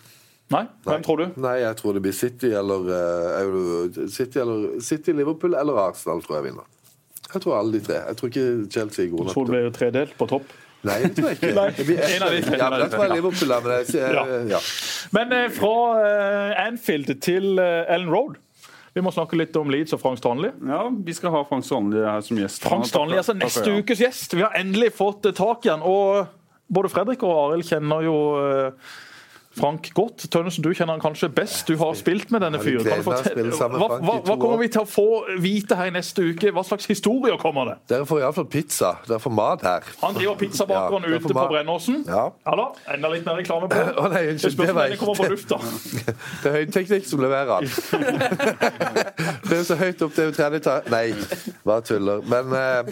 Nei, 0.53 0.65
hvem 0.85 1.01
tror 1.01 1.17
du? 1.23 1.25
Nei, 1.41 1.55
jeg 1.63 1.77
tror 1.79 1.95
det 1.97 2.03
blir 2.05 2.13
City 2.13 2.51
eller, 2.53 2.83
uh, 2.85 4.09
City 4.13 4.39
eller 4.43 4.75
City, 4.85 5.15
Liverpool 5.17 5.55
eller 5.57 5.79
Arsenal 5.87 6.21
tror 6.21 6.37
jeg 6.37 6.51
vinner. 6.51 6.67
Jeg 7.33 7.41
tror 7.41 7.55
alle 7.57 7.73
de 7.73 7.81
tre. 7.87 7.97
Jeg 8.11 8.19
tror 8.19 8.29
ikke 8.29 8.45
Chelsea 8.75 9.05
er 9.07 9.09
gode 9.15 9.25
nok. 9.25 9.33
tror 9.33 9.49
det 9.49 9.55
blir 9.57 9.73
tredelt 9.79 10.13
på 10.19 10.27
topp. 10.29 10.53
Nei, 10.85 10.99
det 11.01 11.15
tror 11.17 11.31
jeg 11.31 11.39
ikke. 11.39 11.65
Det 11.79 11.85
blir- 11.87 12.03
en 12.05 12.23
av 12.27 12.31
de 12.35 12.41
tre. 12.45 12.57
Ja, 12.61 12.69
men 12.69 12.83
jeg 12.85 13.11
Liverpool 13.15 13.51
er, 13.55 13.65
men 13.65 13.71
jeg, 13.73 14.13
Ja. 14.13 14.23
ja. 14.53 14.59
Men 15.17 15.33
eh, 15.33 15.47
fra 15.55 15.73
uh, 15.97 16.67
Anfield 16.67 17.09
til 17.25 17.57
uh, 17.57 17.93
Ellen 17.95 18.11
Road. 18.13 18.37
Vi 18.95 19.03
må 19.03 19.11
snakke 19.11 19.35
litt 19.35 19.55
om 19.59 19.67
Leeds 19.71 19.91
og 19.91 19.99
Frank 19.99 20.21
Stanley. 20.21 20.53
Ja, 20.69 20.85
Vi 20.87 21.13
skal 21.17 21.33
ha 21.33 21.41
Frank 21.47 21.65
Stanley 21.67 22.05
her 22.07 22.21
som 22.23 22.37
gjest. 22.39 22.63
Frank 22.63 22.87
Stanley, 22.87 23.17
altså 23.19 23.33
Takk 23.35 23.43
Neste 23.43 23.73
ja. 23.73 23.81
ukes 23.81 24.03
gjest. 24.05 24.35
Vi 24.37 24.45
har 24.45 24.55
endelig 24.55 24.93
fått 24.95 25.27
eh, 25.27 25.35
tak 25.35 25.67
i 25.67 25.73
han. 25.73 25.83
Og 25.83 26.29
både 26.71 26.91
Fredrik 26.93 27.25
og 27.27 27.33
Arild 27.41 27.67
kjenner 27.67 28.05
jo 28.07 28.15
eh, 28.39 28.93
Frank 29.55 29.89
godt. 29.95 30.25
Tønnesen, 30.31 30.63
du 30.65 30.73
kjenner 30.73 30.97
han 30.97 31.03
kanskje 31.03 31.29
best. 31.31 31.67
Du 31.67 31.77
har 31.79 31.93
spilt 31.95 32.31
med 32.33 32.43
denne 32.43 32.59
fyren. 32.59 32.87
Hva, 33.05 33.87
hva, 34.03 34.17
hva 34.25 34.35
kommer 34.35 34.59
vi 34.59 34.67
til 34.73 34.83
å 34.83 34.87
få 34.89 35.07
vite 35.41 35.77
her 35.79 35.91
i 35.91 35.95
neste 35.95 36.25
uke? 36.27 36.51
Hva 36.55 36.63
slags 36.67 36.89
historier 36.91 37.39
kommer 37.41 37.71
det? 37.71 37.77
Dere 37.93 38.07
får 38.09 38.23
iallfall 38.25 38.49
pizza. 38.51 38.95
Dere 39.07 39.21
får 39.23 39.35
mat 39.35 39.63
her. 39.65 39.87
Han 40.01 40.17
driver 40.17 40.35
pizzabakeren 40.41 41.07
Ja, 41.07 41.13
det 41.13 41.21
ute 41.21 41.33
på. 41.33 41.47
Brennåsen. 41.53 42.03
Ja. 42.07 42.27
ja 42.45 42.57
da, 42.59 42.67
enda 42.97 43.13
litt 43.13 43.25
mer 43.27 43.39
reklame 43.39 43.71
på. 43.71 43.81
Å 44.03 44.11
nei, 44.11 44.25
unnskyld. 44.33 44.59
Det 44.65 44.75
var 44.75 44.95
kommer 44.99 45.23
på 45.23 45.31
lufta. 45.31 45.59
Det 46.43 46.51
er 46.51 46.59
høyteknikk 46.59 47.07
som 47.07 47.21
leverer 47.23 47.55
han. 47.55 47.65
det 49.49 49.57
er 49.57 49.63
så 49.65 49.77
høyt 49.79 50.01
opp, 50.05 50.13
det 50.15 50.23
er 50.23 50.29
jo 50.29 50.35
tredje 50.35 50.61
etasje 50.61 50.91
Nei, 50.93 51.05
bare 51.65 51.85
tuller. 51.85 52.23
Men 52.29 52.53
eh, 52.59 52.91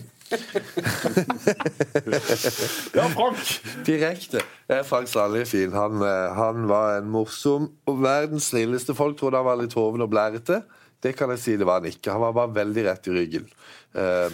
Ja, 2.93 3.07
Frank. 3.13 3.37
direkte 3.85 4.41
er 4.71 4.83
Frank 4.87 5.07
Stanley 5.11 5.45
fin. 5.49 5.73
Han, 5.75 6.01
eh, 6.05 6.33
han 6.37 6.67
var 6.69 6.97
en 6.97 7.09
morsom 7.13 7.69
og 7.89 8.01
verdens 8.03 8.51
snilleste. 8.53 8.95
Folk 8.97 9.17
trodde 9.19 9.39
han 9.39 9.47
var 9.47 9.61
litt 9.61 9.75
hoven 9.77 10.05
og 10.05 10.11
blærete. 10.13 10.61
Det 11.03 11.15
kan 11.19 11.33
jeg 11.33 11.43
si 11.43 11.57
det 11.59 11.67
var 11.67 11.81
han 11.81 11.91
ikke. 11.91 12.11
Han 12.13 12.23
var 12.23 12.35
bare 12.37 12.55
veldig 12.63 12.83
rett 12.87 13.07
i 13.09 13.15
ryggen. 13.17 13.47
Eh, 13.93 14.29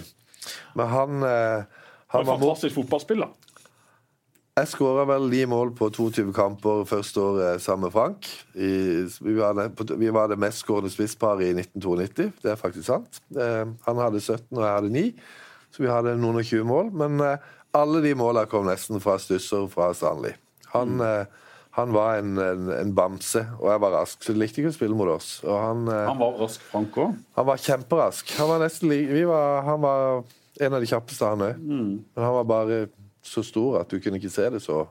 men 0.78 0.88
han, 0.88 1.24
eh, 1.24 1.64
han 2.14 2.26
var 2.26 2.38
fantastisk 2.38 2.76
fotballspiller. 2.76 3.30
Jeg 4.60 4.68
skåra 4.74 5.06
vel 5.08 5.30
ni 5.32 5.46
mål 5.48 5.70
på 5.78 5.88
22 5.96 6.34
kamper 6.36 6.82
første 6.90 7.22
året 7.24 7.62
sammen 7.64 7.88
med 7.88 7.94
Frank. 7.94 8.28
I, 8.60 9.06
vi, 9.24 9.36
var 9.38 9.56
det, 9.56 9.70
vi 9.96 10.10
var 10.12 10.28
det 10.28 10.40
mest 10.42 10.66
skårende 10.66 10.92
spissparet 10.92 11.48
i 11.48 11.54
1992. 11.56 12.34
Det 12.44 12.52
er 12.52 12.60
faktisk 12.60 12.90
sant. 12.90 13.22
Eh, 13.32 13.70
han 13.86 14.02
hadde 14.04 14.20
17, 14.20 14.58
og 14.58 14.66
jeg 14.66 14.74
hadde 14.74 14.92
9, 14.98 15.06
så 15.74 15.84
vi 15.84 15.92
hadde 15.92 16.18
noen 16.20 16.42
og 16.42 16.48
20 16.48 16.68
mål. 16.70 16.92
Men 17.02 17.20
eh, 17.26 17.52
alle 17.78 18.02
de 18.06 18.16
måla 18.18 18.46
kom 18.50 18.68
nesten 18.70 19.02
fra 19.04 19.18
stusser 19.22 19.68
fra 19.72 19.92
Stanley. 19.98 20.34
Han, 20.74 20.98
mm. 21.02 21.40
han 21.78 21.94
var 21.96 22.20
en, 22.22 22.36
en, 22.38 22.68
en 22.76 22.92
bamse, 22.98 23.42
og 23.58 23.72
jeg 23.72 23.82
var 23.82 23.96
rask, 23.98 24.22
så 24.22 24.36
de 24.36 24.42
likte 24.44 24.62
ikke 24.62 24.74
å 24.74 24.78
spille 24.78 24.98
mot 24.98 25.10
oss. 25.16 25.40
Han, 25.46 25.88
eh, 25.90 26.06
Han 26.10 26.22
var 26.22 26.38
rask, 26.44 26.62
Frank 26.72 26.98
òg. 27.02 27.18
han 27.38 27.50
var 27.50 27.64
kjemperask. 27.66 28.36
Han 28.38 28.52
var 28.54 28.64
nesten 28.66 28.94
vi 28.94 29.26
var, 29.30 29.64
Han 29.66 29.82
var 29.86 30.24
en 30.60 30.76
av 30.76 30.84
de 30.84 30.90
kjappeste, 30.92 31.26
han 31.26 31.46
òg. 31.50 31.60
Men 31.66 32.24
han 32.26 32.38
var 32.42 32.50
bare 32.50 32.80
så 33.26 33.44
stor 33.46 33.82
at 33.82 33.92
du 33.92 34.00
kunne 34.02 34.20
ikke 34.20 34.32
se 34.34 34.48
det 34.50 34.62
så 34.64 34.86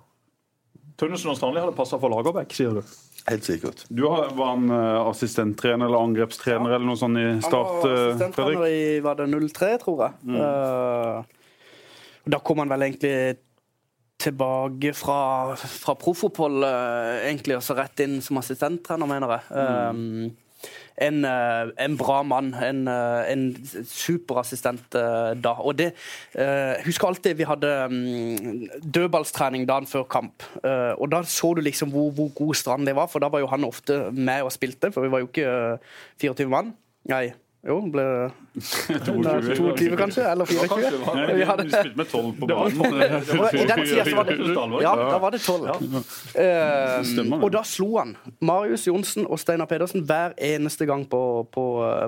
Tønnesen 0.99 1.31
og 1.31 1.37
Stanley 1.39 1.62
hadde 1.62 1.76
passa 1.79 1.99
for 2.03 2.11
Lagerbäck, 2.11 2.51
sier 2.57 2.74
du. 2.74 2.95
Helt 3.29 3.45
sikkert. 3.45 3.85
Du 3.89 4.07
har- 4.07 4.31
var 4.35 4.47
han 4.55 4.70
eh, 4.70 5.01
assistenttrener 5.11 5.87
eller 5.87 5.99
angrepstrener 5.99 6.70
eller 6.70 6.87
noe 6.87 6.97
sånt 6.97 7.18
i 7.18 7.26
Start? 7.45 7.66
Han 7.66 7.83
var 7.83 7.91
eh, 7.91 8.07
assistenttrener 8.07 8.66
i 8.66 9.01
var 9.05 9.18
det 9.18 9.29
03, 9.29 9.79
tror 9.83 10.03
jeg. 10.07 10.12
Mm. 10.24 10.41
Uh, 10.41 11.22
da 12.29 12.41
kom 12.45 12.59
han 12.59 12.68
vel 12.72 12.87
egentlig 12.89 13.39
tilbake 14.18 14.95
fra, 14.99 15.55
fra 15.55 15.95
proffopphold, 15.95 16.64
uh, 16.64 17.20
egentlig, 17.29 17.57
og 17.57 17.62
så 17.62 17.76
rett 17.79 18.01
inn 18.03 18.18
som 18.24 18.41
assistenttrener, 18.41 19.07
mener 19.07 19.37
jeg. 19.37 19.45
Um, 19.55 20.37
en, 21.01 21.24
eh, 21.24 21.70
en 21.84 21.96
bra 21.96 22.22
mann. 22.22 22.53
En, 22.55 22.86
eh, 22.88 23.32
en 23.32 23.44
superassistent 23.84 24.94
eh, 24.94 25.32
da. 25.38 25.55
Og 25.59 25.78
det 25.78 25.92
Husker 26.84 27.09
alltid 27.09 27.36
vi 27.38 27.46
hadde 27.49 27.68
um, 27.90 28.68
dødballstrening 28.82 29.66
dagen 29.68 29.86
før 29.88 30.05
kamp. 30.11 30.44
Og 30.99 31.11
da 31.11 31.22
så 31.26 31.53
du 31.57 31.62
liksom 31.64 31.90
hvor, 31.92 32.11
hvor 32.14 32.30
god 32.34 32.55
Strand 32.55 32.86
det 32.86 32.94
var, 32.96 33.09
for 33.11 33.22
da 33.22 33.30
var 33.32 33.42
jo 33.42 33.51
han 33.51 33.66
ofte 33.66 33.99
med 34.12 34.46
og 34.46 34.53
spilte, 34.53 34.92
for 34.92 35.05
vi 35.05 35.12
var 35.12 35.22
jo 35.22 35.30
ikke 35.30 35.49
eh, 35.49 35.78
24 36.20 36.49
mann. 36.53 36.72
Nei. 37.09 37.32
Jo, 37.66 37.80
ble 37.90 38.02
det 38.54 39.56
22 39.59 39.96
kanskje? 39.98 40.22
Eller 40.30 40.46
24? 40.46 40.98
Nei, 41.02 41.24
Vi 41.40 41.46
hadde- 41.48 41.64
spilt 41.72 41.96
med 41.98 42.06
tolv 42.09 42.36
på 42.38 42.46
banen. 42.46 42.92
I 43.59 43.64
den 43.66 43.80
tida 43.82 44.04
var 44.14 44.28
det 44.28 44.36
Ja, 44.84 44.92
da 44.94 45.18
var 45.18 45.34
det 45.34 45.40
tolv. 45.42 45.66
Eh, 45.66 47.02
Stemmer 47.02 47.36
det. 47.36 47.44
og 47.44 47.50
da 47.56 47.62
slo 47.66 47.88
han 47.98 48.14
Marius 48.40 48.86
Johnsen 48.86 49.26
og 49.26 49.40
Steinar 49.42 49.66
Pedersen 49.66 50.06
hver 50.06 50.36
eneste 50.38 50.86
gang 50.86 51.02
på, 51.11 51.20
på, 51.50 51.64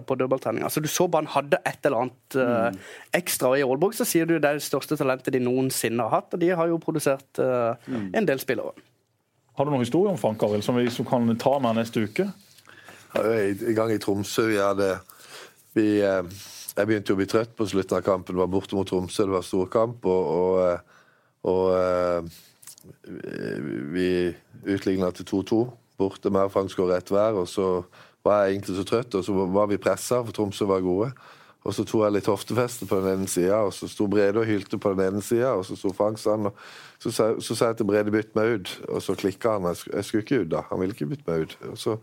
på 0.07 0.19
dødballtreninga. 0.23 0.71
Så 0.71 0.81
du 0.81 0.89
så 0.89 1.09
bare 1.11 1.27
han 1.27 1.35
hadde 1.35 1.59
et 1.67 1.83
eller 1.91 2.07
annet 2.07 2.39
uh, 2.39 2.95
ekstra. 3.19 3.51
Og 3.51 3.59
i 3.59 3.67
Aalborg 3.67 3.99
så 3.99 4.07
sier 4.07 4.31
du 4.31 4.37
det 4.39 4.47
er 4.53 4.61
det 4.63 4.65
største 4.65 4.97
talentet 5.01 5.35
de 5.35 5.43
noensinne 5.43 6.07
har 6.07 6.21
hatt, 6.23 6.31
og 6.39 6.41
de 6.41 6.55
har 6.55 6.71
jo 6.71 6.79
produsert 6.79 7.43
uh, 7.43 7.75
en 7.91 8.27
del 8.27 8.39
spillere. 8.41 8.71
Har 9.59 9.67
du 9.67 9.75
noen 9.75 9.83
historie 9.83 10.15
om 10.15 10.19
Frank 10.19 10.41
Arild 10.47 10.63
som 10.65 10.79
vi 10.79 10.87
som 10.95 11.05
kan 11.11 11.27
ta 11.43 11.59
med 11.59 11.83
neste 11.83 12.07
uke? 12.07 12.31
I 13.19 13.75
gang 13.75 13.91
i 13.91 13.99
Tromsø 13.99 14.47
vi 14.47 14.61
hadde 14.63 14.95
vi, 15.77 16.01
eh, 16.03 16.23
Jeg 16.77 16.87
begynte 16.87 17.13
å 17.13 17.19
bli 17.19 17.27
trøtt 17.27 17.57
på 17.59 17.67
slutten 17.67 17.99
av 17.99 18.05
kampen. 18.07 18.37
Det 18.37 18.41
var 18.41 18.49
borte 18.49 18.77
mot 18.79 18.87
Tromsø, 18.89 19.25
det 19.27 19.35
var 19.35 19.43
storkamp. 19.45 20.07
Og, 20.07 20.29
og, 20.37 20.61
eh, 20.65 20.79
og 21.51 21.65
eh, 21.75 22.23
vi 23.93 24.07
utligna 24.71 25.11
til 25.13 25.27
2-2 25.27 25.59
borte 26.01 26.31
med 26.33 26.49
Frank 26.55 26.71
skåret 26.73 27.03
ett 27.03 27.13
hver. 27.13 27.37
Og 27.43 27.49
så 27.51 27.83
var 28.25 28.45
jeg 28.45 28.55
egentlig 28.55 28.79
så 28.79 28.87
trøtt, 28.89 29.19
og 29.19 29.27
så 29.27 29.35
var 29.51 29.69
vi 29.71 29.81
pressa, 29.83 30.23
for 30.25 30.37
Tromsø 30.37 30.69
var 30.71 30.85
gode. 30.85 31.11
Og 31.61 31.75
så 31.77 31.85
tok 31.85 32.07
jeg 32.07 32.15
litt 32.15 32.29
hoftefeste 32.31 32.87
på 32.89 32.97
den 33.05 33.19
ene 33.19 33.29
sida, 33.29 33.59
og 33.67 33.75
så 33.77 33.85
sto 33.91 34.07
Brede 34.09 34.41
og 34.41 34.47
hylte 34.49 34.79
på 34.81 34.95
den 34.97 35.03
ene 35.11 35.21
sida, 35.25 35.51
og 35.59 35.67
så 35.69 35.75
sto 35.77 35.91
Frank 35.93 36.17
sånn, 36.17 36.47
og 36.49 36.57
så 37.05 37.13
sa, 37.13 37.27
jeg 37.69 37.77
til 37.77 37.89
Brede 37.91 38.15
bytt 38.15 38.33
meg 38.39 38.55
ut, 38.55 38.73
og 38.89 39.03
så 39.05 39.13
klikka 39.21 39.59
han. 39.59 39.67
Jeg, 39.69 39.77
sk- 39.83 39.93
jeg 39.99 40.07
skulle 40.09 40.25
ikke 40.25 40.39
ut 40.47 40.51
da, 40.55 40.63
han 40.71 40.81
ville 40.81 40.97
ikke 40.97 41.11
bytte 41.11 41.29
meg 41.29 41.45
ut. 41.45 41.57
Og 41.73 41.77
så 41.81 41.99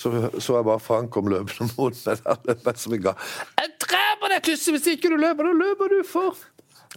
så, 0.00 0.10
så 0.42 0.56
jeg 0.56 0.66
bare 0.66 0.82
Frank 0.82 1.12
kom 1.14 1.28
løpende 1.30 1.68
mot 1.76 2.00
meg 2.06 2.24
der, 2.24 2.40
løp 2.48 2.64
jeg 2.72 2.80
som 2.82 2.96
en 2.96 3.04
ga. 3.04 3.12
Jeg 3.60 3.70
dreper 3.84 4.32
deg, 4.34 4.42
Tusse, 4.48 4.72
hvis 4.74 4.88
ikke 4.96 5.12
du 5.12 5.18
løper, 5.20 5.46
da 5.50 5.54
løper 5.60 5.92
du 5.92 6.00
for 6.08 6.40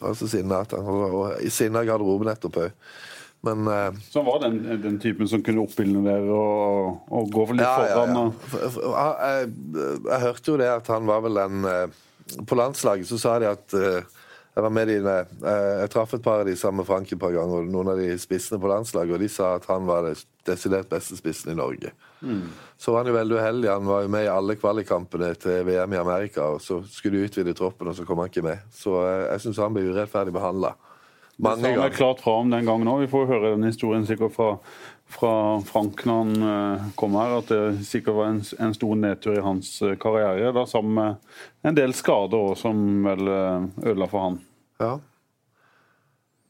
Og 0.01 0.15
så 0.17 0.27
sinna 0.31 0.63
han 0.63 0.87
og, 1.11 1.35
sinna 1.53 1.83
i 1.83 1.89
garderoben 1.91 2.31
etterpå. 2.31 2.69
Men 3.47 3.63
uh, 3.71 4.01
Så 4.11 4.19
han 4.21 4.27
var 4.27 4.41
den, 4.43 4.59
den 4.83 4.99
typen 5.03 5.29
som 5.31 5.43
kunne 5.45 5.63
oppildne 5.63 6.17
og, 6.35 6.99
og 7.09 7.31
gå 7.33 7.47
litt 7.53 7.63
Ja, 7.63 7.73
ja, 7.87 7.95
foran. 8.01 8.19
ja. 8.19 8.51
For- 8.51 8.75
for- 8.75 8.99
Jeg, 8.99 9.49
jeg 10.11 10.21
hørte 10.27 10.51
jo 10.53 10.59
det 10.61 10.69
at 10.75 10.91
han 10.93 11.07
var 11.09 11.23
vel 11.25 11.39
den 11.39 11.65
uh, 11.65 12.43
På 12.49 12.57
landslaget 12.59 13.07
så 13.09 13.19
sa 13.21 13.37
de 13.39 13.49
at 13.55 13.77
uh, 13.79 14.15
jeg 14.57 14.63
var 14.65 14.71
med 14.73 14.89
eh, 14.89 15.25
jeg 15.83 15.89
traff 15.93 16.15
et 16.17 16.23
par 16.25 16.39
av 16.41 16.47
de 16.47 16.55
sammen 16.57 16.79
med 16.81 16.87
Frank 16.89 17.11
et 17.13 17.19
par 17.21 17.29
ganger, 17.29 17.59
og 17.61 17.67
noen 17.69 17.91
av 17.91 17.99
de 18.01 18.07
spissene 18.17 18.57
på 18.57 18.65
landslaget, 18.71 19.13
og 19.13 19.21
de 19.21 19.27
sa 19.29 19.51
at 19.59 19.67
han 19.69 19.85
var 19.85 20.07
det 20.07 20.15
desidert 20.49 20.89
beste 20.89 21.13
spissen 21.19 21.51
i 21.53 21.57
Norge. 21.59 21.91
Så 22.81 22.89
var 22.95 23.03
han 23.03 23.11
jo 23.11 23.13
veldig 23.19 23.37
uheldig. 23.37 23.69
Han 23.69 23.85
var 23.85 24.01
jo 24.07 24.09
med 24.15 24.25
i 24.25 24.31
alle 24.33 24.55
kvalikkampene 24.57 25.29
til 25.37 25.61
VM 25.67 25.93
i 25.93 25.99
Amerika, 26.01 26.47
og 26.55 26.63
så 26.65 26.79
skulle 26.89 27.19
de 27.21 27.29
utvide 27.29 27.53
troppen, 27.53 27.91
og 27.91 27.99
så 27.99 28.07
kom 28.09 28.17
han 28.23 28.31
ikke 28.33 28.41
med. 28.47 28.65
Så 28.73 28.97
eh, 29.03 29.27
jeg 29.35 29.45
syns 29.45 29.61
han 29.61 29.77
ble 29.77 29.85
urettferdig 29.91 30.33
behandla. 30.33 30.73
Mange 31.37 31.61
Det 31.61 31.75
sa 31.75 31.83
vi 31.83 31.95
klart 31.95 32.21
fra 32.21 32.31
om 32.41 32.49
den 32.49 32.65
gangen 32.65 32.89
òg. 32.89 33.03
Vi 33.05 33.11
får 33.11 33.27
høre 33.29 33.51
den 33.53 33.67
historien 33.67 34.05
sikkert 34.09 34.33
fra, 34.33 34.47
fra 35.05 35.33
Frank 35.65 36.01
når 36.09 36.23
han 36.23 36.47
eh, 36.53 36.87
kom 36.97 37.17
her, 37.19 37.35
at 37.37 37.51
det 37.51 37.85
sikkert 37.85 38.17
var 38.17 38.31
en, 38.31 38.39
en 38.65 38.73
stor 38.73 38.95
nedtur 38.97 39.37
i 39.37 39.43
hans 39.45 39.69
eh, 39.85 39.93
karriere. 40.01 40.49
Da, 40.55 40.65
sammen 40.65 40.97
med 40.97 41.69
en 41.69 41.77
del 41.77 41.93
skader 41.93 42.41
òg, 42.41 42.55
som 42.57 42.81
vel 43.05 43.29
eh, 43.29 43.67
ødela 43.85 44.09
for 44.09 44.25
han. 44.25 44.39
Ja. 44.81 44.95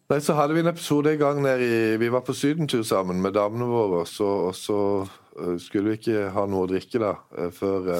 Nei, 0.08 0.22
så 0.24 0.38
hadde 0.38 0.56
vi 0.56 0.64
en 0.64 0.72
episode 0.72 1.12
en 1.12 1.20
gang 1.20 1.42
nede 1.44 1.68
i 1.68 1.80
Vi 2.00 2.08
var 2.14 2.24
på 2.24 2.36
sydentur 2.36 2.86
sammen 2.88 3.20
med 3.20 3.36
damene 3.36 3.68
våre, 3.68 4.06
og 4.06 4.08
så, 4.08 4.30
og 4.48 4.56
så 4.56 4.80
skulle 5.60 5.92
vi 5.92 5.98
ikke 6.00 6.30
ha 6.32 6.46
noe 6.48 6.64
å 6.64 6.70
drikke 6.72 7.02
da, 7.04 7.12
før, 7.54 7.92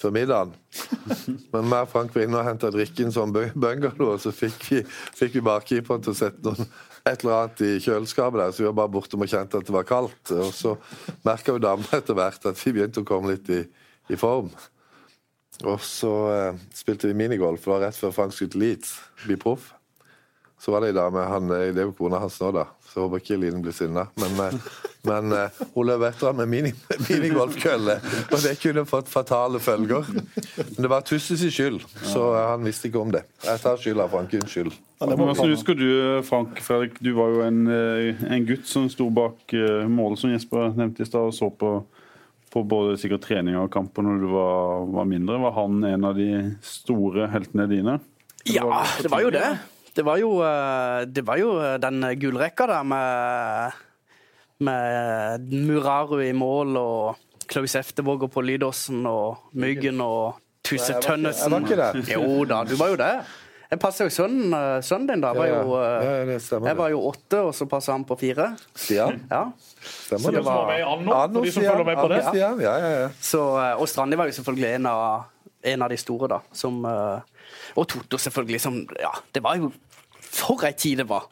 før 0.00 0.14
middagen. 0.16 0.54
Men 1.52 1.68
meg 1.68 1.84
og 1.84 1.92
Frank 1.92 2.14
var 2.14 2.24
inne 2.24 2.40
og 2.40 2.46
henta 2.46 2.70
drikken 2.72 3.12
som 3.14 3.32
bungalow, 3.34 4.14
og 4.14 4.22
så 4.22 4.32
fikk 4.34 4.66
vi, 4.70 4.80
fikk 5.18 5.38
vi 5.38 5.44
barkeeperen 5.50 6.04
til 6.04 6.14
å 6.14 6.18
sette 6.22 6.44
noen, 6.46 6.70
et 7.08 7.22
eller 7.22 7.36
annet 7.36 7.62
i 7.64 7.70
kjøleskapet 7.80 8.42
der, 8.42 8.52
så 8.52 8.62
vi 8.62 8.68
var 8.68 8.76
bare 8.82 8.92
bortom 8.92 9.24
og 9.24 9.30
kjente 9.32 9.60
at 9.60 9.68
det 9.68 9.72
var 9.72 9.88
kaldt. 9.88 10.34
Og 10.36 10.52
så 10.56 10.74
merka 11.24 11.54
jo 11.54 11.62
damene 11.62 12.00
etter 12.00 12.16
hvert 12.18 12.50
at 12.50 12.60
vi 12.60 12.74
begynte 12.76 13.04
å 13.04 13.08
komme 13.08 13.32
litt 13.32 13.48
i, 13.54 13.62
i 14.12 14.18
form. 14.20 14.50
Og 15.64 15.80
så 15.84 16.12
eh, 16.32 16.60
spilte 16.76 17.08
vi 17.10 17.16
minigolf, 17.16 17.64
det 17.64 17.72
var 17.72 17.82
rett 17.84 17.98
før 17.98 18.14
Frank 18.16 18.36
skulle 18.36 18.52
til 18.52 18.64
Leeds, 18.64 18.94
bli 19.26 19.36
proff. 19.40 19.72
Så 20.60 20.72
var 20.72 20.84
det 20.84 20.92
ei 20.92 20.96
dame, 20.96 21.24
han, 21.28 21.52
eh, 21.56 21.70
det 21.72 21.82
er 21.82 21.88
jo 21.88 21.96
kona 21.96 22.20
hans 22.22 22.38
nå, 22.40 22.52
da, 22.56 22.66
så 22.90 23.04
håper 23.04 23.22
ikke 23.22 23.38
Line 23.38 23.60
blir 23.62 23.74
sinna. 23.74 24.06
Men, 24.18 24.40
eh, 24.44 24.70
men 25.06 25.32
eh, 25.36 25.60
hun 25.74 25.86
løp 25.86 26.04
etter 26.08 26.30
ham 26.30 26.40
med 26.42 26.50
mini, 26.50 26.72
minigolfkølle, 27.06 27.96
og 28.26 28.36
det 28.42 28.56
kunne 28.62 28.84
fått 28.88 29.10
fatale 29.12 29.60
følger. 29.62 30.10
Men 30.10 30.80
det 30.80 30.90
var 30.90 31.06
Tusses 31.06 31.44
skyld, 31.54 31.84
så 32.02 32.24
eh, 32.34 32.48
han 32.52 32.66
visste 32.66 32.90
ikke 32.90 33.02
om 33.04 33.14
det. 33.14 33.24
Jeg 33.46 33.62
tar 33.62 33.78
skylda, 33.80 34.08
Frank. 34.10 34.34
Unnskyld. 34.40 34.74
Men 35.00 35.22
altså, 35.30 35.46
husker 35.48 35.78
du, 35.78 35.88
Frank 36.26 36.58
Fredrik, 36.60 36.98
du 37.00 37.14
var 37.16 37.32
jo 37.32 37.46
en, 37.46 37.62
en 37.70 38.44
gutt 38.48 38.66
som 38.68 38.84
sto 38.92 39.06
bak 39.14 39.54
målet 39.88 40.20
som 40.20 40.34
Jesper 40.34 40.74
nevnte 40.76 41.06
i 41.06 41.08
stad, 41.08 41.30
og 41.30 41.36
så 41.36 41.48
på 41.48 41.78
på 42.50 42.64
både 42.66 42.96
sikkert 42.98 43.22
trening 43.28 43.54
og 43.60 43.68
kamper 43.70 44.02
når 44.02 44.16
du 44.18 44.30
var, 44.32 44.86
var 44.90 45.04
mindre. 45.06 45.36
Var 45.38 45.52
han 45.54 45.84
en 45.86 46.06
av 46.08 46.16
de 46.18 46.30
store 46.66 47.28
heltene 47.30 47.68
dine? 47.70 48.00
Ja, 48.50 48.82
det 48.98 49.12
var 49.12 49.22
jo 49.22 49.30
det. 49.30 49.52
Det 50.00 50.04
var 50.08 50.16
jo, 50.22 50.30
eh, 50.40 51.02
det 51.12 51.24
var 51.28 51.36
jo 51.40 51.50
den 51.82 52.00
gullrekka 52.22 52.66
der 52.70 52.86
med, 52.88 53.72
med 54.64 55.50
Muraru 55.52 56.22
i 56.24 56.32
mål 56.36 56.76
og 56.80 57.18
Klaus 57.50 57.74
Eftevåg 57.76 58.24
på 58.32 58.42
Lydåsen 58.46 59.02
og 59.10 59.50
Myggen 59.60 60.00
og 60.04 60.38
Tusse 60.64 60.92
Jeg 60.94 61.02
Tønnesen. 61.04 61.52
var 61.52 61.64
ikke 61.66 61.78
der. 61.80 62.00
Jo 62.14 62.44
da, 62.48 62.62
du 62.68 62.76
var 62.80 62.92
jo 62.92 62.98
det. 63.00 63.10
Jeg 63.70 63.78
passa 63.80 64.04
jo 64.06 64.10
sønnen, 64.12 64.52
eh, 64.54 64.80
sønnen 64.82 65.06
din 65.12 65.20
da. 65.22 65.30
Var 65.36 65.46
Ja, 65.46 65.58
jo, 65.62 65.76
ja. 65.78 65.90
eh, 66.24 66.32
Ja, 66.34 66.58
jeg 66.70 66.76
var 66.80 66.88
jo 66.90 67.00
åtte, 67.10 67.40
og 67.46 67.52
så 67.54 67.66
passa 67.70 67.92
han 67.94 68.04
på 68.04 68.16
fire. 68.18 68.48
Stian, 68.74 69.20
Ja. 69.30 69.44
stemmer 69.80 70.26
så 70.26 70.32
det? 70.34 70.42
var 70.44 70.72
Anno, 70.74 71.12
Anno 71.14 71.42
de 71.44 71.52
som 71.52 71.62
Stian, 71.62 71.76
følger 71.76 71.86
med 71.86 71.96
på 72.02 72.08
det. 72.10 72.22
Stian, 72.28 72.60
ja, 72.60 72.72
ja, 72.78 72.90
ja. 73.04 73.08
Så, 73.20 73.42
eh, 73.62 73.74
og 73.80 73.88
Strandi 73.88 74.16
var 74.18 74.26
jo 74.26 74.32
selvfølgelig 74.40 74.74
en 74.74 74.86
av, 74.86 75.24
en 75.62 75.82
av 75.82 75.88
de 75.92 75.96
store, 75.96 76.28
da. 76.28 76.40
Som, 76.52 76.84
eh, 76.84 77.20
og 77.76 77.86
Totto, 77.88 78.18
selvfølgelig. 78.18 78.60
Som, 78.60 78.86
ja, 79.00 79.12
det 79.34 79.42
var 79.42 79.56
jo 79.56 79.70
For 80.30 80.66
ei 80.68 80.72
tid 80.78 81.02
det 81.02 81.08
var! 81.10 81.28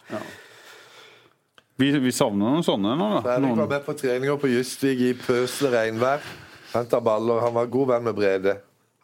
Vi, 1.79 1.93
vi 2.03 2.11
savner 2.11 2.57
noen 2.57 2.65
sånne 2.67 2.97
nå, 2.99 3.09
da. 3.15 3.19
Fredrik 3.23 3.59
var 3.61 3.69
med 3.71 3.85
på 3.87 3.95
treninger 4.01 4.39
på 4.43 4.51
Justvik 4.51 5.03
i 5.07 5.13
pøsende 5.15 5.71
regnvær. 5.77 6.25
Henta 6.73 6.99
baller. 7.01 7.45
Han 7.45 7.55
var 7.55 7.71
god 7.71 7.93
venn 7.93 8.09
med 8.09 8.17
Brede. 8.19 8.57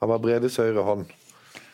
Han 0.03 0.11
var 0.11 0.19
Bredes 0.25 0.59
høyre 0.59 0.83
hånd. 0.83 1.07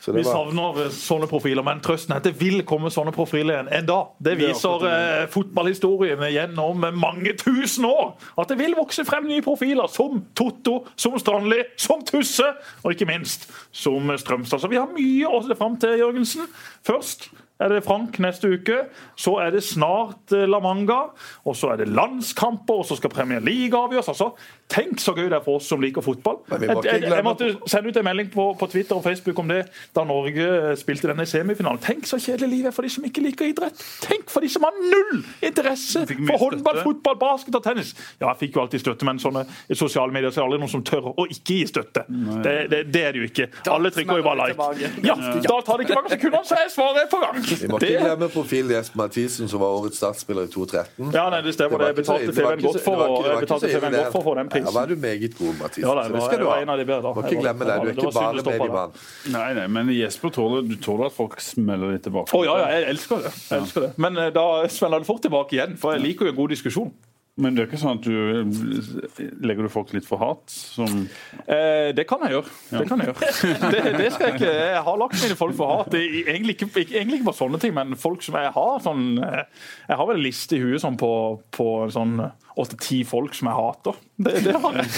Så 0.00 0.12
Vi 0.12 0.22
var 0.24 0.32
savner 0.32 0.78
eh, 0.86 0.92
sånne 0.96 1.26
profiler, 1.28 1.64
men 1.64 1.80
trøsten 1.84 2.14
er 2.14 2.22
at 2.22 2.28
det 2.28 2.32
vil 2.40 2.62
komme 2.68 2.88
sånne 2.92 3.12
profiler 3.12 3.52
igjen 3.52 3.72
en 3.80 3.88
dag. 3.88 4.12
Det 4.16 4.32
er 4.32 4.38
viser 4.40 4.78
det 4.80 4.92
eh, 4.92 5.24
fotballhistorien 5.32 6.22
gjennom 6.32 6.86
mange 6.96 7.34
tusen 7.40 7.84
år. 7.88 8.14
At 8.40 8.48
det 8.52 8.56
vil 8.60 8.76
vokse 8.78 9.04
frem 9.08 9.28
nye 9.28 9.44
profiler, 9.44 9.90
som 9.92 10.22
Totto, 10.36 10.78
som 10.96 11.18
Strandli, 11.20 11.60
som 11.80 12.04
Tusse, 12.08 12.48
og 12.80 12.96
ikke 12.96 13.08
minst 13.10 13.48
som 13.76 14.08
Strømstad. 14.20 14.64
Så 14.64 14.72
vi 14.72 14.80
har 14.80 14.88
mye 14.88 15.28
å 15.28 15.42
se 15.44 15.56
fram 15.58 15.76
til, 15.80 15.98
Jørgensen. 16.00 16.48
Først 16.86 17.28
er 17.60 17.74
det 17.74 17.82
Frank 17.84 18.18
neste 18.22 18.50
uke. 18.54 18.78
Så 19.20 19.36
er 19.42 19.52
det 19.54 19.62
snart 19.66 20.32
eh, 20.36 20.46
La 20.48 20.60
Manga. 20.64 21.00
Og 21.44 21.56
så 21.56 21.74
er 21.74 21.82
det 21.82 21.90
landskamper, 21.92 22.82
og 22.82 22.88
så 22.88 22.96
skal 22.98 23.12
Premier 23.12 23.42
League 23.44 23.76
avgjøres. 23.76 24.08
Altså, 24.12 24.30
tenk 24.70 25.00
så 25.02 25.14
gøy 25.16 25.28
det 25.28 25.38
er 25.40 25.44
for 25.44 25.60
oss 25.60 25.68
som 25.70 25.82
liker 25.82 26.04
fotball. 26.04 26.40
Jeg, 26.54 26.76
jeg, 26.86 27.04
jeg 27.10 27.26
måtte 27.26 27.50
sende 27.70 27.90
ut 27.90 28.00
en 28.00 28.06
melding 28.06 28.30
på, 28.32 28.46
på 28.60 28.70
Twitter 28.72 28.96
og 28.96 29.04
Facebook 29.04 29.38
om 29.42 29.50
det 29.50 29.64
da 29.96 30.04
Norge 30.08 30.46
eh, 30.46 30.74
spilte 30.80 31.10
denne 31.10 31.26
semifinalen. 31.28 31.80
Tenk 31.84 32.08
så 32.08 32.20
kjedelig 32.20 32.50
livet 32.56 32.70
er 32.72 32.76
for 32.76 32.86
de 32.86 32.92
som 32.92 33.06
ikke 33.06 33.24
liker 33.24 33.50
idrett. 33.50 33.84
Tenk 34.04 34.30
for 34.32 34.44
de 34.44 34.50
som 34.52 34.64
har 34.66 34.76
null 34.80 35.22
interesse 35.46 36.04
for 36.08 36.40
håndball, 36.44 36.82
fotball, 36.84 37.18
basket 37.20 37.58
og 37.58 37.64
tennis. 37.66 37.92
Ja, 38.20 38.30
jeg 38.30 38.40
fikk 38.44 38.58
jo 38.58 38.64
alltid 38.64 38.84
støtte, 38.84 39.08
men 39.08 39.20
sånne 39.22 39.44
i 39.70 39.78
sosiale 39.78 40.14
medier 40.14 40.32
så 40.32 40.40
er 40.40 40.44
det 40.44 40.48
aldri 40.48 40.62
noen 40.64 40.72
som 40.72 40.84
tør 40.86 41.10
å 41.12 41.26
ikke 41.30 41.60
gi 41.60 41.66
støtte. 41.70 42.06
Det, 42.08 42.54
det, 42.72 42.82
det 42.94 43.04
er 43.04 43.16
det 43.16 43.22
jo 43.24 43.28
ikke. 43.30 43.48
Alle 43.74 43.92
trykker 43.94 44.20
jo 44.20 44.26
bare 44.26 44.50
like. 44.50 44.90
Ja, 45.06 45.16
da 45.18 45.60
tar 45.66 45.80
det 45.80 45.88
ikke 45.88 45.98
mange 45.98 46.14
sekundene, 46.14 46.46
så 46.46 46.58
er 46.60 46.70
svaret 46.72 47.10
på 47.10 47.20
gang. 47.22 47.40
Vi 47.50 47.68
må 47.70 47.78
ikke 47.80 48.02
glemme 48.04 48.28
profilen 48.32 48.72
Jesper 48.74 49.00
Mathisen, 49.00 49.50
som 49.50 49.62
var 49.62 49.76
årets 49.80 50.00
statsspiller 50.00 50.46
i 50.48 50.52
2013. 50.52 51.10
Ja, 51.14 51.26
nei, 51.32 51.40
det 51.46 51.54
stemmer. 51.56 51.82
det 51.82 51.90
det 51.90 52.04
det 52.04 52.06
jeg 52.06 52.06
betalte 52.06 52.36
TV-en 52.36 52.64
godt 52.64 52.80
for 52.84 54.20
å 54.20 54.24
få 54.24 54.34
den 54.38 54.52
prisen. 54.52 54.68
Ja, 54.68 54.74
var 54.76 54.86
du 54.90 54.96
meget 55.00 55.36
god, 55.38 55.52
Mathisen. 55.60 55.88
Ja, 55.88 55.96
da, 55.98 56.06
det 56.06 56.18
var, 56.18 56.26
skal 56.28 56.44
du 56.44 56.48
ha. 56.50 56.78
de 56.80 56.88
bedre. 56.92 57.14
Må 57.14 57.26
ikke 57.26 57.42
glemme 57.44 57.70
det. 57.70 57.76
Du 57.80 57.88
er 57.88 57.94
ikke 57.96 58.14
bare 58.14 58.32
med 58.32 58.40
i 58.40 58.46
det. 58.46 58.56
mediemann. 58.56 58.96
nei, 59.36 59.48
nei, 59.58 59.66
men 59.78 59.92
Jesper 59.96 60.34
tåler, 60.38 60.66
du 60.66 60.76
tåler 60.80 61.10
at 61.10 61.16
folk 61.16 61.38
smeller 61.44 61.96
litt 61.96 62.06
tilbake. 62.06 62.34
Å 62.36 62.46
ja, 62.46 62.56
ja, 62.62 62.72
jeg 62.78 62.90
elsker 62.94 63.24
det. 63.26 63.34
Jeg 63.50 63.64
elsker 63.64 63.86
det. 63.86 63.92
Men 64.00 64.18
eh, 64.20 64.32
da 64.34 64.48
smeller 64.72 65.02
det 65.02 65.10
fort 65.10 65.22
tilbake 65.26 65.58
igjen, 65.58 65.78
for 65.80 65.96
jeg 65.96 66.04
liker 66.06 66.28
jo 66.28 66.34
en 66.34 66.42
god 66.42 66.54
diskusjon. 66.56 66.92
Men 67.40 67.56
det 67.56 67.62
er 67.64 67.68
ikke 67.70 67.80
sånn 67.80 67.98
at 67.98 68.04
du 68.04 69.30
Legger 69.46 69.66
du 69.66 69.72
folk 69.72 69.92
litt 69.96 70.06
for 70.08 70.20
hat? 70.22 70.44
Som 70.52 71.06
Eh, 71.50 71.90
det 71.96 72.04
kan 72.08 72.22
jeg 72.24 72.36
gjøre. 72.36 72.52
Det 72.70 72.84
kan 72.88 73.00
jeg 73.00 73.10
gjøre. 73.10 73.30
Det, 73.72 73.80
det 73.96 74.08
skal 74.14 74.28
jeg 74.28 74.40
ikke. 74.40 74.52
Jeg 74.70 74.82
har 74.86 74.98
lagt 75.00 75.16
mine 75.22 75.36
folk 75.38 75.56
for 75.58 75.72
hat. 75.72 75.90
Det 75.94 76.02
egentlig 76.26 76.56
ikke, 76.56 76.68
egentlig 76.82 77.20
ikke 77.20 77.28
bare 77.30 77.40
sånne 77.40 77.60
ting, 77.62 77.74
men 77.76 77.96
folk 77.98 78.22
som 78.24 78.36
jeg 78.38 78.52
har 78.54 78.82
sånn 78.84 79.04
eh, 79.24 79.42
Jeg 79.88 79.98
har 80.00 80.08
vel 80.10 80.20
en 80.20 80.26
liste 80.26 80.58
i 80.58 80.62
huet 80.62 80.82
sånn 80.82 80.98
på, 81.00 81.10
på 81.54 81.68
sånn 81.94 82.18
åtte-ti 82.60 83.00
folk 83.08 83.34
som 83.36 83.48
jeg 83.50 83.56
hater. 83.58 83.98
Det, 84.20 84.32
det 84.44 84.54
har 84.64 84.74
jeg. 84.76 84.88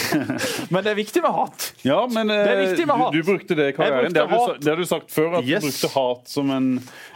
Men 0.74 0.82
det 0.84 0.90
er 0.92 0.98
viktig 0.98 1.22
med 1.22 1.34
hat. 1.36 1.66
Ja, 1.86 2.00
men 2.10 2.30
eh, 2.34 2.40
Det 2.42 2.52
er 2.56 2.60
viktig 2.66 2.86
med 2.90 2.96
hat. 3.00 3.12
du, 3.14 3.18
du 3.22 3.28
brukte 3.30 3.56
det 3.58 3.68
i 3.70 3.74
karrieren. 3.76 4.14
Det 4.16 4.24
har, 4.28 4.46
du, 4.54 4.58
det 4.64 4.72
har 4.72 4.80
du 4.82 4.88
sagt 4.90 5.12
før, 5.14 5.38
at 5.38 5.46
Yes. 5.48 5.62
du 5.62 5.68
brukte 5.70 5.92
hat 5.94 6.32
som 6.32 6.50
en 6.50 6.68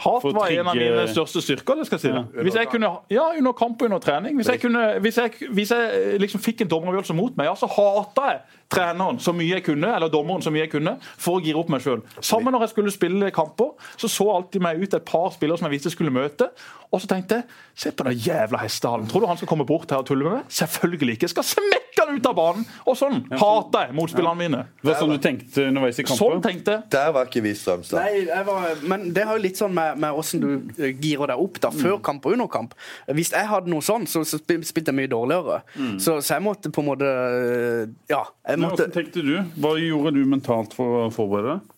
Hat 0.05 0.23
var 0.37 0.51
en 0.53 0.67
av 0.71 0.75
mine 0.79 1.07
største 1.11 1.41
styrker. 1.43 1.75
det 1.81 1.87
skal 1.89 1.99
jeg 1.99 2.05
si 2.07 2.13
det. 2.15 2.43
Hvis 2.47 2.55
jeg 2.61 2.69
kunne, 2.71 2.93
ja, 3.11 3.25
under 3.37 3.51
kamp 3.57 3.81
og 3.81 3.89
under 3.91 3.99
trening. 4.03 4.35
Hvis 4.39 4.47
jeg, 4.53 4.61
kunne, 4.63 4.85
hvis 5.03 5.17
jeg, 5.19 5.31
hvis 5.51 5.71
jeg 5.75 6.21
liksom 6.23 6.43
fikk 6.43 6.63
en 6.65 6.71
dommeravgjørelse 6.71 7.17
mot 7.17 7.35
meg, 7.37 7.49
ja, 7.51 7.55
så 7.59 7.67
hata 7.71 8.29
jeg 8.31 8.39
treneren 8.67 9.15
så 9.23 9.31
mye 9.31 9.53
jeg 9.57 9.63
kunne, 9.63 9.87
eller 9.95 10.09
dommeren 10.11 10.41
så 10.43 10.51
mye 10.51 10.65
jeg 10.65 10.71
kunne, 10.73 10.97
for 11.17 11.37
å 11.39 11.43
gire 11.43 11.55
opp 11.61 11.69
meg 11.71 11.83
sjøl. 11.85 12.01
Sammen 12.19 12.51
når 12.51 12.65
jeg 12.65 12.73
skulle 12.73 12.91
spille 12.91 13.29
kamper, 13.31 13.69
så 13.95 14.09
så 14.11 14.25
alltid 14.33 14.63
meg 14.65 14.81
ut 14.83 14.93
et 14.97 15.05
par 15.07 15.29
spillere 15.31 15.55
som 15.59 15.69
jeg 15.69 15.77
visste 15.77 15.87
jeg 15.91 15.95
skulle 15.95 16.11
møte. 16.11 16.49
Og 16.91 16.99
så 17.03 17.07
tenkte 17.11 17.39
jeg 17.41 17.47
se 17.79 17.91
på 17.95 18.03
den 18.07 18.19
jævla 18.23 18.59
hestehalen. 18.63 19.07
Tror 19.11 19.23
du 19.23 19.27
han 19.31 19.39
skal 19.39 19.47
komme 19.51 19.65
bort 19.67 19.91
her 19.91 20.03
og 20.03 20.07
tulle 20.07 20.23
med 20.27 20.36
meg? 20.36 20.36
Selvfølgelig 20.47 21.17
ikke. 21.17 21.27
Jeg 21.27 21.33
skal 21.33 21.45
smekke 21.47 22.03
han 22.05 22.17
ut 22.17 22.27
av 22.29 22.35
banen! 22.37 22.65
Og 22.85 22.97
sånn 22.99 23.23
hater 23.31 23.87
jeg 23.87 23.95
motspillerne 23.97 24.37
mine. 24.39 24.59
Det 24.81 24.89
var 24.91 24.99
sånn 25.01 25.13
du 25.15 25.21
tenkte 25.23 25.65
underveis 25.69 25.97
i 25.99 26.05
kampen? 26.05 26.19
Sånn 26.19 26.43
tenkte 26.45 26.75
jeg. 26.75 26.83
Der 26.93 27.13
var 27.15 27.29
ikke 27.29 27.43
vi 27.45 27.53
Strømstad. 27.57 27.97
Nei, 28.03 28.43
var, 28.47 28.67
men 28.91 29.07
det 29.15 29.25
har 29.27 29.39
jo 29.39 29.43
litt 29.47 29.59
sånn 29.59 29.73
med, 29.75 29.97
med 30.03 30.13
hvordan 30.17 30.43
du 30.43 30.83
eh, 30.83 30.93
girer 30.93 31.33
deg 31.33 31.41
opp 31.47 31.61
da, 31.63 31.71
før 31.73 31.97
kamp 32.05 32.27
og 32.29 32.37
under 32.37 32.51
kamp. 32.53 32.75
Hvis 33.17 33.33
jeg 33.33 33.49
hadde 33.49 33.73
noe 33.73 33.85
sånn, 33.85 34.05
så, 34.09 34.21
så 34.27 34.39
spilte 34.41 34.93
jeg 34.93 34.99
mye 34.99 35.11
dårligere. 35.11 35.61
Så, 35.97 36.19
så 36.21 36.37
jeg 36.37 36.45
måtte 36.45 36.71
på 36.73 36.83
en 36.85 36.91
måte 36.91 37.07
eh, 37.07 37.81
Ja. 38.13 38.23
jeg 38.47 38.59
Men 38.59 38.67
måtte 38.69 38.85
Hvordan 38.85 38.95
tenkte 38.99 39.25
du? 39.25 39.33
Hva 39.63 39.73
gjorde 39.81 40.13
du 40.17 40.21
mentalt 40.29 40.77
for 40.77 41.07
å 41.07 41.09
forberede 41.13 41.57
deg? 41.57 41.73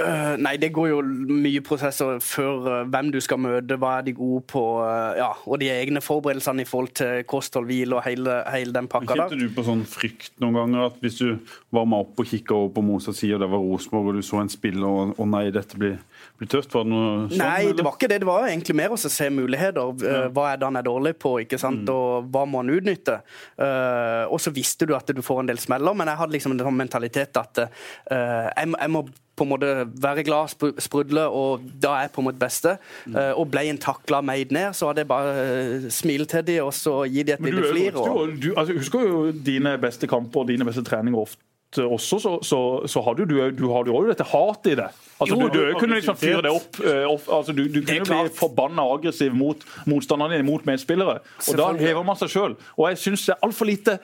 Øh, 0.00 0.36
Nei, 0.40 0.56
det 0.60 0.70
går 0.74 0.88
jo 0.90 1.00
mye 1.04 1.62
prosesser 1.64 2.20
før 2.24 2.66
uh, 2.66 2.88
hvem 2.90 3.10
du 3.14 3.20
skal 3.22 3.40
møte, 3.42 3.76
hva 3.80 3.96
er 3.98 4.06
de 4.08 4.14
gode 4.16 4.42
på, 4.50 4.62
uh, 4.82 5.12
ja, 5.18 5.30
og 5.46 5.60
de 5.62 5.70
egne 5.72 6.02
forberedelsene 6.04 6.64
i 6.64 6.68
forhold 6.68 6.92
til 7.00 7.24
kosthold, 7.30 7.68
hvile 7.70 7.98
og 7.98 8.04
hele, 8.06 8.40
hele 8.52 8.74
den 8.74 8.88
pakka 8.90 9.16
Kjente 9.18 9.38
du 9.40 9.46
på 9.54 9.64
sånn 9.66 9.84
frykt 9.88 10.36
noen 10.42 10.58
ganger 10.58 10.86
at 10.88 10.98
hvis 11.02 11.20
du 11.20 11.26
varma 11.74 12.00
opp 12.04 12.20
og 12.20 12.30
kikka 12.30 12.56
over 12.56 12.72
på 12.76 12.84
Mosas 12.86 13.20
side, 13.20 13.36
og 13.36 13.44
det 13.44 13.50
var 13.52 13.64
Rosenborg, 13.64 14.10
og 14.12 14.20
du 14.20 14.26
så 14.26 14.42
en 14.42 14.52
spiller, 14.52 14.86
og, 14.86 15.14
og 15.16 15.30
nei, 15.30 15.44
dette 15.54 15.80
blir, 15.80 15.96
blir 16.40 16.50
tøft? 16.50 16.74
Var 16.74 16.86
det 16.86 16.92
noe 16.92 17.10
sånn? 17.28 17.40
Nei, 17.40 17.54
eller? 17.64 17.78
det 17.78 17.86
var 17.86 17.96
ikke 17.98 18.10
det. 18.12 18.20
Det 18.22 18.30
var 18.30 18.48
egentlig 18.48 18.76
mer 18.80 18.94
å 18.94 19.00
se 19.00 19.30
muligheter. 19.34 19.80
øh, 20.10 20.28
Hva 20.34 20.46
er 20.50 20.60
det 20.60 20.68
han 20.68 20.80
er 20.80 20.86
dårlig 20.86 21.14
på, 21.22 21.36
ikke 21.44 21.60
sant? 21.60 21.84
Mm. 21.86 21.94
og 21.94 22.30
hva 22.32 22.44
må 22.48 22.62
han 22.62 22.72
utnytte? 22.74 23.20
Og 24.30 24.38
så 24.42 24.52
visste 24.54 24.86
du 24.88 24.94
at 24.96 25.08
du 25.14 25.22
får 25.24 25.42
en 25.42 25.50
del 25.50 25.60
smeller, 25.62 25.96
men 25.96 26.10
jeg 26.10 26.20
hadde 26.20 26.36
liksom 26.36 26.54
en 26.54 26.62
sånn 26.64 26.78
mentalitet 26.78 27.40
at 27.40 27.64
jeg, 27.64 28.70
jeg 28.70 28.92
må 28.92 29.04
på 29.40 29.46
en 29.46 29.52
måte 29.54 29.74
være 30.04 30.24
glad, 30.28 30.52
sprudle, 30.84 31.26
og 31.26 31.64
da 31.82 31.96
er 31.96 32.06
jeg 32.06 32.14
på 32.16 32.24
mitt 32.26 32.38
beste. 32.40 32.76
Mm. 33.06 33.16
Øh, 33.16 33.32
og 33.40 33.50
ble 33.52 33.66
en 33.72 33.80
takla 33.80 34.20
meid 34.24 34.52
ned, 34.54 34.74
så 34.76 34.90
hadde 34.90 35.04
jeg 35.04 35.10
bare 35.10 35.36
øh, 35.40 35.90
smile 35.90 36.28
til 36.28 36.46
dem 36.46 36.64
og 36.68 36.74
så 36.76 37.02
gi 37.08 37.24
dem 37.32 37.46
et 37.46 37.54
lite 37.54 37.70
flir. 37.72 38.00
Og... 38.00 38.34
du, 38.36 38.52
altså, 38.56 38.76
husker 38.76 39.06
jo 39.06 39.30
dine 39.32 39.78
beste 39.80 40.10
kamper 40.10 40.44
og 40.44 40.52
dine 40.52 40.66
beste 40.68 40.84
treninger 40.84 41.20
ofte 41.20 41.40
også, 41.78 42.18
så, 42.18 42.32
så, 42.42 42.58
så 42.90 43.00
hadde 43.06 43.28
du, 43.30 43.36
du 43.54 43.68
hadde 43.70 43.92
jo 43.92 43.96
også 43.96 44.10
dette 44.10 44.26
hatet 44.26 44.72
i 44.72 44.78
det. 44.80 44.88
Altså, 45.20 45.36
Jo, 45.36 45.48
du, 45.52 45.58
du 45.70 45.78
kunne 45.78 45.98
liksom 45.98 46.16
fyre 46.16 46.42
det 46.46 46.52
opp. 46.54 46.80
eh, 46.80 47.04
opp 47.08 47.28
altså, 47.40 47.52
du, 47.56 47.66
du 47.68 47.80
kunne 47.84 48.06
bli 48.08 48.34
forbanna 48.36 48.86
aggressiv 48.94 49.34
mot 49.36 49.64
motstanderne 49.90 50.38
dine, 50.38 50.46
mot 50.48 50.64
medspillere. 50.68 51.20
Og 51.46 51.60
da 51.60 51.70
hever 51.80 52.06
man 52.06 52.18
seg 52.20 52.32
sjøl. 52.32 52.56
Og 52.78 52.88
jeg 52.90 53.02
syns 53.04 53.26
det 53.28 53.36
er 53.36 53.46
altfor 53.48 53.68
lite 53.68 53.98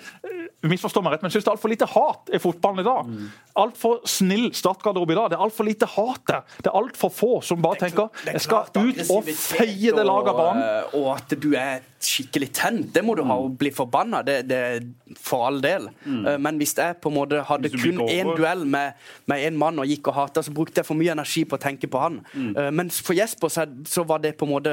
misforstår 0.67 0.87
Misforstå 0.87 1.03
meg 1.05 1.14
rett, 1.14 1.23
men 1.25 1.31
jeg 1.31 1.37
synes 1.37 1.47
det 1.47 1.51
er 1.51 1.57
altfor 1.57 1.73
lite 1.73 1.87
hat 1.91 2.31
i 2.35 2.39
fotballen 2.43 2.81
i 2.83 2.87
dag. 2.87 3.09
Mm. 3.11 3.27
Altfor 3.62 3.99
snill 4.09 4.47
startgarderobe 4.57 5.14
i 5.14 5.19
dag. 5.19 5.31
Det 5.33 5.39
er 5.39 5.45
altfor 5.47 5.67
lite 5.69 5.89
hat 5.91 6.23
der. 6.29 6.57
Det 6.61 6.71
er 6.71 6.79
altfor 6.79 7.12
få 7.12 7.33
som 7.45 7.62
bare 7.64 7.81
tenker 7.87 8.09
er 8.27 8.37
jeg 8.37 8.45
skal 8.47 8.71
ut 8.77 9.03
og 9.12 9.29
feie 9.31 9.93
det 9.97 10.07
laget 10.07 10.33
av 10.33 10.41
banen. 10.41 10.64
Og, 10.93 10.97
og 11.01 11.11
at 11.17 11.37
du 11.43 11.53
er 11.59 11.85
skikkelig 12.07 12.51
tent, 12.55 12.91
det 12.95 13.03
må 13.05 13.17
du 13.19 13.25
ha. 13.27 13.37
Å 13.41 13.49
bli 13.51 13.73
forbanna, 13.75 14.23
det, 14.27 14.41
det 14.51 14.61
for 15.23 15.47
all 15.49 15.61
del. 15.64 15.89
Mm. 16.05 16.27
Men 16.45 16.61
hvis 16.61 16.75
jeg 16.79 16.99
på 17.03 17.11
en 17.11 17.17
måte 17.17 17.43
hadde 17.49 17.73
kun 17.73 18.03
én 18.07 18.33
duell 18.37 18.67
med, 18.69 18.99
med 19.31 19.47
en 19.49 19.59
mann 19.59 19.81
og 19.83 19.89
gikk 19.91 20.12
og 20.12 20.19
hata, 20.21 20.45
så 20.45 20.55
brukte 20.55 20.83
jeg 20.83 20.89
for 20.89 20.99
mye 20.99 21.05
energi 21.12 21.44
på 21.48 21.57
å 21.59 21.62
tenke 21.62 21.88
på 21.90 22.00
han. 22.02 22.20
Eh, 22.34 22.70
Mens 22.76 23.00
for 23.04 23.16
Jesper 23.16 23.48
så, 23.52 23.64
så 23.88 24.04
var 24.09 24.20
det 24.24 24.34
på 24.38 24.46
en 24.48 24.52
måte 24.52 24.72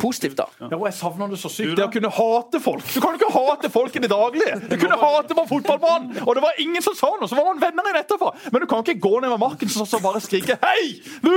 positivt, 0.00 0.36
da. 0.38 0.46
Ja, 0.60 0.70
og 0.76 0.86
jeg 0.88 0.96
savner 0.98 1.30
det 1.32 1.38
så 1.42 1.50
sykt. 1.52 1.74
Du 1.74 1.80
Det 1.80 1.86
å 1.88 1.92
kunne 1.92 2.10
hate 2.14 2.60
folk. 2.62 2.84
Du 2.94 3.00
kan 3.02 3.14
jo 3.16 3.20
ikke 3.20 3.32
hate 3.34 3.70
folk 3.74 3.96
i 3.96 4.04
det 4.04 4.10
daglige. 4.12 4.60
Du 4.74 4.76
kunne 4.80 4.96
hate 4.98 5.36
på 5.36 5.44
fotballbanen, 5.50 6.22
og 6.24 6.34
det 6.36 6.42
var 6.44 6.56
ingen 6.62 6.82
som 6.82 6.96
sa 6.98 7.10
noe. 7.18 7.28
Så 7.30 7.36
var 7.38 7.46
man 7.52 7.60
venner 7.62 7.86
igjen 7.90 8.00
etterpå. 8.02 8.30
Men 8.52 8.64
du 8.64 8.66
kan 8.70 8.82
ikke 8.84 8.96
gå 9.04 9.12
ned 9.22 9.30
med 9.34 9.40
marken 9.42 9.70
og 9.74 9.88
så 9.90 10.00
bare 10.02 10.20
skrike 10.22 10.56
Hei, 10.62 10.98
du! 11.22 11.34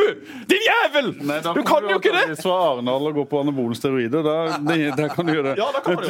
Din 0.50 0.64
jævel! 0.66 1.12
Nei, 1.28 1.40
Du 1.44 1.62
kan 1.68 1.86
jo 1.90 1.98
ikke 2.00 2.14
det! 2.16 2.24
Hvis 2.34 2.44
du 2.46 2.50
var 2.50 2.74
Arendal 2.74 3.10
og 3.10 3.18
går 3.22 3.28
på 3.32 3.42
anabole 3.44 3.76
steroider, 3.78 4.24
da, 4.26 4.36
det, 4.68 4.78
der 4.98 5.12
kan 5.14 5.28
du 5.28 5.34
gjøre 5.34 5.52
det. 5.52 5.56
Ja, 5.60 5.68
da 5.76 5.82
kan. 5.86 6.02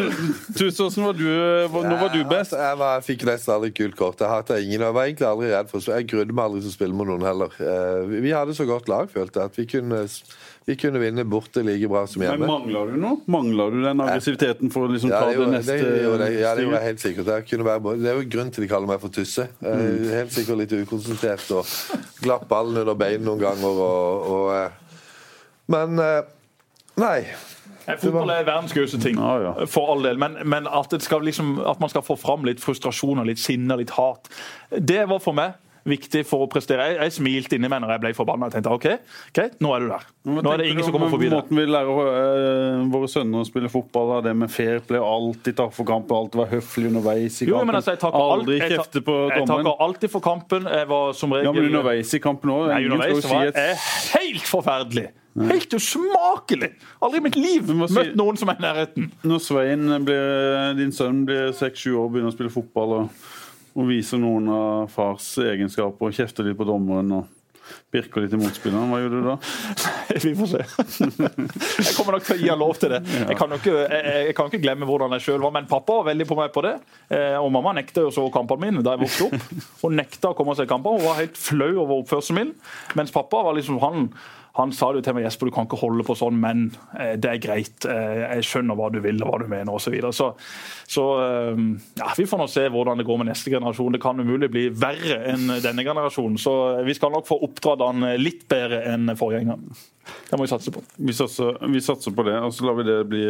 Tusen, 0.58 1.04
var 1.04 1.18
du, 1.18 1.26
Nå 1.88 1.96
var 2.00 2.12
du 2.14 2.20
best? 2.30 2.56
Jeg, 2.58 2.78
var, 2.80 2.98
jeg 3.00 3.06
fikk 3.12 3.26
nesten 3.30 3.54
aldri 3.56 3.72
gult 3.78 3.98
kort. 4.00 4.22
Jeg 4.24 4.32
hata 4.32 4.58
ingen. 4.62 4.84
Jeg 4.86 4.96
var 4.98 5.08
egentlig 5.10 5.28
aldri 5.30 5.52
redd 5.54 5.72
for 5.72 5.84
så 5.84 5.96
Jeg 5.98 6.08
grudde 6.12 6.36
meg 6.36 6.48
aldri 6.48 6.64
til 6.66 6.72
å 6.72 6.76
spille 6.76 6.98
med 6.98 7.10
noen 7.12 7.26
heller. 7.28 7.54
Vi 8.22 8.32
hadde 8.34 8.56
så 8.58 8.66
godt 8.68 8.90
lag, 8.92 9.10
følte 9.12 9.42
jeg, 9.42 9.52
at 9.52 9.58
vi 9.60 9.66
kunne, 9.70 10.00
vi 10.68 10.76
kunne 10.80 11.02
vinne 11.02 11.26
borte 11.30 11.64
like 11.66 11.90
bra 11.92 12.04
som 12.10 12.24
hjemme. 12.24 12.40
Men. 12.44 12.50
Mangler 12.52 12.92
du 12.92 13.00
noe? 13.02 13.20
Mangler 13.32 13.74
du 13.74 13.82
den 13.84 14.04
aggressiviteten 14.06 14.74
for 14.74 14.88
å 14.88 14.94
liksom 14.94 15.14
Ja, 15.14 15.22
ta 15.22 15.32
det, 15.32 15.40
det, 15.40 15.50
neste 15.54 15.76
det, 15.78 15.92
jo, 16.04 16.14
det, 16.22 16.30
ja, 16.38 16.54
det 16.58 16.66
gjorde 16.66 16.80
jeg 16.80 16.88
helt 16.90 17.04
sikkert. 17.04 17.34
Jeg 17.34 17.48
kunne 17.52 17.68
være, 17.68 17.98
det 18.02 18.12
er 18.12 18.22
jo 18.22 18.30
grunnen 18.38 18.56
til 18.56 18.66
de 18.66 18.72
kaller 18.72 18.92
meg 18.92 19.04
for 19.04 19.14
Tusse. 19.14 19.50
Mm. 19.62 19.68
er 19.74 20.16
helt 20.22 20.34
sikkert 20.36 20.64
litt 20.64 20.78
ukonsentrert 20.78 21.54
og 21.58 21.76
glapp 22.24 22.48
ballen 22.50 22.82
under 22.84 22.98
beinet 23.00 23.28
noen 23.28 23.44
ganger. 23.44 23.84
Og, 23.90 24.32
og, 24.38 24.50
eh, 24.56 25.06
men 25.76 26.02
eh, 26.04 26.34
nei. 27.04 27.20
Fotball 27.88 28.34
er 28.34 28.44
verdens 28.44 28.74
gøyeste 28.76 29.00
ting, 29.00 29.20
for 29.72 29.94
all 29.94 30.04
del. 30.04 30.20
Men, 30.20 30.36
men 30.44 30.68
at, 30.68 30.90
det 30.92 31.06
skal 31.06 31.24
liksom, 31.24 31.56
at 31.64 31.80
man 31.80 31.92
skal 31.92 32.04
få 32.04 32.18
fram 32.20 32.44
litt 32.48 32.60
frustrasjon, 32.60 33.22
og 33.22 33.30
litt 33.30 33.40
sinne 33.40 33.78
og 33.78 33.80
litt 33.80 33.96
hat, 33.96 34.28
det 34.76 35.06
var 35.08 35.24
for 35.24 35.38
meg 35.38 35.56
viktig 35.90 36.24
for 36.28 36.46
å 36.46 36.48
prestere. 36.52 36.86
Jeg, 36.92 36.98
jeg 37.06 37.16
smilte 37.18 37.58
inni 37.58 37.70
meg 37.72 37.82
når 37.84 37.96
jeg 37.96 38.04
ble 38.06 38.12
forbanna. 38.18 38.50
Jeg 38.50 38.58
tenkte 38.58 38.74
OK, 38.76 38.88
greit, 39.36 39.58
nå 39.64 39.74
er 39.76 39.86
du 39.86 39.90
der. 39.94 40.08
Nå 40.28 40.54
er 40.54 40.62
det 40.62 40.70
ingen 40.72 40.86
som 40.88 40.96
kommer 40.96 41.12
forbi 41.14 41.30
deg. 41.32 41.38
Måten 41.38 41.60
vi 41.62 41.68
lærer 41.68 42.02
øh, 42.14 42.88
våre 42.94 43.12
sønner 43.12 43.44
å 43.44 43.48
spille 43.48 43.72
fotball 43.72 44.18
av 44.18 44.26
det 44.28 44.34
med 44.38 44.52
fair 44.54 44.82
play, 44.88 45.02
alltid 45.02 45.60
ta 45.60 45.70
for 45.74 45.88
kampen, 45.90 46.16
alltid 46.18 46.42
være 46.44 46.54
høflig 46.58 46.92
underveis 46.92 47.42
i 47.42 47.48
Jo, 47.50 47.58
kampen. 47.58 47.72
men 47.72 47.80
altså, 47.82 47.96
takker, 48.02 48.20
alt, 48.24 48.44
Aldri 48.44 48.60
kjefte 48.64 49.04
på 49.04 49.16
dommeren. 49.18 49.38
jeg 49.40 49.52
takker 49.54 49.86
alltid 49.88 50.16
for 50.18 50.28
kampen. 50.32 50.68
Jeg 50.78 50.92
var 50.92 51.16
som 51.18 51.38
regel 51.38 51.50
Ja, 51.50 51.56
men 51.56 51.70
underveis 51.72 52.14
i 52.14 52.24
kampen 52.24 52.54
òg. 52.54 52.68
Nei, 52.74 52.84
underveis 52.90 53.32
var 53.32 53.48
jeg 53.48 53.80
helt 54.18 54.52
forferdelig. 54.52 55.08
Helt 55.38 55.74
usmakelig! 55.78 56.72
Aldri 57.06 57.20
i 57.20 57.24
mitt 57.28 57.36
liv 57.38 57.68
møtt 57.78 58.16
noen 58.18 58.40
som 58.40 58.50
er 58.50 58.58
i 58.58 58.64
nærheten. 58.64 59.12
Når 59.28 59.42
Svein, 59.46 59.84
blir, 60.08 60.72
din 60.80 60.94
sønn, 60.96 61.20
blir 61.30 61.52
seks-sju 61.58 61.92
år 61.94 62.08
og 62.08 62.16
begynner 62.16 62.34
å 62.34 62.36
spille 62.36 62.54
fotball 62.54 62.96
og, 62.96 63.28
og 63.78 63.90
viser 63.92 64.18
noen 64.22 64.48
av 64.50 64.88
fars 64.90 65.36
egenskaper 65.44 66.10
og 66.10 66.16
kjefter 66.18 66.48
litt 66.48 66.58
på 66.58 66.66
dommeren 66.68 67.12
og 67.20 67.34
Birker 67.92 68.24
litt 68.24 68.32
i 68.36 68.38
motspilleren, 68.40 68.88
hva 68.92 69.00
gjør 69.02 69.14
du 69.14 69.26
da? 69.26 69.34
Vi 70.24 70.32
får 70.38 70.50
se. 70.54 70.62
Jeg 71.04 71.96
kommer 71.98 72.16
nok 72.16 72.24
til 72.28 72.38
å 72.38 72.40
gi 72.40 72.50
ham 72.52 72.62
lov 72.62 72.78
til 72.80 72.94
det. 72.94 73.02
Jeg 73.28 73.38
kan 73.40 73.52
jo 73.52 73.60
ikke, 73.60 73.74
jeg, 73.92 74.36
kan 74.38 74.48
ikke 74.52 74.62
glemme 74.64 74.88
hvordan 74.88 75.16
jeg 75.18 75.26
sjøl 75.26 75.44
var, 75.44 75.54
men 75.56 75.68
pappa 75.68 75.98
var 76.00 76.08
veldig 76.10 76.28
på 76.30 76.38
meg 76.40 76.54
på 76.56 76.64
det. 76.64 76.74
Eh, 77.12 77.36
Og 77.42 77.50
mamma 77.54 77.74
nekta 77.76 78.06
jo 78.06 78.12
å 78.12 78.16
så 78.16 78.26
kampene 78.34 78.70
mine 78.70 78.84
da 78.86 78.96
jeg 78.96 79.04
vokste 79.04 79.28
opp. 79.28 79.62
Hun 79.84 80.00
nekta 80.00 80.32
å 80.32 80.38
komme 80.38 80.56
og 80.56 80.60
se 80.62 80.68
kamper. 80.70 80.96
Hun 80.96 81.08
var 81.10 81.20
helt 81.22 81.40
flau 81.40 81.72
over 81.84 82.02
oppførselen 82.02 82.40
min. 82.40 82.56
Mens 83.00 83.12
pappa 83.16 83.44
var 83.48 83.58
liksom 83.60 83.82
han 83.84 84.08
han 84.58 84.72
sa 84.74 84.90
det 84.94 85.04
til 85.06 85.14
meg, 85.14 85.28
Jesper, 85.28 85.50
du 85.50 85.54
kan 85.54 85.68
ikke 85.68 85.78
holde 85.78 86.04
på 86.06 86.16
sånn, 86.18 86.40
men 86.42 86.64
eh, 86.98 87.14
det 87.22 87.30
er 87.30 87.42
greit. 87.44 87.86
Eh, 87.86 88.24
jeg 88.24 88.48
skjønner 88.48 88.78
hva 88.80 88.88
du 88.94 88.98
vil 89.04 89.22
og 89.22 89.30
hva 89.30 89.40
du 89.44 89.52
mener 89.52 89.70
osv. 89.70 89.88
Så, 89.88 89.94
videre. 89.94 90.14
så 90.16 90.32
så 90.88 91.04
eh, 91.22 91.60
ja, 92.00 92.08
vi 92.18 92.26
får 92.28 92.42
nå 92.42 92.48
se 92.50 92.64
hvordan 92.74 92.98
det 92.98 93.06
går 93.08 93.22
med 93.22 93.30
neste 93.30 93.54
generasjon. 93.54 93.94
Det 93.94 94.02
kan 94.02 94.20
umulig 94.20 94.50
bli 94.52 94.66
verre 94.74 95.20
enn 95.30 95.52
denne 95.64 95.86
generasjonen. 95.86 96.40
Så 96.42 96.56
vi 96.88 96.98
skal 96.98 97.14
nok 97.14 97.30
få 97.30 97.38
oppdratt 97.46 97.86
han 97.86 98.10
litt 98.18 98.48
bedre 98.50 98.82
enn 98.90 99.14
forgjengeren. 99.20 99.70
Det 100.28 100.40
må 100.40 100.48
vi 100.48 100.52
satse 100.52 100.74
på. 100.74 100.82
Vi 100.98 101.16
satser, 101.16 101.62
vi 101.68 101.84
satser 101.84 102.16
på 102.16 102.26
det, 102.26 102.38
og 102.42 102.54
så 102.56 102.68
lar 102.68 102.80
vi 102.80 102.88
det 102.88 103.00
bli 103.12 103.24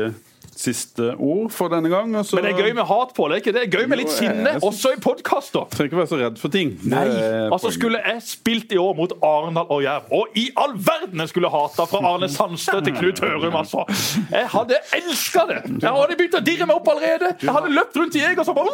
siste 0.56 1.12
ord 1.18 1.52
for 1.52 1.70
denne 1.74 1.90
gang. 1.92 2.16
Altså... 2.16 2.38
Men 2.38 2.46
det 2.48 2.54
er 2.54 2.62
gøy 2.68 2.74
med 2.78 2.86
hat 2.90 3.14
på, 3.18 3.28
det 3.32 3.48
er 3.56 3.68
gøy 3.72 3.88
med 3.88 4.00
litt 4.02 4.08
Jo, 4.08 4.16
jeg- 4.16 4.32
sinne, 4.36 4.54
jeg- 4.56 4.64
også 4.64 4.94
i 4.96 5.00
podkaster. 5.04 5.68
trenger 5.74 5.92
ikke 5.92 6.00
være 6.02 6.12
så 6.12 6.20
redd 6.22 6.38
for 6.42 6.50
ting. 6.54 6.74
Nei, 6.84 7.06
altså 7.08 7.68
poenget. 7.68 7.78
Skulle 7.78 8.02
jeg 8.06 8.22
spilt 8.26 8.72
i 8.74 8.80
år 8.82 8.96
mot 8.98 9.14
Arendal 9.24 9.68
og 9.70 9.84
Jerv, 9.84 10.08
og 10.12 10.28
i 10.40 10.48
all 10.58 10.74
verden 10.74 11.20
jeg 11.20 11.30
skulle 11.30 11.50
hata 11.54 11.86
fra 11.86 12.02
Arne 12.14 12.30
Sandstø 12.30 12.82
til 12.86 12.94
Knut 12.98 13.20
Hørum, 13.20 13.56
altså. 13.60 13.84
Jeg 14.32 14.48
hadde 14.54 14.80
elska 14.98 15.46
det! 15.52 15.60
Jeg 15.82 15.92
hadde 15.92 16.18
begynt 16.18 16.40
å 16.40 16.44
dirre 16.44 16.68
meg 16.70 16.76
opp 16.80 16.88
allerede. 16.94 17.34
Jeg 17.42 17.54
hadde 17.54 17.74
løpt 17.76 17.98
rundt 17.98 18.16
i 18.16 18.24
Jeger 18.24 18.44
som 18.48 18.56
bare 18.58 18.74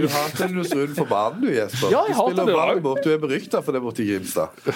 Du 0.00 0.08
hater 0.08 0.46
den 0.48 0.58
rundt 0.62 0.96
for 0.96 1.08
banen, 1.10 1.40
du, 1.42 1.48
Jesper. 1.52 1.90
Ja, 1.92 2.02
jeg 2.08 2.14
du 2.16 2.20
hater 2.20 2.32
spiller 2.32 2.50
det, 2.50 2.56
ball 2.60 2.80
bort. 2.84 3.02
Du 3.04 3.10
er 3.12 3.20
berykta 3.22 3.62
for 3.64 3.72
det 3.76 3.82
borti 3.84 4.06
Grimstad. 4.08 4.48
Du 4.66 4.72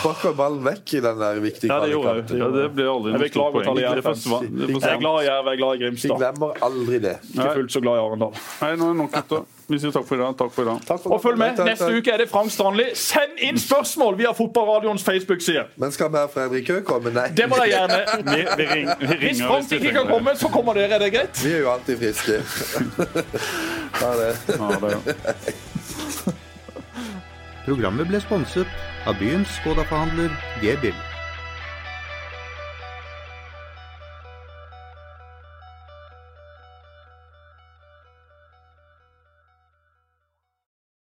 sparker 0.00 0.36
ballen 0.36 0.62
vekk 0.66 0.94
i 0.98 1.02
den 1.04 1.20
der 1.20 1.40
viktige 1.42 1.70
Ja, 1.72 1.80
det 1.84 1.92
gjorde 1.92 2.14
jeg. 2.16 2.38
Ja, 2.40 2.48
det 2.54 2.66
blir 2.76 2.90
aldri 2.92 3.12
Jeg 3.12 3.18
noe 3.18 3.26
beklager 3.26 3.60
Jeg 3.76 4.92
er 4.96 5.00
glad 5.00 5.22
i 5.22 5.26
Jerv, 5.26 5.50
jeg 5.50 5.56
er 5.56 5.60
glad 5.60 5.75
i 5.76 5.78
Vi 5.78 5.84
Grimstad. 5.84 6.16
glemmer 6.18 6.56
aldri 6.66 6.98
det. 7.04 7.14
Ikke 7.34 7.52
fullt 7.60 7.72
så 7.76 7.82
glad 7.84 8.00
i 8.00 8.02
Arendal. 8.06 8.32
Nei, 8.62 8.72
nå 8.80 8.88
er 8.88 8.94
det 8.96 9.00
nok 9.02 9.12
gutter. 9.14 9.44
Vi 9.66 9.78
sier 9.82 9.90
takk 9.90 10.04
for 10.06 10.14
i 10.14 10.20
dag. 10.22 10.34
Takk 10.38 10.52
for 10.54 10.62
i 10.62 10.66
dag. 10.70 11.06
Og 11.10 11.22
følg 11.24 11.38
med, 11.40 11.58
neste 11.66 11.88
uke 11.90 12.12
er 12.12 12.20
det 12.22 12.28
Frank 12.30 12.52
Strandli. 12.54 12.84
Send 12.94 13.40
inn 13.42 13.58
spørsmål 13.58 14.14
via 14.20 14.30
Fotballradioens 14.38 15.02
Facebook-side. 15.02 15.64
Men 15.82 15.90
skal 15.92 16.12
vi 16.14 16.20
ha 16.22 16.28
Fredrik 16.30 16.70
Høe 16.70 16.84
komme? 16.86 17.10
Nei. 17.16 17.28
Det 17.34 17.48
må 17.50 17.58
dere 17.58 17.72
gjerne. 17.72 17.98
Vi, 18.36 18.42
vi, 18.56 18.66
ring, 18.70 18.86
vi 19.00 19.06
ringer 19.06 19.26
Hvis 19.26 19.42
Frank 19.42 19.72
ikke 19.78 19.92
kan 19.98 20.06
komme, 20.10 20.36
så 20.38 20.48
kommer 20.54 20.78
dere. 20.78 20.94
Er 20.94 21.02
det 21.02 21.12
greit? 21.16 21.42
Vi 21.42 21.52
er 21.56 21.64
jo 21.66 21.70
alltid 21.74 21.98
friske. 21.98 22.40
Ha 23.96 24.10
det. 24.20 24.32
Ha 24.60 24.70
det. 24.82 25.16
Programmet 27.66 28.06
ble 28.10 28.20
sponset 28.22 28.68
av 29.08 29.16
byens 29.18 29.50
Skoda-forhandler 29.58 30.30
G-bil. 30.62 30.94